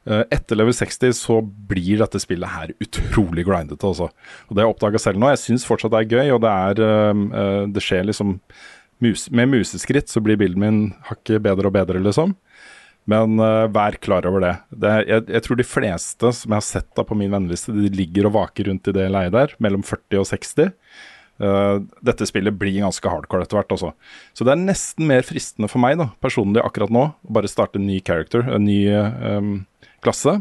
Eh, 0.08 0.24
Etter 0.32 0.56
level 0.56 0.74
60 0.76 1.12
så 1.16 1.40
blir 1.42 2.00
dette 2.00 2.20
spillet 2.22 2.54
her 2.54 2.72
utrolig 2.80 3.44
grindete, 3.48 3.84
altså. 3.84 4.08
Og 4.48 4.54
det 4.54 4.62
har 4.62 4.68
jeg 4.68 4.76
oppdaga 4.76 5.02
selv 5.02 5.20
nå. 5.20 5.30
Jeg 5.34 5.42
syns 5.44 5.66
fortsatt 5.68 5.92
det 5.94 6.04
er 6.04 6.12
gøy, 6.16 6.34
og 6.36 6.42
det 6.44 6.52
er 6.54 6.84
eh, 6.86 7.24
eh, 7.42 7.62
Det 7.74 7.84
skjer 7.84 8.08
liksom 8.08 8.38
mus, 9.04 9.28
Med 9.30 9.52
museskritt 9.52 10.10
så 10.10 10.22
blir 10.24 10.40
bilden 10.40 10.64
min 10.64 10.80
hakket 11.10 11.42
bedre 11.44 11.68
og 11.68 11.76
bedre, 11.76 12.02
liksom. 12.04 12.36
Men 13.08 13.38
uh, 13.40 13.66
vær 13.72 13.96
klar 14.04 14.26
over 14.28 14.44
det. 14.44 14.54
det 14.84 14.94
jeg, 15.08 15.24
jeg 15.32 15.44
tror 15.44 15.58
de 15.58 15.66
fleste 15.66 16.32
som 16.36 16.52
jeg 16.52 16.60
har 16.60 16.66
sett 16.66 16.88
da 16.98 17.04
på 17.08 17.16
min 17.16 17.32
venneliste, 17.32 17.72
de 17.72 17.88
ligger 17.94 18.28
og 18.28 18.34
vaker 18.36 18.68
rundt 18.68 18.90
i 18.90 18.94
det 18.96 19.06
leiet 19.12 19.32
der, 19.32 19.54
mellom 19.64 19.84
40 19.86 20.20
og 20.20 20.28
60. 20.28 20.74
Uh, 21.38 21.80
dette 22.04 22.28
spillet 22.28 22.56
blir 22.58 22.82
ganske 22.82 23.08
hardcore 23.08 23.46
etter 23.46 23.60
hvert, 23.60 23.72
altså. 23.72 23.94
Så 24.36 24.44
det 24.44 24.52
er 24.52 24.60
nesten 24.60 25.08
mer 25.08 25.24
fristende 25.24 25.70
for 25.72 25.80
meg 25.80 25.96
da, 26.00 26.10
personlig 26.20 26.60
akkurat 26.64 26.92
nå 26.92 27.04
å 27.08 27.34
bare 27.38 27.50
starte 27.50 27.80
en 27.80 27.88
ny 27.88 28.00
character, 28.04 28.44
en 28.44 28.66
ny 28.68 28.80
um, 28.92 29.52
klasse, 30.04 30.40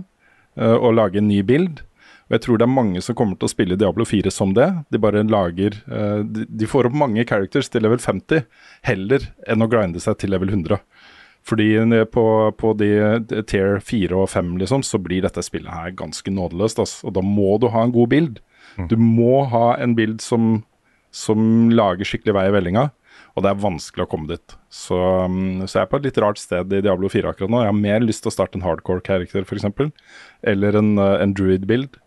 uh, 0.60 0.78
og 0.78 0.98
lage 0.98 1.22
en 1.22 1.30
ny 1.32 1.44
bild. 1.48 1.86
Og 2.28 2.36
jeg 2.36 2.44
tror 2.44 2.60
det 2.60 2.66
er 2.68 2.74
mange 2.76 3.02
som 3.04 3.16
kommer 3.16 3.40
til 3.40 3.48
å 3.48 3.52
spille 3.52 3.78
Diablo 3.80 4.04
4 4.08 4.32
som 4.36 4.52
det. 4.56 4.68
De 4.92 5.00
bare 5.00 5.24
lager 5.24 5.78
eh, 5.88 6.24
de, 6.28 6.44
de 6.44 6.68
får 6.68 6.90
opp 6.90 6.98
mange 7.00 7.24
characters 7.28 7.72
til 7.72 7.86
level 7.86 8.02
50, 8.04 8.44
heller 8.88 9.30
enn 9.48 9.64
å 9.64 9.70
grinde 9.72 10.02
seg 10.04 10.18
til 10.20 10.34
level 10.36 10.52
100. 10.52 10.82
Fordi 11.48 11.70
eh, 11.80 12.04
på, 12.12 12.26
på 12.60 12.74
de 12.80 12.92
tier 13.48 13.80
4 13.84 14.18
og 14.18 14.30
5 14.34 14.58
liksom, 14.62 14.84
så 14.84 15.00
blir 15.02 15.24
dette 15.26 15.44
spillet 15.46 15.72
her 15.72 15.96
ganske 15.98 16.34
nådeløst. 16.34 16.84
Altså. 16.84 17.08
Og 17.08 17.18
da 17.18 17.24
må 17.26 17.56
du 17.62 17.70
ha 17.74 17.86
en 17.86 17.96
god 17.96 18.14
bild. 18.14 18.44
Du 18.92 18.98
må 19.02 19.42
ha 19.50 19.72
en 19.82 19.96
bild 19.98 20.22
som, 20.22 20.60
som 21.10 21.72
lager 21.74 22.06
skikkelig 22.06 22.36
vei 22.38 22.48
i 22.50 22.54
vellinga. 22.54 22.90
Og 23.38 23.44
det 23.46 23.52
er 23.52 23.62
vanskelig 23.62 24.06
å 24.06 24.10
komme 24.10 24.30
dit. 24.32 24.56
Så, 24.74 24.98
um, 24.98 25.64
så 25.66 25.80
jeg 25.80 25.84
er 25.84 25.90
på 25.92 26.00
et 26.00 26.08
litt 26.08 26.20
rart 26.22 26.42
sted 26.42 26.74
i 26.74 26.82
Diablo 26.86 27.10
4 27.10 27.32
akkurat 27.32 27.54
nå. 27.54 27.62
Jeg 27.62 27.72
har 27.72 27.78
mer 27.78 28.06
lyst 28.06 28.26
til 28.26 28.32
å 28.32 28.34
starte 28.34 28.58
en 28.58 28.66
hardcore-karakter, 28.66 29.46
f.eks. 29.46 29.66
Eller 30.54 30.78
en, 30.78 30.96
uh, 30.98 31.18
en 31.22 31.36
druid-bild. 31.38 32.00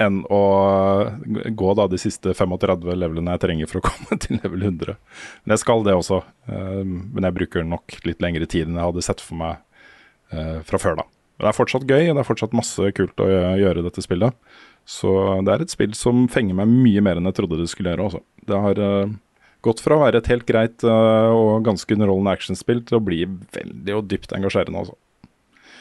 Enn 0.00 0.22
å 0.32 0.42
gå 1.56 1.72
da 1.78 1.86
de 1.90 1.98
siste 2.00 2.34
35 2.36 2.86
levelene 2.96 3.34
jeg 3.34 3.42
trenger 3.44 3.70
for 3.70 3.80
å 3.80 3.86
komme 3.90 4.18
til 4.22 4.40
level 4.42 4.66
100. 4.68 4.98
Men 5.44 5.54
jeg 5.56 5.62
skal 5.64 5.84
det 5.86 5.96
også. 5.98 6.22
Um, 6.48 7.10
men 7.14 7.28
jeg 7.28 7.38
bruker 7.40 7.66
nok 7.68 7.98
litt 8.08 8.22
lengre 8.24 8.48
tid 8.48 8.68
enn 8.68 8.78
jeg 8.80 8.90
hadde 8.90 9.06
sett 9.06 9.24
for 9.24 9.40
meg 9.40 9.58
uh, 10.34 10.60
fra 10.68 10.80
før, 10.82 11.02
da. 11.02 11.08
Men 11.36 11.46
det 11.46 11.52
er 11.52 11.58
fortsatt 11.58 11.88
gøy, 11.88 12.04
og 12.06 12.14
det 12.14 12.22
er 12.22 12.28
fortsatt 12.28 12.56
masse 12.56 12.92
kult 12.96 13.24
å 13.24 13.28
gjøre 13.30 13.82
i 13.82 13.86
dette 13.86 14.04
spillet. 14.04 14.36
Så 14.88 15.12
det 15.46 15.54
er 15.54 15.64
et 15.64 15.72
spill 15.72 15.92
som 15.94 16.26
fenger 16.30 16.58
meg 16.58 16.70
mye 16.70 17.02
mer 17.04 17.18
enn 17.18 17.28
jeg 17.30 17.38
trodde 17.38 17.60
det 17.60 17.70
skulle 17.70 17.94
gjøre. 17.94 18.08
Også. 18.10 18.24
Det 18.48 18.64
har 18.66 18.82
uh, 18.82 19.14
gått 19.64 19.82
fra 19.84 19.96
å 19.96 20.02
være 20.04 20.22
et 20.22 20.32
helt 20.32 20.48
greit 20.48 20.82
og 20.82 21.62
ganske 21.66 21.94
underholdende 21.94 22.34
actionspill 22.34 22.82
til 22.86 22.98
å 22.98 23.04
bli 23.04 23.22
veldig 23.54 23.98
og 23.98 24.08
dypt 24.10 24.34
engasjerende. 24.34 24.82
Altså. 24.82 24.98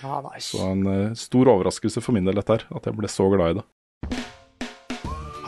Ah, 0.03 0.21
nice. 0.25 0.49
Så 0.49 0.63
en 0.65 0.87
uh, 0.87 1.13
stor 1.17 1.49
overraskelse 1.51 2.01
for 2.01 2.15
min 2.15 2.25
del 2.25 2.37
dette 2.39 2.57
her, 2.57 2.65
at 2.73 2.87
jeg 2.87 2.97
ble 2.97 3.09
så 3.11 3.27
glad 3.33 3.53
i 3.53 3.59
det. 3.59 3.65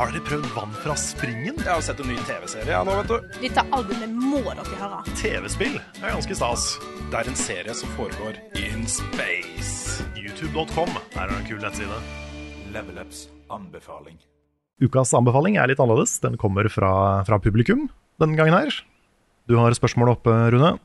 Har 0.03 0.09
dere 0.11 0.25
prøvd 0.27 0.47
vann 0.51 0.71
fra 0.83 0.93
springen? 0.99 1.55
Jeg 1.63 1.69
har 1.69 1.83
sett 1.85 2.01
en 2.03 2.09
ny 2.11 2.17
TV-serie 2.27 2.81
nå, 2.83 2.95
vet 2.97 3.07
du. 3.07 3.37
Dette 3.39 3.63
albumet 3.71 4.11
må 4.11 4.41
dere 4.49 4.79
høre. 4.81 4.97
TV-spill 5.15 5.77
er 5.77 6.09
ganske 6.09 6.35
stas. 6.35 6.65
Det 7.07 7.21
er 7.21 7.29
en 7.31 7.39
serie 7.39 7.75
som 7.79 7.93
foregår 7.95 8.35
in 8.59 8.83
space. 8.91 10.03
YouTube.com 10.19 10.91
er 11.15 11.31
en 11.31 11.47
kul 11.47 11.63
nettside. 11.63 12.01
Level 12.75 12.99
Ups 12.99 13.29
anbefaling. 13.47 14.19
Ukas 14.83 15.15
anbefaling 15.15 15.55
er 15.55 15.71
litt 15.71 15.79
annerledes. 15.79 16.19
Den 16.19 16.35
kommer 16.41 16.67
fra, 16.67 17.23
fra 17.23 17.39
publikum 17.39 17.87
denne 18.19 18.35
gangen 18.35 18.59
her. 18.59 18.83
Du 19.47 19.55
har 19.55 19.79
spørsmål 19.79 20.17
oppe, 20.17 20.35
Rune. 20.51 20.75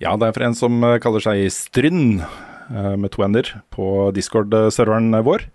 Ja, 0.00 0.16
det 0.16 0.30
er 0.30 0.38
for 0.38 0.48
en 0.48 0.56
som 0.56 0.80
eh, 0.88 1.02
kaller 1.04 1.20
seg 1.20 1.44
Strynn, 1.52 2.22
eh, 2.24 2.94
med 2.96 3.12
to 3.12 3.28
ender, 3.28 3.58
på 3.76 4.08
Discord-serveren 4.16 5.12
vår. 5.20 5.50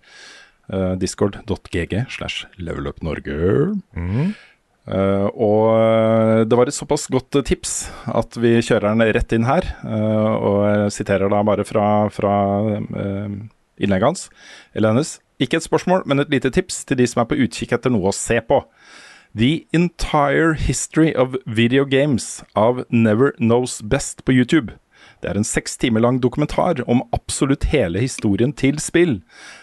Eh, 0.70 0.94
Discord.gg 0.98 2.04
slash 2.08 2.46
levelupnorge. 2.58 3.36
Eh, 4.90 5.26
og 5.34 5.64
eh, 5.76 6.42
det 6.46 6.58
var 6.58 6.70
et 6.70 6.76
såpass 6.76 7.08
godt 7.10 7.40
tips 7.46 7.90
at 8.06 8.38
vi 8.40 8.56
kjører 8.62 8.92
den 8.92 9.14
rett 9.16 9.34
inn 9.34 9.48
her. 9.48 9.66
Uh, 9.82 10.30
og 10.38 10.58
jeg 10.66 10.94
siterer 11.00 11.30
da 11.30 11.42
bare 11.46 11.66
fra, 11.66 12.08
fra 12.14 12.34
innlegget 13.80 14.08
hans, 14.08 14.24
eller 14.74 14.94
hennes. 14.94 15.18
Ikke 15.40 15.58
et 15.58 15.66
spørsmål, 15.66 16.04
men 16.06 16.22
et 16.22 16.32
lite 16.32 16.52
tips 16.52 16.84
til 16.84 17.00
de 17.00 17.06
som 17.08 17.22
er 17.22 17.30
på 17.30 17.38
utkikk 17.40 17.74
etter 17.76 17.92
noe 17.92 18.10
å 18.10 18.16
se 18.16 18.38
på. 18.44 18.62
The 19.34 19.64
Entire 19.72 20.56
History 20.58 21.14
of 21.14 21.36
Video 21.46 21.86
Games 21.86 22.42
av 22.58 22.82
Never 22.90 23.32
Knows 23.38 23.78
Best 23.82 24.24
på 24.26 24.34
YouTube. 24.34 24.74
Det 25.20 25.30
er 25.30 25.38
en 25.38 25.46
seks 25.46 25.76
timer 25.80 26.00
lang 26.04 26.20
dokumentar 26.22 26.80
om 26.90 27.02
absolutt 27.16 27.68
hele 27.72 28.00
historien 28.02 28.52
til 28.56 28.80
spill. 28.80 29.18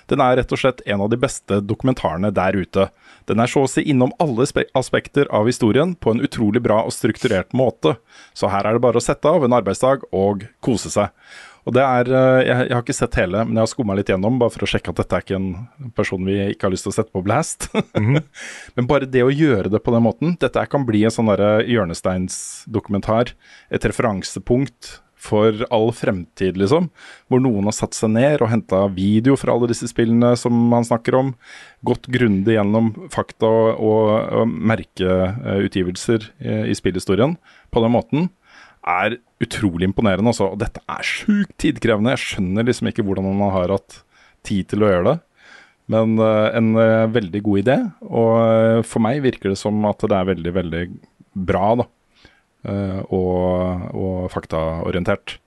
Den 0.08 0.22
er 0.24 0.38
rett 0.40 0.54
og 0.54 0.62
slett 0.62 0.84
en 0.86 1.04
av 1.04 1.12
de 1.12 1.20
beste 1.20 1.60
dokumentarene 1.66 2.32
der 2.36 2.56
ute. 2.56 2.88
Den 3.28 3.42
er 3.44 3.52
så 3.52 3.66
å 3.66 3.72
si 3.72 3.84
innom 3.90 4.14
alle 4.24 4.48
aspekter 4.78 5.28
av 5.34 5.50
historien 5.50 5.96
på 5.96 6.14
en 6.14 6.24
utrolig 6.24 6.62
bra 6.64 6.84
og 6.86 6.96
strukturert 6.96 7.54
måte. 7.58 7.98
Så 8.38 8.52
her 8.54 8.66
er 8.68 8.78
det 8.78 8.86
bare 8.86 9.02
å 9.02 9.04
sette 9.04 9.30
av 9.30 9.46
en 9.46 9.58
arbeidsdag 9.58 10.08
og 10.16 10.48
kose 10.64 10.94
seg. 10.94 11.14
Og 11.68 11.74
det 11.76 11.84
er, 11.84 12.08
eh, 12.16 12.46
jeg, 12.48 12.72
har 12.72 12.84
ikke 12.84 12.96
sett 12.96 13.18
hele, 13.20 13.42
men 13.44 13.58
jeg 13.58 13.66
har 13.66 13.72
skumma 13.74 13.96
litt 13.98 14.08
gjennom, 14.08 14.38
bare 14.40 14.54
for 14.54 14.64
å 14.64 14.70
sjekke 14.72 14.94
at 14.94 15.02
dette 15.02 15.18
er 15.18 15.26
ikke 15.26 15.36
en 15.36 15.92
person 15.98 16.24
vi 16.24 16.38
ikke 16.54 16.70
har 16.70 16.72
lyst 16.72 16.88
til 16.88 16.94
å 16.94 16.96
sette 16.96 17.12
på 17.12 17.24
blast. 17.26 17.68
men 18.78 18.88
bare 18.88 19.10
det 19.12 19.26
å 19.26 19.34
gjøre 19.34 19.74
det 19.74 19.82
på 19.84 19.92
den 19.92 20.06
måten 20.06 20.38
Dette 20.40 20.64
kan 20.72 20.88
bli 20.88 21.04
en 21.04 21.12
sånn 21.12 21.28
derre 21.28 21.66
hjørnesteinsdokumentar. 21.68 23.34
Et 23.68 23.90
referansepunkt 23.92 24.94
for 25.28 25.66
all 25.74 25.92
fremtid, 25.96 26.58
liksom. 26.60 26.90
Hvor 27.28 27.44
noen 27.44 27.68
har 27.70 27.76
satt 27.76 27.98
seg 27.98 28.14
ned 28.16 28.42
og 28.42 28.52
henta 28.52 28.86
video 28.94 29.36
fra 29.40 29.54
alle 29.54 29.70
disse 29.72 29.90
spillene 29.92 30.34
som 30.40 30.56
man 30.72 30.88
snakker 30.88 31.20
om. 31.20 31.34
Gått 31.88 32.10
grundig 32.14 32.56
gjennom 32.56 32.94
fakta 33.14 33.50
og, 33.50 33.84
og, 33.84 34.10
og 34.42 34.58
merkeutgivelser 34.74 36.32
i, 36.40 36.58
i 36.72 36.78
spillhistorien 36.78 37.38
på 37.74 37.84
den 37.84 37.96
måten. 37.96 38.30
Er 38.88 39.20
utrolig 39.44 39.90
imponerende, 39.90 40.32
altså. 40.32 40.54
Og 40.54 40.62
dette 40.64 40.82
er 40.88 41.06
sjukt 41.06 41.56
tidkrevende. 41.62 42.16
Jeg 42.16 42.26
skjønner 42.26 42.68
liksom 42.68 42.92
ikke 42.92 43.06
hvordan 43.06 43.28
man 43.28 43.56
har 43.56 43.76
hatt 43.76 44.02
tid 44.48 44.72
til 44.72 44.86
å 44.86 44.92
gjøre 44.94 45.10
det. 45.12 45.18
Men 45.92 46.18
uh, 46.20 46.50
en 46.56 46.74
uh, 46.76 47.08
veldig 47.12 47.42
god 47.46 47.62
idé, 47.62 47.78
og 48.04 48.34
uh, 48.44 48.80
for 48.84 49.04
meg 49.04 49.22
virker 49.24 49.54
det 49.54 49.60
som 49.60 49.86
at 49.88 50.04
det 50.04 50.18
er 50.18 50.34
veldig, 50.34 50.54
veldig 50.58 50.82
bra, 51.48 51.70
da. 51.80 51.86
Og, 52.66 53.92
og 53.94 54.32
faktaorientert. 54.34 55.38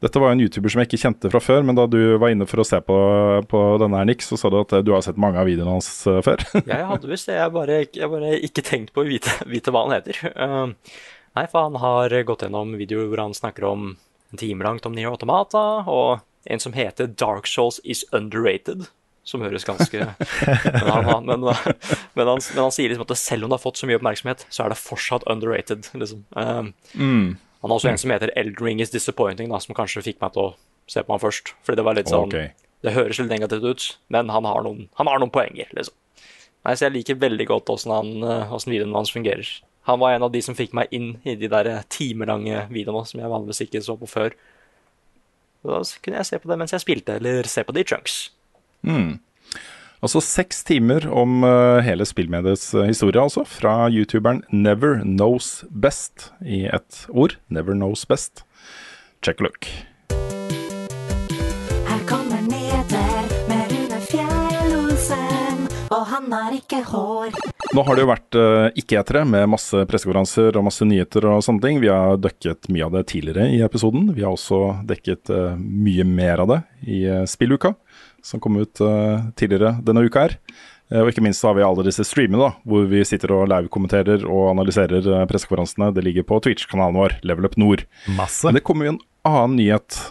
Dette 0.00 0.20
var 0.20 0.32
en 0.32 0.40
YouTuber 0.40 0.72
som 0.72 0.80
jeg 0.80 0.88
ikke 0.88 1.00
kjente 1.02 1.30
fra 1.32 1.40
før, 1.44 1.64
men 1.68 1.76
da 1.76 1.84
du 1.90 1.98
var 2.20 2.32
inne 2.32 2.46
for 2.48 2.62
å 2.62 2.64
se 2.64 2.78
på, 2.84 2.96
på 3.50 3.60
denne 3.82 4.00
her, 4.00 4.08
Nick, 4.08 4.24
så 4.24 4.38
sa 4.40 4.48
du 4.48 4.56
at 4.62 4.72
du 4.84 4.94
har 4.94 5.04
sett 5.04 5.20
mange 5.20 5.36
av 5.40 5.48
videoene 5.48 5.74
hans 5.76 5.90
før. 6.24 6.40
jeg 6.72 6.86
hadde 6.88 7.10
visst 7.10 7.28
det, 7.28 7.36
jeg 7.36 7.52
bare, 7.52 7.82
jeg 7.84 8.12
bare 8.14 8.30
ikke 8.48 8.64
tenkt 8.64 8.94
på 8.96 9.04
å 9.04 9.08
vite, 9.08 9.34
vite 9.50 9.74
hva 9.74 9.84
han 9.84 9.98
heter. 9.98 10.22
nei, 11.36 11.44
for 11.52 11.68
han 11.68 11.76
har 11.82 12.16
gått 12.28 12.46
gjennom 12.46 12.72
videoer 12.80 13.12
hvor 13.12 13.26
han 13.26 13.36
snakker 13.36 13.68
om 13.68 13.90
en 14.32 14.40
time 14.40 14.64
langt 14.64 14.88
om 14.88 14.96
Nier 14.96 15.12
Automata, 15.12 15.84
og 15.84 16.24
en 16.48 16.64
som 16.64 16.72
heter 16.72 17.12
Dark 17.20 17.50
Souls 17.50 17.82
is 17.84 18.06
underrated 18.16 18.88
som 19.30 19.44
høres 19.44 19.66
ganske 19.68 20.00
men 20.04 20.88
han, 20.90 21.28
men, 21.28 21.44
men, 21.46 21.46
han, 21.46 22.40
men, 22.42 22.62
han, 22.64 22.74
sier 22.74 22.90
liksom 22.90 23.06
at 23.06 23.14
selv 23.20 23.46
om 23.46 23.52
det 23.52 23.58
har 23.58 23.62
fått 23.62 23.80
så 23.80 23.88
mye 23.90 24.00
oppmerksomhet, 24.00 24.42
så 24.50 24.64
er 24.64 24.74
det 24.74 24.80
fortsatt 24.80 25.28
underrated. 25.30 25.86
Liksom. 25.94 26.24
Um, 26.34 26.72
mm. 26.94 27.38
Han 27.60 27.72
har 27.72 27.76
også 27.76 27.92
en 27.92 28.00
som 28.00 28.12
heter 28.14 28.32
Eldring 28.40 28.82
is 28.82 28.92
Disappointing, 28.94 29.52
da, 29.52 29.60
som 29.62 29.76
kanskje 29.78 30.04
fikk 30.04 30.20
meg 30.24 30.34
til 30.34 30.48
å 30.48 30.50
se 30.90 31.04
på 31.04 31.14
han 31.14 31.22
først. 31.22 31.54
Fordi 31.66 31.80
det 31.80 31.86
var 31.86 31.98
litt 31.98 32.10
sånn 32.10 32.28
okay. 32.30 32.52
Det 32.80 32.94
høres 32.94 33.18
litt 33.20 33.28
negativt 33.28 33.66
ut, 33.66 33.88
men 34.08 34.30
han 34.32 34.46
har 34.48 34.62
noen, 34.64 34.86
han 34.96 35.08
har 35.10 35.20
noen 35.20 35.32
poenger, 35.32 35.68
liksom. 35.76 35.96
Nei, 36.64 36.72
så 36.76 36.86
jeg 36.86 36.94
liker 36.94 37.20
veldig 37.20 37.46
godt 37.48 37.72
åssen 37.72 37.92
videoene 37.92 38.72
videoen 38.72 38.96
hans 38.96 39.12
fungerer. 39.12 39.50
Han 39.88 40.00
var 40.00 40.14
en 40.14 40.24
av 40.26 40.32
de 40.32 40.42
som 40.44 40.56
fikk 40.56 40.74
meg 40.76 40.92
inn 40.92 41.14
i 41.24 41.36
de 41.40 41.48
der 41.48 41.68
eh, 41.68 41.84
timelange 41.92 42.66
videoene 42.72 43.08
som 43.08 43.20
jeg 43.22 43.32
vanligvis 43.32 43.62
ikke 43.64 43.80
så 43.84 43.96
på 44.00 44.08
før. 44.10 44.36
Da 45.64 45.80
kunne 46.04 46.20
jeg 46.20 46.28
se 46.28 46.40
på 46.40 46.50
det 46.50 46.58
mens 46.60 46.74
jeg 46.76 46.84
spilte, 46.84 47.16
eller 47.20 47.48
se 47.48 47.64
på 47.64 47.76
det 47.76 47.84
i 47.84 47.88
chunks. 47.92 48.18
Mm. 48.86 49.18
Altså 50.00 50.22
seks 50.24 50.62
timer 50.64 51.04
om 51.12 51.42
uh, 51.44 51.76
hele 51.84 52.06
spillmediets 52.08 52.70
uh, 52.72 52.86
historie, 52.88 53.20
altså. 53.20 53.44
Fra 53.44 53.90
youtuberen 53.92 54.40
Never 54.48 55.02
Knows 55.04 55.66
Best 55.68 56.30
i 56.40 56.64
ett 56.64 57.04
ord. 57.12 57.36
Never 57.52 57.76
Knows 57.76 58.06
Best. 58.08 58.46
Check 59.20 59.42
a 59.42 59.44
look. 59.44 59.68
Her 61.90 62.00
kommer 62.08 62.40
nyheter 62.48 63.28
med 63.50 63.74
Rune 63.74 64.00
Fjell-Olsen, 64.08 65.68
og 65.92 66.08
han 66.14 66.32
har 66.32 66.56
ikke 66.56 66.80
hår. 66.88 67.36
Nå 67.76 67.84
har 67.84 67.94
det 67.94 68.06
jo 68.06 68.10
vært 68.14 68.40
uh, 68.40 68.72
ikke-etere 68.80 69.26
med 69.28 69.52
masse 69.52 69.84
pressekonferanser 69.84 70.56
og 70.56 70.64
masse 70.70 70.88
nyheter 70.88 71.28
og 71.28 71.44
sånne 71.44 71.66
ting. 71.66 71.84
Vi 71.84 71.92
har 71.92 72.16
dekket 72.24 72.72
mye 72.72 72.88
av 72.88 72.96
det 72.96 73.04
tidligere 73.12 73.52
i 73.52 73.60
episoden. 73.68 74.14
Vi 74.16 74.24
har 74.24 74.32
også 74.32 74.80
dekket 74.88 75.28
mye 75.60 76.08
mer 76.08 76.40
av 76.40 76.54
det 76.56 76.62
i 76.88 77.04
spilluka 77.28 77.76
som 78.22 78.40
kom 78.42 78.58
ut 78.60 78.80
uh, 78.84 79.30
tidligere 79.38 79.76
denne 79.86 80.04
uka 80.06 80.26
her. 80.26 80.36
Uh, 80.90 81.02
og 81.04 81.10
ikke 81.12 81.24
minst 81.24 81.42
så 81.42 81.50
har 81.50 81.58
vi 81.58 81.66
alle 81.66 81.86
disse 81.86 82.04
streamene, 82.06 82.42
da, 82.42 82.50
hvor 82.68 82.86
vi 82.90 83.02
sitter 83.06 83.34
og 83.36 83.48
live-kommenterer 83.50 84.24
og 84.28 84.50
analyserer 84.52 85.06
uh, 85.06 85.24
pressekonferansene. 85.30 85.92
Det 85.96 86.04
ligger 86.06 86.26
på 86.28 86.40
Twitch-kanalen 86.44 86.98
vår, 86.98 87.18
Level 87.26 87.48
Up 87.48 87.58
Nord. 87.60 87.84
Masse. 88.18 88.46
Men 88.48 88.58
det 88.58 88.64
kommer 88.66 88.88
jo 88.88 88.96
en 88.96 89.04
annen 89.28 89.60
nyhet 89.60 90.02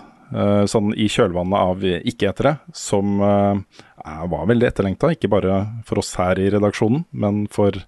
sånn 0.69 0.91
i 0.93 1.07
kjølvannet 1.09 1.57
av 1.57 1.81
ikke-etere, 1.81 2.51
som 2.77 3.17
var 3.17 4.43
veldig 4.45 4.67
etterlengta. 4.67 5.09
Ikke 5.15 5.31
bare 5.33 5.55
for 5.87 5.97
oss 6.03 6.11
her 6.21 6.37
i 6.37 6.51
redaksjonen, 6.53 7.01
men 7.09 7.39
for 7.49 7.79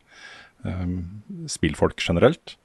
spillfolk 1.45 2.01
generelt. 2.01 2.55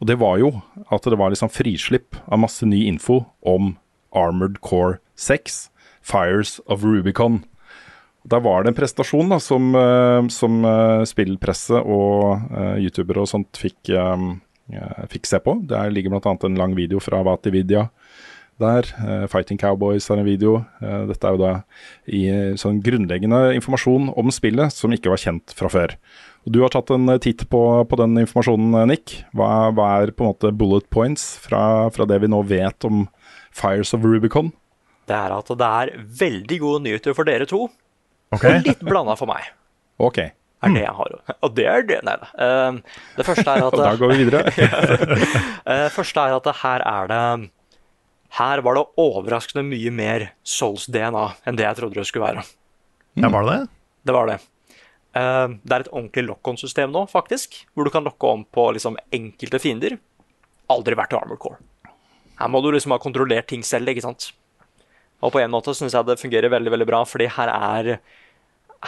Og 0.00 0.08
det 0.08 0.16
var 0.24 0.40
jo 0.40 0.54
at 0.88 1.04
det 1.04 1.20
var 1.20 1.34
liksom 1.34 1.52
frislipp 1.52 2.16
av 2.24 2.40
masse 2.46 2.64
ny 2.64 2.86
info 2.88 3.26
om 3.44 3.74
Armored 4.16 4.62
Core 4.64 5.02
6 5.20 5.66
Fires 6.06 6.60
of 6.66 6.84
Rubicon. 6.86 7.42
Der 8.26 8.42
var 8.42 8.62
det 8.62 8.72
en 8.72 8.78
prestasjon 8.78 9.30
da, 9.30 9.38
som, 9.42 9.70
uh, 9.74 10.26
som 10.32 10.62
uh, 10.66 11.02
spillpresse 11.06 11.78
og 11.78 12.46
uh, 12.50 12.76
youtubere 12.82 13.22
og 13.22 13.30
sånt 13.30 13.58
fikk, 13.60 13.92
fikk, 15.12 15.28
se 15.30 15.38
på. 15.42 15.60
Der 15.70 15.92
ligger 15.94 16.16
bl.a. 16.16 16.32
en 16.48 16.58
lang 16.58 16.74
video 16.78 16.98
fra 17.02 17.22
Vatividia 17.26 17.88
der. 18.58 18.88
Fighting 19.28 19.60
Cowboys 19.60 20.08
er 20.08 20.22
en 20.22 20.26
video. 20.26 20.62
dette 20.80 21.28
er 21.28 21.34
jo 21.36 21.42
da 21.42 21.50
i 22.08 22.22
sånn 22.56 22.78
grunnleggende 22.80 23.52
informasjon 23.58 24.08
om 24.16 24.32
spillet 24.32 24.72
som 24.72 24.94
ikke 24.96 25.12
var 25.12 25.20
kjent 25.20 25.52
fra 25.54 25.68
før. 25.68 25.92
Og 26.46 26.54
Du 26.56 26.62
har 26.64 26.72
tatt 26.72 26.90
en 26.94 27.10
titt 27.20 27.44
på, 27.52 27.60
på 27.84 27.98
den 28.00 28.16
informasjonen, 28.24 28.88
Nick. 28.88 29.18
Hva, 29.36 29.68
hva, 29.76 29.90
er 30.00 30.14
på 30.16 30.24
en 30.24 30.32
måte 30.32 30.54
bullet 30.56 30.88
points 30.88 31.34
fra, 31.44 31.92
fra 31.92 32.08
det 32.08 32.22
vi 32.24 32.32
nå 32.32 32.40
vet 32.48 32.88
om 32.88 33.04
Fires 33.52 33.92
of 33.94 34.08
Rubicon? 34.08 34.54
Det 35.06 35.16
er 35.16 35.34
at 35.36 35.52
det 35.52 35.68
er 35.80 35.92
veldig 36.22 36.58
gode 36.62 36.82
nyheter 36.86 37.14
for 37.16 37.28
dere 37.28 37.46
to, 37.48 37.66
okay. 38.34 38.58
og 38.58 38.66
litt 38.66 38.82
blanda 38.86 39.16
for 39.18 39.30
meg. 39.30 39.52
Ok. 40.02 40.24
Er 40.64 40.72
det 40.72 40.82
jeg 40.82 40.94
har. 40.98 41.12
Og 41.44 41.52
det 41.54 41.66
er 41.68 41.84
det, 41.86 41.98
nei 42.06 42.14
da. 42.18 42.30
Uh, 42.40 43.02
det 43.18 43.26
første 43.28 43.52
er 43.52 43.66
at 43.66 43.76
Og 43.76 43.82
da 43.82 43.92
går 44.00 44.12
vi 44.14 44.24
videre. 44.24 44.52
det 45.68 45.92
første 45.94 46.24
er 46.24 46.36
at 46.38 46.48
her 46.62 46.84
er 46.88 47.10
det 47.12 47.50
Her 48.38 48.62
var 48.64 48.78
det 48.78 48.84
overraskende 49.00 49.66
mye 49.68 49.92
mer 49.94 50.30
Souls-DNA 50.42 51.26
enn 51.46 51.60
det 51.60 51.66
jeg 51.68 51.78
trodde 51.78 52.00
det 52.00 52.08
skulle 52.08 52.26
være. 52.26 52.46
Ja, 53.20 53.30
var 53.32 53.46
det 53.46 53.52
det? 53.52 53.68
Det 54.08 54.16
var 54.16 54.32
det. 54.32 54.40
Uh, 55.16 55.56
det 55.62 55.76
er 55.76 55.84
et 55.84 55.92
ordentlig 55.92 56.26
lock-on-system 56.30 56.92
nå, 56.92 57.06
faktisk, 57.12 57.60
hvor 57.74 57.86
du 57.86 57.92
kan 57.92 58.04
lokke 58.04 58.32
om 58.32 58.44
på 58.48 58.66
liksom, 58.76 58.98
enkelte 59.14 59.60
fiender. 59.62 60.00
Aldri 60.72 60.98
vært 60.98 61.14
i 61.14 61.20
Armored 61.20 61.40
Core. 61.40 61.60
Her 62.40 62.50
må 62.52 62.60
du 62.60 62.72
liksom 62.72 62.92
ha 62.92 63.00
kontrollert 63.00 63.48
ting 63.52 63.62
selv, 63.64 63.88
ikke 63.92 64.04
sant. 64.04 64.32
Og 65.24 65.32
på 65.32 65.40
en 65.40 65.52
måte 65.52 65.74
syns 65.76 65.96
jeg 65.96 66.06
det 66.06 66.18
fungerer 66.20 66.52
veldig 66.52 66.72
veldig 66.74 66.88
bra, 66.88 67.04
fordi 67.08 67.28
her 67.32 67.52
er, 67.52 67.92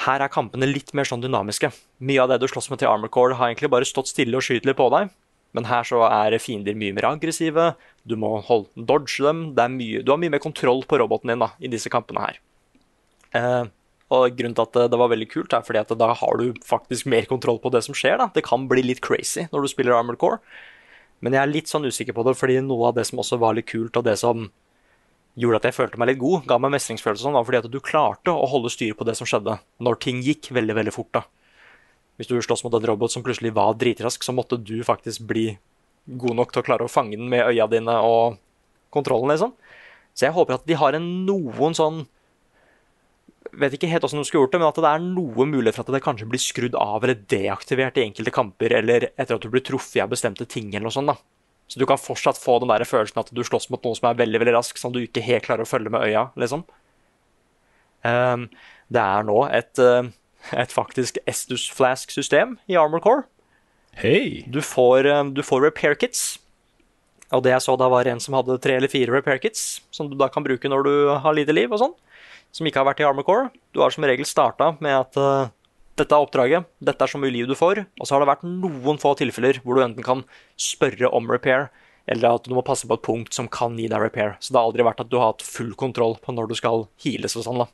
her 0.04 0.24
er 0.24 0.32
kampene 0.32 0.68
litt 0.68 0.92
mer 0.96 1.08
sånn 1.08 1.24
dynamiske. 1.24 1.70
Mye 2.04 2.24
av 2.24 2.32
det 2.32 2.42
du 2.42 2.50
slåss 2.50 2.68
med 2.72 2.82
til 2.82 2.90
Armor 2.90 3.12
Core, 3.12 3.38
har 3.38 3.50
egentlig 3.50 3.72
bare 3.72 3.88
stått 3.88 4.12
stille 4.12 4.36
og 4.36 4.44
skyter 4.44 4.70
litt 4.70 4.80
på 4.80 4.90
deg. 4.94 5.14
Men 5.56 5.64
her 5.64 5.86
så 5.88 6.02
er 6.04 6.36
fiender 6.44 6.76
mye 6.76 6.92
mer 6.92 7.08
aggressive, 7.08 7.72
du 8.04 8.14
må 8.20 8.34
holde, 8.44 8.68
dodge 8.76 9.24
dem. 9.24 9.46
Mye, 9.78 10.04
du 10.04 10.12
har 10.12 10.20
mye 10.20 10.34
mer 10.34 10.44
kontroll 10.44 10.84
på 10.84 11.00
roboten 11.00 11.32
din 11.32 11.40
da, 11.40 11.54
i 11.56 11.72
disse 11.72 11.90
kampene 11.92 12.26
her. 12.26 12.40
Eh, 13.36 13.64
og 14.12 14.36
grunnen 14.36 14.56
til 14.56 14.64
at 14.64 14.92
det 14.92 15.00
var 15.00 15.10
veldig 15.12 15.28
kult, 15.32 15.52
er 15.52 15.64
fordi 15.64 15.80
at 15.80 15.92
da 16.00 16.12
har 16.16 16.40
du 16.40 16.52
faktisk 16.64 17.08
mer 17.08 17.28
kontroll 17.28 17.60
på 17.60 17.72
det 17.72 17.82
som 17.84 17.96
skjer. 17.96 18.16
da. 18.20 18.28
Det 18.34 18.44
kan 18.44 18.68
bli 18.68 18.84
litt 18.84 19.02
crazy 19.04 19.48
når 19.52 19.64
du 19.64 19.72
spiller 19.72 19.96
Armored 19.96 20.20
Core. 20.20 20.40
Men 21.24 21.34
jeg 21.34 21.42
er 21.42 21.50
litt 21.50 21.68
sånn 21.68 21.88
usikker 21.88 22.16
på 22.16 22.24
det, 22.28 22.36
fordi 22.38 22.60
noe 22.64 22.88
av 22.88 22.96
det 22.96 23.08
som 23.08 23.20
også 23.20 23.40
var 23.40 23.56
litt 23.56 23.68
kult, 23.68 23.96
og 23.96 24.04
det 24.06 24.16
som 24.20 24.50
gjorde 25.38 25.60
at 25.60 25.68
jeg 25.68 25.76
følte 25.76 26.00
meg 26.00 26.10
litt 26.10 26.20
god, 26.20 26.46
ga 26.50 26.58
meg 26.60 26.74
mestringsfølelse, 26.74 27.22
sånn, 27.22 27.36
var 27.36 27.46
fordi 27.46 27.60
at 27.60 27.70
du 27.70 27.78
klarte 27.84 28.34
å 28.34 28.48
holde 28.50 28.72
styr 28.74 28.96
på 28.98 29.06
det 29.06 29.14
som 29.18 29.28
skjedde, 29.28 29.58
når 29.84 30.00
ting 30.02 30.22
gikk 30.24 30.50
veldig 30.54 30.76
veldig 30.80 30.94
fort. 30.94 31.12
da. 31.14 31.24
Hvis 32.18 32.30
du 32.30 32.34
slåss 32.42 32.64
mot 32.66 32.74
en 32.74 32.88
robot 32.90 33.14
som 33.14 33.22
plutselig 33.22 33.54
var 33.54 33.76
dritrask, 33.78 34.24
så 34.26 34.34
måtte 34.34 34.58
du 34.58 34.80
faktisk 34.86 35.28
bli 35.30 35.52
god 36.18 36.38
nok 36.40 36.52
til 36.52 36.62
å 36.62 36.66
klare 36.66 36.86
å 36.86 36.90
fange 36.90 37.14
den 37.14 37.28
med 37.30 37.46
øya 37.46 37.68
dine 37.70 37.94
og 38.02 38.38
kontrollen, 38.94 39.30
liksom. 39.30 39.54
Så 40.16 40.26
jeg 40.26 40.34
håper 40.34 40.56
at 40.56 40.66
de 40.66 40.78
har 40.78 40.98
en 40.98 41.10
noen 41.28 41.76
sånn 41.78 42.06
Vet 43.58 43.72
ikke 43.78 43.88
helt 43.88 44.04
åssen 44.04 44.20
de 44.20 44.26
skulle 44.28 44.42
gjort 44.42 44.52
det, 44.52 44.58
men 44.60 44.68
at 44.68 44.76
det 44.76 44.88
er 44.90 45.00
noe 45.00 45.44
mulighet 45.48 45.78
for 45.78 45.86
at 45.86 45.94
det 45.94 46.02
kanskje 46.04 46.26
blir 46.28 46.42
skrudd 46.42 46.74
av 46.76 47.00
eller 47.00 47.16
deaktivert 47.32 47.96
i 47.96 48.02
enkelte 48.04 48.32
kamper, 48.34 48.74
eller 48.76 49.06
etter 49.08 49.38
at 49.38 49.40
du 49.40 49.48
blir 49.48 49.64
truffet 49.64 50.02
av 50.04 50.10
bestemte 50.12 50.44
ting 50.44 50.68
eller 50.68 50.84
noe 50.84 50.92
sånt. 50.92 51.08
da. 51.08 51.16
Så 51.68 51.80
du 51.80 51.84
kan 51.88 52.00
fortsatt 52.00 52.40
få 52.40 52.56
den 52.62 52.70
der 52.72 52.86
følelsen 52.88 53.20
at 53.20 53.30
du 53.34 53.42
slåss 53.44 53.68
mot 53.68 53.82
noe 53.84 53.96
som 53.96 54.08
er 54.08 54.20
veldig 54.22 54.40
veldig 54.40 54.56
rask, 54.56 54.78
som 54.80 54.94
du 54.94 55.02
ikke 55.02 55.24
helt 55.24 55.44
klarer 55.44 55.66
å 55.66 55.68
følge 55.68 55.92
med 55.92 56.06
øya, 56.06 56.28
liksom. 56.40 56.64
Um, 58.06 58.46
det 58.88 59.02
er 59.02 59.26
nå 59.28 59.42
et, 59.52 59.80
uh, 59.82 60.08
et 60.56 60.72
faktisk 60.72 61.18
Estus 61.28 61.66
Flask-system 61.74 62.56
i 62.70 62.78
Armor 62.80 63.04
Core. 63.04 63.26
Hei! 63.98 64.46
Du, 64.48 64.62
får, 64.64 65.08
um, 65.12 65.34
du 65.36 65.42
får 65.44 65.66
repair 65.66 65.98
kits. 65.98 66.38
Og 67.34 67.42
det 67.44 67.52
jeg 67.52 67.64
så 67.66 67.74
da, 67.76 67.90
var 67.92 68.08
en 68.08 68.22
som 68.22 68.38
hadde 68.38 68.56
tre 68.64 68.78
eller 68.78 68.88
fire 68.88 69.12
repair 69.12 69.40
kits, 69.42 69.82
som 69.92 70.08
du 70.08 70.16
da 70.16 70.30
kan 70.32 70.46
bruke 70.46 70.70
når 70.70 70.86
du 70.86 70.92
har 71.20 71.36
lite 71.36 71.52
liv 71.52 71.68
og 71.68 71.82
sånn. 71.82 71.96
Som 72.54 72.68
ikke 72.68 72.80
har 72.80 72.88
vært 72.88 73.02
i 73.02 73.08
Armor 73.08 73.26
Core. 73.26 73.50
Du 73.76 73.82
har 73.84 73.92
som 73.92 74.06
regel 74.08 74.24
starta 74.24 74.70
med 74.80 74.94
at 74.96 75.20
uh, 75.20 75.50
dette 75.98 76.14
er 76.14 76.24
oppdraget, 76.24 76.68
dette 76.80 77.04
er 77.04 77.10
så 77.10 77.20
mye 77.20 77.34
liv 77.34 77.48
du 77.48 77.56
får. 77.58 77.82
Og 77.98 78.06
så 78.06 78.14
har 78.14 78.22
det 78.22 78.30
vært 78.30 78.46
noen 78.46 79.00
få 79.02 79.14
tilfeller 79.18 79.60
hvor 79.64 79.78
du 79.78 79.84
enten 79.84 80.06
kan 80.06 80.24
spørre 80.60 81.10
om 81.14 81.28
repair, 81.30 81.68
Eller 82.08 82.38
at 82.38 82.46
du 82.48 82.54
må 82.56 82.62
passe 82.64 82.88
på 82.88 82.96
et 82.96 83.04
punkt 83.04 83.34
som 83.36 83.50
kan 83.52 83.74
gi 83.76 83.84
deg 83.84 84.00
repair. 84.00 84.38
Så 84.40 84.54
det 84.54 84.56
har 84.56 84.70
aldri 84.70 84.84
vært 84.86 85.02
at 85.02 85.10
du 85.12 85.18
har 85.18 85.34
hatt 85.34 85.42
full 85.44 85.74
kontroll 85.76 86.16
på 86.16 86.32
når 86.32 86.48
du 86.48 86.54
skal 86.56 86.86
heales 87.04 87.36
og 87.36 87.44
sånn. 87.44 87.60
da. 87.60 87.66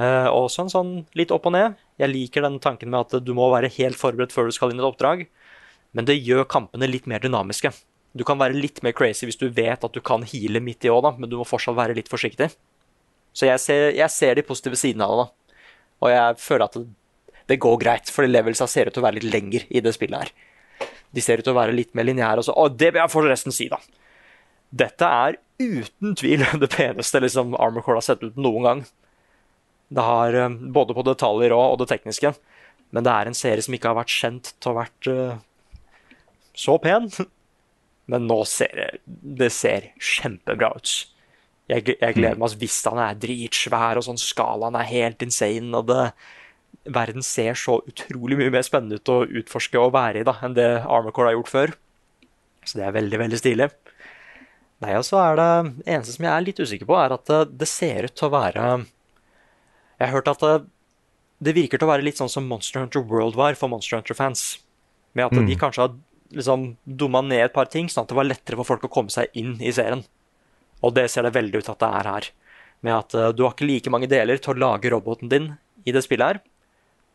Eh, 0.00 0.28
også 0.32 0.64
en 0.64 0.72
sånn 0.72 0.92
litt 1.18 1.34
opp 1.34 1.44
og 1.50 1.52
ned. 1.52 1.76
Jeg 2.00 2.08
liker 2.08 2.46
den 2.46 2.56
tanken 2.64 2.88
med 2.88 3.04
at 3.04 3.20
du 3.20 3.34
må 3.36 3.50
være 3.52 3.68
helt 3.76 4.00
forberedt 4.00 4.32
før 4.32 4.48
du 4.48 4.56
skal 4.56 4.72
inn 4.72 4.80
i 4.80 4.82
et 4.84 4.88
oppdrag. 4.88 5.26
Men 5.92 6.08
det 6.08 6.16
gjør 6.16 6.48
kampene 6.48 6.88
litt 6.88 7.10
mer 7.10 7.20
dynamiske. 7.20 7.74
Du 8.16 8.24
kan 8.24 8.40
være 8.40 8.56
litt 8.56 8.80
mer 8.82 8.96
crazy 8.96 9.28
hvis 9.28 9.38
du 9.38 9.50
vet 9.52 9.84
at 9.84 9.92
du 9.92 10.00
kan 10.00 10.24
heale 10.24 10.62
midt 10.64 10.88
i 10.88 10.90
òg, 10.90 11.12
men 11.18 11.28
du 11.28 11.36
må 11.36 11.44
fortsatt 11.44 11.76
være 11.76 11.98
litt 11.98 12.08
forsiktig. 12.08 12.48
Så 13.36 13.46
jeg 13.46 13.60
ser, 13.62 13.90
jeg 13.94 14.10
ser 14.10 14.38
de 14.38 14.46
positive 14.46 14.78
sidene 14.80 15.04
av 15.04 15.12
det. 15.12 15.26
da. 15.26 15.56
Og 16.00 16.10
jeg 16.10 16.40
føler 16.40 16.64
at 16.64 16.80
det, 17.50 17.58
går 17.62 17.80
greit, 17.82 18.12
fordi 18.14 18.30
levelsa 18.30 18.68
ser 18.70 18.88
ut 18.88 18.96
til 18.96 19.02
å 19.02 19.08
være 19.08 19.20
litt 19.20 19.32
lenger 19.32 19.66
i 19.68 19.82
det 19.84 19.92
spillet 19.96 20.24
her. 20.24 20.90
De 21.10 21.24
ser 21.24 21.40
ut 21.40 21.46
til 21.46 21.54
å 21.54 21.58
være 21.58 21.74
litt 21.74 21.92
mer 21.98 22.06
lineære. 22.06 22.46
Og 22.54 22.78
det 22.78 22.92
vil 22.92 23.02
jeg 23.02 23.12
forresten 23.12 23.54
si, 23.54 23.66
da. 23.72 23.80
Dette 24.70 25.06
er 25.06 25.40
uten 25.60 26.14
tvil 26.18 26.46
det 26.62 26.70
peneste 26.72 27.22
liksom, 27.22 27.56
Armor 27.58 27.84
Core 27.86 28.00
har 28.00 28.06
sett 28.06 28.24
ut 28.24 28.38
noen 28.40 28.66
gang. 28.68 28.82
Det 29.90 30.06
har 30.06 30.36
eh, 30.38 30.56
både 30.70 30.94
på 30.94 31.04
detaljer 31.06 31.54
og, 31.56 31.74
og 31.74 31.82
det 31.82 31.90
tekniske. 31.90 32.32
Men 32.94 33.06
det 33.06 33.12
er 33.14 33.30
en 33.30 33.38
serie 33.38 33.62
som 33.62 33.74
ikke 33.74 33.90
har 33.90 34.00
vært 34.00 34.14
kjent 34.14 34.52
til 34.58 34.70
å 34.70 34.74
ha 34.74 34.82
vært 34.82 35.10
uh, 35.10 36.16
så 36.58 36.76
pen. 36.82 37.08
Men 38.10 38.26
nå 38.26 38.40
ser 38.50 38.74
det, 38.74 38.88
det 39.06 39.50
ser 39.54 39.92
kjempebra 40.02 40.72
ut. 40.74 40.94
Jeg, 41.70 41.84
jeg 41.92 42.16
gleder 42.16 42.38
meg. 42.40 42.56
Hvis 42.58 42.80
han 42.88 42.98
er 42.98 43.18
dritsvær, 43.22 44.00
og 44.00 44.06
sånn 44.08 44.18
skalaen 44.18 44.78
er 44.78 44.88
helt 44.90 45.22
insane. 45.22 45.70
og 45.78 45.86
det, 45.90 46.08
Verden 46.88 47.24
ser 47.24 47.58
så 47.58 47.78
utrolig 47.88 48.38
mye 48.40 48.52
mer 48.54 48.64
spennende 48.64 49.00
ut 49.00 49.12
å 49.12 49.22
utforske 49.26 49.80
og 49.80 49.92
være 49.96 50.22
i 50.22 50.26
da, 50.26 50.38
enn 50.46 50.56
det 50.56 50.68
Armor 50.80 51.12
Core 51.16 51.32
har 51.32 51.36
gjort 51.36 51.52
før. 51.52 51.74
Så 52.64 52.78
det 52.78 52.86
er 52.86 52.96
veldig, 52.96 53.18
veldig 53.20 53.40
stilig. 53.40 53.68
Nei, 54.80 54.94
og 54.96 55.04
så 55.04 55.20
er 55.20 55.36
det 55.36 55.50
eneste 55.84 56.14
som 56.14 56.24
jeg 56.24 56.32
er 56.32 56.44
litt 56.46 56.60
usikker 56.60 56.88
på, 56.88 56.96
er 56.96 57.12
at 57.12 57.26
det, 57.28 57.40
det 57.60 57.68
ser 57.68 58.08
ut 58.08 58.14
til 58.16 58.30
å 58.30 58.32
være 58.32 58.68
Jeg 58.80 60.06
har 60.06 60.14
hørt 60.14 60.30
at 60.32 60.44
det, 60.44 60.54
det 61.44 61.56
virker 61.56 61.80
til 61.80 61.88
å 61.88 61.92
være 61.92 62.06
litt 62.06 62.20
sånn 62.20 62.32
som 62.32 62.48
Monster 62.48 62.80
Hunter 62.80 63.04
World 63.04 63.36
var 63.36 63.58
for 63.60 63.72
Monster 63.72 63.98
Hunter-fans. 63.98 64.62
Med 65.12 65.26
at 65.26 65.36
de 65.36 65.58
kanskje 65.58 65.84
har 65.84 65.98
liksom 66.32 66.74
dumma 66.84 67.20
ned 67.26 67.44
et 67.44 67.54
par 67.56 67.68
ting, 67.68 67.90
sånn 67.90 68.06
at 68.06 68.12
det 68.12 68.16
var 68.16 68.28
lettere 68.28 68.56
for 68.60 68.68
folk 68.68 68.86
å 68.86 68.92
komme 68.92 69.12
seg 69.12 69.32
inn 69.36 69.58
i 69.60 69.72
serien. 69.74 70.04
Og 70.80 70.94
det 70.96 71.08
ser 71.12 71.26
det 71.26 71.34
veldig 71.36 71.60
ut 71.60 71.72
at 71.72 71.82
det 71.82 71.90
er 72.00 72.10
her. 72.14 72.28
Med 72.86 72.96
at 72.96 73.16
uh, 73.18 73.28
du 73.36 73.44
har 73.44 73.52
ikke 73.52 73.68
like 73.68 73.92
mange 73.92 74.08
deler 74.08 74.40
til 74.40 74.54
å 74.54 74.62
lage 74.62 74.92
roboten 74.92 75.28
din 75.32 75.50
i 75.84 75.92
det 75.92 76.04
spillet 76.06 76.32
her. 76.32 76.40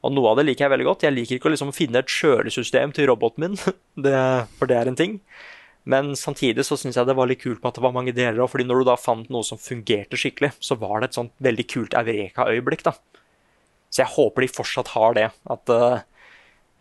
Og 0.06 0.14
noe 0.14 0.32
av 0.32 0.40
det 0.40 0.46
liker 0.46 0.68
jeg 0.68 0.74
veldig 0.76 0.88
godt. 0.88 1.04
Jeg 1.08 1.16
liker 1.16 1.40
ikke 1.40 1.50
å 1.50 1.54
liksom 1.56 1.74
finne 1.74 2.02
et 2.04 2.12
kjølesystem 2.12 2.94
til 2.94 3.10
roboten 3.10 3.46
min, 3.46 3.60
det, 4.06 4.18
for 4.60 4.70
det 4.70 4.78
er 4.78 4.92
en 4.92 5.00
ting. 5.00 5.20
Men 5.90 6.16
samtidig 6.18 6.66
så 6.66 6.78
syns 6.82 6.98
jeg 6.98 7.06
det 7.06 7.16
var 7.18 7.30
litt 7.30 7.44
kult 7.44 7.62
med 7.62 7.70
at 7.70 7.78
det 7.78 7.86
var 7.86 7.94
mange 7.94 8.14
deler. 8.18 8.42
òg, 8.42 8.50
fordi 8.54 8.66
når 8.66 8.82
du 8.82 8.88
da 8.90 8.98
fant 8.98 9.30
noe 9.34 9.46
som 9.46 9.62
fungerte 9.62 10.18
skikkelig, 10.18 10.56
så 10.58 10.78
var 10.82 11.02
det 11.02 11.12
et 11.12 11.20
sånt 11.20 11.34
veldig 11.46 11.66
kult 11.70 11.98
Eureka-øyeblikk. 11.98 12.86
da. 12.88 12.96
Så 13.94 14.02
jeg 14.02 14.14
håper 14.16 14.46
de 14.46 14.52
fortsatt 14.52 14.94
har 14.96 15.18
det. 15.18 15.28
At 15.54 15.74
uh, 15.74 16.02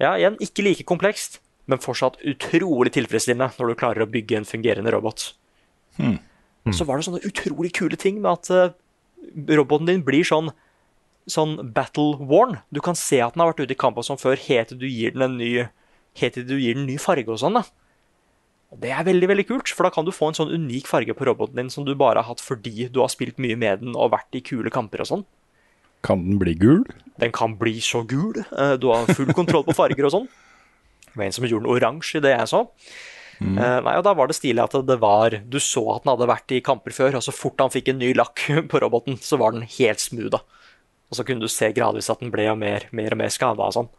ja, 0.00 0.14
igjen, 0.16 0.38
ikke 0.40 0.64
like 0.64 0.88
komplekst, 0.88 1.38
men 1.68 1.82
fortsatt 1.84 2.16
utrolig 2.28 2.94
tilfredsstillende 2.96 3.52
når 3.58 3.72
du 3.72 3.80
klarer 3.80 4.04
å 4.04 4.10
bygge 4.10 4.40
en 4.40 4.48
fungerende 4.48 4.92
robot. 4.92 5.30
Hmm. 6.00 6.16
Så 6.72 6.88
var 6.88 6.96
det 6.96 7.06
sånne 7.06 7.24
utrolig 7.28 7.74
kule 7.76 7.96
ting 8.00 8.22
med 8.24 8.32
at 8.32 8.50
uh, 8.52 8.72
roboten 9.52 9.88
din 9.88 10.04
blir 10.04 10.24
sånn 10.24 10.48
sånn 11.30 11.72
battle 11.74 12.18
worn. 12.20 12.58
Du 12.74 12.80
kan 12.84 12.96
se 12.98 13.20
at 13.24 13.34
den 13.34 13.40
har 13.44 13.52
vært 13.52 13.64
ute 13.64 13.76
i 13.76 13.80
kamp 13.80 13.96
og 14.00 14.06
sånn 14.06 14.20
før, 14.20 14.36
helt 14.48 14.68
til 14.72 14.78
du 14.82 14.86
gir 14.88 15.14
den 15.14 15.22
en 15.28 15.38
ny, 15.40 15.68
til 16.18 16.44
du 16.46 16.56
gir 16.58 16.74
den 16.76 16.84
en 16.84 16.92
ny 16.92 16.98
farge 17.00 17.28
og 17.28 17.40
sånn. 17.40 17.54
da. 17.60 17.64
Og 18.74 18.80
Det 18.82 18.90
er 18.90 19.06
veldig 19.06 19.28
veldig 19.30 19.46
kult, 19.46 19.68
for 19.70 19.86
da 19.86 19.90
kan 19.94 20.04
du 20.04 20.10
få 20.14 20.28
en 20.28 20.38
sånn 20.40 20.52
unik 20.52 20.88
farge 20.90 21.14
på 21.14 21.26
roboten 21.28 21.56
din 21.56 21.70
som 21.70 21.86
du 21.86 21.94
bare 21.94 22.22
har 22.22 22.28
hatt 22.32 22.42
fordi 22.42 22.88
du 22.90 23.00
har 23.00 23.08
spilt 23.12 23.38
mye 23.38 23.56
med 23.56 23.80
den 23.84 23.94
og 23.94 24.10
vært 24.12 24.34
i 24.34 24.42
kule 24.44 24.70
kamper 24.70 25.04
og 25.04 25.10
sånn. 25.10 25.24
Kan 26.04 26.24
den 26.26 26.38
bli 26.38 26.54
gul? 26.58 26.84
Den 27.18 27.32
kan 27.32 27.54
bli 27.56 27.78
så 27.80 28.02
gul. 28.06 28.36
Eh, 28.52 28.76
Du 28.76 28.90
har 28.90 29.06
full 29.06 29.32
kontroll 29.32 29.64
på 29.64 29.74
farger 29.74 30.04
og 30.04 30.12
sånn. 30.12 30.28
Det 31.06 31.16
var 31.16 31.24
en 31.24 31.32
som 31.32 31.44
gjorde 31.46 31.64
den 31.64 31.72
oransje 31.76 32.18
i 32.18 32.24
det 32.24 32.34
jeg 32.34 32.50
så. 32.50 32.66
Mm. 33.40 33.56
nei, 33.82 33.96
og 33.98 34.04
Da 34.04 34.12
var 34.14 34.28
det 34.28 34.36
stilig 34.36 34.62
at 34.62 34.86
det 34.86 35.00
var 35.02 35.30
Du 35.50 35.58
så 35.58 35.96
at 35.96 36.04
den 36.04 36.12
hadde 36.12 36.28
vært 36.30 36.52
i 36.54 36.60
kamper 36.60 36.92
før, 36.94 37.16
og 37.18 37.22
så 37.22 37.32
fort 37.34 37.58
han 37.58 37.70
fikk 37.70 37.88
en 37.90 37.98
ny 37.98 38.12
lakk 38.14 38.42
på 38.70 38.80
roboten, 38.82 39.16
så 39.18 39.38
var 39.38 39.52
den 39.52 39.62
helt 39.62 39.98
smooth. 40.02 40.30
da. 40.30 40.42
Og 41.14 41.20
så 41.20 41.24
kunne 41.26 41.46
du 41.46 41.52
se 41.52 41.68
gradvis 41.70 42.10
at 42.10 42.18
den 42.18 42.32
ble 42.34 42.48
mer, 42.58 42.88
mer 42.90 43.14
og 43.14 43.20
mer 43.20 43.30
skada 43.30 43.68
og 43.68 43.76
sånn. 43.76 43.90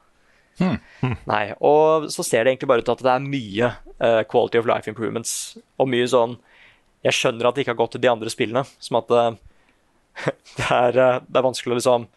Nei, 1.28 1.46
og 1.64 2.10
så 2.12 2.24
ser 2.24 2.44
det 2.44 2.54
egentlig 2.54 2.70
bare 2.72 2.84
ut 2.84 2.88
til 2.88 2.96
at 2.96 3.04
det 3.06 3.14
er 3.14 3.24
mye 3.24 3.70
uh, 4.04 4.22
quality 4.28 4.60
of 4.60 4.68
life 4.68 4.92
improvements. 4.92 5.56
Og 5.80 5.88
mye 5.92 6.08
sånn 6.12 6.38
Jeg 7.06 7.14
skjønner 7.14 7.48
at 7.48 7.56
det 7.56 7.64
ikke 7.64 7.76
har 7.76 7.82
gått 7.84 7.96
til 7.96 8.04
de 8.04 8.12
andre 8.12 8.32
spillene. 8.34 8.66
Som 8.84 9.00
at 9.00 9.16
uh, 9.16 9.32
det, 10.60 10.68
er, 10.68 11.00
uh, 11.00 11.24
det 11.24 11.40
er 11.40 11.48
vanskelig 11.48 11.76
å 11.76 11.80
liksom 11.80 12.08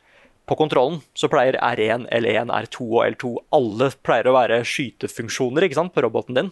På 0.51 0.59
kontrollen 0.59 1.03
så 1.15 1.31
pleier 1.31 1.59
R1, 1.63 2.09
L1, 2.15 2.51
R2 2.55 2.87
og 2.89 3.03
L2 3.05 3.35
Alle 3.59 3.93
pleier 4.03 4.31
å 4.31 4.37
være 4.39 4.63
skytefunksjoner 4.67 5.67
ikke 5.67 5.79
sant, 5.79 5.95
på 5.95 6.03
roboten 6.07 6.39
din. 6.39 6.51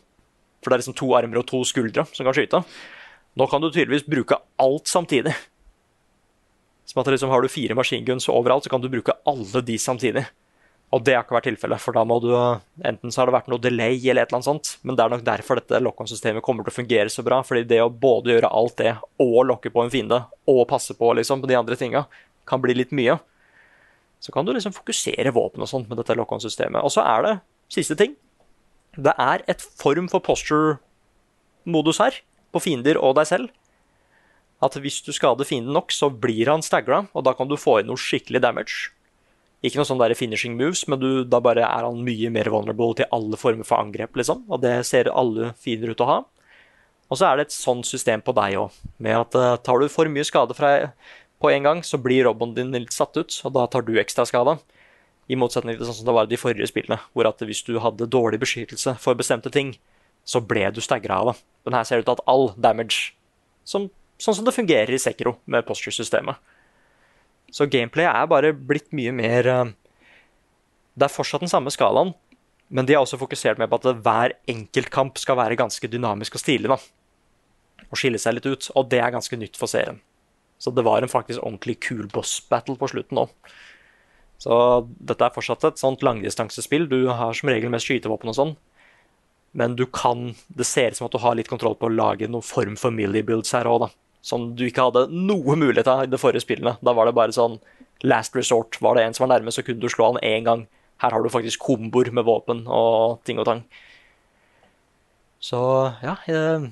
For 0.62 0.70
det 0.70 0.78
er 0.78 0.84
liksom 0.84 0.98
to 1.02 1.10
armer 1.18 1.42
og 1.42 1.50
to 1.50 1.62
skuldre 1.66 2.06
som 2.12 2.26
kan 2.26 2.36
skyte. 2.36 2.62
Nå 3.36 3.46
kan 3.50 3.62
du 3.62 3.70
tydeligvis 3.70 4.06
bruke 4.08 4.38
alt 4.62 4.88
samtidig. 4.90 5.34
Som 6.86 7.02
at 7.02 7.10
liksom 7.10 7.30
Har 7.30 7.42
du 7.42 7.50
fire 7.50 7.74
maskinguns 7.74 8.28
overalt, 8.30 8.64
så 8.64 8.70
kan 8.70 8.80
du 8.80 8.88
bruke 8.88 9.14
alle 9.26 9.62
de 9.62 9.78
samtidig. 9.78 10.26
Og 10.94 11.02
det 11.02 11.16
har 11.16 11.24
ikke 11.24 11.34
vært 11.34 11.48
tilfellet, 11.48 11.82
for 11.82 11.96
da 11.96 12.04
må 12.06 12.20
du 12.22 12.30
enten 12.86 13.10
så 13.10 13.20
har 13.20 13.28
det 13.28 13.34
vært 13.34 13.48
noe 13.50 13.62
delay 13.62 13.96
eller 13.98 14.22
et 14.22 14.30
eller 14.30 14.38
annet 14.38 14.46
sånt, 14.46 14.68
men 14.86 14.94
det 14.94 15.02
er 15.02 15.10
nok 15.16 15.24
derfor 15.26 15.58
dette 15.58 15.80
lock-on-systemet 15.82 16.44
kommer 16.46 16.62
til 16.62 16.70
å 16.70 16.76
fungere 16.76 17.10
så 17.10 17.24
bra. 17.26 17.40
fordi 17.42 17.64
det 17.66 17.80
å 17.82 17.90
både 17.90 18.36
gjøre 18.36 18.52
alt 18.54 18.76
det 18.78 18.92
og 19.18 19.40
lokke 19.50 19.72
på 19.74 19.82
en 19.82 19.90
fiende 19.90 20.20
og 20.46 20.62
passe 20.70 20.94
på 20.94 21.10
liksom 21.18 21.42
på 21.42 21.50
de 21.50 21.58
andre 21.58 21.76
tinga, 21.76 22.04
kan 22.46 22.62
bli 22.62 22.78
litt 22.78 22.94
mye. 22.94 23.18
Så 24.22 24.32
kan 24.32 24.46
du 24.46 24.52
liksom 24.54 24.72
fokusere 24.72 25.34
våpen 25.34 25.66
og 25.66 25.68
sånt 25.68 25.90
med 25.90 25.98
dette 25.98 26.14
lock-on-systemet. 26.14 26.86
Og 26.86 26.94
så 26.94 27.02
er 27.02 27.26
det 27.26 27.34
siste 27.74 27.98
ting. 27.98 28.14
Det 28.94 29.12
er 29.18 29.42
et 29.50 29.60
form 29.60 30.06
for 30.08 30.22
posture-modus 30.22 31.98
her, 31.98 32.22
på 32.54 32.62
fiender 32.62 32.96
og 33.02 33.18
deg 33.18 33.26
selv. 33.26 33.50
At 34.64 34.76
hvis 34.80 35.02
du 35.04 35.10
skader 35.12 35.44
fienden 35.44 35.74
nok, 35.76 35.92
så 35.92 36.08
blir 36.08 36.48
han 36.48 36.64
staggra, 36.64 37.04
og 37.12 37.26
da 37.26 37.34
kan 37.36 37.48
du 37.50 37.58
få 37.60 37.80
inn 37.80 37.90
noe 37.90 38.00
skikkelig 38.00 38.40
damage. 38.44 38.92
Ikke 39.64 39.80
noe 39.80 39.88
sånn 39.88 40.00
der 40.00 40.14
finishing 40.16 40.56
moves, 40.56 40.84
men 40.88 41.00
du, 41.00 41.10
da 41.28 41.40
bare 41.44 41.64
er 41.66 41.84
han 41.84 42.04
mye 42.06 42.30
mer 42.32 42.48
vulnerable 42.52 42.96
til 42.96 43.08
alle 43.14 43.38
former 43.40 43.66
for 43.68 43.80
angrep, 43.80 44.16
liksom. 44.16 44.44
Og 44.52 44.62
det 44.64 44.78
ser 44.88 45.12
alle 45.12 45.52
fiender 45.60 45.92
ut 45.92 45.98
til 45.98 46.06
å 46.06 46.10
ha. 46.10 46.18
Og 47.10 47.20
så 47.20 47.28
er 47.28 47.38
det 47.38 47.46
et 47.46 47.54
sånt 47.54 47.86
system 47.86 48.22
på 48.24 48.34
deg 48.36 48.56
òg, 48.60 48.78
med 49.02 49.18
at 49.18 49.36
uh, 49.38 49.56
tar 49.62 49.82
du 49.82 49.90
for 49.92 50.08
mye 50.10 50.26
skade 50.26 50.56
fra, 50.58 50.72
på 51.42 51.52
en 51.52 51.68
gang, 51.68 51.82
så 51.86 52.00
blir 52.02 52.26
roboten 52.26 52.56
din 52.56 52.72
litt 52.74 52.96
satt 52.96 53.16
ut, 53.18 53.40
og 53.46 53.54
da 53.54 53.66
tar 53.70 53.84
du 53.86 53.94
ekstra 54.00 54.26
skade. 54.28 54.56
I 55.30 55.38
motsetning 55.38 55.76
til 55.76 55.86
sånn 55.88 56.00
som 56.00 56.08
det 56.08 56.14
var 56.16 56.26
i 56.26 56.32
de 56.32 56.38
forrige 56.40 56.70
spillene, 56.70 56.98
hvor 57.14 57.28
at 57.28 57.42
hvis 57.42 57.64
du 57.66 57.76
hadde 57.82 58.08
dårlig 58.10 58.40
beskyttelse 58.42 58.96
for 59.02 59.18
bestemte 59.18 59.52
ting, 59.54 59.74
så 60.26 60.42
ble 60.42 60.66
du 60.74 60.80
staggra 60.82 61.20
av 61.22 61.30
det. 61.30 61.36
Men 61.66 61.78
her 61.78 61.86
ser 61.86 61.98
det 61.98 62.06
ut 62.06 62.10
til 62.10 62.18
at 62.18 62.26
all 62.30 62.50
damage, 62.58 63.14
som, 63.66 63.88
sånn 64.20 64.38
som 64.38 64.46
det 64.46 64.54
fungerer 64.56 64.92
i 64.94 65.00
Sekiro 65.00 65.36
med 65.46 65.66
posture-systemet. 65.68 66.38
Så 67.52 67.68
gameplay 67.70 68.08
er 68.08 68.30
bare 68.30 68.52
blitt 68.52 68.90
mye 68.96 69.12
mer 69.14 69.46
eh, 69.46 69.74
Det 70.96 71.06
er 71.06 71.12
fortsatt 71.12 71.44
den 71.44 71.52
samme 71.52 71.70
skalaen, 71.70 72.14
men 72.68 72.86
de 72.86 72.96
har 72.96 73.04
også 73.04 73.20
fokusert 73.20 73.60
mer 73.60 73.68
på 73.70 73.78
at 73.78 74.02
hver 74.02 74.34
enkeltkamp 74.50 75.20
skal 75.20 75.38
være 75.38 75.58
ganske 75.60 75.90
dynamisk 75.90 76.34
og 76.38 76.42
stilig. 76.42 76.72
da. 76.72 76.78
Og 77.90 78.00
skille 78.00 78.18
seg 78.18 78.38
litt 78.38 78.48
ut. 78.48 78.70
Og 78.74 78.88
det 78.90 78.98
er 78.98 79.14
ganske 79.14 79.38
nytt 79.38 79.58
for 79.60 79.70
serien. 79.70 80.00
Så 80.58 80.72
det 80.72 80.84
var 80.86 81.04
en 81.04 81.12
faktisk 81.12 81.42
ordentlig 81.44 81.78
kul 81.84 82.08
boss 82.10 82.40
battle 82.50 82.78
på 82.80 82.88
slutten 82.90 83.20
òg. 83.22 83.30
Så 84.40 84.56
dette 84.98 85.24
er 85.24 85.34
fortsatt 85.36 85.64
et 85.68 85.80
sånt 85.80 86.02
langdistansespill. 86.04 86.88
Du 86.88 87.08
har 87.12 87.36
som 87.36 87.52
regel 87.52 87.70
mest 87.72 87.88
skytevåpen 87.88 88.32
og 88.32 88.38
sånn. 88.38 88.56
Men 89.56 89.76
du 89.76 89.86
kan 89.86 90.34
Det 90.48 90.66
ser 90.66 90.90
ut 90.90 90.96
som 90.96 91.06
at 91.06 91.12
du 91.12 91.22
har 91.22 91.36
litt 91.36 91.48
kontroll 91.48 91.76
på 91.76 91.88
å 91.88 91.94
lage 91.94 92.28
noen 92.28 92.44
form 92.44 92.76
for 92.76 92.90
millie 92.90 93.22
builds 93.22 93.52
her 93.52 93.68
òg, 93.68 93.86
da. 93.86 93.88
Som 94.26 94.48
du 94.58 94.64
ikke 94.66 94.88
hadde 94.88 95.04
noe 95.14 95.54
mulighet 95.58 95.86
av 95.90 96.04
i 96.04 96.10
de 96.10 96.18
forrige 96.18 96.42
spillene. 96.42 96.76
Da 96.82 96.94
var 96.96 97.06
det 97.06 97.14
bare 97.14 97.34
sånn 97.36 97.60
last 98.02 98.34
resort. 98.36 98.78
Var 98.82 98.98
det 98.98 99.04
en 99.06 99.14
som 99.16 99.26
var 99.26 99.36
nærme, 99.36 99.54
så 99.54 99.62
kunne 99.62 99.80
du 99.82 99.86
slå 99.92 100.10
han 100.10 100.22
én 100.26 100.46
gang. 100.48 100.64
Her 101.02 101.14
har 101.14 101.22
du 101.22 101.30
faktisk 101.30 101.62
komboer 101.62 102.10
med 102.16 102.26
våpen 102.26 102.64
og 102.66 103.20
ting 103.28 103.38
og 103.38 103.46
tang. 103.46 103.62
Så 105.46 105.58
ja 106.02 106.16
jeg, 106.26 106.70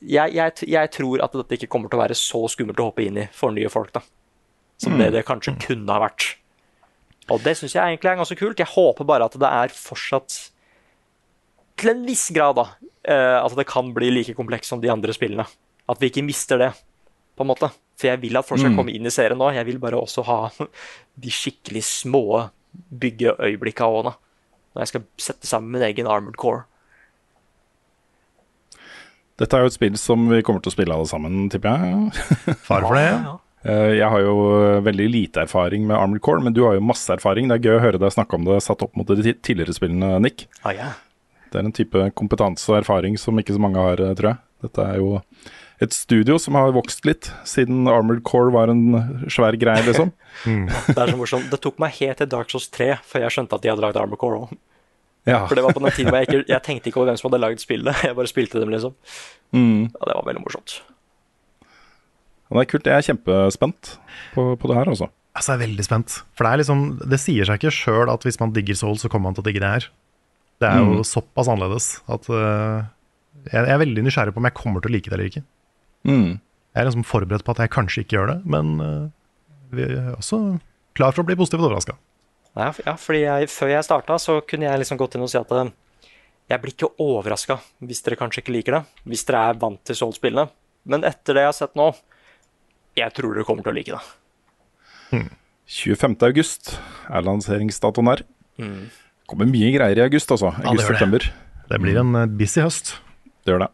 jeg, 0.00 0.32
jeg, 0.38 0.68
jeg 0.70 0.90
tror 0.94 1.24
at 1.26 1.34
dette 1.36 1.58
ikke 1.58 1.68
kommer 1.74 1.90
til 1.90 1.98
å 1.98 2.04
være 2.04 2.16
så 2.16 2.44
skummelt 2.48 2.80
å 2.80 2.88
hoppe 2.88 3.04
inn 3.04 3.18
i 3.20 3.26
for 3.36 3.52
nye 3.52 3.68
folk, 3.72 3.92
da. 3.96 4.02
Som 4.80 4.96
det 4.96 5.10
det 5.12 5.26
kanskje 5.28 5.58
kunne 5.60 5.92
ha 5.92 6.00
vært. 6.06 6.30
Og 7.30 7.42
det 7.44 7.52
syns 7.58 7.74
jeg 7.76 7.82
egentlig 7.84 8.10
er 8.14 8.20
ganske 8.22 8.38
kult. 8.38 8.62
Jeg 8.62 8.72
håper 8.72 9.06
bare 9.06 9.26
at 9.28 9.36
det 9.38 9.50
er 9.50 9.74
fortsatt 9.74 10.38
til 11.80 11.92
en 11.92 12.06
viss 12.06 12.30
grad, 12.32 12.56
da. 12.56 12.64
eh, 13.04 13.36
At 13.42 13.54
det 13.58 13.66
kan 13.68 13.92
bli 13.96 14.08
like 14.14 14.34
komplekst 14.38 14.72
som 14.72 14.80
de 14.80 14.90
andre 14.92 15.12
spillene. 15.16 15.44
At 15.90 15.98
vi 16.00 16.10
ikke 16.12 16.22
mister 16.26 16.60
det, 16.62 16.70
på 17.36 17.42
en 17.44 17.50
måte. 17.50 17.70
For 18.00 18.08
jeg 18.12 18.20
vil 18.22 18.36
at 18.38 18.46
folk 18.48 18.60
skal 18.62 18.70
Mm. 18.72 18.78
komme 18.78 18.94
inn 18.94 19.06
i 19.08 19.12
serien 19.12 19.36
nå. 19.40 19.50
Jeg 19.52 19.66
vil 19.66 19.78
bare 19.82 19.98
også 19.98 20.22
ha 20.24 20.38
de 21.20 21.30
skikkelig 21.34 21.82
små 21.84 22.22
byggeøyeblikka 23.02 23.84
òg, 23.90 24.04
nå. 24.06 24.12
Når 24.74 24.84
jeg 24.84 24.88
skal 24.92 25.02
sette 25.18 25.46
sammen 25.50 25.72
min 25.74 25.82
egen 25.82 26.06
armored 26.06 26.36
core. 26.38 26.64
Dette 29.40 29.56
er 29.56 29.64
jo 29.64 29.70
et 29.70 29.76
spill 29.76 29.96
som 30.00 30.26
vi 30.30 30.42
kommer 30.44 30.60
til 30.62 30.70
å 30.70 30.74
spille 30.76 30.94
alle 30.96 31.08
sammen, 31.08 31.46
tipper 31.52 31.76
jeg. 31.80 32.24
Far 32.68 32.86
for 32.88 32.98
det. 32.98 33.06
Ja, 33.12 33.36
Eh, 33.60 33.90
Jeg 33.98 34.08
har 34.08 34.22
jo 34.24 34.80
veldig 34.80 35.04
lite 35.12 35.42
erfaring 35.42 35.82
med 35.84 35.92
Armored 35.92 36.22
Core, 36.24 36.40
men 36.40 36.54
du 36.56 36.62
har 36.64 36.78
jo 36.78 36.80
masse 36.80 37.12
erfaring. 37.12 37.44
Det 37.50 37.58
er 37.58 37.66
gøy 37.68 37.74
å 37.76 37.82
høre 37.84 37.98
deg 38.00 38.08
snakke 38.14 38.32
om 38.38 38.46
det 38.46 38.54
satt 38.64 38.80
opp 38.86 38.94
mot 38.96 39.04
de 39.04 39.34
tidligere 39.36 39.74
spillene, 39.76 40.14
Nick. 40.24 40.46
Ah, 40.64 40.72
ja. 40.72 40.86
Det 41.52 41.60
er 41.60 41.66
en 41.68 41.74
type 41.76 42.06
kompetanse 42.16 42.70
og 42.72 42.78
erfaring 42.78 43.18
som 43.20 43.36
ikke 43.36 43.52
så 43.52 43.60
mange 43.60 43.76
har, 43.76 44.00
eh, 44.00 44.14
tror 44.16 44.30
jeg. 44.30 44.38
Dette 44.64 44.86
er 44.94 44.96
jo 45.02 45.20
et 45.80 45.94
studio 45.96 46.36
som 46.38 46.54
har 46.58 46.72
vokst 46.76 47.06
litt 47.08 47.30
siden 47.48 47.86
Armored 47.88 48.20
Core 48.28 48.52
var 48.52 48.68
en 48.68 48.82
svær 49.32 49.56
greie, 49.56 49.80
liksom. 49.86 50.10
Det 50.44 50.96
er 50.98 51.12
så 51.14 51.16
morsomt. 51.16 51.46
Det 51.52 51.60
tok 51.64 51.78
meg 51.80 51.94
helt 52.00 52.18
til 52.20 52.28
Dark 52.28 52.50
Souls 52.52 52.68
3 52.74 52.90
før 53.08 53.24
jeg 53.24 53.32
skjønte 53.36 53.56
at 53.56 53.64
de 53.64 53.70
hadde 53.72 53.84
lagd 53.86 53.96
Armored 54.00 54.20
Core 54.20 54.42
òg. 54.44 54.52
Ja. 55.28 55.42
For 55.48 55.56
det 55.56 55.64
var 55.64 55.74
på 55.76 55.80
den 55.84 55.92
tiden 55.92 56.08
hvor 56.12 56.20
jeg 56.22 56.28
ikke 56.30 56.44
Jeg 56.54 56.62
tenkte 56.64 56.88
ikke 56.90 57.00
over 57.02 57.10
hvem 57.12 57.18
som 57.20 57.28
hadde 57.30 57.40
lagd 57.44 57.60
spillet. 57.64 57.98
Jeg 58.08 58.16
bare 58.16 58.30
spilte 58.30 58.60
dem, 58.62 58.70
liksom. 58.72 58.94
Mm. 59.56 59.88
Ja, 59.88 60.04
det 60.10 60.16
var 60.20 60.26
veldig 60.28 60.44
morsomt. 60.44 60.76
Og 62.50 62.56
det 62.58 62.62
er 62.64 62.70
kult. 62.72 62.88
Jeg 62.90 62.96
er 62.98 63.06
kjempespent 63.06 63.90
på, 64.34 64.44
på 64.58 64.70
det 64.70 64.76
her, 64.80 64.88
altså. 64.90 65.08
Altså, 65.38 65.52
jeg 65.52 65.60
er 65.60 65.66
veldig 65.68 65.84
spent. 65.86 66.14
For 66.34 66.42
det 66.42 66.50
er 66.50 66.58
liksom 66.64 66.80
Det 67.12 67.18
sier 67.22 67.46
seg 67.46 67.60
ikke 67.60 67.70
sjøl 67.76 68.10
at 68.10 68.24
hvis 68.26 68.40
man 68.42 68.50
digger 68.56 68.74
Soul, 68.80 68.96
så 68.98 69.08
kommer 69.12 69.30
man 69.30 69.36
til 69.38 69.44
å 69.44 69.46
digge 69.46 69.62
det 69.62 69.68
her. 69.76 69.86
Det 70.60 70.68
er 70.68 70.80
jo 70.82 70.96
Mm. 70.98 71.04
såpass 71.06 71.48
annerledes 71.48 71.86
at 72.10 72.26
uh, 72.28 72.82
jeg, 73.46 73.54
jeg 73.54 73.70
er 73.72 73.78
veldig 73.80 74.02
nysgjerrig 74.04 74.34
på 74.34 74.42
om 74.42 74.48
jeg 74.50 74.56
kommer 74.58 74.82
til 74.84 74.90
å 74.90 74.94
like 74.96 75.08
det 75.08 75.14
eller 75.16 75.30
ikke. 75.30 75.44
Mm. 76.06 76.38
Jeg 76.70 76.80
er 76.80 76.86
liksom 76.88 77.06
forberedt 77.06 77.44
på 77.46 77.54
at 77.54 77.64
jeg 77.64 77.72
kanskje 77.74 78.04
ikke 78.04 78.16
gjør 78.16 78.30
det, 78.34 78.38
men 78.48 78.72
øh, 78.84 79.08
vi 79.74 79.86
er 79.88 80.12
også 80.14 80.40
klar 80.96 81.14
for 81.14 81.24
å 81.24 81.28
bli 81.28 81.38
positivt 81.38 81.64
overraska. 81.64 81.96
Ja, 82.58 82.96
fordi 82.98 83.22
jeg, 83.22 83.50
før 83.50 83.70
jeg 83.70 83.86
starta, 83.86 84.16
så 84.18 84.40
kunne 84.42 84.66
jeg 84.66 84.82
liksom 84.82 84.98
gått 84.98 85.14
inn 85.14 85.24
og 85.24 85.30
si 85.30 85.38
at 85.38 85.52
eh, 85.54 85.72
jeg 86.50 86.62
blir 86.62 86.74
ikke 86.74 86.92
overraska 87.02 87.60
hvis 87.86 88.02
dere 88.06 88.18
kanskje 88.18 88.42
ikke 88.42 88.54
liker 88.56 88.78
det. 88.78 88.82
Hvis 89.10 89.26
dere 89.28 89.44
er 89.50 89.60
vant 89.60 89.82
til 89.86 89.98
Soul-spillene. 89.98 90.48
Men 90.90 91.06
etter 91.06 91.36
det 91.36 91.44
jeg 91.44 91.52
har 91.52 91.58
sett 91.58 91.76
nå, 91.78 91.90
jeg 92.98 93.14
tror 93.14 93.36
dere 93.36 93.46
kommer 93.46 93.66
til 93.66 93.72
å 93.72 93.76
like 93.76 93.98
det. 93.98 95.26
25. 95.70 96.16
august 96.26 96.74
er 97.06 97.26
lanseringsdatoen 97.26 98.10
her. 98.10 98.24
Mm. 98.58 98.88
Kommer 99.30 99.46
mye 99.46 99.70
greier 99.76 100.00
i 100.00 100.02
august, 100.02 100.32
altså. 100.34 100.50
det 100.56 100.64
Ja, 100.64 100.64
det. 100.64 100.72
August-september. 100.72 101.28
Det 101.70 101.78
blir 101.78 102.00
en 102.00 102.16
øh, 102.18 102.26
busy 102.26 102.64
høst. 102.64 102.96
Det 103.46 103.54
gjør 103.54 103.66
det. 103.66 103.70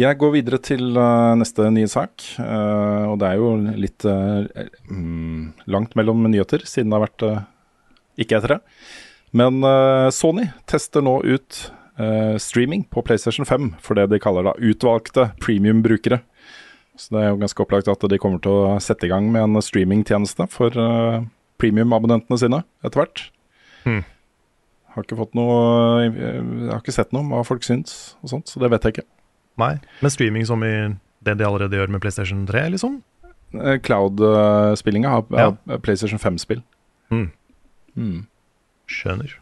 Jeg 0.00 0.16
går 0.16 0.30
videre 0.32 0.56
til 0.64 0.94
uh, 0.96 1.36
neste 1.36 1.66
nyhetssak. 1.74 2.24
Uh, 2.40 3.10
og 3.10 3.18
det 3.20 3.28
er 3.28 3.40
jo 3.40 3.50
litt 3.82 4.06
uh, 4.08 4.46
mm, 4.88 5.66
langt 5.68 5.96
mellom 5.98 6.22
nyheter, 6.24 6.64
siden 6.64 6.88
det 6.88 6.96
har 6.96 7.04
vært 7.04 7.24
ikke 8.20 8.38
etter 8.38 8.54
det. 8.56 8.60
Men 9.36 9.62
Sony 10.10 10.48
tester 10.68 11.04
nå 11.06 11.20
ut 11.22 11.58
streaming 12.42 12.80
på 12.90 13.04
PlayStation 13.06 13.46
5 13.46 13.68
for 13.84 13.94
det 13.94 14.08
de 14.10 14.18
kaller 14.20 14.48
da 14.48 14.54
utvalgte 14.58 15.28
premium-brukere. 15.38 16.18
Så 16.98 17.14
det 17.14 17.20
er 17.22 17.28
jo 17.30 17.38
ganske 17.38 17.62
opplagt 17.62 17.90
at 17.92 18.06
de 18.10 18.18
kommer 18.20 18.42
til 18.42 18.56
å 18.56 18.80
sette 18.82 19.06
i 19.06 19.12
gang 19.12 19.28
med 19.30 19.44
en 19.46 19.62
streamingtjeneste 19.62 20.48
for 20.50 20.74
premium-abonnentene 21.62 22.40
sine 22.42 22.62
etter 22.82 23.04
hvert. 23.04 23.22
Hmm. 23.84 24.02
Har 24.96 25.06
ikke 25.06 25.20
fått 25.22 25.38
noe 25.38 25.54
Jeg 26.08 26.42
har 26.72 26.82
ikke 26.82 26.96
sett 26.98 27.14
noe 27.14 27.22
om 27.22 27.32
hva 27.36 27.46
folk 27.46 27.62
syns 27.64 28.16
og 28.24 28.34
sånt, 28.34 28.50
så 28.50 28.64
det 28.64 28.72
vet 28.74 28.88
jeg 28.88 28.98
ikke. 28.98 29.08
Nei, 29.60 29.74
men 30.00 30.12
streaming 30.14 30.46
som 30.48 30.64
i 30.66 30.72
det 31.24 31.34
de 31.36 31.44
allerede 31.46 31.76
gjør 31.76 31.90
med 31.92 32.00
PlayStation 32.02 32.46
3, 32.48 32.66
liksom? 32.74 32.98
Eh, 33.60 33.76
Cloud-spillinga 33.84 35.10
har 35.12 35.24
Ja. 35.36 35.50
PlayStation 35.84 36.18
5-spill. 36.22 36.62
Mm. 37.12 37.28
Mm. 37.98 38.18
Skjønner. 38.90 39.36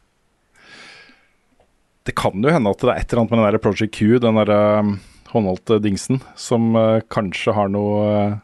Det 2.09 2.14
kan 2.16 2.41
jo 2.43 2.49
hende 2.53 2.71
at 2.73 2.81
det 2.81 2.89
er 2.89 3.01
et 3.03 3.12
eller 3.12 3.21
annet 3.23 3.31
med 3.35 3.39
den 3.43 3.53
der 3.53 3.62
Project 3.62 3.93
Q, 3.99 4.19
den 4.25 4.39
der 4.41 4.53
um, 4.81 4.95
håndholdte 5.29 5.77
dingsen, 5.85 6.23
som 6.41 6.71
uh, 6.77 7.01
kanskje 7.12 7.53
har 7.57 7.69
noe 7.69 7.99
uh, 8.09 8.39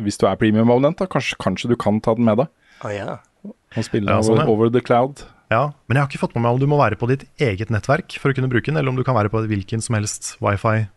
Hvis 0.00 0.16
du 0.16 0.24
er 0.26 0.38
premium-abonnent, 0.40 0.96
da, 1.02 1.06
kanskje, 1.12 1.36
kanskje 1.42 1.68
du 1.68 1.76
kan 1.76 2.00
ta 2.00 2.14
den 2.16 2.24
med 2.24 2.40
deg 2.40 2.48
Oh, 2.82 2.90
ja. 2.90 3.18
og 3.44 3.84
spille 3.84 4.08
Ja, 4.10 4.22
sånn, 4.24 4.40
over, 4.40 4.46
ja. 4.48 4.50
over 4.50 4.70
the 4.72 4.80
cloud. 4.82 5.20
Ja, 5.52 5.60
men 5.86 5.98
jeg 5.98 6.02
har 6.02 6.08
ikke 6.10 6.22
fått 6.24 6.32
med 6.34 6.42
meg 6.46 6.56
om 6.56 6.62
du 6.62 6.66
må 6.72 6.78
være 6.80 6.96
på 6.98 7.06
ditt 7.10 7.26
eget 7.38 7.68
nettverk 7.70 8.16
for 8.18 8.32
å 8.32 8.34
kunne 8.38 8.48
bruke 8.50 8.66
den, 8.72 8.80
eller 8.80 8.90
om 8.90 8.96
du 8.98 9.04
kan 9.06 9.14
være 9.14 9.30
på 9.30 9.44
hvilken 9.46 9.84
som 9.84 9.94
helst 9.98 10.32
wifi-nettverk. 10.42 10.88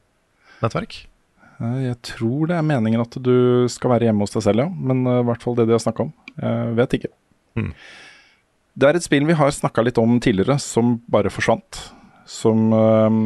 Eh, 1.59 1.77
Jeg 1.89 1.99
tror 2.03 2.49
det 2.51 2.57
er 2.57 2.65
meningen 2.67 3.03
at 3.03 3.15
du 3.23 3.67
skal 3.71 3.95
være 3.95 4.09
hjemme 4.09 4.25
hos 4.25 4.35
deg 4.35 4.43
selv, 4.47 4.65
ja. 4.65 4.69
Men 4.69 5.05
eh, 5.07 5.21
i 5.21 5.27
hvert 5.29 5.43
fall 5.45 5.55
det 5.59 5.67
de 5.69 5.75
har 5.77 5.83
snakka 5.83 6.07
om. 6.07 6.13
Jeg 6.35 6.75
vet 6.79 6.97
ikke. 6.99 7.11
Mm. 7.55 7.71
Det 8.75 8.87
er 8.89 8.97
et 8.99 9.05
spill 9.05 9.27
vi 9.29 9.37
har 9.39 9.53
snakka 9.55 9.85
litt 9.87 9.99
om 10.01 10.17
tidligere, 10.19 10.57
som 10.59 10.97
bare 11.11 11.31
forsvant. 11.31 11.79
Som 12.27 12.73
eh, 12.75 13.21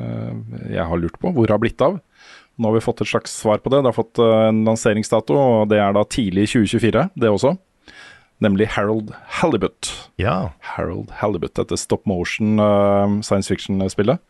eh, 0.00 0.32
jeg 0.78 0.88
har 0.88 1.00
lurt 1.02 1.18
på 1.20 1.32
hvor 1.34 1.46
det 1.48 1.56
har 1.56 1.62
blitt 1.62 1.84
av. 1.84 2.00
Nå 2.54 2.70
har 2.70 2.76
vi 2.78 2.84
fått 2.84 3.02
et 3.02 3.10
slags 3.10 3.32
svar 3.42 3.58
på 3.58 3.70
det. 3.72 3.82
Det 3.82 3.90
har 3.90 3.96
fått 3.96 4.20
en 4.22 4.60
lanseringsdato, 4.68 5.34
og 5.34 5.68
det 5.72 5.80
er 5.82 5.94
da 5.96 6.04
tidlig 6.06 6.44
i 6.46 6.50
2024, 6.52 7.08
det 7.18 7.32
også. 7.32 7.56
Nemlig 8.44 8.68
Harold 8.76 9.10
Halibut. 9.40 9.90
Ja, 10.22 10.52
Harold 10.74 11.10
Halibut, 11.18 11.54
dette 11.58 11.74
stop 11.80 12.06
motion 12.06 12.60
uh, 12.62 13.20
science 13.26 13.50
fiction-spillet. 13.50 14.22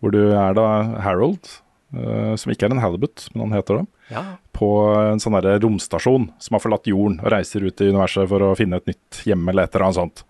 Hvor 0.00 0.12
du 0.12 0.20
er 0.28 0.52
da 0.56 0.66
Harold, 1.04 1.48
eh, 1.96 2.34
som 2.40 2.52
ikke 2.52 2.68
er 2.68 2.74
en 2.74 2.82
Halibut, 2.82 3.26
men 3.32 3.46
han 3.46 3.58
heter 3.58 3.80
det, 3.80 3.84
ja. 4.14 4.24
på 4.56 4.70
en 4.94 5.22
sånn 5.22 5.38
der 5.38 5.60
romstasjon 5.62 6.30
som 6.38 6.56
har 6.56 6.64
forlatt 6.64 6.90
jorden 6.90 7.20
og 7.22 7.32
reiser 7.34 7.66
ut 7.66 7.82
i 7.82 7.90
universet 7.90 8.30
for 8.30 8.46
å 8.46 8.54
finne 8.58 8.80
et 8.80 8.90
nytt 8.92 9.22
hjem 9.28 9.46
eller 9.50 9.68
et 9.68 9.76
eller 9.76 9.88
annet 9.88 10.00
sånt. 10.00 10.24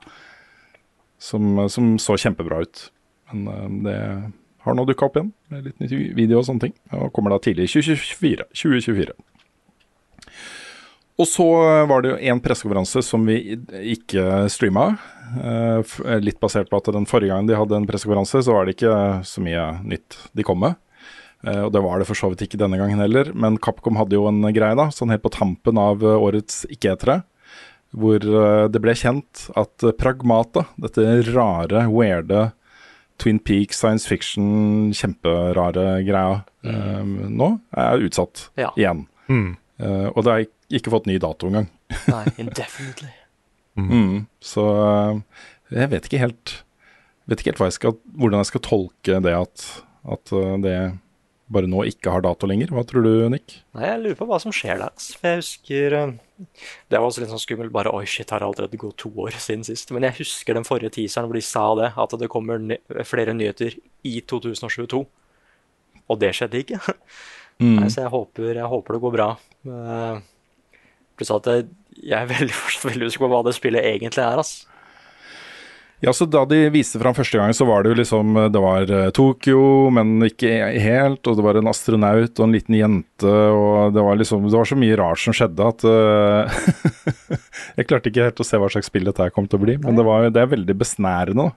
Som, 1.21 1.67
som 1.69 1.97
så 2.01 2.17
kjempebra 2.17 2.63
ut. 2.65 2.87
Men 3.31 3.49
uh, 3.53 3.67
det 3.85 3.97
har 4.65 4.77
nå 4.77 4.87
dukka 4.89 5.11
opp 5.11 5.19
igjen 5.19 5.35
med 5.53 5.67
litt 5.69 5.83
ny 5.83 5.99
video 6.17 6.41
og 6.41 6.47
sånne 6.49 6.65
ting. 6.65 6.73
Og 6.97 7.13
kommer 7.13 7.35
da 7.35 7.41
tidlig 7.45 7.69
i 7.69 7.73
2024. 7.75 8.47
2024. 8.57 9.19
Og 11.21 11.29
så 11.29 11.47
var 11.89 12.03
det 12.03 12.13
jo 12.15 12.19
en 12.33 12.41
pressekonferanse 12.41 13.03
som 13.05 13.25
vi 13.29 13.59
ikke 13.93 14.47
streama. 14.53 14.95
eh, 16.05 16.19
litt 16.19 16.41
basert 16.41 16.71
på 16.71 16.81
at 16.81 16.89
den 16.95 17.07
forrige 17.07 17.31
gangen 17.31 17.47
de 17.47 17.59
hadde 17.59 17.77
en 17.77 17.87
pressekonferanse, 17.87 18.41
så 18.43 18.55
var 18.57 18.67
det 18.67 18.75
ikke 18.75 18.95
så 19.29 19.45
mye 19.45 19.67
nytt 19.85 20.17
de 20.33 20.47
kom 20.47 20.59
med. 20.65 20.79
Eh, 21.47 21.63
og 21.67 21.73
det 21.73 21.81
var 21.85 21.99
det 22.03 22.07
for 22.09 22.19
så 22.19 22.29
vidt 22.33 22.43
ikke 22.49 22.59
denne 22.61 22.77
gangen 22.81 23.01
heller. 23.01 23.33
Men 23.35 23.59
Capcom 23.63 23.97
hadde 24.01 24.17
jo 24.19 24.27
en 24.29 24.43
greie 24.53 24.77
da, 24.79 24.89
sånn 24.93 25.11
helt 25.15 25.23
på 25.25 25.33
tampen 25.35 25.79
av 25.81 26.03
eh, 26.05 26.17
årets 26.21 26.65
ikke-etere. 26.71 27.23
Hvor 27.97 28.23
eh, 28.23 28.67
det 28.71 28.81
ble 28.85 28.95
kjent 28.95 29.49
at 29.59 29.87
Pragmata, 29.99 30.67
dette 30.79 31.07
rare, 31.33 31.87
weirde 31.91 32.51
Twin 33.21 33.39
Peaks 33.45 33.77
science 33.83 34.07
fiction, 34.09 34.93
kjemperare 34.97 35.99
greia, 36.07 36.43
eh, 36.65 37.03
nå 37.05 37.51
er 37.77 38.05
utsatt 38.07 38.47
Ja. 38.61 38.71
igjen. 38.77 39.07
mm. 39.29 39.57
Uh, 39.81 40.11
og 40.13 40.25
det 40.27 40.29
har 40.33 40.41
ik- 40.45 40.77
ikke 40.77 40.91
fått 40.93 41.07
ny 41.09 41.15
dato 41.19 41.47
engang. 41.49 41.71
Nei, 42.13 42.27
indefinitely. 42.37 43.09
Mm. 43.81 44.27
Så 44.45 44.61
eh, 44.77 45.21
jeg 45.73 45.89
vet 45.95 46.05
ikke 46.05 46.21
helt 46.21 46.53
Vet 47.31 47.41
ikke 47.41 47.53
helt 47.55 47.61
hva 47.63 47.69
jeg 47.71 47.77
skal, 47.79 47.95
hvordan 48.19 48.43
jeg 48.43 48.49
skal 48.51 48.61
tolke 48.67 49.21
det 49.25 49.33
at, 49.39 49.65
at 50.05 50.33
det 50.65 50.75
bare 51.51 51.69
nå 51.71 51.83
ikke 51.91 52.13
har 52.15 52.23
dato 52.25 52.49
lenger. 52.49 52.71
Hva 52.75 52.85
tror 52.87 53.05
du, 53.07 53.13
Nick? 53.33 53.57
Nei, 53.77 53.87
jeg 53.89 54.03
lurer 54.05 54.19
på 54.21 54.29
hva 54.31 54.39
som 54.43 54.55
skjer 54.55 54.79
der. 54.79 54.93
altså. 54.93 55.17
Jeg 55.27 55.41
husker 55.41 55.97
eh, 55.99 56.13
Det 56.91 56.99
var 56.99 57.07
også 57.09 57.25
litt 57.25 57.33
sånn 57.33 57.43
skummelt. 57.43 57.75
Bare 57.75 57.93
oi, 57.97 58.05
shit, 58.09 58.31
har 58.31 58.45
allerede 58.47 58.81
gått 58.81 59.01
to 59.03 59.11
år 59.25 59.35
siden 59.37 59.67
sist? 59.67 59.91
Men 59.95 60.07
jeg 60.07 60.21
husker 60.21 60.57
den 60.57 60.69
forrige 60.69 60.95
teaseren 60.99 61.31
hvor 61.31 61.39
de 61.39 61.45
sa 61.45 61.67
det, 61.81 61.91
at 61.99 62.17
det 62.23 62.31
kommer 62.33 62.63
flere 63.09 63.35
nyheter 63.37 63.75
i 64.07 64.17
2022. 64.31 65.03
Og 66.11 66.21
det 66.23 66.33
skjedde 66.39 66.63
ikke. 66.63 66.81
Nei, 67.61 67.91
så 67.93 68.07
jeg 68.07 68.13
håper, 68.15 68.55
jeg 68.57 68.73
håper 68.73 68.97
det 68.97 69.03
går 69.03 69.13
bra. 69.19 69.31
Uh, 69.69 70.23
Pluss 71.19 71.33
at 71.35 71.49
jeg, 71.51 71.67
jeg 72.01 72.17
er 72.17 72.31
veldig, 72.31 72.55
veldig 72.89 73.11
usikker 73.11 73.27
på 73.27 73.33
hva 73.35 73.43
det 73.45 73.57
spillet 73.59 73.85
egentlig 73.91 74.25
er. 74.25 74.41
ass. 74.41 74.63
Ja, 76.01 76.13
så 76.17 76.25
Da 76.29 76.47
de 76.49 76.63
viste 76.73 76.99
fram 77.01 77.15
første 77.17 77.37
gang, 77.37 77.53
så 77.57 77.67
var 77.69 77.85
det 77.85 77.93
jo 77.93 77.99
liksom 78.01 78.37
Det 78.53 78.63
var 78.63 78.89
eh, 78.89 79.11
Tokyo, 79.17 79.63
men 79.95 80.17
ikke 80.25 80.53
helt. 80.81 81.21
Og 81.29 81.37
det 81.37 81.45
var 81.45 81.61
en 81.61 81.71
astronaut 81.71 82.33
og 82.33 82.45
en 82.47 82.55
liten 82.57 82.77
jente, 82.79 83.31
og 83.31 83.93
det 83.97 84.05
var 84.05 84.21
liksom 84.21 84.47
Det 84.49 84.57
var 84.57 84.71
så 84.71 84.79
mye 84.81 84.99
rart 85.01 85.23
som 85.23 85.37
skjedde 85.37 85.67
at 85.73 85.85
uh, 85.85 86.61
Jeg 87.79 87.89
klarte 87.89 88.13
ikke 88.13 88.31
helt 88.31 88.41
å 88.41 88.47
se 88.47 88.61
hva 88.61 88.71
slags 88.73 88.89
spill 88.91 89.09
dette 89.09 89.23
her 89.23 89.35
kom 89.35 89.49
til 89.49 89.61
å 89.61 89.65
bli, 89.65 89.77
men 89.83 89.99
det, 89.99 90.07
var, 90.07 90.29
det 90.33 90.41
er 90.41 90.49
veldig 90.51 90.77
besnærende. 90.81 91.51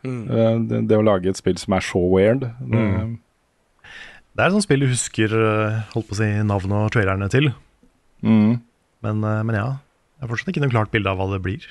Mm. 0.00 0.22
Uh, 0.28 0.54
det, 0.70 0.80
det 0.90 0.96
å 0.98 1.04
lage 1.04 1.30
et 1.30 1.40
spill 1.40 1.58
som 1.60 1.76
er 1.76 1.84
så 1.84 2.00
weird. 2.00 2.46
Det, 2.64 2.86
Det 4.30 4.40
er 4.40 4.48
et 4.48 4.56
sånt 4.56 4.64
spill 4.64 4.86
du 4.86 4.88
husker 4.88 5.36
holdt 5.92 6.08
på 6.08 6.16
å 6.16 6.20
si, 6.22 6.30
navnet 6.48 6.86
og 6.86 6.96
trailerne 6.96 7.28
til. 7.32 7.52
mm. 8.24 8.58
Men, 9.00 9.22
men 9.24 9.56
ja, 9.56 9.68
jeg 10.20 10.26
har 10.26 10.28
fortsatt 10.28 10.50
ikke 10.52 10.60
noe 10.60 10.72
klart 10.72 10.90
bilde 10.92 11.08
av 11.08 11.16
hva 11.16 11.30
det 11.30 11.38
blir. 11.44 11.64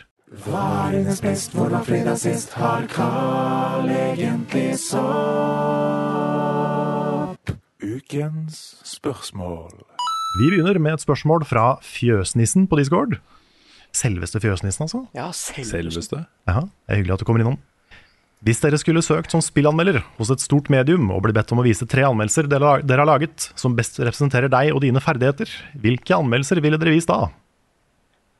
Ukens 7.81 8.60
spørsmål. 8.85 9.72
Vi 10.38 10.49
begynner 10.51 10.77
med 10.77 10.93
et 10.93 11.01
spørsmål 11.01 11.47
fra 11.49 11.64
Fjøsnissen 11.81 12.68
på 12.69 12.77
Discord. 12.77 13.18
Selveste 13.89 14.38
Fjøsnissen, 14.43 14.85
altså. 14.85 15.01
Ja, 15.18 15.31
selveste. 15.34 15.72
Selveste. 15.73 16.22
Ja, 16.45 16.61
det 16.61 16.93
er 16.93 17.01
hyggelig 17.01 17.14
at 17.18 17.19
du 17.19 17.26
kommer 17.26 17.41
innom. 17.41 17.57
Hvis 18.45 18.61
dere 18.61 18.77
skulle 18.77 19.01
søkt 19.01 19.34
som 19.34 19.41
spillanmelder 19.41 20.03
hos 20.19 20.30
et 20.30 20.45
stort 20.45 20.69
medium 20.69 21.10
og 21.10 21.23
ble 21.26 21.34
bedt 21.34 21.49
om 21.57 21.60
å 21.64 21.65
vise 21.65 21.89
tre 21.89 22.06
anmeldelser 22.06 22.45
har- 22.61 22.85
dere 22.85 23.01
har 23.01 23.10
laget 23.18 23.49
som 23.57 23.73
best 23.76 23.97
representerer 23.97 24.47
deg 24.47 24.76
og 24.76 24.81
dine 24.85 25.01
ferdigheter, 25.01 25.49
hvilke 25.73 26.14
anmeldelser 26.22 26.61
ville 26.61 26.77
dere 26.77 26.93
vist 26.93 27.07
da? 27.10 27.31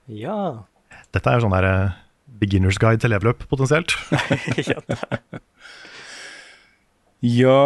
Ja. 0.08 0.70
Dette 1.16 1.32
er 1.32 1.40
jo 1.40 1.48
sånn 1.48 1.56
der 1.56 1.68
eh, 1.68 1.98
beginners 2.40 2.80
guide 2.82 3.02
til 3.04 3.14
level 3.14 3.34
up, 3.34 3.44
potensielt. 3.52 3.96
ja. 7.42 7.60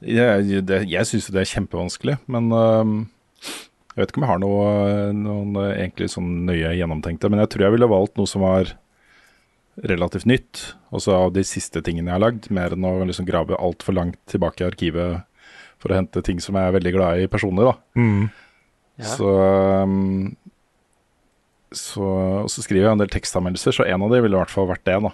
Jeg, 0.00 0.60
det, 0.64 0.84
jeg 0.88 1.08
syns 1.08 1.28
jo 1.28 1.34
det 1.36 1.42
er 1.42 1.50
kjempevanskelig, 1.52 2.16
men 2.32 2.48
øhm, 2.56 3.00
jeg 3.90 4.00
vet 4.00 4.12
ikke 4.12 4.22
om 4.22 4.24
jeg 4.24 4.32
har 4.32 4.40
noe, 4.40 4.68
noen 5.18 5.58
øh, 5.60 5.72
egentlig 5.74 6.08
sånn 6.12 6.30
nøye 6.48 6.72
gjennomtenkte. 6.78 7.28
Men 7.32 7.42
jeg 7.42 7.52
tror 7.52 7.66
jeg 7.66 7.76
ville 7.76 7.90
valgt 7.90 8.16
noe 8.16 8.30
som 8.30 8.46
var 8.46 8.72
relativt 9.84 10.28
nytt. 10.30 10.62
Også 10.94 11.12
av 11.16 11.34
de 11.34 11.44
siste 11.46 11.82
tingene 11.84 12.08
jeg 12.08 12.16
har 12.16 12.24
lagd, 12.24 12.48
mer 12.54 12.76
enn 12.76 12.86
å 12.86 12.94
liksom 13.04 13.28
grave 13.28 13.58
altfor 13.60 13.98
langt 13.98 14.20
tilbake 14.30 14.64
i 14.64 14.70
arkivet 14.70 15.26
for 15.80 15.92
å 15.92 16.00
hente 16.00 16.22
ting 16.24 16.40
som 16.44 16.56
jeg 16.56 16.68
er 16.68 16.76
veldig 16.76 16.94
glad 16.96 17.24
i 17.24 17.28
personlig. 17.32 17.68
da. 17.68 18.00
Mm. 18.00 18.24
Ja. 19.00 19.12
Så, 19.16 19.28
øhm, 19.28 20.32
så, 21.76 22.06
og 22.44 22.50
så 22.50 22.64
skriver 22.64 22.88
jeg 22.88 22.96
en 22.96 23.02
del 23.02 23.12
tekstanmeldelser, 23.12 23.74
så 23.76 23.86
en 23.86 24.06
av 24.06 24.12
de 24.12 24.22
ville 24.24 24.34
i 24.36 24.40
hvert 24.40 24.52
fall 24.52 24.68
vært 24.70 24.86
det. 24.88 24.96
da. 25.06 25.12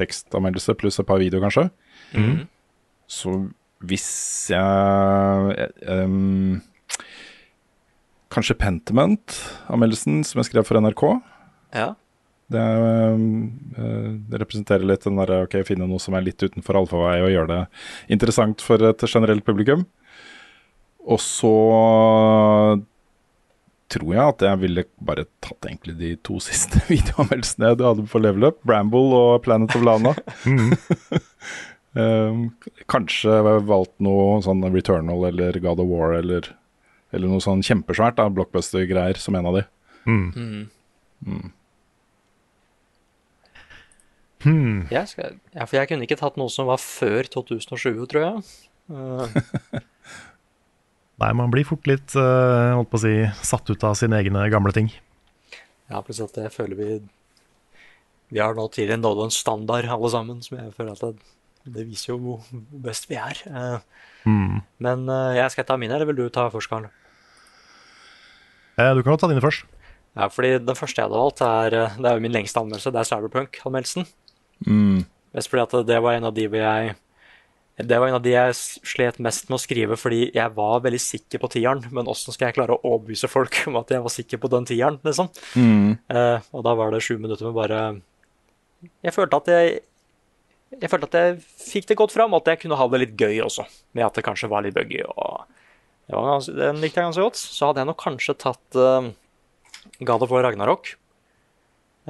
Tekstanmeldelse 0.00 0.76
pluss 0.80 1.00
et 1.00 1.08
par 1.08 1.20
videoer, 1.20 1.44
kanskje. 1.44 1.68
Mm. 2.16 2.46
Så 3.10 3.34
hvis 3.84 4.06
jeg 4.52 5.68
em, 5.90 6.62
Kanskje 8.34 8.56
Pentiment-anmeldelsen 8.58 10.24
som 10.26 10.40
jeg 10.40 10.48
skrev 10.48 10.66
for 10.66 10.80
NRK. 10.80 11.04
ja. 11.76 11.92
Det, 12.52 12.60
eh, 12.60 14.08
det 14.28 14.38
representerer 14.42 14.84
litt 14.84 15.06
den 15.06 15.16
derre 15.16 15.46
ok, 15.46 15.54
finne 15.64 15.86
noe 15.88 16.02
som 16.02 16.14
er 16.14 16.26
litt 16.26 16.42
utenfor 16.42 16.76
allfarvei, 16.76 17.14
og 17.24 17.32
gjøre 17.32 17.48
det 17.48 17.60
interessant 18.12 18.60
for 18.60 18.84
et 18.84 19.04
generelt 19.08 19.46
publikum. 19.46 19.86
Og 21.08 21.20
så 21.24 21.54
tror 23.92 24.14
jeg 24.14 24.24
at 24.24 24.42
jeg 24.46 24.60
ville 24.62 24.86
bare 25.04 25.26
tatt 25.44 25.68
egentlig 25.68 25.96
de 26.00 26.14
to 26.26 26.40
siste 26.48 26.82
videoanmeldelsene 26.88 27.72
jeg 27.72 27.84
hadde 27.84 28.08
på 28.10 28.22
Level 28.22 28.50
Up. 28.50 28.58
Bramble 28.64 29.20
og 29.20 29.44
Planet 29.46 29.76
of 29.76 29.86
Lana. 29.86 30.16
Um, 31.94 32.48
kanskje 32.90 33.30
valgt 33.68 33.92
noe 34.02 34.40
sånn 34.42 34.64
Returnal 34.74 35.28
eller 35.28 35.54
God 35.62 35.78
of 35.78 35.86
War 35.86 36.16
eller, 36.16 36.48
eller 37.14 37.30
noe 37.30 37.42
sånn 37.42 37.62
kjempesvært 37.62 38.16
da, 38.18 38.26
blockbuster-greier 38.34 39.20
som 39.22 39.38
en 39.38 39.46
av 39.46 39.60
de. 39.60 39.62
Mm. 40.10 40.24
Mm. 41.22 41.52
Hmm. 44.44 44.80
Jeg 44.90 45.06
skal, 45.12 45.38
ja, 45.54 45.68
for 45.68 45.78
jeg 45.78 45.92
kunne 45.92 46.08
ikke 46.08 46.18
tatt 46.18 46.34
noe 46.40 46.50
som 46.52 46.66
var 46.68 46.82
før 46.82 47.30
2007, 47.30 48.02
tror 48.10 48.26
jeg. 48.26 48.42
Eh, 48.90 49.38
Nei, 51.22 51.30
man 51.38 51.50
blir 51.52 51.64
fort 51.68 51.86
litt 51.86 52.14
eh, 52.18 52.70
holdt 52.74 52.90
på 52.90 52.98
å 52.98 53.02
si, 53.04 53.12
satt 53.46 53.68
ut 53.70 53.84
av 53.86 53.94
sine 53.98 54.18
egne 54.18 54.48
gamle 54.50 54.72
ting. 54.74 54.88
ja, 55.90 56.00
plutselig 56.02 56.30
at 56.32 56.40
jeg 56.42 56.52
føler 56.54 56.76
vi 56.80 56.88
Vi 58.34 58.40
har 58.42 58.54
nå 58.56 58.64
tidligere 58.72 58.98
nådd 58.98 59.20
en 59.26 59.30
standard, 59.34 59.86
alle 59.86 60.10
sammen, 60.10 60.40
som 60.42 60.56
jeg 60.58 60.72
føler 60.74 60.96
at 60.96 61.04
det, 61.04 61.12
det 61.76 61.84
viser 61.86 62.14
jo 62.14 62.18
hvor 62.18 62.40
best 62.88 63.06
vi 63.10 63.16
er. 63.20 63.40
Eh, 63.46 63.78
Hmm. 64.24 64.62
men 64.80 65.02
eh, 65.12 65.34
jeg 65.36 65.50
skal 65.52 65.66
ta 65.68 65.76
mine, 65.76 65.92
eller 65.92 66.08
vil 66.08 66.16
du 66.16 66.28
ta 66.32 66.46
først, 66.48 66.70
Karl? 66.72 66.86
Eh, 68.80 68.90
du 68.96 69.02
kan 69.02 69.12
godt 69.12 69.20
ta 69.20 69.28
dine 69.28 69.42
først. 69.44 69.66
Ja, 70.16 70.28
fordi 70.32 70.54
den 70.64 70.78
første 70.78 70.96
jeg 71.02 71.08
hadde 71.10 71.18
valgt, 71.20 71.42
er, 71.44 71.74
det 71.98 72.06
er 72.08 72.16
jo 72.16 72.22
min 72.24 72.32
lengste 72.32 72.60
anmeldelse. 72.62 72.92
Det 72.94 73.02
er 73.02 73.08
Cyberpunk-anmeldelsen. 73.10 74.06
Mm. 74.64 75.02
Mest 75.34 75.50
fordi 75.52 75.64
at 75.66 75.86
det 75.90 75.98
var 76.02 76.16
en 76.16 76.28
av 76.30 76.34
de 76.36 76.46
hvor 76.48 76.62
jeg 76.62 76.94
Det 77.76 77.98
var 77.98 78.06
en 78.06 78.14
av 78.20 78.22
de 78.22 78.30
jeg 78.30 78.54
slet 78.86 79.16
mest 79.24 79.48
med 79.48 79.56
å 79.56 79.62
skrive 79.62 79.96
fordi 79.98 80.28
jeg 80.34 80.52
var 80.54 80.82
veldig 80.84 81.00
sikker 81.02 81.40
på 81.42 81.50
tieren, 81.56 81.80
men 81.90 82.06
åssen 82.10 82.34
skal 82.34 82.48
jeg 82.48 82.58
klare 82.60 82.76
å 82.76 82.82
overbevise 82.92 83.30
folk 83.30 83.64
om 83.70 83.80
at 83.80 83.90
jeg 83.90 84.04
var 84.04 84.14
sikker 84.14 84.38
på 84.42 84.50
den 84.52 84.68
tieren, 84.68 85.00
liksom? 85.02 85.30
Mm. 85.58 85.96
Eh, 86.06 86.46
og 86.54 86.62
da 86.66 86.76
var 86.78 86.94
det 86.94 87.02
sju 87.02 87.16
minutter 87.18 87.48
med 87.48 87.56
bare 87.56 87.80
Jeg 89.02 89.16
følte 89.16 89.42
at 89.42 89.50
jeg 89.50 89.74
Jeg 90.78 90.90
følte 90.92 91.10
at 91.10 91.18
jeg 91.18 91.42
fikk 91.42 91.90
det 91.90 91.98
godt 91.98 92.14
fram, 92.14 92.34
og 92.34 92.44
at 92.44 92.54
jeg 92.54 92.62
kunne 92.62 92.78
ha 92.78 92.86
det 92.90 93.02
litt 93.02 93.18
gøy 93.18 93.42
også, 93.42 93.66
med 93.94 94.06
at 94.06 94.14
det 94.14 94.26
kanskje 94.26 94.50
var 94.50 94.62
litt 94.62 94.74
buggy. 94.74 95.02
og 95.06 95.44
det 96.06 96.16
var 96.16 96.30
ganske, 96.32 96.54
Den 96.58 96.80
likte 96.82 97.00
jeg 97.00 97.08
ganske 97.08 97.22
godt. 97.22 97.38
Så 97.38 97.68
hadde 97.68 97.82
jeg 97.82 97.88
nok 97.90 98.00
kanskje 98.02 98.34
tatt 98.36 98.78
uh, 98.78 99.06
God 100.00 100.24
of 100.26 100.32
War 100.34 100.44
Ragnarok. 100.44 100.90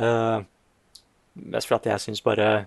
Uh, 0.01 0.43
mest 1.35 1.69
fordi 1.70 1.93
jeg 1.93 2.03
syns 2.03 2.24
bare 2.24 2.66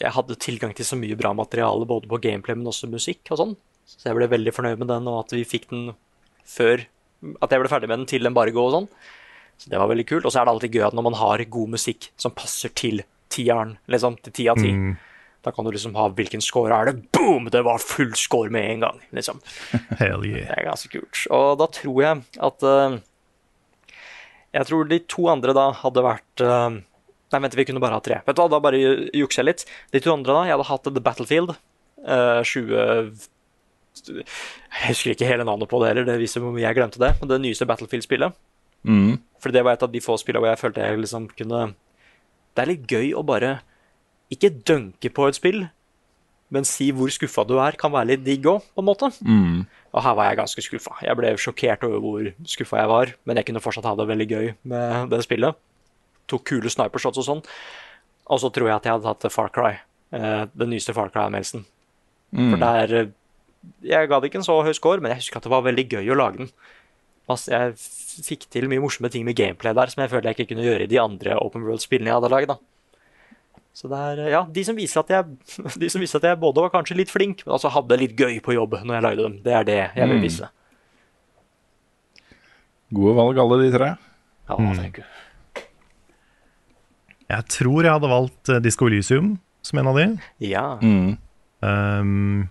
Jeg 0.00 0.12
hadde 0.14 0.36
tilgang 0.36 0.74
til 0.76 0.84
så 0.86 0.98
mye 0.98 1.16
bra 1.18 1.32
materiale, 1.36 1.86
både 1.88 2.08
på 2.10 2.20
gameplay, 2.22 2.56
men 2.58 2.68
også 2.70 2.90
musikk 2.90 3.30
og 3.32 3.40
sånn. 3.40 3.54
Så 3.88 4.10
jeg 4.10 4.18
ble 4.18 4.28
veldig 4.28 4.52
fornøyd 4.52 4.78
med 4.82 4.90
den, 4.92 5.08
og 5.08 5.22
at 5.24 5.32
vi 5.32 5.44
fikk 5.48 5.70
den 5.72 5.92
før 6.48 6.84
At 7.42 7.50
jeg 7.50 7.58
ble 7.60 7.68
ferdig 7.72 7.88
med 7.90 7.98
den 7.98 8.06
til 8.06 8.26
embargo 8.28 8.68
og 8.68 8.74
sånn. 8.76 8.84
Så 9.58 9.70
det 9.72 9.78
var 9.80 9.88
veldig 9.90 10.04
kult. 10.06 10.24
Og 10.28 10.30
så 10.30 10.38
er 10.38 10.44
det 10.46 10.52
alltid 10.52 10.76
gøy 10.76 10.84
at 10.86 10.94
når 10.94 11.02
man 11.08 11.16
har 11.18 11.42
god 11.50 11.72
musikk 11.72 12.12
som 12.16 12.30
passer 12.30 12.70
til 12.78 13.00
tieren, 13.34 13.72
liksom, 13.90 14.14
til 14.22 14.32
ti 14.36 14.46
av 14.48 14.56
ti, 14.60 14.70
Mm. 14.70 14.92
da 15.42 15.50
kan 15.50 15.64
du 15.66 15.72
liksom 15.72 15.96
ha 15.98 16.08
hvilken 16.14 16.40
score 16.40 16.70
er 16.70 16.92
det. 16.92 17.10
Boom! 17.10 17.48
Det 17.50 17.64
var 17.64 17.78
full 17.82 18.14
score 18.14 18.50
med 18.54 18.70
en 18.70 18.80
gang, 18.86 19.00
liksom. 19.12 19.40
Hell 19.98 20.22
yeah. 20.26 20.46
Det 20.46 20.58
er 20.60 20.68
ganske 20.70 20.92
kult. 20.94 21.24
Og 21.34 21.58
da 21.58 21.66
tror 21.66 22.02
jeg 22.04 22.22
at 22.38 22.62
uh, 22.62 22.98
Jeg 24.54 24.64
tror 24.70 24.88
de 24.88 24.98
to 25.10 25.26
andre 25.28 25.52
da 25.52 25.66
hadde 25.82 26.02
vært 26.06 26.40
eh, 26.40 26.78
Nei, 27.28 27.40
vent, 27.44 27.56
vi 27.58 27.66
kunne 27.68 27.82
bare 27.82 27.98
ha 27.98 28.04
tre. 28.04 28.20
Vet 28.24 28.36
du 28.36 28.42
hva, 28.42 28.48
Da 28.52 28.60
bare 28.64 28.78
jukser 29.12 29.42
jeg 29.42 29.48
litt. 29.50 29.64
De 29.92 30.00
to 30.00 30.12
andre 30.14 30.36
da, 30.36 30.44
jeg 30.48 30.56
hadde 30.56 30.68
hatt 30.70 30.88
The 30.88 31.04
Battlefield. 31.04 31.56
Uh, 31.98 32.40
20 32.46 33.26
Jeg 34.08 34.84
husker 34.86 35.12
ikke 35.12 35.26
hele 35.26 35.44
navnet 35.44 35.68
på 35.68 35.80
det 35.82 35.88
heller, 35.90 36.06
det 36.06 36.20
viser 36.20 36.40
hvor 36.40 36.54
mye 36.54 36.64
jeg 36.64 36.78
glemte 36.78 37.02
det. 37.02 37.14
Men 37.20 37.32
det 37.32 37.40
nyeste 37.44 37.68
Battlefield-spillet. 37.68 38.36
Mm. 38.86 39.18
For 39.42 39.54
det 39.54 39.64
var 39.66 39.76
et 39.76 39.84
av 39.84 39.92
de 39.92 40.02
få 40.02 40.16
spillene 40.20 40.44
hvor 40.44 40.52
jeg 40.52 40.60
følte 40.60 40.84
jeg 40.84 41.00
liksom 41.02 41.24
kunne 41.34 41.72
Det 42.54 42.62
er 42.62 42.70
litt 42.70 42.84
gøy 42.86 43.10
å 43.18 43.24
bare 43.26 43.58
ikke 44.32 44.52
dunke 44.66 45.10
på 45.14 45.26
et 45.28 45.36
spill, 45.38 45.62
men 46.52 46.66
si 46.68 46.90
hvor 46.96 47.10
skuffa 47.12 47.44
du 47.48 47.56
er, 47.60 47.76
kan 47.80 47.92
være 47.92 48.12
litt 48.12 48.24
digg 48.26 48.46
òg, 48.48 48.64
på 48.74 48.82
en 48.82 48.88
måte. 48.88 49.10
Mm. 49.24 49.62
Og 49.94 50.04
her 50.04 50.16
var 50.18 50.28
jeg 50.28 50.38
ganske 50.40 50.64
skuffa. 50.64 50.96
Jeg 51.04 51.16
ble 51.16 51.32
sjokkert 51.40 51.86
over 51.88 52.02
hvor 52.04 52.28
skuffa 52.48 52.82
jeg 52.82 52.90
var, 52.92 53.12
men 53.28 53.40
jeg 53.40 53.48
kunne 53.48 53.62
fortsatt 53.64 53.88
ha 53.88 53.94
det 53.96 54.08
veldig 54.10 54.28
gøy 54.28 54.50
med 54.72 55.12
det 55.12 55.22
spillet. 55.24 55.56
Tok 56.28 56.44
kule 56.44 56.70
snipershots 56.72 57.18
og 57.18 57.24
sånn. 57.26 57.42
Og 58.28 58.40
så 58.42 58.50
tror 58.52 58.68
jeg 58.68 58.76
at 58.76 58.84
jeg 58.88 58.92
hadde 58.98 59.08
tatt 59.08 59.32
Far 59.32 59.48
Cry. 59.54 59.78
eh, 60.12 60.46
Den 60.54 60.70
nyeste 60.70 60.94
Far 60.94 61.08
Cry-anmeldelsen. 61.10 61.64
Mm. 62.36 62.50
For 62.52 62.58
der 62.60 62.94
eh, 63.02 63.08
Jeg 63.82 64.08
ga 64.08 64.20
det 64.20 64.28
ikke 64.30 64.38
en 64.42 64.46
så 64.46 64.62
høy 64.62 64.72
score, 64.76 65.00
men 65.00 65.10
jeg 65.12 65.22
husker 65.24 65.36
at 65.40 65.42
det 65.48 65.50
var 65.50 65.62
veldig 65.66 65.88
gøy 65.90 66.12
å 66.12 66.16
lage 66.16 66.36
den. 66.44 66.50
Jeg 67.28 67.74
fikk 68.24 68.46
til 68.48 68.68
mye 68.70 68.80
morsomme 68.80 69.10
ting 69.12 69.24
med 69.26 69.36
gameplay 69.36 69.74
der 69.76 69.90
som 69.92 70.00
jeg 70.00 70.10
følte 70.12 70.30
jeg 70.30 70.36
ikke 70.38 70.54
kunne 70.54 70.64
gjøre 70.64 70.84
i 70.86 70.88
de 70.88 70.98
andre 71.02 71.34
Open 71.42 71.64
World-spillene 71.66 72.08
jeg 72.08 72.16
hadde 72.20 72.30
lagd. 72.32 72.52
Så 73.74 73.88
det 73.90 73.98
er, 73.98 74.22
ja, 74.32 74.40
de 74.48 74.62
som, 74.64 74.76
viser 74.78 75.00
at 75.04 75.10
jeg, 75.12 75.24
de 75.82 75.88
som 75.92 76.00
viser 76.00 76.18
at 76.22 76.24
jeg 76.30 76.40
både 76.40 76.62
var 76.64 76.70
kanskje 76.72 76.96
litt 76.96 77.10
flink, 77.12 77.44
men 77.46 77.52
altså 77.58 77.68
hadde 77.74 77.98
litt 78.00 78.16
gøy 78.16 78.38
på 78.40 78.54
jobb 78.56 78.78
når 78.80 78.94
jeg 78.96 79.04
lagde 79.08 79.22
dem. 79.26 79.36
Det 79.44 79.52
er 79.58 79.64
det 79.68 79.76
jeg 79.96 80.08
vil 80.08 80.16
Mm. 80.18 80.24
vise. 80.24 80.48
Gode 82.94 83.14
valg, 83.18 83.38
alle 83.38 83.58
de 83.64 83.70
tre. 83.76 83.88
Ja, 84.48 84.56
Mm. 84.56 84.74
tenker 84.78 85.02
you. 85.04 85.08
Jeg 87.28 87.44
tror 87.52 87.84
jeg 87.84 87.92
hadde 87.92 88.10
valgt 88.10 88.52
eh, 88.52 88.60
Disco 88.64 88.88
Elysium 88.88 89.34
som 89.66 89.80
en 89.82 89.90
av 89.90 89.98
de. 89.98 90.06
Ja. 90.48 90.66
Mm. 90.80 91.18
Um, 91.60 92.48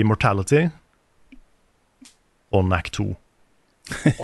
Immortality 0.00 0.66
og 2.56 2.66
Nack 2.70 2.90
2. 2.96 3.06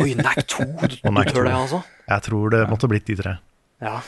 Oi, 0.02 0.12
Nack 0.18 0.43
2! 0.51 0.66
Du, 0.82 0.97
du 0.97 0.97
Knack 1.06 1.30
tør 1.30 1.47
det, 1.47 1.55
altså? 1.55 1.82
Jeg 2.09 2.26
tror 2.26 2.52
det 2.55 2.62
måtte 2.70 2.90
blitt 2.90 3.06
de 3.06 3.16
tre. 3.20 3.36
Ja. 3.82 4.01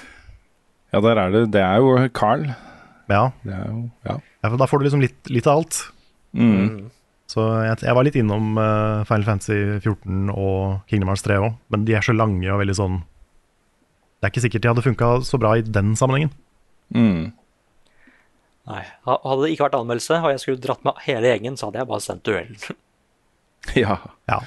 Ja, 0.94 1.00
der 1.04 1.20
er 1.20 1.34
det. 1.34 1.44
Det 1.54 1.62
er 1.62 1.82
jo 1.82 1.94
Carl. 2.14 2.48
Ja, 3.10 3.30
Det 3.44 3.54
er 3.54 3.64
jo 3.68 3.78
Ja. 4.06 4.18
ja, 4.18 4.48
for 4.48 4.58
da 4.60 4.66
får 4.70 4.80
du 4.80 4.86
liksom 4.88 5.02
litt, 5.04 5.18
litt 5.30 5.46
av 5.46 5.60
alt. 5.62 5.80
Mm. 6.34 6.88
Så 7.30 7.44
jeg, 7.64 7.78
jeg 7.86 7.96
var 7.96 8.06
litt 8.06 8.18
innom 8.18 8.58
uh, 8.58 9.04
Final 9.08 9.26
Fantasy 9.26 9.58
14 9.80 10.30
og 10.34 10.82
Kingdom 10.90 11.10
Hearts 11.12 11.24
3 11.26 11.38
òg, 11.42 11.54
men 11.72 11.86
de 11.86 11.94
er 11.96 12.04
så 12.04 12.14
lange 12.16 12.50
og 12.52 12.60
veldig 12.62 12.76
sånn 12.78 12.98
Det 14.24 14.30
er 14.30 14.32
ikke 14.32 14.42
sikkert 14.46 14.62
de 14.64 14.68
hadde 14.72 14.82
funka 14.86 15.08
så 15.28 15.36
bra 15.42 15.50
i 15.60 15.62
den 15.68 15.90
sammenhengen. 16.00 16.30
Mm. 16.96 17.26
Nei. 18.70 18.80
Hadde 19.04 19.40
det 19.42 19.50
ikke 19.52 19.66
vært 19.66 19.74
anmeldelse, 19.76 20.16
og 20.24 20.30
jeg 20.32 20.40
skulle 20.40 20.62
dratt 20.64 20.84
med 20.88 21.02
hele 21.04 21.28
gjengen, 21.28 21.58
så 21.60 21.68
hadde 21.68 21.82
jeg 21.82 21.90
bare 21.92 22.04
sendt 22.08 22.24
duellen. 22.24 22.56
Ja, 23.76 23.94
Ja, 24.28 24.38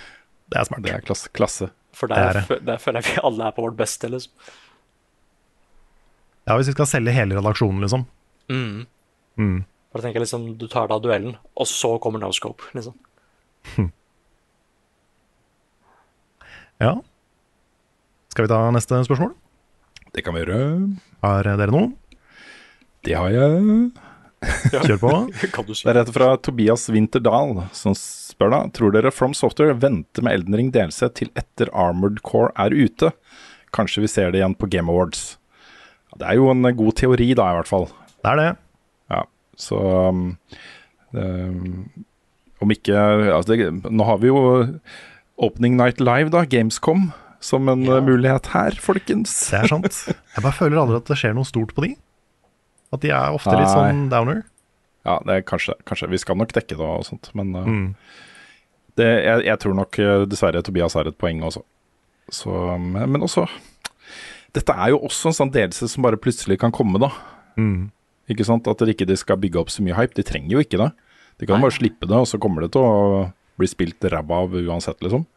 det 0.50 0.58
er 0.60 0.66
smart. 0.68 0.82
det 0.86 0.92
er 0.94 1.02
klasse. 1.06 1.30
klasse. 1.34 1.68
For 1.98 2.10
Det 2.10 2.18
er 2.18 2.34
der, 2.38 2.46
det. 2.50 2.58
der 2.68 2.78
føler 2.82 3.02
jeg 3.02 3.16
vi 3.16 3.22
alle 3.26 3.48
er 3.48 3.54
på 3.56 3.64
vårt 3.66 3.78
beste, 3.78 4.10
liksom. 4.14 4.34
Ja, 6.48 6.56
Hvis 6.58 6.68
vi 6.70 6.76
skal 6.78 6.86
selge 6.90 7.14
hele 7.16 7.38
redaksjonen, 7.38 7.82
liksom. 7.82 8.06
Mm. 8.50 8.86
Mm. 9.42 9.56
For 9.92 10.00
jeg 10.00 10.06
tenker 10.10 10.22
liksom, 10.26 10.46
Du 10.62 10.68
tar 10.70 10.88
da 10.90 11.00
duellen, 11.02 11.34
og 11.58 11.66
så 11.70 11.96
kommer 12.02 12.22
no 12.22 12.30
scope. 12.34 12.70
liksom. 12.78 12.94
Ja. 16.80 16.94
Skal 18.32 18.46
vi 18.46 18.52
ta 18.54 18.60
neste 18.72 19.02
spørsmål? 19.08 19.34
Det 20.18 20.24
kan 20.26 20.34
vi 20.34 20.42
gjøre. 20.42 20.60
Har 21.22 21.46
dere 21.46 21.70
noe? 21.70 21.92
Det 23.06 23.14
har 23.14 23.30
jeg. 23.30 23.90
Kjør 24.74 24.98
på. 25.02 25.12
Kan 25.54 25.68
du 25.68 25.76
Det 25.76 25.92
er 25.92 26.00
rett 26.00 26.10
fra 26.14 26.32
Tobias 26.42 26.88
Winterdal, 26.90 27.60
som 27.78 27.94
spør 27.98 28.54
da 28.54 28.60
Tror 28.74 28.96
dere 28.96 29.12
From 29.14 29.36
Software 29.38 29.78
venter 29.78 30.26
med 30.26 30.40
Elden 30.40 30.58
Ring 30.58 30.72
DLC 30.74 31.06
til 31.18 31.30
etter 31.38 31.70
Armored 31.70 32.24
Core 32.26 32.50
er 32.58 32.74
ute? 32.74 33.12
Kanskje 33.78 34.08
vi 34.08 34.10
ser 34.10 34.34
det 34.34 34.42
igjen 34.42 34.58
på 34.58 34.70
Game 34.74 34.90
Awards. 34.90 35.36
Det 36.18 36.26
er 36.26 36.40
jo 36.40 36.50
en 36.50 36.66
god 36.66 36.98
teori, 36.98 37.30
da, 37.38 37.52
i 37.52 37.60
hvert 37.60 37.70
fall. 37.70 37.86
Det 38.26 38.34
er 38.34 38.42
det. 38.42 38.50
Ja, 39.14 39.22
så 39.54 39.84
um, 40.10 40.26
um, 41.14 41.86
Om 42.58 42.74
ikke 42.74 42.98
altså 43.36 43.54
det, 43.54 43.70
Nå 43.86 44.08
har 44.08 44.18
vi 44.24 44.32
jo 44.32 44.42
Opening 45.38 45.78
Night 45.78 46.02
Live, 46.02 46.34
da, 46.34 46.42
Gamescom, 46.50 47.12
som 47.40 47.68
en 47.70 47.84
Ja. 47.86 47.98
uh, 48.00 48.04
mulighet 48.06 48.48
her, 48.54 48.72
folkens. 48.82 49.34
Det 49.52 49.60
er 49.64 49.68
sant. 49.68 49.98
Jeg 50.10 50.44
bare 50.44 50.54
føler 50.58 50.78
aldri 50.82 50.98
at 50.98 51.06
det 51.12 51.18
skjer 51.18 51.36
noe 51.38 51.46
stort 51.48 51.74
på 51.78 51.84
de. 51.86 51.96
At 52.94 53.02
de 53.04 53.10
er 53.12 53.34
ofte 53.36 53.52
litt 53.58 53.70
sånn 53.70 54.10
downer. 54.10 54.44
Ja, 55.06 55.20
det 55.26 55.34
er 55.38 55.42
kanskje, 55.48 55.74
kanskje 55.88 56.10
Vi 56.12 56.18
skal 56.20 56.36
nok 56.40 56.52
dekke 56.56 56.76
det 56.76 56.84
og 56.84 57.06
sånt, 57.08 57.30
men 57.36 57.54
uh, 57.56 57.64
Mm. 57.68 57.96
det, 58.98 59.08
jeg, 59.26 59.44
jeg 59.46 59.60
tror 59.60 59.76
nok 59.76 60.00
uh, 60.00 60.26
dessverre 60.26 60.64
Tobias 60.64 60.94
har 60.98 61.08
et 61.08 61.18
poeng 61.18 61.42
også. 61.44 61.62
Så, 62.32 62.52
men 62.82 63.22
også 63.24 63.46
Dette 64.54 64.74
er 64.74 64.90
jo 64.92 64.98
også 65.06 65.30
en 65.30 65.36
sånn 65.38 65.52
delelse 65.54 65.88
som 65.88 66.04
bare 66.04 66.18
plutselig 66.20 66.58
kan 66.60 66.72
komme, 66.76 66.98
da. 67.00 67.12
Mm. 67.60 67.90
Ikke 68.32 68.44
sant? 68.48 68.68
At 68.68 68.80
de 68.84 68.92
ikke 68.96 69.16
skal 69.20 69.38
bygge 69.40 69.60
opp 69.62 69.70
så 69.72 69.84
mye 69.86 69.96
hype. 69.96 70.16
De 70.18 70.24
trenger 70.26 70.56
jo 70.58 70.60
ikke 70.64 70.80
det. 70.82 70.90
De 71.40 71.46
kan 71.46 71.60
Nei. 71.62 71.68
bare 71.68 71.76
slippe 71.78 72.08
det, 72.10 72.18
og 72.18 72.26
så 72.28 72.40
kommer 72.42 72.66
det 72.66 72.72
til 72.74 72.82
å 72.82 73.28
bli 73.60 73.68
spilt 73.70 74.02
ræva 74.10 74.40
av 74.44 74.56
uansett, 74.58 74.98
liksom. 75.06 75.28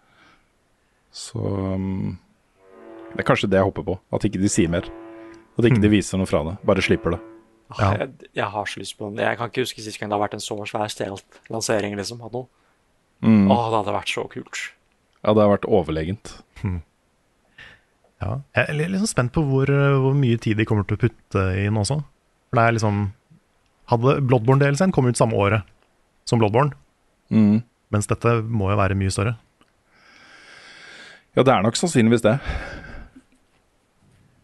Så 1.12 1.40
um, 1.42 2.18
Det 3.12 3.22
er 3.24 3.26
kanskje 3.26 3.48
det 3.50 3.58
jeg 3.58 3.66
håper 3.66 3.86
på. 3.86 3.96
At 4.14 4.24
ikke 4.28 4.40
de 4.42 4.50
sier 4.52 4.70
mer. 4.70 4.86
At 5.58 5.66
ikke 5.66 5.82
de 5.82 5.90
viser 5.92 6.20
noe 6.20 6.28
fra 6.30 6.42
det. 6.46 6.56
Bare 6.66 6.84
slipper 6.84 7.16
det. 7.16 7.20
Ja. 7.78 7.92
jeg, 8.00 8.28
jeg 8.34 8.46
har 8.50 8.66
så 8.66 8.80
lyst 8.80 8.96
på 8.98 9.08
den. 9.10 9.20
Jeg 9.22 9.38
kan 9.38 9.50
ikke 9.50 9.62
huske 9.62 9.82
sist 9.84 10.00
gang 10.00 10.10
det 10.10 10.16
har 10.18 10.24
vært 10.24 10.34
en 10.38 10.42
så 10.42 10.56
svær 10.66 10.90
stelt 10.90 11.40
lansering 11.52 11.94
liksom, 11.98 12.22
av 12.26 12.32
noe. 12.34 12.48
Mm. 13.22 13.50
Åh, 13.52 13.66
det 13.70 13.76
hadde 13.80 13.94
vært 13.94 14.10
så 14.10 14.24
kult. 14.32 14.62
Ja, 15.20 15.34
det 15.36 15.42
har 15.44 15.52
vært 15.52 15.68
overlegent. 15.68 16.32
Ja. 18.20 18.34
Jeg 18.56 18.64
er 18.68 18.76
litt 18.76 18.90
liksom 18.92 19.08
spent 19.08 19.32
på 19.32 19.42
hvor, 19.48 19.70
hvor 20.02 20.16
mye 20.16 20.36
tid 20.40 20.58
de 20.60 20.66
kommer 20.68 20.84
til 20.88 20.98
å 20.98 21.02
putte 21.06 21.44
inn 21.62 21.78
også. 21.80 22.00
For 22.50 22.58
det 22.60 22.66
er 22.68 22.76
liksom 22.76 22.98
Hadde 23.90 24.12
Bloodborne-delscenen 24.22 24.92
kommet 24.94 25.16
ut 25.16 25.18
samme 25.18 25.34
året 25.34 25.66
som 26.28 26.38
Bloodborne, 26.38 26.76
Mm. 27.30 27.62
mens 27.94 28.06
dette 28.10 28.36
må 28.42 28.68
jo 28.70 28.76
være 28.78 28.94
mye 28.98 29.10
større. 29.10 29.32
Ja, 31.40 31.44
det 31.46 31.52
er 31.54 31.64
nok 31.64 31.78
sannsynligvis 31.80 32.20
det. 32.26 32.34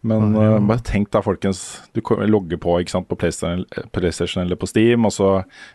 Men 0.07 0.31
ja. 0.33 0.55
eh, 0.55 0.63
bare 0.65 0.81
tenk 0.85 1.11
da, 1.13 1.21
folkens. 1.21 1.59
Du 1.93 2.01
logger 2.25 2.57
på 2.61 2.77
ikke 2.81 2.93
sant, 2.95 3.07
på 3.09 3.17
PlayStation, 3.19 3.65
PlayStation 3.93 4.41
eller 4.43 4.57
på 4.57 4.69
Steam, 4.69 5.05
og 5.05 5.13
så 5.13 5.29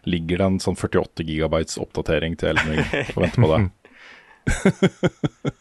ligger 0.08 0.42
det 0.42 0.48
en 0.48 0.58
sånn 0.62 0.78
48 0.78 1.26
gigabytes 1.28 1.78
oppdatering 1.82 2.34
til 2.40 2.50
Elden 2.52 2.74
Ring 2.74 2.82
og 3.14 3.22
venter 3.22 3.44
på 3.46 3.50
deg. 3.54 3.70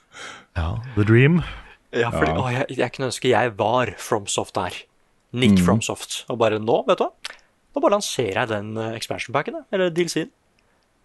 Ja, 0.58 0.68
The 0.98 1.06
Dream. 1.08 1.38
Ja, 1.96 2.10
fordi, 2.12 2.32
Ja. 2.32 2.36
Å, 2.42 2.50
jeg, 2.52 2.66
jeg 2.80 2.92
kunne 2.96 3.08
ønske 3.12 3.30
jeg 3.32 3.54
var 3.60 3.94
FromSoft 4.02 4.58
der. 4.58 4.76
Nick 5.32 5.54
Mm. 5.60 5.64
FromSoft. 5.64 6.18
Og 6.34 6.42
bare 6.42 6.58
nå, 6.60 6.82
vet 6.90 7.00
du 7.00 7.06
hva? 7.06 7.38
Nå 7.72 7.84
bare 7.86 7.96
lanserer 7.96 8.42
jeg 8.42 8.50
den 8.52 8.74
uh, 8.76 8.90
expansion 8.98 9.32
packen, 9.36 9.62
eller 9.72 9.94
DLC-en. 9.96 10.28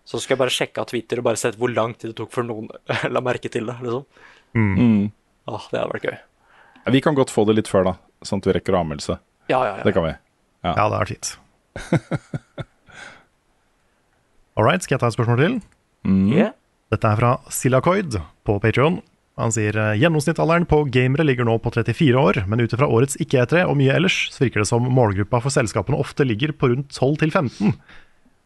Så 0.07 0.19
skal 0.23 0.35
jeg 0.35 0.41
bare 0.41 0.55
sjekke 0.55 0.83
av 0.83 0.89
Twitter 0.91 1.19
og 1.23 1.27
bare 1.28 1.39
se 1.39 1.51
hvor 1.59 1.70
lang 1.70 1.95
tid 1.95 2.11
det 2.12 2.16
tok 2.19 2.35
før 2.35 2.47
noen 2.49 2.66
la 3.15 3.23
merke 3.23 3.51
til 3.51 3.66
det. 3.70 3.77
liksom. 3.83 4.07
Mm. 4.57 5.11
Åh, 5.53 5.65
det 5.70 5.78
hadde 5.78 5.93
vært 5.93 6.09
gøy. 6.09 6.19
Vi 6.95 7.03
kan 7.05 7.16
godt 7.19 7.33
få 7.35 7.45
det 7.49 7.57
litt 7.59 7.70
før, 7.70 7.85
da, 7.91 7.95
sånn 8.27 8.41
at 8.43 8.49
vi 8.49 8.55
rekker 8.57 8.78
anmeldelse. 8.78 9.19
Ja, 9.51 9.61
ja, 9.61 9.74
ja. 9.78 9.83
Det 9.87 9.93
kan 9.95 10.07
vi. 10.07 10.15
Ja, 10.66 10.87
det 10.91 11.01
er 11.01 11.11
fint. 11.11 11.33
All 14.57 14.65
right, 14.65 14.83
skal 14.83 14.97
jeg 14.97 15.03
ta 15.03 15.11
et 15.11 15.16
spørsmål 15.19 15.43
til? 15.43 15.59
Yeah. 16.07 16.55
Dette 16.95 17.11
er 17.11 17.19
fra 17.19 17.35
Silakoid 17.53 18.16
på 18.47 18.57
Patreon. 18.62 19.01
Han 19.37 19.53
sier 19.53 19.77
eh, 19.77 19.99
gjennomsnittsalderen 20.01 20.65
på 20.70 20.78
gamere 20.89 21.27
ligger 21.27 21.45
nå 21.45 21.59
på 21.61 21.73
34 21.74 22.16
år, 22.16 22.39
men 22.49 22.62
ut 22.62 22.73
ifra 22.73 22.89
årets 22.89 23.19
ikke-E3 23.20 23.66
og 23.69 23.77
mye 23.77 23.93
ellers, 23.93 24.16
så 24.33 24.47
virker 24.47 24.62
det 24.62 24.70
som 24.70 24.87
målgruppa 24.89 25.43
for 25.45 25.53
selskapene 25.53 25.99
ofte 26.01 26.24
ligger 26.24 26.55
på 26.57 26.70
rundt 26.73 26.89
12 26.95 27.19
til 27.20 27.35
15. 27.35 27.74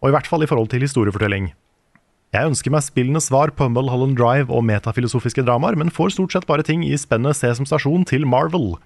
Og 0.01 0.09
i 0.09 0.15
hvert 0.17 0.27
fall 0.27 0.43
i 0.43 0.49
forhold 0.51 0.73
til 0.73 0.83
historiefortelling. 0.83 1.53
Jeg 2.31 2.47
ønsker 2.47 2.71
meg 2.71 2.85
spillende 2.87 3.21
svar 3.25 3.51
på 3.59 3.67
Mulholland 3.73 4.15
Drive 4.19 4.55
og 4.55 4.63
metafilosofiske 4.69 5.43
dramaer, 5.43 5.75
men 5.79 5.91
får 5.91 6.15
stort 6.15 6.37
sett 6.37 6.47
bare 6.47 6.63
ting 6.67 6.85
i 6.87 6.95
spennet 7.01 7.35
Sesam 7.35 7.67
Stasjon 7.67 8.05
til 8.07 8.23
Marvel. 8.29 8.77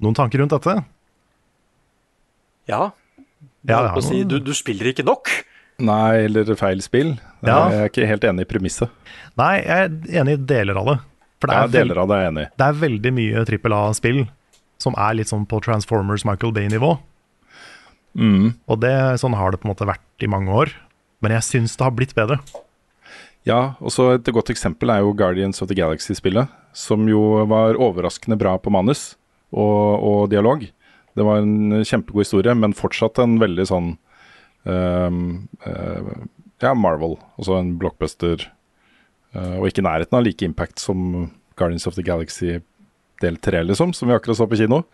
Noen 0.00 0.16
tanker 0.16 0.40
rundt 0.40 0.54
dette? 0.54 0.78
Ja. 2.70 2.90
Ja, 3.62 3.66
Jeg 3.68 3.76
holdt 3.76 3.96
på 3.98 4.02
å 4.02 4.06
si, 4.06 4.22
du, 4.24 4.38
du 4.40 4.52
spiller 4.56 4.88
ikke 4.90 5.04
nok. 5.04 5.28
Nei, 5.82 6.24
eller 6.26 6.48
feil 6.56 6.80
spill. 6.84 7.12
Ja. 7.44 7.58
Jeg 7.68 7.78
er 7.82 7.90
ikke 7.90 8.08
helt 8.08 8.24
enig 8.28 8.46
i 8.46 8.50
premisset. 8.50 8.92
Nei, 9.38 9.54
jeg 9.60 9.90
er 9.90 10.22
enig 10.22 10.38
i 10.38 10.42
deler 10.54 10.80
av 10.80 10.88
det. 10.88 10.96
For 11.42 11.50
det 11.50 11.58
er, 11.58 11.66
ja, 11.66 11.72
deler 11.74 11.98
av 11.98 12.08
det 12.08 12.16
er 12.16 12.28
enig 12.28 12.42
det 12.54 12.66
er 12.68 12.76
veldig 12.78 13.10
mye 13.16 13.40
trippel 13.48 13.74
A-spill 13.74 14.20
som 14.82 14.94
er 14.98 15.16
litt 15.18 15.30
sånn 15.30 15.44
på 15.50 15.58
Transformers 15.62 16.24
Michael 16.26 16.54
Bay-nivå. 16.54 16.94
Mm. 18.18 18.52
Og 18.70 18.80
det, 18.82 18.94
sånn 19.22 19.36
har 19.38 19.52
det 19.52 19.60
på 19.62 19.68
en 19.68 19.72
måte 19.72 19.88
vært 19.88 20.24
i 20.24 20.30
mange 20.30 20.54
år. 20.54 20.72
Men 21.22 21.36
jeg 21.38 21.46
syns 21.46 21.76
det 21.78 21.86
har 21.86 21.94
blitt 21.96 22.14
bedre. 22.18 22.40
Ja, 23.46 23.74
og 23.82 23.90
så 23.94 24.12
et 24.14 24.28
godt 24.34 24.52
eksempel 24.52 24.92
er 24.94 25.02
jo 25.02 25.14
Guardians 25.18 25.62
of 25.62 25.70
the 25.70 25.76
Galaxy-spillet, 25.78 26.50
som 26.76 27.08
jo 27.10 27.42
var 27.50 27.78
overraskende 27.80 28.38
bra 28.38 28.54
på 28.58 28.70
manus 28.74 29.14
og, 29.50 29.98
og 29.98 30.20
dialog. 30.30 30.62
Det 31.12 31.26
var 31.26 31.42
en 31.42 31.82
kjempegod 31.84 32.24
historie, 32.24 32.54
men 32.56 32.76
fortsatt 32.76 33.20
en 33.20 33.36
veldig 33.42 33.66
sånn 33.68 33.90
uh, 34.70 35.10
uh, 35.10 36.12
Ja, 36.62 36.72
Marvel, 36.78 37.18
altså 37.36 37.58
en 37.58 37.74
blockbuster. 37.82 38.46
Uh, 39.34 39.58
og 39.58 39.68
ikke 39.68 39.82
i 39.82 39.88
nærheten 39.88 40.18
av 40.18 40.24
like 40.24 40.46
impact 40.46 40.80
som 40.80 41.32
Guardians 41.58 41.88
of 41.90 41.98
the 41.98 42.06
Galaxy 42.06 42.60
del 43.22 43.38
3, 43.42 43.66
liksom, 43.68 43.92
som 43.94 44.08
vi 44.08 44.14
akkurat 44.14 44.38
så 44.38 44.46
på 44.50 44.58
kino. 44.58 44.84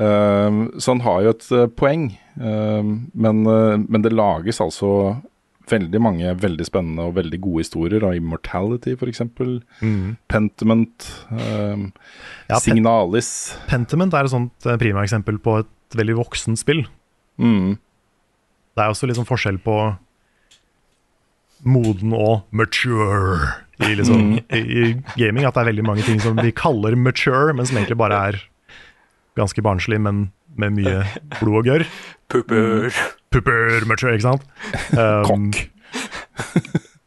Ehm, 0.00 0.72
så 0.80 0.94
han 0.94 1.02
har 1.04 1.18
jo 1.20 1.32
et 1.34 1.46
eh, 1.52 1.66
poeng, 1.76 2.06
ehm, 2.40 2.92
men, 3.12 3.42
men 3.44 4.04
det 4.04 4.14
lages 4.14 4.60
altså 4.64 5.18
veldig 5.70 6.00
mange 6.02 6.32
veldig 6.40 6.66
spennende 6.66 7.06
og 7.08 7.16
veldig 7.18 7.40
gode 7.42 7.64
historier. 7.64 8.04
Av 8.06 8.16
Immortality, 8.16 8.96
f.eks. 8.96 9.22
Pentiment. 10.32 11.08
ehm, 11.36 11.86
Ja, 12.48 12.60
Signalis. 12.62 13.56
Pentiment 13.70 14.14
er 14.14 14.28
et 14.28 14.34
sånt 14.34 14.66
eh, 14.66 14.78
på 15.42 15.58
et 15.60 15.98
veldig 15.98 16.18
voksent 16.18 16.58
spill. 16.60 16.86
Mm. 17.38 17.76
Det 18.72 18.82
er 18.82 18.92
også 18.92 19.08
liksom 19.10 19.28
forskjell 19.28 19.58
på 19.62 19.76
moden 21.62 22.14
og 22.16 22.42
mature 22.50 23.52
i, 23.82 23.94
liksom, 23.94 24.32
mm. 24.32 24.38
i 24.56 24.94
gaming. 25.16 25.44
At 25.46 25.54
det 25.54 25.62
er 25.62 25.70
veldig 25.72 25.86
mange 25.86 26.06
ting 26.06 26.20
som 26.22 26.38
vi 26.38 26.54
kaller 26.54 26.96
mature, 26.96 27.52
men 27.54 27.68
som 27.68 27.78
egentlig 27.78 28.00
bare 28.00 28.22
er 28.30 28.40
ganske 29.38 29.62
barnslig, 29.64 30.00
men 30.02 30.26
med 30.60 30.74
mye 30.76 31.02
blod 31.38 31.62
og 31.62 31.68
gørr. 31.68 31.84
Pupper. 32.32 32.92
Pupper 33.32 33.86
mature, 33.88 34.16
ikke 34.16 34.28
sant? 34.28 34.44
Um, 34.96 35.50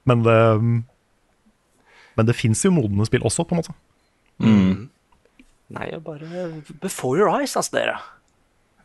men 0.10 0.24
det 0.26 0.40
Men 2.16 2.28
det 2.30 2.36
fins 2.38 2.64
jo 2.64 2.72
modne 2.72 3.06
spill 3.08 3.26
også, 3.28 3.44
på 3.44 3.56
en 3.56 3.62
måte. 3.62 3.76
Mm. 4.40 4.90
Nei, 5.76 5.90
bare 6.00 6.62
Before 6.82 7.20
your 7.20 7.32
eyes, 7.34 7.56
altså, 7.58 7.76
dere. 7.76 7.98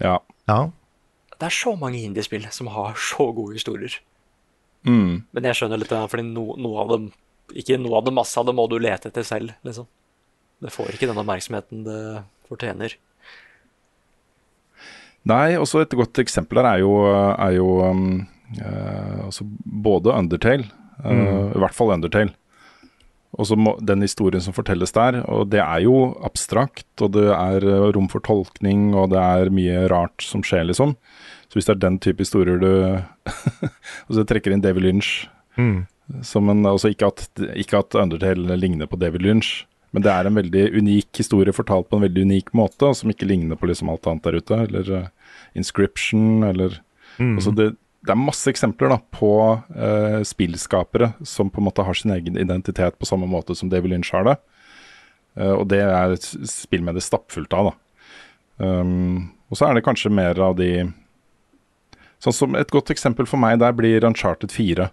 Ja. 0.00 0.18
Ja. 0.48 0.60
Det 1.40 1.48
er 1.48 1.56
så 1.56 1.74
mange 1.78 2.00
indiespill 2.02 2.46
som 2.52 2.68
har 2.74 2.96
så 3.00 3.30
gode 3.36 3.54
historier. 3.56 3.94
Mm. 4.84 5.22
Men 5.32 5.46
jeg 5.46 5.58
skjønner 5.58 5.80
litt 5.80 5.92
det, 5.92 6.00
fordi 6.10 6.24
no, 6.24 6.54
noe 6.56 6.78
av 6.80 6.94
dem 6.94 7.10
Ikke 7.52 7.76
noe 7.76 7.98
av 7.98 8.06
det, 8.06 8.14
masse 8.16 8.38
av 8.40 8.46
det 8.48 8.54
må 8.56 8.64
du 8.70 8.78
lete 8.80 9.10
etter 9.10 9.26
selv, 9.26 9.52
liksom. 9.66 9.88
Det 10.62 10.70
får 10.72 10.94
ikke 10.94 11.08
den 11.10 11.18
oppmerksomheten 11.18 11.82
det 11.86 12.00
fortjener. 12.48 12.94
Nei, 15.28 15.56
også 15.60 15.82
et 15.84 15.96
godt 15.96 16.20
eksempel 16.22 16.60
her 16.62 16.68
er 16.72 16.82
jo, 16.82 16.92
er 17.04 17.56
jo 17.58 17.70
um, 17.84 18.04
uh, 18.56 19.26
altså 19.26 19.44
både 19.84 20.14
Undertale, 20.16 20.64
eh, 21.04 21.50
i 21.52 21.60
hvert 21.60 21.76
fall 21.76 21.92
Undertale. 21.92 22.32
Og 23.38 23.46
så 23.46 23.54
den 23.86 24.02
historien 24.02 24.42
som 24.42 24.56
fortelles 24.56 24.90
der, 24.96 25.20
og 25.30 25.52
det 25.52 25.60
er 25.62 25.84
jo 25.84 26.10
abstrakt, 26.26 26.88
og 27.04 27.12
det 27.14 27.28
er 27.30 27.62
eh, 27.62 27.90
rom 27.94 28.08
for 28.10 28.24
tolkning, 28.26 28.90
og 28.98 29.12
det 29.12 29.20
er 29.20 29.52
mye 29.54 29.84
rart 29.92 30.24
som 30.24 30.42
skjer, 30.42 30.64
liksom. 30.66 30.96
Så 31.46 31.58
hvis 31.58 31.68
det 31.68 31.76
er 31.76 31.84
den 31.84 32.00
type 32.02 32.24
historier 32.24 32.58
du 32.62 32.70
Og 34.08 34.16
så 34.16 34.24
trekker 34.26 34.54
inn 34.54 34.64
David 34.64 34.86
Lynch 34.86 35.28
Mm. 35.58 35.86
som 36.22 36.48
en, 36.48 36.62
altså 36.66 36.92
ikke, 36.92 37.10
at, 37.10 37.40
ikke 37.58 37.80
at 37.82 37.94
Undertale 37.98 38.56
ligner 38.56 38.86
på 38.86 38.96
David 38.96 39.22
Lynch, 39.22 39.66
men 39.90 40.04
det 40.04 40.12
er 40.12 40.28
en 40.28 40.38
veldig 40.38 40.64
unik 40.78 41.18
historie 41.22 41.54
fortalt 41.54 41.88
på 41.90 41.98
en 41.98 42.04
veldig 42.06 42.22
unik 42.28 42.52
måte, 42.54 42.90
og 42.90 42.96
som 42.98 43.10
ikke 43.10 43.26
ligner 43.26 43.58
på 43.58 43.66
liksom 43.70 43.90
alt 43.90 44.06
annet 44.06 44.26
der 44.28 44.38
ute. 44.38 44.58
Eller 44.68 44.92
uh, 44.94 45.34
Inscription, 45.58 46.44
eller 46.46 46.78
Mm. 47.20 47.34
altså 47.36 47.50
det, 47.52 47.64
det 48.06 48.12
er 48.14 48.16
masse 48.16 48.48
eksempler 48.48 48.92
da, 48.94 48.96
på 49.12 49.32
uh, 49.58 50.20
spillskapere 50.24 51.10
som 51.26 51.50
på 51.52 51.60
en 51.60 51.66
måte 51.66 51.84
har 51.84 51.98
sin 51.98 52.14
egen 52.14 52.38
identitet 52.40 52.96
på 52.96 53.08
samme 53.08 53.28
måte 53.28 53.56
som 53.58 53.68
David 53.68 53.92
Lynch 53.92 54.12
har 54.14 54.24
det. 54.24 54.36
Uh, 55.36 55.52
og 55.58 55.66
det 55.72 55.82
er 55.84 56.14
et 56.14 56.28
spill 56.48 56.86
med 56.86 56.96
det 56.96 57.04
stappfullt 57.04 57.52
av. 57.56 57.72
da. 57.72 57.76
Um, 58.60 59.30
og 59.50 59.58
så 59.58 59.68
er 59.68 59.76
det 59.76 59.84
kanskje 59.86 60.12
mer 60.12 60.38
av 60.40 60.56
de 60.58 60.90
Sånn 62.20 62.34
som 62.36 62.56
Et 62.58 62.68
godt 62.68 62.90
eksempel 62.92 63.24
for 63.24 63.40
meg 63.40 63.62
der 63.62 63.72
blir 63.72 64.04
Uncharted 64.04 64.52
4. 64.52 64.90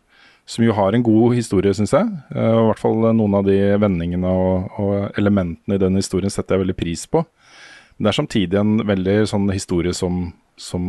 Som 0.47 0.63
jo 0.63 0.75
har 0.77 0.95
en 0.95 1.03
god 1.03 1.35
historie, 1.35 1.73
syns 1.75 1.91
jeg. 1.95 2.07
Eh, 2.31 2.53
I 2.55 2.67
hvert 2.69 2.79
fall 2.79 3.01
noen 3.11 3.35
av 3.35 3.47
de 3.47 3.57
vendingene 3.81 4.31
og, 4.31 4.69
og 4.79 5.19
elementene 5.19 5.75
i 5.75 5.81
den 5.81 5.99
historien 5.99 6.31
setter 6.31 6.55
jeg 6.55 6.65
veldig 6.65 6.77
pris 6.79 7.03
på. 7.11 7.25
Men 7.97 8.07
det 8.07 8.11
er 8.13 8.19
samtidig 8.21 8.59
en 8.61 8.77
veldig 8.87 9.17
sånn 9.27 9.49
historie 9.51 9.93
som, 9.97 10.29
som 10.55 10.85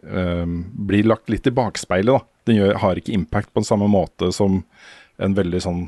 eh, 0.00 0.46
blir 0.88 1.10
lagt 1.10 1.28
litt 1.32 1.50
i 1.50 1.54
bakspeilet. 1.54 2.14
da. 2.16 2.48
Den 2.48 2.60
gjør, 2.60 2.80
har 2.80 3.00
ikke 3.00 3.16
impact 3.16 3.52
på 3.52 3.60
den 3.60 3.68
samme 3.68 3.90
måte 3.90 4.30
som 4.32 4.62
en 5.20 5.36
veldig 5.36 5.60
sånn 5.64 5.86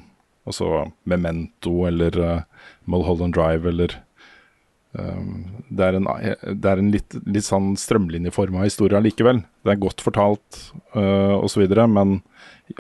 altså 0.48 0.88
Memento 1.04 1.84
eller 1.88 2.18
uh, 2.18 2.42
Mulholland 2.88 3.36
Drive 3.36 3.68
eller 3.68 3.94
um, 3.94 4.07
Det 4.92 5.84
er 5.84 5.98
en, 5.98 6.06
det 6.08 6.70
er 6.70 6.80
en 6.80 6.90
litt, 6.92 7.16
litt 7.28 7.44
sånn 7.44 7.74
strømlinjeforma 7.78 8.64
historie 8.64 9.00
likevel. 9.04 9.42
Det 9.66 9.74
er 9.74 9.82
godt 9.82 10.02
fortalt 10.04 10.60
uh, 10.96 11.36
osv., 11.36 11.66
men 11.92 12.20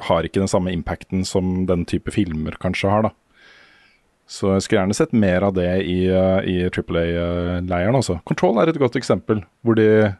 har 0.08 0.24
ikke 0.26 0.40
den 0.40 0.50
samme 0.50 0.72
impacten 0.72 1.24
som 1.28 1.66
den 1.68 1.84
type 1.88 2.12
filmer 2.14 2.56
kanskje 2.60 2.92
har. 2.92 3.08
da. 3.08 3.12
Så 4.28 4.54
jeg 4.54 4.64
skulle 4.64 4.80
gjerne 4.82 4.96
sett 4.96 5.14
mer 5.16 5.46
av 5.46 5.54
det 5.56 5.68
i, 5.84 6.00
uh, 6.08 6.40
i 6.44 6.64
Triple 6.72 7.04
A-leiren. 7.04 8.00
altså. 8.00 8.18
Control 8.28 8.60
er 8.62 8.72
et 8.72 8.80
godt 8.80 8.96
eksempel, 9.00 9.44
hvor 9.60 9.78
de 9.78 10.14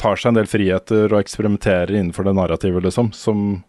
tar 0.00 0.16
seg 0.16 0.32
en 0.32 0.40
del 0.40 0.48
friheter 0.48 1.12
og 1.12 1.20
eksperimenterer 1.20 1.92
innenfor 1.92 2.24
det 2.24 2.38
narrativet, 2.38 2.86
liksom, 2.86 3.12
som, 3.12 3.60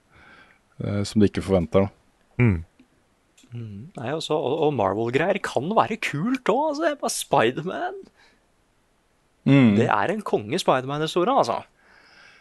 som 0.80 1.20
de 1.20 1.28
ikke 1.28 1.44
forventer. 1.44 1.90
da. 1.90 1.98
Mm. 2.40 2.62
Nei, 3.52 4.12
også, 4.16 4.36
og, 4.38 4.58
og 4.68 4.74
Marvel-greier 4.78 5.42
kan 5.44 5.68
være 5.76 6.00
kult 6.04 6.48
òg. 6.52 6.64
Altså, 6.72 6.96
bare 7.02 7.14
Spiderman. 7.14 8.02
Mm. 9.50 9.76
Det 9.80 9.88
er 9.90 10.14
en 10.14 10.24
konge 10.26 10.60
Spiderman-historie, 10.62 11.34
altså. 11.34 11.62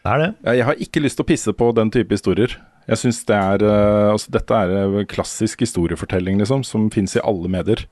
Det 0.01 0.13
er 0.13 0.23
det. 0.23 0.31
Jeg 0.57 0.65
har 0.69 0.79
ikke 0.81 1.03
lyst 1.05 1.19
til 1.19 1.27
å 1.27 1.29
pisse 1.29 1.53
på 1.57 1.71
den 1.77 1.91
type 1.93 2.15
historier. 2.15 2.55
Jeg 2.89 3.03
synes 3.03 3.19
det 3.29 3.37
er, 3.37 3.65
uh, 3.67 4.13
altså 4.15 4.33
Dette 4.33 4.61
er 4.65 4.95
uh, 4.95 5.01
klassisk 5.09 5.61
historiefortelling 5.67 6.41
liksom, 6.41 6.65
som 6.65 6.89
fins 6.95 7.19
i 7.19 7.25
alle 7.25 7.51
medier. 7.53 7.85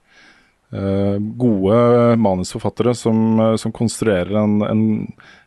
Uh, 0.73 1.17
gode 1.41 2.17
manusforfattere 2.21 2.95
som, 2.97 3.19
uh, 3.41 3.55
som 3.61 3.73
konstruerer 3.73 4.35
en, 4.41 4.59
en 4.65 4.83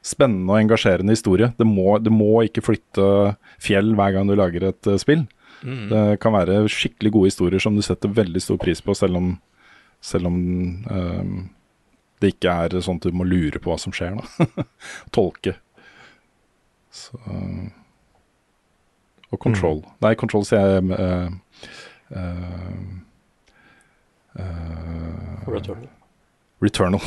spennende 0.06 0.54
og 0.54 0.62
engasjerende 0.62 1.14
historie. 1.14 1.52
Det 1.58 1.68
må, 1.68 1.96
det 2.02 2.14
må 2.14 2.44
ikke 2.46 2.64
flytte 2.66 3.36
fjell 3.62 3.94
hver 3.98 4.16
gang 4.18 4.30
du 4.30 4.38
lager 4.38 4.70
et 4.72 4.90
uh, 4.90 4.98
spill. 5.02 5.26
Mm. 5.64 5.90
Det 5.92 6.20
kan 6.22 6.34
være 6.34 6.64
skikkelig 6.72 7.12
gode 7.14 7.32
historier 7.32 7.62
som 7.62 7.76
du 7.78 7.84
setter 7.86 8.14
veldig 8.14 8.42
stor 8.42 8.58
pris 8.62 8.82
på, 8.82 8.96
selv 8.98 9.20
om, 9.20 9.34
selv 10.02 10.32
om 10.32 10.38
um, 10.90 11.36
det 12.22 12.36
ikke 12.36 12.56
er 12.66 12.78
sånn 12.82 13.00
at 13.02 13.08
du 13.10 13.18
må 13.18 13.26
lure 13.28 13.62
på 13.62 13.72
hva 13.72 13.78
som 13.82 13.94
skjer. 13.96 14.18
Da. 14.18 14.66
Tolke. 15.16 15.56
Så 16.92 17.18
Og 19.32 19.40
Control. 19.40 19.80
Nei, 20.04 20.14
Control 20.20 20.44
sier 20.48 20.76
jeg 20.76 20.84
uh, 20.92 21.32
uh, 22.12 22.76
uh, 24.36 25.48
Returnal. 25.48 25.90
Returnal. 26.62 27.02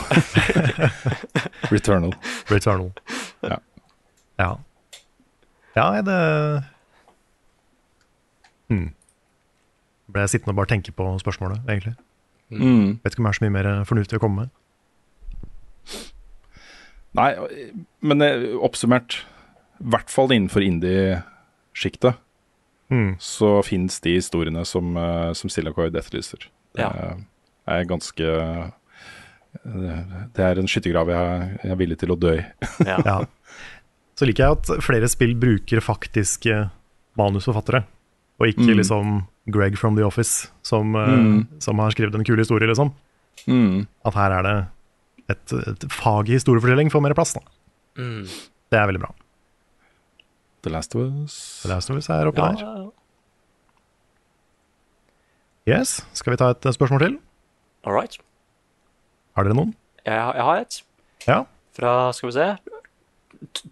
Returnal. 1.73 2.15
Returnal. 2.51 2.91
Ja. 3.45 3.59
Ja, 4.41 4.51
ja 5.77 6.03
det 6.03 6.19
hmm. 8.71 8.89
Ble 10.13 10.21
jeg 10.27 10.35
sittende 10.35 10.53
og 10.53 10.59
bare 10.61 10.69
tenke 10.75 10.93
på 10.93 11.07
spørsmålet, 11.23 11.63
egentlig. 11.65 11.95
Mm. 12.53 12.99
Vet 13.03 13.15
ikke 13.15 13.23
om 13.23 13.27
jeg 13.27 13.33
har 13.33 13.39
så 13.39 13.45
mye 13.47 13.55
mer 13.55 13.69
fornuftig 13.89 14.19
å 14.19 14.21
komme 14.23 14.45
med. 14.45 14.51
Nei, 17.15 17.31
men 18.05 18.23
eh, 18.27 18.45
oppsummert, 18.67 19.21
i 19.81 19.89
hvert 19.95 20.11
fall 20.13 20.35
innenfor 20.35 20.65
indie-sjiktet, 20.67 22.21
Mm. 22.93 23.15
så 23.19 23.63
fins 23.65 23.97
de 24.05 24.13
historiene 24.19 24.61
som, 24.69 24.91
uh, 25.01 25.33
som 25.33 25.49
Silacoid 25.51 25.97
etterlyser. 25.97 26.45
Det 26.77 26.83
Ja. 26.85 27.15
er 27.67 27.85
ganske 27.89 28.27
det, 29.65 29.95
det 30.35 30.45
er 30.45 30.59
en 30.61 30.67
skyttergrav 30.69 31.09
jeg, 31.09 31.59
jeg 31.65 31.73
er 31.73 31.77
villig 31.81 31.99
til 31.99 32.13
å 32.13 32.19
dø 32.21 32.35
i. 32.37 32.45
Ja. 32.87 32.99
Ja. 33.05 33.17
Så 34.15 34.27
liker 34.29 34.45
jeg 34.45 34.59
at 34.59 34.85
flere 34.85 35.09
spill 35.09 35.33
bruker 35.35 35.81
faktiske 35.81 36.71
manusforfattere, 37.17 37.85
og 38.41 38.47
ikke 38.49 38.67
Mm. 38.67 38.77
liksom 38.79 39.27
Greg 39.51 39.77
from 39.79 39.97
The 39.97 40.05
Office, 40.05 40.51
som, 40.63 40.95
eh, 40.97 41.07
Mm. 41.09 41.47
som 41.61 41.79
har 41.79 41.91
skrevet 41.91 42.15
en 42.15 42.25
kul 42.25 42.39
historie, 42.39 42.67
liksom. 42.69 42.93
Mm. 43.47 43.87
At 44.05 44.15
her 44.15 44.31
er 44.33 44.43
det 44.43 44.67
et, 45.29 45.53
et 45.69 45.91
fag 45.93 46.29
i 46.29 46.33
historiefortelling 46.39 46.91
får 46.91 47.03
mer 47.03 47.15
plass. 47.15 47.35
Da. 47.35 47.41
Mm. 47.99 48.25
Det 48.71 48.79
er 48.79 48.87
veldig 48.87 49.01
bra. 49.01 49.13
The 50.63 50.71
Last 50.71 50.95
of 50.97 51.03
Us. 51.03 51.61
The 51.63 51.69
Last 51.69 51.91
of 51.91 51.97
Us 51.97 52.09
er 52.09 52.27
oppi 52.27 52.39
Ja, 52.39 52.53
der. 52.53 52.91
Yes, 55.67 56.03
Skal 56.13 56.33
vi 56.33 56.37
ta 56.37 56.51
et 56.51 56.61
spørsmål 56.75 57.01
til? 57.01 57.19
All 57.85 57.93
right. 57.95 58.19
Har 59.37 59.45
dere 59.45 59.55
noen? 59.57 59.75
Jeg, 60.05 60.15
har- 60.21 60.35
jeg 60.35 60.43
har 60.43 60.57
et 60.61 60.83
Ja. 61.27 61.45
fra 61.73 62.13
Skal 62.13 62.29
vi 62.29 62.33
se 62.33 62.59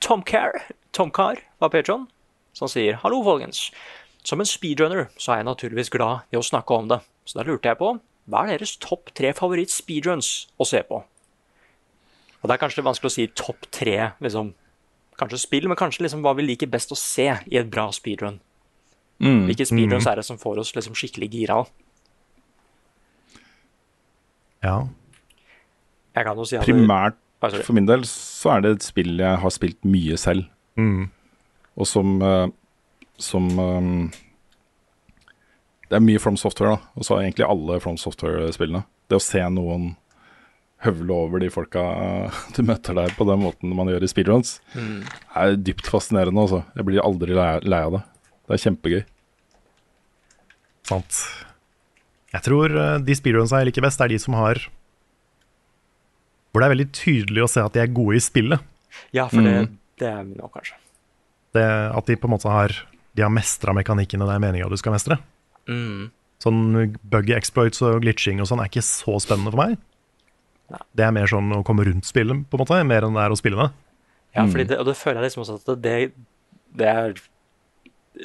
Tom 0.00 0.22
Carr, 0.22 0.52
Tom 0.92 1.10
Carr 1.10 1.36
fra 1.58 1.68
Patreon, 1.68 2.06
som 2.52 2.68
sier 2.68 2.94
Hallo, 2.96 3.22
folkens. 3.22 3.70
Som 4.24 4.40
en 4.40 4.46
speedrunner 4.46 5.08
så 5.18 5.32
er 5.34 5.40
jeg 5.42 5.48
naturligvis 5.50 5.90
glad 5.90 6.28
i 6.32 6.38
å 6.38 6.44
snakke 6.46 6.76
om 6.76 6.88
det. 6.92 7.00
Så 7.26 7.38
da 7.38 7.46
lurte 7.46 7.68
jeg 7.72 7.78
på 7.80 7.92
hva 8.30 8.44
er 8.46 8.54
deres 8.54 8.76
topp 8.78 9.10
tre 9.18 9.32
favoritt-speedruns 9.34 10.28
å 10.62 10.66
se 10.68 10.82
på? 10.86 11.00
Og 12.42 12.48
Det 12.48 12.54
er 12.54 12.60
kanskje 12.62 12.84
vanskelig 12.86 13.10
å 13.10 13.14
si 13.14 13.26
topp 13.38 13.66
tre 13.74 14.12
liksom, 14.22 14.52
kanskje 15.18 15.40
spill, 15.42 15.66
men 15.70 15.78
kanskje 15.78 16.04
liksom 16.06 16.22
hva 16.22 16.34
vi 16.38 16.46
liker 16.46 16.70
best 16.70 16.94
å 16.94 16.98
se 16.98 17.28
i 17.50 17.58
et 17.58 17.70
bra 17.70 17.88
speedrun. 17.94 18.38
Mm. 19.22 19.44
Hvilke 19.50 19.66
speedruns 19.66 20.06
er 20.10 20.18
det 20.18 20.24
som 20.26 20.38
får 20.38 20.58
oss 20.62 20.72
liksom 20.74 20.94
skikkelig 20.98 21.28
gira? 21.34 21.58
Ja. 24.62 24.76
Jeg 26.14 26.26
kan 26.26 26.38
jo 26.38 26.46
si 26.46 26.58
at 26.58 26.66
Primært 26.66 27.18
det... 27.42 27.62
for 27.66 27.74
min 27.74 27.86
del 27.88 28.04
så 28.06 28.56
er 28.56 28.64
det 28.64 28.74
et 28.76 28.86
spill 28.86 29.16
jeg 29.18 29.38
har 29.42 29.54
spilt 29.54 29.82
mye 29.88 30.18
selv, 30.20 30.48
Mm. 30.72 31.10
og 31.76 31.84
som 31.86 32.14
eh, 32.24 32.46
Som 33.18 33.48
um, 33.58 34.10
Det 35.88 35.96
er 35.98 36.04
mye 36.04 36.20
From 36.22 36.36
Software, 36.40 36.76
da. 36.76 36.92
Og 36.96 37.04
så 37.04 37.18
egentlig 37.20 37.44
alle 37.48 37.80
From 37.80 37.96
Software-spillene. 38.00 38.84
Det 39.08 39.18
å 39.18 39.22
se 39.22 39.42
noen 39.52 39.96
høvle 40.82 41.14
over 41.14 41.38
de 41.38 41.50
folka 41.52 41.82
du 42.56 42.62
møter 42.66 42.96
der 42.96 43.12
på 43.14 43.26
den 43.28 43.42
måten 43.44 43.74
man 43.76 43.86
gjør 43.92 44.02
i 44.02 44.10
speedruns, 44.10 44.56
Mm. 44.74 45.02
er 45.36 45.56
dypt 45.56 45.86
fascinerende. 45.86 46.40
Altså. 46.42 46.62
Jeg 46.74 46.84
blir 46.88 47.04
aldri 47.04 47.36
lei, 47.36 47.50
lei 47.62 47.82
av 47.86 47.92
det. 47.98 48.02
Det 48.48 48.56
er 48.56 48.62
kjempegøy. 48.64 49.02
Sant. 50.88 51.20
Jeg 52.32 52.42
tror 52.48 52.72
eh, 52.80 52.98
de 53.04 53.14
speedrunsa 53.14 53.60
jeg 53.60 53.70
liker 53.70 53.84
best, 53.84 54.00
er 54.02 54.10
de 54.10 54.18
som 54.18 54.34
har 54.34 54.58
Hvor 56.52 56.60
det 56.60 56.66
er 56.66 56.72
veldig 56.74 56.88
tydelig 56.92 57.44
å 57.44 57.48
se 57.48 57.62
at 57.64 57.72
de 57.76 57.80
er 57.80 57.92
gode 57.96 58.18
i 58.18 58.20
spillet. 58.24 58.60
Ja, 59.16 59.24
for 59.28 59.40
det, 59.40 59.52
Mm. 59.68 59.78
det 60.02 60.08
er 60.08 60.24
min 60.24 60.40
òg, 60.44 60.50
kanskje. 60.52 60.74
Det, 61.54 61.62
at 61.96 62.06
de 62.10 62.16
på 62.16 62.28
en 62.28 62.32
måte 62.34 62.50
har 62.52 62.74
De 63.14 63.22
har 63.22 63.30
mestra 63.30 63.74
mekanikkene 63.76 64.24
det 64.28 64.34
er 64.36 64.40
meninga 64.40 64.68
du 64.70 64.76
skal 64.80 64.92
mestre. 64.94 65.18
Mm. 65.68 66.10
Sånn 66.42 66.96
buggy 67.04 67.34
exploits 67.36 67.82
og 67.86 68.00
glitching 68.02 68.40
og 68.42 68.48
sånn 68.50 68.60
er 68.64 68.70
ikke 68.70 68.82
så 68.82 69.18
spennende 69.22 69.52
for 69.52 69.62
meg. 69.62 69.76
Det 70.96 71.04
er 71.04 71.12
mer 71.12 71.28
sånn 71.28 71.52
å 71.52 71.60
komme 71.66 71.84
rundt 71.84 72.08
spillet, 72.08 72.46
på 72.48 72.56
en 72.56 72.62
måte, 72.64 72.78
mer 72.88 73.04
enn 73.04 73.12
det 73.18 73.20
er 73.26 73.34
å 73.34 73.36
spille 73.38 73.58
det. 73.60 73.70
Ja, 74.34 74.42
Mm. 74.46 74.50
fordi 74.54 74.64
det, 74.68 74.78
og 74.80 74.86
det 74.86 74.96
føler 74.96 75.20
jeg 75.20 75.28
liksom 75.30 75.42
også 75.44 75.58
at 75.74 75.82
det, 75.82 76.12
det 76.74 76.86
er 76.88 77.14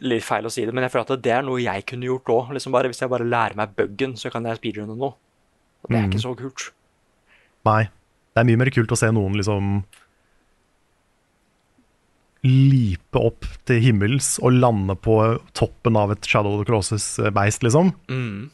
litt 0.02 0.24
feil 0.24 0.46
å 0.48 0.52
si 0.52 0.64
det, 0.66 0.74
men 0.74 0.84
jeg 0.84 0.92
føler 0.94 1.12
at 1.12 1.22
det 1.22 1.32
er 1.36 1.42
noe 1.44 1.60
jeg 1.62 1.86
kunne 1.86 2.08
gjort 2.08 2.26
òg. 2.32 2.54
Liksom 2.56 2.72
hvis 2.72 3.00
jeg 3.02 3.10
bare 3.10 3.28
lærer 3.28 3.56
meg 3.56 3.76
buggen, 3.76 4.16
så 4.16 4.32
kan 4.32 4.44
jeg 4.46 4.58
speedrunne 4.62 4.96
noe. 4.98 5.14
Og 5.84 5.90
det 5.90 5.98
er 5.98 6.08
Mm. 6.08 6.12
ikke 6.12 6.22
så 6.24 6.36
kult. 6.38 6.72
Nei. 7.66 7.84
Det 7.84 8.42
er 8.42 8.44
mye 8.46 8.58
mer 8.58 8.70
kult 8.72 8.88
å 8.92 8.98
se 8.98 9.08
noen 9.12 9.34
liksom 9.36 9.84
lipe 12.46 13.18
opp 13.20 13.46
til 13.68 13.82
himmels 13.82 14.36
og 14.44 14.54
lande 14.60 14.96
på 15.02 15.16
toppen 15.58 15.98
av 16.00 16.12
et 16.14 16.28
Shadow 16.28 16.58
of 16.58 16.62
the 16.66 16.70
Crosses-beist, 16.70 17.64
liksom. 17.66 17.94
Mm. 18.12 18.50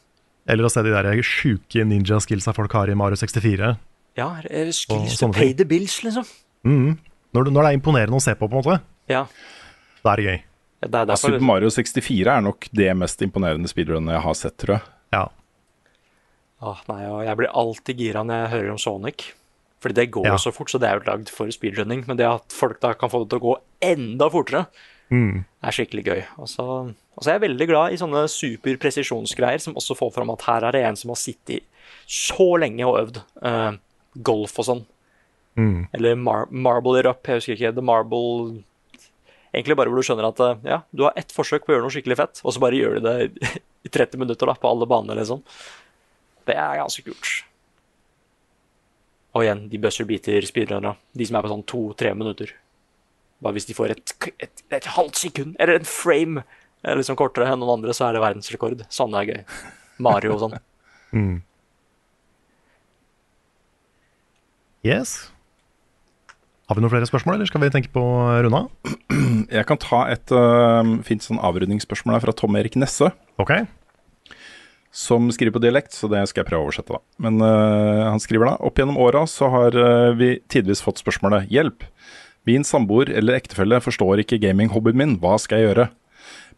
Eller 0.47 0.67
å 0.67 0.71
se 0.71 0.83
de 0.83 0.91
der 0.93 1.21
sjuke 1.23 1.83
ninja-skillsa 1.87 2.53
folk 2.55 2.71
har 2.75 2.89
i 2.91 2.95
Mario 2.99 3.15
64. 3.19 3.73
Ja, 4.19 4.29
eh, 4.49 4.71
skills 4.75 5.17
to 5.19 5.31
pay 5.33 5.53
the 5.53 5.65
bills, 5.65 5.99
liksom. 6.03 6.25
Mm. 6.65 6.97
Når, 7.33 7.49
når 7.51 7.61
det 7.63 7.69
er 7.71 7.77
imponerende 7.79 8.19
å 8.19 8.23
se 8.23 8.35
på, 8.37 8.47
på 8.47 8.59
en 8.59 8.61
måte, 8.63 8.81
Ja. 9.09 9.25
da 10.03 10.11
er 10.13 10.15
det 10.21 10.25
gøy. 10.25 10.41
Det 10.83 10.89
er 10.93 10.99
Ja, 10.99 11.05
derfor, 11.05 11.31
Super 11.31 11.45
Mario 11.47 11.69
64 11.71 12.27
er 12.37 12.41
nok 12.43 12.67
det 12.75 12.89
mest 12.99 13.21
imponerende 13.23 13.67
speedrunnet 13.71 14.13
jeg 14.17 14.21
har 14.25 14.33
sett, 14.35 14.57
tror 14.59 14.75
jeg. 14.77 14.81
Ja. 15.13 15.27
Åh, 16.63 16.81
nei, 16.89 17.01
og 17.11 17.23
jeg 17.25 17.37
blir 17.39 17.51
alltid 17.59 17.97
gira 17.99 18.23
når 18.23 18.41
jeg 18.43 18.51
hører 18.53 18.71
om 18.71 18.77
Sonic. 18.79 19.23
Fordi 19.83 19.97
det 19.99 20.07
går 20.15 20.25
Ja. 20.31 20.37
så 20.39 20.53
fort, 20.55 20.71
så 20.71 20.79
det 20.79 20.87
er 20.89 20.99
jo 21.01 21.05
lagd 21.11 21.27
for 21.29 21.51
speedrunning. 21.51 22.05
Men 22.07 22.15
det 22.17 22.25
at 22.29 22.55
folk 22.55 22.79
da 22.79 22.93
kan 22.95 23.11
få 23.11 23.23
det 23.25 23.33
til 23.33 23.39
å 23.41 23.47
gå 23.49 23.55
enda 23.93 24.29
fortere, 24.31 24.65
Mm. 25.11 25.43
er 25.61 25.71
skikkelig 25.75 26.03
gøy. 26.07 26.21
Og 26.39 26.47
så, 26.47 26.63
og 26.87 27.21
så 27.21 27.27
er 27.29 27.35
jeg 27.37 27.43
veldig 27.51 27.67
glad 27.67 27.91
i 27.93 27.97
sånne 27.99 28.23
superpresisjonsgreier 28.31 29.59
som 29.61 29.75
også 29.75 29.97
får 29.99 30.13
fram 30.15 30.31
at 30.33 30.41
her 30.47 30.63
er 30.69 30.71
det 30.71 30.83
en 30.87 30.95
som 30.95 31.11
har 31.11 31.19
sittet 31.19 31.63
så 32.07 32.47
lenge 32.57 32.81
og 32.87 32.97
øvd. 33.03 33.19
uh, 33.43 33.75
golf 34.23 34.57
og 34.59 34.65
sånn. 34.65 34.85
Mm. 35.57 35.87
Eller 35.93 36.15
mar 36.15 36.47
Marble 36.49 36.99
It 36.99 37.05
Up, 37.05 37.21
jeg 37.27 37.35
husker 37.41 37.55
ikke. 37.57 37.75
The 37.75 37.81
Marble 37.85 38.63
Egentlig 39.53 39.75
bare 39.77 39.85
hvor 39.91 40.01
du 40.01 40.07
skjønner 40.07 40.25
at 40.31 40.39
eh, 40.41 40.55
ja, 40.71 40.79
du 40.95 41.03
har 41.03 41.13
ett 41.15 41.29
forsøk 41.29 41.61
på 41.67 41.69
å 41.69 41.75
gjøre 41.75 41.83
noe 41.85 41.93
skikkelig 41.93 42.17
fett, 42.17 42.39
og 42.43 42.53
så 42.55 42.59
bare 42.63 42.73
gjør 42.73 42.95
du 42.97 43.01
det 43.05 43.51
i 43.85 43.89
30 43.93 44.17
minutter 44.17 44.47
da, 44.49 44.55
på 44.57 44.65
alle 44.65 44.87
banene, 44.89 45.13
liksom. 45.19 45.43
Det 46.47 46.55
er 46.57 46.79
ganske 46.81 47.03
kult. 47.05 47.43
Og 49.33 49.45
igjen, 49.45 49.63
de 49.71 49.79
buzzer-beater 49.81 50.45
speedrunnerne. 50.45 50.97
De 51.17 51.25
som 51.25 51.37
er 51.37 51.45
på 51.45 51.51
sånn 51.51 51.65
to-tre 51.69 52.11
minutter. 52.17 52.51
Bare 53.43 53.57
hvis 53.57 53.67
de 53.69 53.75
får 53.77 53.95
et, 53.95 54.13
et, 54.45 54.65
et 54.77 54.91
halvt 54.95 55.23
sekund, 55.23 55.55
eller 55.59 55.79
en 55.79 55.89
frame, 55.89 56.43
eh, 56.85 56.93
liksom 56.99 57.17
kortere 57.19 57.49
enn 57.49 57.59
noen 57.63 57.79
andre, 57.79 57.95
så 57.97 58.07
er 58.07 58.15
det 58.15 58.23
verdensrekord. 58.23 58.85
Sånn 58.93 59.17
er 59.17 59.29
gøy. 59.31 59.41
Mario 60.03 60.37
og 60.37 60.45
sånn. 60.47 60.61
Mm. 61.13 61.43
Yes. 64.81 65.11
Har 66.65 66.73
vi 66.73 66.81
noen 66.81 66.89
flere 66.89 67.05
spørsmål, 67.05 67.35
eller 67.37 67.45
skal 67.45 67.61
vi 67.61 67.69
tenke 67.69 67.91
på 67.93 68.01
å 68.01 68.23
runde 68.41 68.63
av? 68.63 68.95
Jeg 69.59 69.67
kan 69.69 69.77
ta 69.77 69.99
et 70.09 70.33
uh, 70.33 70.81
fint 71.05 71.21
sånn 71.21 71.37
avrundingsspørsmål 71.37 72.17
her 72.17 72.23
fra 72.25 72.33
Tom 72.33 72.57
Erik 72.57 72.79
Nesse. 72.81 73.11
Ok. 73.37 73.53
Som 74.93 75.31
skriver 75.33 75.55
på 75.55 75.61
dialekt, 75.63 75.95
så 75.97 76.05
det 76.05 76.21
skal 76.29 76.43
jeg 76.43 76.51
prøve 76.51 76.61
å 76.61 76.67
oversette, 76.67 76.93
da. 76.93 77.01
Men 77.25 77.41
uh, 77.41 78.11
han 78.11 78.21
skriver 78.21 78.51
da 78.51 78.57
Opp 78.61 78.77
gjennom 78.77 78.99
åra 79.01 79.23
så 79.29 79.49
har 79.49 79.73
uh, 79.73 80.13
vi 80.13 80.35
tidvis 80.53 80.83
fått 80.85 81.01
spørsmålet 81.01 81.49
Hjelp! 81.49 81.87
Min 82.45 82.65
samboer 82.67 83.09
eller 83.09 83.39
ektefelle 83.39 83.79
forstår 83.81 84.21
ikke 84.21 84.37
gaminghobbyen 84.43 84.99
min, 84.99 85.15
hva 85.23 85.39
skal 85.41 85.61
jeg 85.61 85.69
gjøre? 85.71 85.87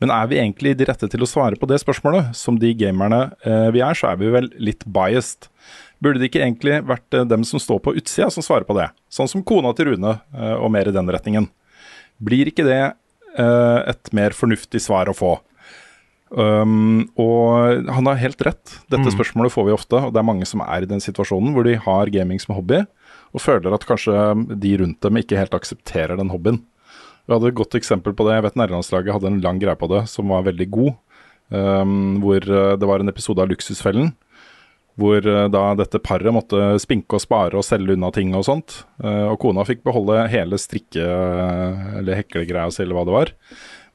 Men 0.04 0.12
er 0.12 0.28
vi 0.28 0.40
egentlig 0.42 0.74
de 0.76 0.88
rette 0.90 1.08
til 1.14 1.24
å 1.24 1.30
svare 1.30 1.56
på 1.62 1.70
det 1.72 1.80
spørsmålet? 1.80 2.34
Som 2.36 2.60
de 2.60 2.74
gamerne 2.76 3.22
uh, 3.46 3.70
vi 3.72 3.86
er, 3.86 3.96
så 3.96 4.12
er 4.12 4.20
vi 4.20 4.34
vel 4.36 4.52
litt 4.60 4.84
biased. 4.84 5.48
Burde 6.04 6.20
det 6.20 6.34
ikke 6.34 6.44
egentlig 6.44 6.82
vært 6.92 7.22
dem 7.32 7.48
som 7.48 7.62
står 7.62 7.80
på 7.86 7.96
utsida 7.96 8.28
som 8.34 8.44
svarer 8.44 8.68
på 8.68 8.76
det? 8.76 8.90
Sånn 9.08 9.32
som 9.32 9.46
kona 9.48 9.72
til 9.78 9.94
Rune, 9.94 10.18
og 10.60 10.68
mer 10.76 10.90
i 10.92 10.94
den 10.94 11.08
retningen. 11.08 11.48
Blir 12.20 12.52
ikke 12.52 12.66
det 12.68 12.82
et 13.40 14.12
mer 14.14 14.36
fornuftig 14.36 14.84
svar 14.84 15.08
å 15.08 15.16
få? 15.16 15.38
Um, 16.32 17.06
og 17.22 17.86
han 17.94 18.08
har 18.10 18.18
helt 18.18 18.42
rett. 18.42 18.80
Dette 18.90 19.06
Mm. 19.06 19.14
spørsmålet 19.14 19.54
får 19.54 19.66
vi 19.68 19.76
ofte, 19.76 20.00
og 20.08 20.14
det 20.14 20.20
er 20.20 20.26
mange 20.26 20.46
som 20.50 20.62
er 20.66 20.82
i 20.84 20.90
den 20.90 21.00
situasjonen 21.00 21.54
hvor 21.54 21.64
de 21.64 21.76
har 21.78 22.10
gaming 22.10 22.42
som 22.42 22.56
hobby, 22.56 22.82
og 23.34 23.42
føler 23.44 23.74
at 23.74 23.86
kanskje 23.86 24.16
de 24.60 24.78
rundt 24.82 25.00
dem 25.02 25.16
ikke 25.22 25.38
helt 25.38 25.54
aksepterer 25.54 26.18
den 26.18 26.30
hobbyen. 26.34 26.64
Vi 27.28 27.34
hadde 27.34 27.48
et 27.50 27.56
godt 27.58 27.76
eksempel 27.78 28.14
på 28.14 28.26
det. 28.26 28.36
Jeg 28.38 28.44
vet 28.44 28.56
Nærlandslaget 28.58 29.14
hadde 29.14 29.28
en 29.28 29.42
lang 29.42 29.60
greie 29.60 29.76
på 29.76 29.90
det 29.90 30.08
som 30.10 30.28
var 30.30 30.44
veldig 30.46 30.70
god. 30.70 30.94
Um, 31.52 32.22
hvor 32.22 32.42
uh, 32.42 32.76
det 32.76 32.88
var 32.90 33.00
en 33.00 33.10
episode 33.10 33.40
av 33.42 33.50
Luksusfellen. 33.50 34.14
Hvor 34.98 35.26
uh, 35.26 35.48
da 35.50 35.76
dette 35.76 36.00
paret 36.02 36.34
måtte 36.34 36.80
spinke 36.82 37.18
og 37.18 37.22
spare 37.22 37.58
og 37.58 37.66
selge 37.66 37.94
unna 37.94 38.12
ting 38.12 38.34
og 38.38 38.46
sånt. 38.48 38.84
Uh, 39.04 39.30
og 39.34 39.40
kona 39.42 39.66
fikk 39.68 39.84
beholde 39.84 40.28
hele 40.32 40.58
strikke- 40.58 41.06
eller 42.00 42.16
heklegreia 42.22 42.72
si, 42.72 42.82
eller 42.84 42.96
hva 42.96 43.06
det 43.06 43.14
var. 43.18 43.34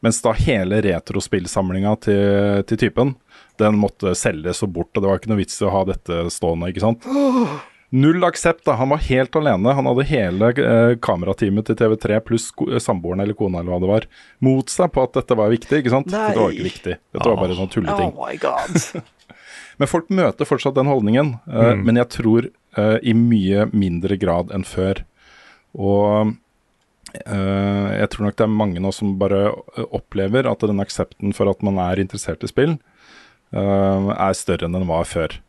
Mens 0.00 0.22
da 0.24 0.32
hele 0.32 0.78
retrospillsamlinga 0.86 1.90
til, 2.00 2.62
til 2.70 2.78
typen, 2.80 3.14
den 3.60 3.76
måtte 3.76 4.14
selges 4.16 4.62
og 4.64 4.70
bort. 4.72 4.94
Og 4.96 5.02
det 5.04 5.10
var 5.10 5.18
ikke 5.20 5.32
noe 5.34 5.40
vits 5.42 5.58
i 5.60 5.66
å 5.68 5.74
ha 5.74 5.82
dette 5.90 6.22
stående, 6.32 6.70
ikke 6.72 6.80
sant. 6.86 7.04
Null 7.90 8.22
aksept, 8.24 8.62
da. 8.68 8.76
Han 8.78 8.92
var 8.94 9.00
helt 9.02 9.34
alene. 9.36 9.72
Han 9.74 9.88
hadde 9.90 10.04
hele 10.06 10.50
eh, 10.62 10.92
kamerateamet 11.02 11.66
til 11.66 11.76
TV3 11.80 12.20
pluss 12.22 12.48
samboeren 12.84 13.24
eller 13.24 13.34
kona 13.34 13.60
eller 13.60 13.74
hva 13.74 13.80
det 13.82 13.90
var, 13.90 14.06
mot 14.46 14.70
seg 14.70 14.92
på 14.94 15.02
at 15.08 15.16
dette 15.18 15.36
var 15.40 15.50
viktig, 15.50 15.80
ikke 15.82 15.92
sant. 15.96 16.06
Nei. 16.14 16.28
Dette 16.30 16.44
var 16.44 16.54
ikke 16.54 16.68
viktig. 16.70 16.94
Dette 17.16 17.26
var 17.32 17.40
bare 17.42 17.56
sånn 17.58 17.72
tulleting. 17.74 18.12
Oh 18.14 18.28
my 18.28 18.36
god. 18.40 18.78
Men 19.80 19.88
folk 19.90 20.10
møter 20.14 20.46
fortsatt 20.46 20.76
den 20.78 20.88
holdningen. 20.92 21.34
eh, 21.50 21.72
Mm. 21.74 21.82
Men 21.88 21.98
jeg 22.00 22.08
tror 22.14 22.46
eh, 22.78 22.96
i 23.02 23.12
mye 23.16 23.66
mindre 23.74 24.16
grad 24.22 24.54
enn 24.54 24.62
før. 24.68 25.02
Og 25.74 26.06
eh, 26.20 26.32
jeg 27.14 28.10
tror 28.12 28.26
nok 28.26 28.38
det 28.38 28.46
er 28.46 28.52
mange 28.54 28.82
nå 28.82 28.92
som 28.94 29.16
bare 29.20 29.42
eh, 29.50 29.86
opplever 29.90 30.46
at 30.50 30.62
den 30.66 30.82
aksepten 30.82 31.34
for 31.36 31.50
at 31.50 31.62
man 31.66 31.80
er 31.82 32.02
interessert 32.02 32.44
i 32.46 32.50
spill, 32.50 32.76
eh, 33.54 34.10
er 34.14 34.36
større 34.38 34.68
enn 34.68 34.76
den 34.78 34.88
var 34.90 35.08
før. 35.10 35.40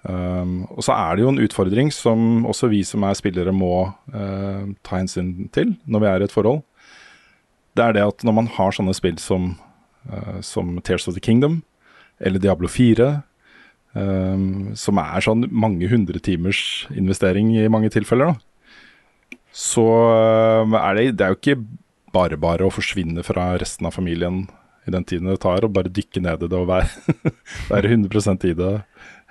Og 0.00 0.80
så 0.80 0.94
er 0.96 1.16
det 1.16 1.24
jo 1.26 1.28
en 1.28 1.42
utfordring 1.44 1.90
som 1.92 2.46
også 2.48 2.70
vi 2.72 2.78
som 2.88 3.02
er 3.04 3.18
spillere 3.18 3.52
må 3.52 3.90
eh, 4.16 4.70
ta 4.80 4.96
hensyn 4.96 5.50
til 5.52 5.74
når 5.84 6.00
vi 6.00 6.08
er 6.08 6.22
i 6.22 6.24
et 6.24 6.32
forhold. 6.32 6.62
Det 7.76 7.84
er 7.84 7.96
det 7.96 8.06
at 8.06 8.24
når 8.24 8.36
man 8.38 8.48
har 8.56 8.72
sånne 8.74 8.94
spill 8.96 9.18
som, 9.20 9.52
eh, 10.08 10.40
som 10.40 10.78
Tears 10.80 11.06
of 11.08 11.18
the 11.18 11.20
Kingdom 11.20 11.60
eller 12.20 12.40
Diablo 12.40 12.68
4, 12.68 13.10
um, 13.94 14.72
som 14.76 14.98
er 15.00 15.24
sånn 15.24 15.46
mange 15.48 15.88
hundre 15.88 16.20
timers 16.20 16.86
investering 16.92 17.54
i 17.56 17.68
mange 17.72 17.88
tilfeller, 17.94 18.34
da, 18.34 18.49
så 19.52 19.86
um, 20.64 20.76
er 20.78 20.98
det, 20.98 21.06
det 21.18 21.26
er 21.26 21.34
jo 21.34 21.38
ikke 21.40 21.60
bare 22.14 22.38
bare 22.40 22.66
å 22.66 22.74
forsvinne 22.74 23.22
fra 23.26 23.52
resten 23.60 23.88
av 23.88 23.94
familien 23.94 24.44
i 24.88 24.92
den 24.94 25.04
tiden 25.06 25.28
det 25.30 25.40
tar, 25.42 25.64
og 25.66 25.74
bare 25.74 25.92
dykke 25.92 26.22
ned 26.24 26.46
i 26.46 26.50
det 26.50 26.58
og 26.58 26.70
være, 26.70 26.88
være 27.72 27.92
100 27.92 28.48
i 28.50 28.54
det 28.58 28.72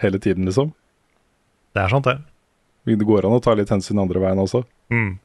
hele 0.04 0.20
tiden, 0.22 0.46
liksom. 0.48 0.74
Det 1.76 1.84
er 1.84 1.92
sant, 1.92 2.08
det. 2.08 2.20
Det 2.90 3.06
går 3.06 3.28
an 3.28 3.38
å 3.38 3.42
ta 3.44 3.54
litt 3.58 3.72
hensyn 3.72 4.00
andre 4.02 4.22
veien 4.24 4.40
også. 4.42 4.64
Mm. 4.94 5.18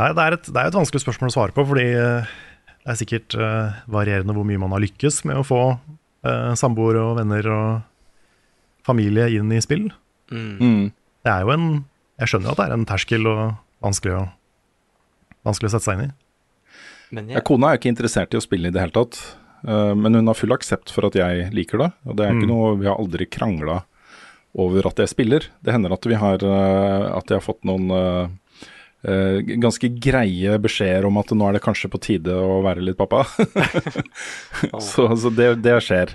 Nei, 0.00 0.08
det 0.10 0.22
er, 0.24 0.36
et, 0.36 0.48
det 0.50 0.58
er 0.58 0.70
et 0.70 0.78
vanskelig 0.78 1.04
spørsmål 1.04 1.30
å 1.30 1.34
svare 1.36 1.54
på, 1.54 1.64
fordi 1.68 1.86
eh, 1.94 2.32
det 2.82 2.90
er 2.90 2.98
sikkert 2.98 3.36
uh, 3.38 3.76
varierende 3.94 4.34
hvor 4.34 4.46
mye 4.48 4.60
man 4.60 4.74
har 4.74 4.82
lykkes 4.82 5.22
med 5.28 5.38
å 5.38 5.46
få 5.46 5.60
uh, 5.76 6.52
samboere 6.58 7.04
og 7.04 7.20
venner 7.20 7.46
og 7.54 7.68
familie 8.84 9.28
inn 9.36 9.52
i 9.54 9.62
spill. 9.62 9.86
Mm. 10.34 10.90
Det 11.24 11.30
er 11.30 11.44
jo 11.46 11.54
en 11.54 11.68
Jeg 12.20 12.30
skjønner 12.30 12.50
jo 12.50 12.54
at 12.54 12.60
det 12.60 12.66
er 12.68 12.76
en 12.76 12.86
terskel 12.88 13.30
og 13.30 13.40
vanskelig 13.84 14.14
å, 14.18 14.24
vanskelig 15.46 15.70
å 15.70 15.74
sette 15.74 15.86
seg 15.88 15.98
inn 15.98 16.04
i. 16.06 16.12
Men 17.14 17.32
Ja, 17.32 17.38
jeg, 17.40 17.46
kona 17.48 17.72
er 17.72 17.80
ikke 17.80 17.90
interessert 17.92 18.34
i 18.34 18.38
å 18.40 18.44
spille 18.44 18.70
i 18.70 18.74
det 18.74 18.82
hele 18.82 18.94
tatt, 18.94 19.18
uh, 19.66 19.92
men 19.98 20.18
hun 20.18 20.30
har 20.30 20.38
full 20.38 20.54
aksept 20.54 20.92
for 20.94 21.08
at 21.08 21.18
jeg 21.18 21.50
liker 21.54 21.82
det. 21.82 21.90
Og 22.06 22.16
det 22.18 22.26
er 22.26 22.36
ikke 22.36 22.46
Mm. 22.48 22.54
noe 22.54 22.76
Vi 22.80 22.88
har 22.90 22.96
aldri 23.02 23.26
krangla 23.26 23.82
over 24.54 24.86
at 24.86 25.02
jeg 25.02 25.10
spiller. 25.10 25.48
Det 25.66 25.74
hender 25.74 25.92
at 25.92 26.06
vi 26.06 26.14
har 26.14 26.42
uh, 26.46 27.18
At 27.18 27.30
jeg 27.30 27.40
har 27.40 27.44
fått 27.44 27.64
noen 27.66 27.90
uh, 27.90 28.28
eh, 29.04 29.40
ganske 29.60 29.88
greie 30.00 30.58
beskjeder 30.62 31.04
om 31.06 31.18
at 31.20 31.32
nå 31.34 31.48
er 31.48 31.58
det 31.58 31.64
kanskje 31.64 31.90
på 31.92 32.00
tide 32.00 32.34
å 32.34 32.62
være 32.64 32.84
litt 32.86 32.96
pappa. 32.96 33.24
så 34.80 35.10
så 35.16 35.32
det, 35.34 35.56
det 35.64 35.76
skjer. 35.84 36.14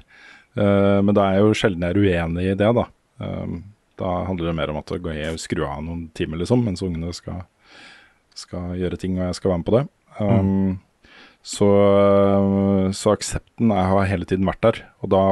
Eh, 0.56 1.00
men 1.04 1.14
da 1.16 1.28
er 1.28 1.38
jeg 1.40 1.46
jo 1.46 1.58
sjelden 1.58 1.86
jeg 1.86 1.96
er 1.96 2.02
uenig 2.02 2.48
i 2.50 2.56
det, 2.58 2.72
da. 2.80 2.88
Um, 3.20 3.60
da 4.00 4.12
handler 4.28 4.50
det 4.50 4.58
mer 4.58 4.72
om 4.72 4.80
at 4.80 4.94
gå 5.04 5.16
jeg 5.16 5.42
skru 5.42 5.66
av 5.68 5.82
noen 5.86 6.08
timer, 6.18 6.40
liksom, 6.42 6.64
mens 6.66 6.84
ungene 6.86 7.12
skal, 7.16 7.44
skal 8.38 8.78
gjøre 8.80 9.00
ting 9.02 9.18
og 9.20 9.28
jeg 9.28 9.40
skal 9.40 9.54
være 9.54 9.62
med 9.62 9.68
på 9.70 9.76
det. 9.76 9.84
Um, 10.20 10.80
så, 11.46 11.68
så 12.96 13.14
aksepten 13.16 13.74
er, 13.76 13.92
har 13.92 14.10
hele 14.10 14.28
tiden 14.30 14.48
vært 14.48 14.64
der, 14.66 14.82
og 15.04 15.14
da, 15.14 15.24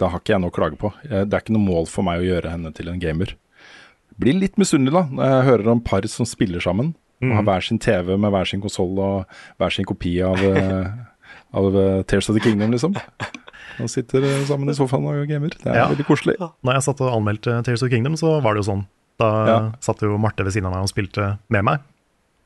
da 0.00 0.10
har 0.12 0.22
ikke 0.22 0.34
jeg 0.34 0.44
noe 0.44 0.52
å 0.52 0.56
klage 0.56 0.80
på. 0.80 0.92
Det 1.04 1.28
er 1.28 1.40
ikke 1.40 1.56
noe 1.56 1.68
mål 1.68 1.88
for 1.92 2.08
meg 2.08 2.22
å 2.22 2.28
gjøre 2.28 2.56
henne 2.56 2.72
til 2.76 2.92
en 2.92 3.00
gamer. 3.02 3.36
Blir 4.20 4.36
litt 4.36 4.58
misunnelig 4.60 4.94
da, 4.94 5.06
når 5.08 5.30
jeg 5.30 5.48
hører 5.48 5.72
om 5.72 5.84
par 5.84 6.06
som 6.10 6.28
spiller 6.28 6.62
sammen, 6.62 6.92
og 7.22 7.36
har 7.38 7.44
hver 7.46 7.64
sin 7.64 7.78
TV 7.78 8.16
med 8.18 8.32
hver 8.34 8.48
sin 8.50 8.62
konsoll 8.62 8.98
og 8.98 9.36
hver 9.60 9.70
sin 9.70 9.86
kopi 9.86 10.16
av, 10.26 10.40
eh, 10.42 10.88
av 11.54 11.76
eh, 11.78 12.02
Tears 12.10 12.28
of 12.28 12.36
the 12.36 12.42
Kingdom, 12.42 12.74
liksom. 12.74 12.96
Og 13.80 13.88
sitter 13.90 14.22
eh, 14.24 14.44
sammen 14.48 14.68
i 14.68 14.74
sofaen 14.76 15.06
og 15.08 15.28
gamer. 15.28 15.48
Det 15.56 15.66
er 15.66 15.74
Ja. 15.78 15.86
veldig 15.88 16.06
koselig. 16.06 16.36
Når 16.38 16.72
jeg 16.74 16.82
satt 16.82 17.00
og 17.00 17.12
anmeldte 17.16 17.62
Tears 17.64 17.82
of 17.82 17.90
Kingdom, 17.90 18.14
så 18.16 18.40
var 18.42 18.54
det 18.54 18.64
jo 18.64 18.72
sånn. 18.72 18.86
Da 19.18 19.28
Ja. 19.46 19.72
satt 19.80 20.00
jo 20.02 20.16
Marte 20.18 20.44
ved 20.44 20.52
siden 20.52 20.66
av 20.66 20.72
meg 20.72 20.82
og 20.82 20.88
spilte 20.92 21.38
med 21.48 21.64
meg 21.64 21.80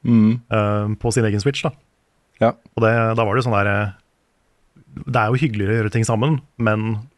Mm. 0.05 0.41
Uh, 0.53 0.95
på 0.95 1.11
sin 1.13 1.25
egen 1.25 1.41
Switch. 1.41 1.63
da. 1.63 1.71
Ja. 2.41 2.51
Og 2.77 2.83
det, 2.85 3.17
da 3.17 3.25
var 3.25 3.35
det 3.35 3.43
jo 3.45 3.51
sånn 3.51 3.65
der 3.65 3.67
eh, 3.67 3.93
Det 5.09 5.17
er 5.17 5.27
jo 5.33 5.41
hyggeligere 5.41 5.73
å 5.73 5.79
gjøre 5.83 5.93
ting 5.93 6.05
sammen, 6.05 6.41
men 6.59 7.09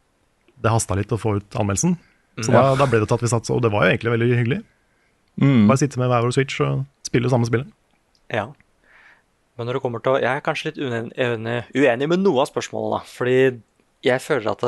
det 0.62 0.70
hasta 0.70 0.94
litt 0.96 1.08
å 1.12 1.18
få 1.18 1.36
ut 1.36 1.50
anmeldelsen. 1.58 1.98
Så 2.40 2.50
da, 2.52 2.74
da 2.76 2.86
ble 2.86 3.00
det 3.00 3.08
til 3.08 3.14
at 3.18 3.20
vi 3.20 3.26
satt 3.28 3.44
så 3.46 3.56
Og 3.56 3.62
det 3.62 3.70
var 3.72 3.82
jo 3.84 3.90
egentlig 3.96 4.12
veldig 4.14 4.38
hyggelig. 4.38 4.64
Mm. 5.40 5.66
Bare 5.68 5.76
sitte 5.78 5.98
med 5.98 6.08
hver 6.08 6.22
vår 6.22 6.32
Switch 6.32 6.60
og 6.60 6.86
spille 7.04 7.28
samme 7.28 7.46
spillet. 7.46 7.66
ja. 8.30 8.48
Men 9.58 9.66
når 9.66 9.72
det 9.74 9.82
kommer 9.82 9.98
til 10.00 10.12
å 10.12 10.20
Jeg 10.22 10.36
er 10.36 10.40
kanskje 10.40 10.64
litt 10.66 10.76
uenig, 10.78 11.12
uenig, 11.18 11.64
uenig 11.74 12.08
med 12.08 12.20
noe 12.20 12.42
av 12.42 12.46
spørsmålene, 12.46 12.90
da. 12.94 13.00
Fordi 13.10 13.60
jeg 14.04 14.22
føler 14.22 14.52
at 14.52 14.64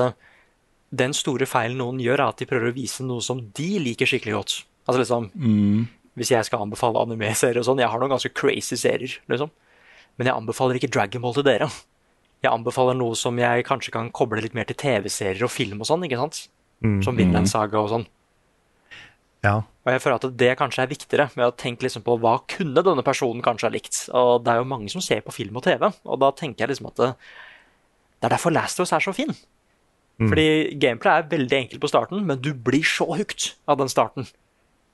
den 0.91 1.15
store 1.15 1.47
feilen 1.47 1.79
noen 1.79 2.01
gjør, 2.03 2.19
er 2.19 2.33
at 2.33 2.41
de 2.43 2.49
prøver 2.51 2.73
å 2.73 2.77
vise 2.77 3.05
noe 3.07 3.23
som 3.23 3.43
de 3.55 3.71
liker 3.83 4.09
skikkelig 4.11 4.37
godt. 4.37 4.57
Altså 4.89 5.03
liksom 5.05 5.31
Mm. 5.35 5.89
Hvis 6.19 6.33
jeg 6.33 6.45
skal 6.45 6.65
anbefale 6.65 6.99
anime-serier 6.99 7.61
og 7.61 7.65
sånn 7.65 7.79
Jeg 7.79 7.89
har 7.89 8.01
noen 8.01 8.11
ganske 8.11 8.33
crazy 8.35 8.77
serier, 8.77 9.21
liksom. 9.31 9.51
Men 10.19 10.27
jeg 10.27 10.35
anbefaler 10.35 10.77
ikke 10.77 10.91
Dragon 10.91 11.23
Ball 11.23 11.37
til 11.37 11.47
dere. 11.47 11.71
Jeg 12.43 12.51
anbefaler 12.53 12.97
noe 12.99 13.15
som 13.15 13.39
jeg 13.39 13.65
kanskje 13.65 13.93
kan 13.95 14.11
koble 14.11 14.43
litt 14.43 14.57
mer 14.57 14.65
til 14.65 14.77
TV-serier 14.77 15.45
og 15.45 15.53
film 15.53 15.81
og 15.81 15.87
sånn, 15.87 16.03
ikke 16.05 16.19
sant? 16.19 16.49
Mm. 16.83 17.03
Som 17.05 17.17
Vinland 17.17 17.49
Saga 17.49 17.79
og 17.79 17.91
sånn. 17.93 18.07
Ja. 19.45 19.63
Og 19.87 19.93
jeg 19.95 20.03
føler 20.03 20.19
at 20.19 20.37
det 20.37 20.51
kanskje 20.61 20.83
er 20.83 20.91
viktigere, 20.91 21.29
med 21.37 21.47
å 21.47 21.57
tenke 21.57 21.87
liksom 21.87 22.05
på 22.05 22.19
hva 22.21 22.35
kunne 22.51 22.83
denne 22.85 23.05
personen 23.07 23.45
kanskje 23.45 23.69
ha 23.69 23.73
likt. 23.73 24.01
Og 24.13 24.45
det 24.45 24.53
er 24.53 24.61
jo 24.61 24.69
mange 24.69 24.91
som 24.93 25.05
ser 25.05 25.23
på 25.25 25.33
film 25.33 25.57
og 25.57 25.65
TV, 25.65 25.87
og 25.89 26.21
da 26.21 26.33
tenker 26.37 26.65
jeg 26.65 26.75
liksom 26.75 26.91
at 26.91 27.01
det, 27.01 27.11
det 28.21 28.29
er 28.29 28.35
derfor 28.37 28.53
Last 28.53 28.81
of 28.81 28.85
Us 28.87 28.93
er 28.93 29.05
så 29.05 29.15
fin. 29.17 29.33
Fordi 30.21 30.77
gameplay 30.77 31.23
er 31.23 31.29
veldig 31.31 31.57
enkelt 31.57 31.81
på 31.81 31.89
starten, 31.89 32.25
men 32.29 32.41
du 32.45 32.53
blir 32.53 32.85
så 32.85 33.07
hooked 33.09 33.55
av 33.71 33.79
den 33.81 33.89
starten. 33.89 34.27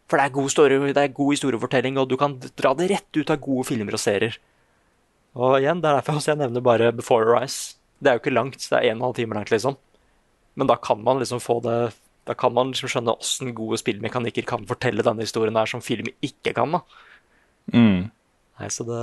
For 0.07 0.21
det 0.21 0.29
er 0.29 0.35
god, 0.37 0.51
story, 0.53 0.77
det 0.95 1.03
er 1.03 1.15
god 1.15 1.33
historiefortelling, 1.35 1.97
og 1.99 2.07
du 2.11 2.15
kan 2.21 2.37
dra 2.55 2.71
det 2.79 2.93
rett 2.93 3.19
ut 3.19 3.33
av 3.35 3.41
gode 3.43 3.67
filmer 3.67 3.97
og 3.97 4.03
serier. 4.03 4.37
Og 5.35 5.59
igjen, 5.59 5.83
det 5.83 5.91
er 5.91 5.99
derfor 5.99 6.21
jeg 6.23 6.39
nevner 6.39 6.63
bare 6.63 6.93
Before 6.95 7.35
Eyes. 7.41 7.75
Det 7.99 8.13
er 8.13 8.17
jo 8.17 8.23
ikke 8.23 8.37
langt, 8.37 8.61
det 8.63 8.77
er 8.79 8.93
en 8.93 9.01
og 9.01 9.01
en 9.01 9.07
halv 9.09 9.17
time 9.19 9.35
langt, 9.35 9.51
liksom. 9.51 9.75
Men 10.55 10.71
da 10.71 10.77
kan 10.79 11.03
man 11.05 11.19
liksom 11.21 11.43
få 11.43 11.59
det 11.65 11.93
Da 12.27 12.35
kan 12.35 12.55
man 12.57 12.73
liksom 12.73 12.89
skjønne 12.91 13.13
åssen 13.21 13.53
gode 13.55 13.77
spillmekanikker 13.79 14.43
kan 14.49 14.65
fortelle 14.67 15.05
denne 15.07 15.23
historien 15.23 15.55
her 15.55 15.69
som 15.71 15.83
film 15.85 16.09
ikke 16.27 16.57
kan, 16.57 16.73
da. 16.75 16.81
Mm. 17.71 18.09
Nei, 18.59 18.71
så 18.73 18.87
det 18.87 19.03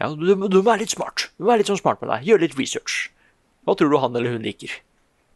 Ja, 0.00 0.10
du, 0.10 0.34
du 0.34 0.58
må 0.58 0.66
være 0.66 0.82
litt 0.82 0.92
smart. 0.92 1.30
Du 1.38 1.44
må 1.44 1.52
være 1.52 1.62
litt 1.62 1.70
sånn 1.70 1.80
smart 1.80 2.02
med 2.02 2.10
deg. 2.10 2.26
Gjøre 2.28 2.44
litt 2.44 2.58
research. 2.58 3.06
Hva 3.64 3.74
tror 3.78 3.90
du 3.90 3.98
han 4.02 4.16
eller 4.16 4.36
hun 4.36 4.44
liker? 4.44 4.72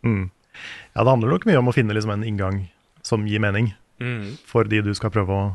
Mm. 0.05 0.31
Ja, 0.95 1.05
det 1.05 1.11
handler 1.13 1.33
nok 1.33 1.47
mye 1.49 1.59
om 1.61 1.71
å 1.71 1.75
finne 1.75 1.95
liksom 1.97 2.13
en 2.15 2.25
inngang 2.27 2.67
som 3.07 3.27
gir 3.27 3.41
mening 3.41 3.75
Mm. 3.99 4.37
for 4.47 4.63
de 4.63 4.79
du 4.83 4.93
skal 4.95 5.11
prøve 5.11 5.35
å 5.35 5.47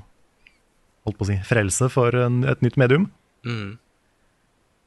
holdt 1.06 1.18
på 1.20 1.24
å 1.24 1.28
si, 1.30 1.38
frelse 1.48 1.88
for 1.92 2.12
en, 2.16 2.42
et 2.44 2.60
nytt 2.64 2.76
medium. 2.80 3.06
Mm. 3.46 3.78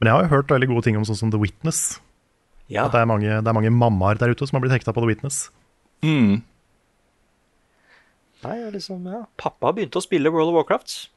Men 0.00 0.08
jeg 0.10 0.12
har 0.12 0.22
jo 0.26 0.32
hørt 0.34 0.50
veldig 0.52 0.68
gode 0.68 0.84
ting 0.84 0.96
om 0.98 1.04
sånn 1.08 1.16
som 1.16 1.30
The 1.32 1.38
Witness. 1.40 2.00
Ja. 2.68 2.84
At 2.84 2.92
det 2.92 3.00
er 3.00 3.08
mange, 3.08 3.28
det 3.40 3.48
er 3.48 3.56
mange 3.56 3.72
mammaer 3.72 4.18
der 4.20 4.34
ute 4.34 4.44
som 4.48 4.56
har 4.58 4.64
blitt 4.66 4.74
hekta 4.76 4.92
på 4.92 5.00
The 5.00 5.08
Witness. 5.08 5.50
Mm. 6.04 6.42
Nei, 8.44 8.56
liksom, 8.74 9.06
ja. 9.08 9.22
Pappa 9.40 9.72
begynte 9.72 9.96
å 10.00 10.04
spille 10.04 10.30
World 10.32 10.52
of 10.52 10.58
Warcraft. 10.58 11.08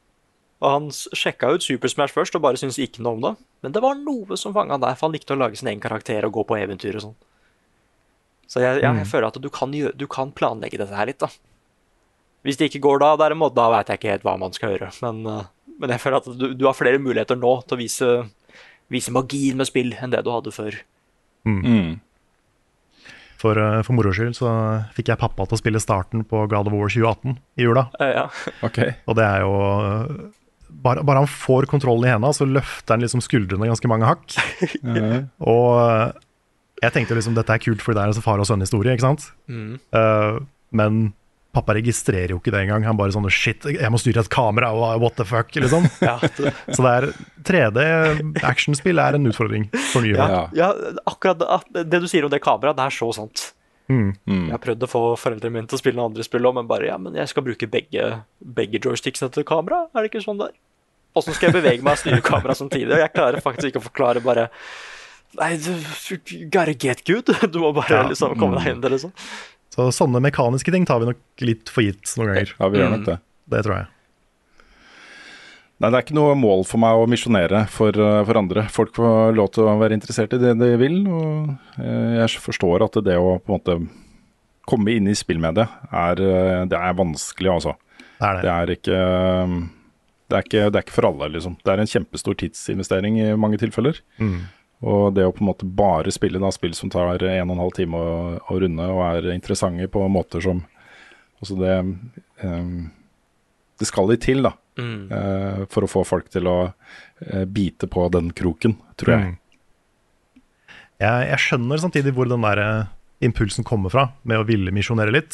Og 0.60 0.68
han 0.68 0.88
sjekka 0.92 1.54
ut 1.54 1.64
Super 1.64 1.88
Smash 1.88 2.12
først 2.12 2.36
og 2.36 2.42
bare 2.44 2.60
syntes 2.60 2.78
ikke 2.82 3.04
noe 3.04 3.16
om 3.16 3.22
det. 3.24 3.34
Men 3.64 3.74
det 3.76 3.82
var 3.84 3.96
noe 3.96 4.36
som 4.40 4.52
fanga 4.56 4.76
han 4.76 4.84
der, 4.84 4.96
for 4.98 5.08
han 5.08 5.16
likte 5.16 5.32
å 5.32 5.40
lage 5.40 5.56
sin 5.56 5.70
egen 5.72 5.80
karakter 5.80 6.26
og 6.28 6.34
gå 6.36 6.44
på 6.48 6.58
eventyr 6.60 6.98
og 7.00 7.06
sånn. 7.06 7.18
Så 8.50 8.60
jeg, 8.64 8.82
jeg, 8.82 8.98
jeg 8.98 9.08
føler 9.08 9.28
at 9.30 9.38
du 9.40 9.48
kan, 9.52 9.72
du 9.72 10.06
kan 10.10 10.34
planlegge 10.36 10.80
dette 10.80 10.96
her 10.96 11.08
litt, 11.08 11.22
da. 11.22 11.30
Hvis 12.44 12.58
det 12.58 12.70
ikke 12.70 12.82
går 12.88 13.00
da, 13.02 13.14
derimot, 13.20 13.54
da 13.56 13.68
veit 13.72 13.90
jeg 13.92 14.00
ikke 14.00 14.12
helt 14.14 14.26
hva 14.26 14.36
man 14.40 14.54
skal 14.56 14.74
gjøre. 14.74 14.90
Men, 15.04 15.22
eh, 15.28 15.72
men 15.80 15.94
jeg 15.94 16.02
føler 16.02 16.20
at 16.20 16.28
du, 16.40 16.46
du 16.56 16.66
har 16.68 16.76
flere 16.76 17.00
muligheter 17.00 17.38
nå 17.40 17.54
til 17.64 17.76
å 17.76 17.80
vise, 17.80 18.12
vise 18.92 19.14
magien 19.14 19.60
med 19.60 19.68
spill 19.68 19.94
enn 19.96 20.12
det 20.12 20.24
du 20.26 20.32
hadde 20.32 20.52
før. 20.52 20.76
Mm. 21.48 22.00
For, 23.40 23.56
eh, 23.56 23.80
for 23.86 23.96
moro 23.96 24.12
skyld 24.16 24.36
så 24.36 24.50
fikk 24.96 25.12
jeg 25.12 25.20
pappa 25.20 25.46
til 25.48 25.56
å 25.56 25.60
spille 25.62 25.80
starten 25.80 26.26
på 26.28 26.42
God 26.50 26.68
of 26.68 26.76
War 26.76 26.92
2018 26.92 27.38
i 27.60 27.68
jula. 27.68 27.86
Eh, 28.00 28.12
ja. 28.18 28.26
Okay. 28.66 28.96
Og 29.08 29.16
det 29.20 29.28
er 29.28 29.46
jo 29.46 29.54
bare, 30.70 31.04
bare 31.06 31.22
han 31.24 31.30
får 31.30 31.68
kontrollen 31.70 32.08
i 32.08 32.12
hendene, 32.12 32.34
så 32.36 32.48
løfter 32.48 32.96
han 32.96 33.04
liksom 33.04 33.22
skuldrene 33.24 33.70
ganske 33.70 33.90
mange 33.90 34.08
hakk. 34.08 34.36
Eh, 34.64 35.16
Og 35.52 35.78
eh, 35.82 36.18
jeg 36.80 36.96
tenkte 36.96 37.16
liksom 37.18 37.36
dette 37.36 37.54
er 37.54 37.62
kult 37.62 37.82
fordi 37.84 37.98
det 37.98 38.04
er 38.06 38.14
en 38.14 38.24
far 38.24 38.42
og 38.42 38.48
sønn-historie, 38.48 38.94
ikke 38.96 39.04
sant? 39.04 39.26
Mm. 39.50 39.74
Uh, 39.92 40.40
men 40.76 41.10
pappa 41.52 41.74
registrerer 41.76 42.32
jo 42.32 42.38
ikke 42.38 42.52
det 42.54 42.62
engang. 42.62 42.86
Han 42.86 42.98
bare 42.98 43.12
sånn 43.14 43.26
shit, 43.34 43.66
jeg 43.74 43.92
må 43.92 43.98
styre 44.00 44.22
et 44.22 44.30
kamera, 44.32 44.70
og 44.72 45.02
what 45.02 45.16
the 45.18 45.26
fuck, 45.26 45.50
liksom. 45.56 45.88
Ja, 46.08 46.16
det, 46.38 46.54
Så 46.70 46.84
det 46.86 46.92
er 46.94 47.08
3D 47.50 47.86
actionspill 48.46 49.02
er 49.02 49.18
en 49.18 49.28
utfordring 49.28 49.66
for 49.90 50.06
nye 50.06 50.16
ja, 50.16 50.44
ja, 50.56 50.70
akkurat 51.10 51.40
det, 51.42 51.84
det 51.90 52.02
du 52.02 52.08
sier 52.10 52.26
om 52.26 52.32
det 52.32 52.42
kameraet, 52.44 52.78
det 52.78 52.86
er 52.86 52.96
så 53.00 53.10
sant. 53.18 53.50
Mm. 53.90 54.10
Jeg 54.46 54.52
har 54.54 54.60
prøvd 54.62 54.84
å 54.86 54.88
få 54.90 55.00
foreldrene 55.18 55.56
mine 55.56 55.66
til 55.70 55.74
å 55.78 55.80
spille 55.82 55.98
noen 55.98 56.12
andre 56.12 56.22
spill 56.26 56.46
òg, 56.46 56.54
men 56.60 56.68
bare 56.70 56.86
ja, 56.86 56.96
men 57.02 57.16
jeg 57.18 57.30
skal 57.32 57.42
bruke 57.46 57.66
begge, 57.70 58.04
begge 58.38 58.78
joysticksene 58.84 59.32
til 59.34 59.46
kamera. 59.48 59.82
Er 59.94 60.04
det 60.06 60.12
ikke 60.12 60.22
sånn 60.22 60.38
der? 60.38 60.52
Åssen 61.18 61.34
skal 61.34 61.50
jeg 61.50 61.56
bevege 61.58 61.82
meg 61.82 61.96
og 61.96 62.02
styre 62.04 62.22
kamera 62.22 62.54
samtidig? 62.54 62.92
Og 62.94 63.02
jeg 63.02 63.12
klarer 63.16 63.42
faktisk 63.42 63.72
ikke 63.72 63.82
å 63.82 63.88
forklare 63.88 64.22
bare 64.22 64.48
Nei, 65.38 65.52
du 65.62 65.70
you 66.34 66.46
gotta 66.50 66.72
get 66.74 67.04
good. 67.06 67.28
Du 67.54 67.60
må 67.62 67.68
bare 67.74 68.00
Ja. 68.00 68.06
liksom 68.08 68.32
komme 68.38 68.58
deg 68.58 68.72
inn 68.72 68.80
det, 68.82 68.90
liksom. 68.96 69.12
Så 69.70 69.86
sånne 69.94 70.18
mekaniske 70.22 70.72
ting 70.74 70.82
tar 70.88 70.98
vi 70.98 71.06
nok 71.12 71.20
litt 71.46 71.70
for 71.70 71.86
gitt 71.86 72.02
noen 72.18 72.32
ganger. 72.32 72.54
Ja, 72.58 72.68
vi 72.72 72.80
gjør 72.80 72.90
nok 72.96 73.04
det. 73.06 73.18
Det 73.54 73.60
tror 73.66 73.76
jeg. 73.76 73.86
Nei, 75.80 75.88
det 75.88 75.96
er 75.96 76.04
ikke 76.04 76.18
noe 76.18 76.36
mål 76.36 76.66
for 76.68 76.80
meg 76.82 76.98
å 77.00 77.08
misjonere 77.08 77.62
for, 77.72 77.96
eh, 77.96 78.20
for 78.28 78.36
andre. 78.36 78.66
Folk 78.68 78.92
får 78.98 79.32
lov 79.32 79.48
til 79.54 79.64
å 79.64 79.78
være 79.80 79.96
interessert 79.96 80.34
i 80.36 80.40
det 80.42 80.52
de 80.60 80.74
vil, 80.76 80.98
og 81.08 81.54
eh, 81.80 82.20
jeg 82.20 82.42
forstår 82.44 82.84
at 82.84 82.98
det 83.06 83.16
å 83.16 83.38
på 83.40 83.48
en 83.48 83.56
måte 83.56 83.76
komme 84.68 84.92
inn 84.92 85.08
i 85.08 85.16
spillmediet 85.16 85.72
er, 85.88 86.20
eh, 86.20 86.66
det 86.68 86.76
er 86.76 86.98
vanskelig, 86.98 87.54
altså. 87.54 87.74
Det 88.20 88.28
er 88.28 88.36
det. 88.36 88.42
Det 88.44 88.52
er 88.52 88.74
ikke 88.76 89.00
det 90.30 90.36
er, 90.36 90.44
ikke, 90.46 90.66
det 90.70 90.78
er 90.78 90.84
ikke 90.84 90.94
for 90.94 91.08
alle, 91.08 91.30
liksom. 91.34 91.56
Det 91.64 91.72
er 91.72 91.80
en 91.82 91.90
kjempestor 91.90 92.36
tidsinvestering 92.38 93.16
i 93.18 93.30
mange 93.40 93.58
tilfeller. 93.58 93.96
Mm. 94.20 94.36
Og 94.86 95.14
det 95.16 95.24
å 95.26 95.32
på 95.34 95.42
en 95.42 95.48
måte 95.48 95.66
bare 95.66 96.12
spille 96.14 96.38
da, 96.40 96.52
spill 96.54 96.76
som 96.76 96.92
tar 96.92 97.24
en 97.24 97.50
og 97.50 97.56
en 97.56 97.64
halv 97.64 97.74
time 97.76 97.98
å, 97.98 98.12
å 98.38 98.60
runde, 98.60 98.84
og 98.84 99.00
er 99.08 99.32
interessante 99.34 99.88
på 99.90 100.04
måter 100.12 100.44
som 100.44 100.62
Altså 101.40 101.54
det 101.56 101.72
eh, 102.44 102.64
Det 103.80 103.88
skal 103.88 104.10
litt 104.12 104.22
til, 104.26 104.42
da. 104.44 104.52
Mm. 104.80 105.08
Uh, 105.10 105.60
for 105.72 105.84
å 105.84 105.90
få 105.90 106.02
folk 106.08 106.28
til 106.32 106.46
å 106.48 106.56
uh, 106.70 107.44
bite 107.48 107.88
på 107.90 108.06
den 108.12 108.30
kroken, 108.36 108.76
tror 109.00 109.14
jeg. 109.16 109.30
Mm. 109.32 109.36
Jeg, 111.00 111.28
jeg 111.32 111.40
skjønner 111.40 111.80
samtidig 111.80 112.12
hvor 112.12 112.28
den 112.28 112.42
der 112.44 112.60
eh, 112.60 112.88
impulsen 113.24 113.64
kommer 113.64 113.88
fra, 113.92 114.02
med 114.28 114.36
å 114.40 114.44
ville 114.44 114.72
misjonere 114.74 115.14
litt. 115.14 115.32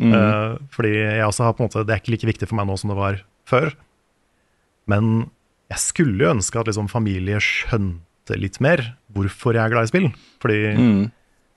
Mm. 0.00 0.14
Eh, 0.16 0.54
fordi 0.72 0.94
jeg 0.96 1.26
også 1.26 1.44
har 1.44 1.52
på 1.54 1.62
en 1.62 1.68
måte 1.68 1.84
Det 1.86 1.92
er 1.94 2.00
ikke 2.00 2.14
like 2.16 2.26
viktig 2.32 2.48
for 2.50 2.56
meg 2.58 2.66
nå 2.70 2.76
som 2.80 2.90
det 2.90 2.96
var 2.96 3.18
før. 3.46 3.74
Men 4.90 5.10
jeg 5.72 5.82
skulle 5.84 6.24
jo 6.24 6.32
ønske 6.32 6.56
at 6.60 6.70
liksom 6.70 6.88
familie 6.92 7.36
skjønte 7.44 8.38
litt 8.40 8.56
mer 8.64 8.80
hvorfor 9.12 9.56
jeg 9.56 9.64
er 9.66 9.74
glad 9.76 9.86
i 9.86 9.92
spill. 9.92 10.08
Fordi 10.40 10.58
Mm. 10.80 11.04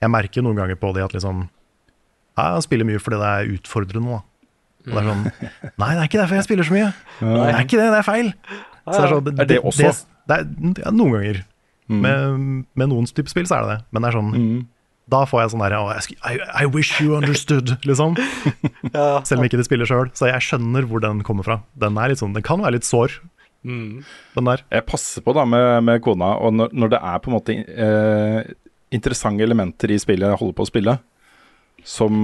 jeg 0.04 0.12
merker 0.12 0.44
noen 0.44 0.60
ganger 0.60 0.76
på 0.76 0.92
det 0.94 1.04
at 1.08 1.16
liksom 1.16 1.48
Jeg 2.38 2.62
spiller 2.68 2.86
mye 2.86 3.00
fordi 3.02 3.16
det 3.18 3.30
er 3.32 3.52
utfordrende. 3.56 4.12
Da. 4.12 4.20
Og 4.88 4.96
det 4.96 5.02
er 5.02 5.08
sånn 5.10 5.22
Nei, 5.28 5.90
det 5.92 6.00
er 6.00 6.08
ikke 6.08 6.20
derfor 6.22 6.38
jeg 6.40 6.46
spiller 6.48 6.66
så 6.68 6.74
mye. 6.74 6.88
Det 7.20 7.44
er 7.52 7.60
ikke 7.64 7.78
det, 7.80 7.86
det 7.92 8.00
er 8.00 8.06
feil. 8.08 8.32
Så 8.88 8.96
det 8.96 9.04
er, 9.04 9.12
sånn, 9.14 9.30
Er 9.44 9.48
det 9.52 9.60
også? 9.62 9.92
Det, 10.28 10.36
er, 10.40 10.50
ja, 10.84 10.90
noen 10.96 11.14
ganger. 11.18 11.38
Mm. 11.88 12.00
Med, 12.04 12.66
med 12.76 12.90
noen 12.92 13.06
type 13.08 13.30
spill 13.32 13.46
så 13.48 13.58
er 13.58 13.64
det 13.64 13.70
det. 13.76 13.78
Men 13.92 14.04
det 14.04 14.10
er 14.12 14.18
sånn 14.20 14.34
Mm. 14.38 14.58
Da 15.08 15.22
får 15.24 15.40
jeg 15.40 15.50
sånn 15.54 15.62
der 15.64 15.72
«Å, 15.78 15.84
I, 16.28 16.34
I 16.60 16.66
wish 16.68 16.98
you 17.00 17.14
understood, 17.16 17.70
liksom. 17.88 18.18
Ja. 18.92 19.22
Selv 19.24 19.40
om 19.40 19.46
ikke 19.46 19.56
de 19.56 19.64
spiller 19.64 19.88
sjøl. 19.88 20.10
Så 20.12 20.28
jeg 20.28 20.44
skjønner 20.44 20.84
hvor 20.84 21.00
den 21.00 21.22
kommer 21.24 21.46
fra. 21.46 21.56
Den 21.80 21.96
er 21.96 22.12
litt 22.12 22.20
sånn, 22.20 22.34
den 22.36 22.44
kan 22.44 22.60
være 22.60 22.76
litt 22.76 22.88
sår, 22.88 23.16
Mm. 23.64 24.04
den 24.36 24.46
der. 24.46 24.60
Jeg 24.70 24.84
passer 24.86 25.24
på 25.24 25.32
da 25.34 25.42
med, 25.48 25.64
med 25.82 26.02
kona, 26.04 26.28
og 26.44 26.52
når, 26.54 26.76
når 26.78 26.92
det 26.92 27.00
er 27.08 27.16
på 27.24 27.32
en 27.32 27.34
måte 27.34 27.56
eh, 27.56 28.52
interessante 28.94 29.42
elementer 29.42 29.90
i 29.90 29.98
spillet 29.98 30.28
jeg 30.30 30.38
holder 30.44 30.54
på 30.60 30.66
å 30.66 30.68
spille, 30.70 30.94
som, 31.88 32.14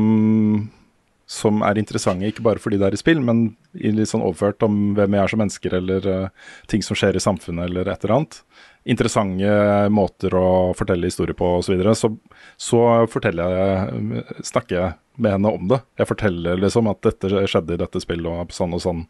som 1.27 1.63
er 1.65 1.79
interessante 1.81 2.29
ikke 2.29 2.45
bare 2.45 2.61
fordi 2.61 2.77
det 2.81 2.89
er 2.89 2.97
i 2.97 3.01
spill, 3.01 3.23
men 3.25 3.47
i 3.75 3.93
litt 3.95 4.11
sånn 4.11 4.25
overført 4.25 4.65
om 4.67 4.93
hvem 4.97 5.17
jeg 5.17 5.23
er 5.23 5.33
som 5.33 5.41
mennesker, 5.41 5.77
eller 5.79 6.09
uh, 6.11 6.51
ting 6.71 6.85
som 6.85 6.99
skjer 6.99 7.17
i 7.17 7.23
samfunnet, 7.23 7.71
eller 7.71 7.89
et 7.89 8.05
eller 8.05 8.19
annet. 8.19 8.41
Interessante 8.85 9.55
måter 9.89 10.37
å 10.37 10.75
fortelle 10.77 11.09
historier 11.09 11.37
på 11.39 11.49
osv. 11.57 11.71
Så, 11.71 11.73
videre, 11.73 11.95
så 11.97 12.13
så 12.61 12.81
forteller 13.11 13.57
jeg, 13.57 14.25
snakker 14.45 14.77
jeg 14.77 14.93
med 15.17 15.37
henne 15.37 15.55
om 15.57 15.71
det. 15.71 15.81
Jeg 15.99 16.11
forteller 16.11 16.61
liksom 16.61 16.91
at 16.91 17.01
dette 17.07 17.47
skjedde 17.51 17.77
i 17.77 17.81
dette 17.81 18.03
spillet, 18.03 18.29
og 18.29 18.53
sånn 18.55 18.77
og 18.77 18.85
sånn. 18.85 19.03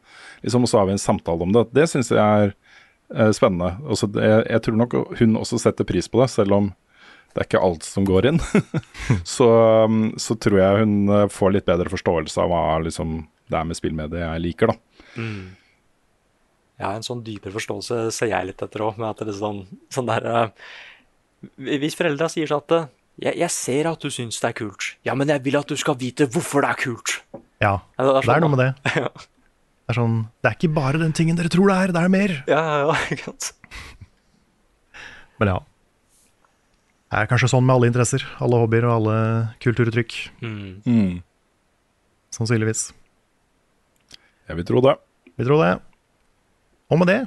Liksom, 0.45 0.65
og 0.65 0.70
så 0.70 0.81
har 0.81 0.89
vi 0.89 0.97
en 0.97 1.03
samtale 1.03 1.47
om 1.47 1.55
det. 1.57 1.66
Det 1.74 1.89
syns 1.91 2.12
jeg 2.15 2.23
er 2.23 2.55
uh, 2.55 3.31
spennende. 3.36 3.74
Også 3.91 4.09
jeg, 4.15 4.47
jeg 4.55 4.65
tror 4.65 4.81
nok 4.81 4.99
hun 5.19 5.39
også 5.43 5.61
setter 5.61 5.89
pris 5.89 6.09
på 6.11 6.23
det, 6.23 6.31
selv 6.32 6.61
om 6.61 6.73
det 7.35 7.43
er 7.43 7.48
ikke 7.48 7.65
alt 7.66 7.82
som 7.86 8.06
går 8.06 8.31
inn. 8.31 8.40
så, 9.36 9.48
um, 9.90 10.12
så 10.23 10.36
tror 10.39 10.61
jeg 10.61 10.85
hun 10.85 10.97
eh, 11.11 11.27
får 11.32 11.56
litt 11.56 11.66
bedre 11.66 11.90
forståelse 11.90 12.39
av 12.44 12.52
hva 12.52 12.62
liksom, 12.85 13.24
det 13.51 13.59
er 13.59 13.66
med 13.66 13.78
spillmediet 13.78 14.23
jeg 14.23 14.43
liker, 14.44 14.70
da. 14.70 15.05
Mm. 15.19 15.56
Ja, 16.78 16.93
en 16.94 17.06
sånn 17.06 17.23
dypere 17.27 17.55
forståelse 17.55 18.09
ser 18.15 18.31
jeg 18.31 18.51
litt 18.51 18.62
etter 18.62 18.82
òg, 18.86 18.98
med 18.98 19.11
at 19.11 19.23
det 19.23 19.35
er 19.35 19.40
sånn, 19.40 19.65
sånn 19.94 20.09
der 20.11 20.24
uh, 20.27 20.47
Hvis 21.59 21.98
foreldra 21.98 22.31
sier 22.32 22.51
sånn 22.51 22.65
at 22.65 22.77
eh, 22.78 22.89
jeg, 23.27 23.39
'Jeg 23.39 23.55
ser 23.55 23.86
at 23.86 24.02
du 24.02 24.11
syns 24.11 24.40
det 24.43 24.48
er 24.48 24.56
kult', 24.59 24.94
ja, 25.06 25.15
men 25.15 25.31
jeg 25.31 25.44
vil 25.44 25.59
at 25.59 25.70
du 25.70 25.77
skal 25.78 25.94
vite 25.94 26.27
hvorfor 26.27 26.65
det 26.66 26.70
er 26.73 26.81
kult. 26.82 27.20
Ja, 27.62 27.78
Ja, 27.98 28.02
det 28.02 28.09
er 28.11 28.15
det 28.15 28.24
sånn, 28.27 28.35
er 28.35 28.43
noe 28.43 28.55
med 28.55 28.62
det. 28.62 28.73
Ja. 29.05 29.11
Det 29.85 29.93
er 29.93 29.98
sånn 30.01 30.16
Det 30.40 30.48
er 30.48 30.56
ikke 30.56 30.74
bare 30.74 30.98
den 31.02 31.12
tingen 31.12 31.36
dere 31.36 31.51
tror 31.52 31.69
det 31.69 31.77
er, 31.77 31.93
det 31.93 32.02
er 32.02 32.11
mer. 32.11 32.32
Ja, 32.48 32.62
ja, 32.65 32.94
ja. 33.12 33.32
Men 35.39 35.51
ja. 35.51 35.59
Det 37.15 37.20
er 37.23 37.28
kanskje 37.31 37.47
sånn 37.53 37.62
med 37.62 37.77
alle 37.77 37.86
interesser, 37.86 38.24
alle 38.43 38.59
hobbyer 38.59 38.89
og 38.89 38.93
alle 38.97 39.16
kulturuttrykk. 39.62 40.15
Mm. 40.43 40.70
Mm. 40.82 41.12
Sannsynligvis. 42.35 42.89
Jeg 44.51 44.59
vil 44.59 44.66
tro 44.66 44.82
det. 44.82 44.97
Vi 45.39 45.47
tror 45.47 45.62
det. 45.62 45.69
Og 46.91 46.99
med 46.99 47.12
det 47.12 47.20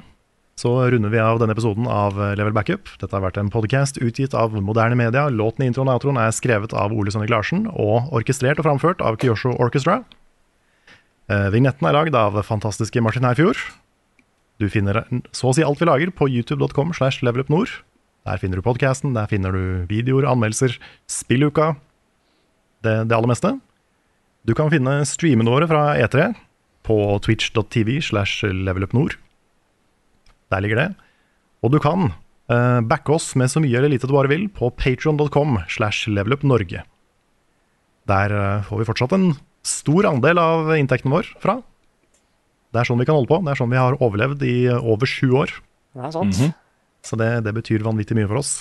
så 0.60 0.74
runder 0.92 1.12
vi 1.14 1.22
av 1.22 1.40
denne 1.40 1.54
episoden 1.56 1.88
av 1.88 2.18
Level 2.36 2.52
Backup. 2.52 2.90
Dette 3.00 3.14
har 3.16 3.24
vært 3.24 3.40
en 3.40 3.48
podcast 3.48 3.96
utgitt 4.02 4.36
av 4.36 4.52
moderne 4.60 4.98
media. 4.98 5.24
Låten 5.32 5.64
i 5.64 5.70
introen 5.70 5.88
og 5.88 6.02
outroen 6.02 6.20
er 6.20 6.36
skrevet 6.36 6.76
av 6.76 6.92
Ole 6.92 7.14
Sønnik 7.14 7.32
Larsen 7.32 7.64
og 7.70 8.12
orkestrert 8.12 8.60
og 8.60 8.68
framført 8.68 9.00
av 9.00 9.16
Kyosho 9.22 9.54
Orchestra. 9.56 10.02
Eh, 11.32 11.48
vignetten 11.54 11.88
er 11.88 11.96
lagd 11.96 12.18
av 12.18 12.36
fantastiske 12.44 13.00
Martin 13.00 13.24
Herfjord. 13.24 13.64
Du 14.60 14.68
finner 14.68 15.06
så 15.32 15.48
å 15.48 15.56
si 15.56 15.64
alt 15.64 15.80
vi 15.80 15.88
lager 15.88 16.12
på 16.12 16.28
youtube.com 16.28 16.92
slash 16.92 17.22
levelupnord. 17.24 17.78
Der 18.28 18.36
finner 18.36 18.60
du 18.60 18.64
podcasten, 18.66 19.14
der 19.16 19.28
finner 19.30 19.54
du 19.54 19.86
videoer, 19.88 20.26
anmeldelser, 20.28 20.74
spilluka, 21.08 21.72
det, 22.84 23.08
det 23.08 23.16
aller 23.16 23.30
meste. 23.30 23.54
Du 24.44 24.52
kan 24.56 24.68
finne 24.72 25.00
streamene 25.08 25.48
våre 25.48 25.68
fra 25.70 25.94
E3 25.96 26.34
på 26.84 26.98
twitch.tv 27.24 28.02
slash 28.04 28.44
levelupnord. 28.44 29.16
Der 30.52 30.64
ligger 30.64 30.82
det. 30.82 30.88
Og 31.64 31.72
du 31.72 31.78
kan 31.80 32.10
uh, 32.52 32.80
backe 32.84 33.16
oss 33.16 33.32
med 33.38 33.48
så 33.52 33.62
mye 33.64 33.80
eller 33.80 33.92
lite 33.94 34.08
du 34.08 34.14
bare 34.16 34.30
vil 34.30 34.46
på 34.52 34.70
patreon.com 34.76 35.62
slash 35.72 36.10
levelupnorge. 36.12 36.84
Der 38.08 38.36
uh, 38.36 38.62
får 38.68 38.82
vi 38.82 38.88
fortsatt 38.92 39.16
en 39.16 39.30
stor 39.64 40.12
andel 40.12 40.40
av 40.40 40.72
inntekten 40.76 41.12
vår 41.12 41.32
fra. 41.40 41.58
Det 42.72 42.82
er 42.82 42.88
sånn 42.88 43.00
vi 43.00 43.08
kan 43.08 43.16
holde 43.16 43.32
på. 43.32 43.40
Det 43.40 43.54
er 43.54 43.60
sånn 43.62 43.72
vi 43.72 43.80
har 43.80 43.96
overlevd 43.96 44.44
i 44.44 44.58
over 44.76 45.08
sju 45.08 45.32
år. 45.32 45.60
Det 45.96 46.08
er 46.10 46.18
sant. 46.20 46.36
Mhm. 46.36 46.56
Så 47.08 47.16
det, 47.16 47.28
det 47.46 47.54
betyr 47.56 47.80
vanvittig 47.86 48.16
mye 48.18 48.28
for 48.28 48.36
oss. 48.42 48.52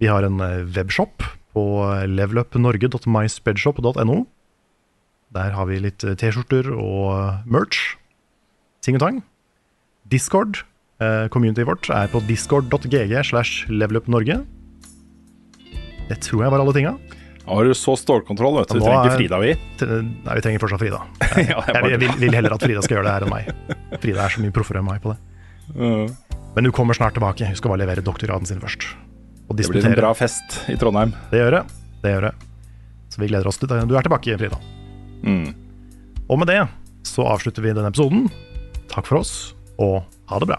Vi 0.00 0.06
har 0.08 0.22
en 0.24 0.38
eh, 0.40 0.62
webshop 0.76 1.22
på 1.52 1.64
levelupnorge.myspedshop.no. 2.08 4.16
Der 5.36 5.50
har 5.52 5.66
vi 5.68 5.80
litt 5.84 6.04
eh, 6.06 6.14
T-skjorter 6.16 6.70
og 6.72 7.10
eh, 7.18 7.42
merch. 7.50 7.78
Ting 8.84 8.96
og 8.96 9.02
tang. 9.04 9.16
Discord. 10.08 10.62
Eh, 11.02 11.26
communityet 11.34 11.66
vårt 11.68 11.90
er 11.94 12.08
på 12.10 12.20
discord.gg 12.26 13.12
slash 13.26 13.66
levelupnorge. 13.70 14.36
Det 16.08 16.18
tror 16.24 16.42
jeg 16.46 16.52
var 16.54 16.60
alle 16.64 16.74
tinga. 16.78 16.92
Har 17.48 17.64
du 17.64 17.72
så 17.76 17.94
stålkontroll, 17.96 18.54
vet 18.62 18.68
du. 18.72 18.76
Vi 18.78 18.82
trenger 18.84 18.98
er- 18.98 19.04
ikke 19.08 19.20
Frida, 19.20 19.36
vi. 19.44 19.52
Nei, 20.24 20.34
vi 20.36 20.40
trenger 20.44 20.60
fortsatt 20.64 20.82
Frida. 20.82 21.00
Jeg 21.38 21.46
Jeg, 21.52 21.58
jeg 21.92 22.00
vil, 22.02 22.12
vil 22.24 22.34
heller 22.36 22.52
at 22.56 22.62
Frida 22.64 22.80
skal 22.84 22.94
gjøre 22.98 23.06
det 23.08 23.14
her 23.14 23.22
enn 23.28 23.32
meg. 23.32 23.44
Frida 24.02 24.20
er 24.24 24.30
så 24.34 24.40
mye 24.44 24.54
proffere 24.56 24.78
enn 24.82 24.88
meg 24.88 24.98
på 25.04 25.08
det. 25.12 25.18
Men 26.58 26.64
hun 26.64 26.72
kommer 26.72 26.94
snart 26.94 27.14
tilbake. 27.14 27.46
Hun 27.46 27.54
skal 27.54 27.70
bare 27.70 27.78
levere 27.84 28.02
doktorgraden 28.02 28.46
sin 28.46 28.58
først. 28.58 28.82
Det 29.54 29.68
blir 29.70 29.84
en 29.86 29.92
bra 29.94 30.08
fest 30.18 30.56
i 30.66 30.74
Trondheim. 30.74 31.12
Det 31.30 31.38
gjør 31.38 31.54
det. 31.54 31.60
Det 32.02 32.10
gjør 32.10 32.24
det. 32.26 32.32
Så 33.14 33.20
vi 33.22 33.28
gleder 33.30 33.46
oss 33.46 33.60
til 33.62 33.70
det. 33.70 33.76
Du 33.86 33.94
er 33.94 34.02
tilbake, 34.02 34.34
Frida. 34.40 34.58
Mm. 35.22 35.52
Og 36.26 36.40
med 36.42 36.50
det 36.50 36.58
så 37.06 37.28
avslutter 37.30 37.62
vi 37.62 37.76
denne 37.76 37.92
episoden. 37.94 38.26
Takk 38.90 39.06
for 39.06 39.20
oss, 39.20 39.54
og 39.78 40.02
ha 40.32 40.40
det 40.42 40.50
bra. 40.50 40.58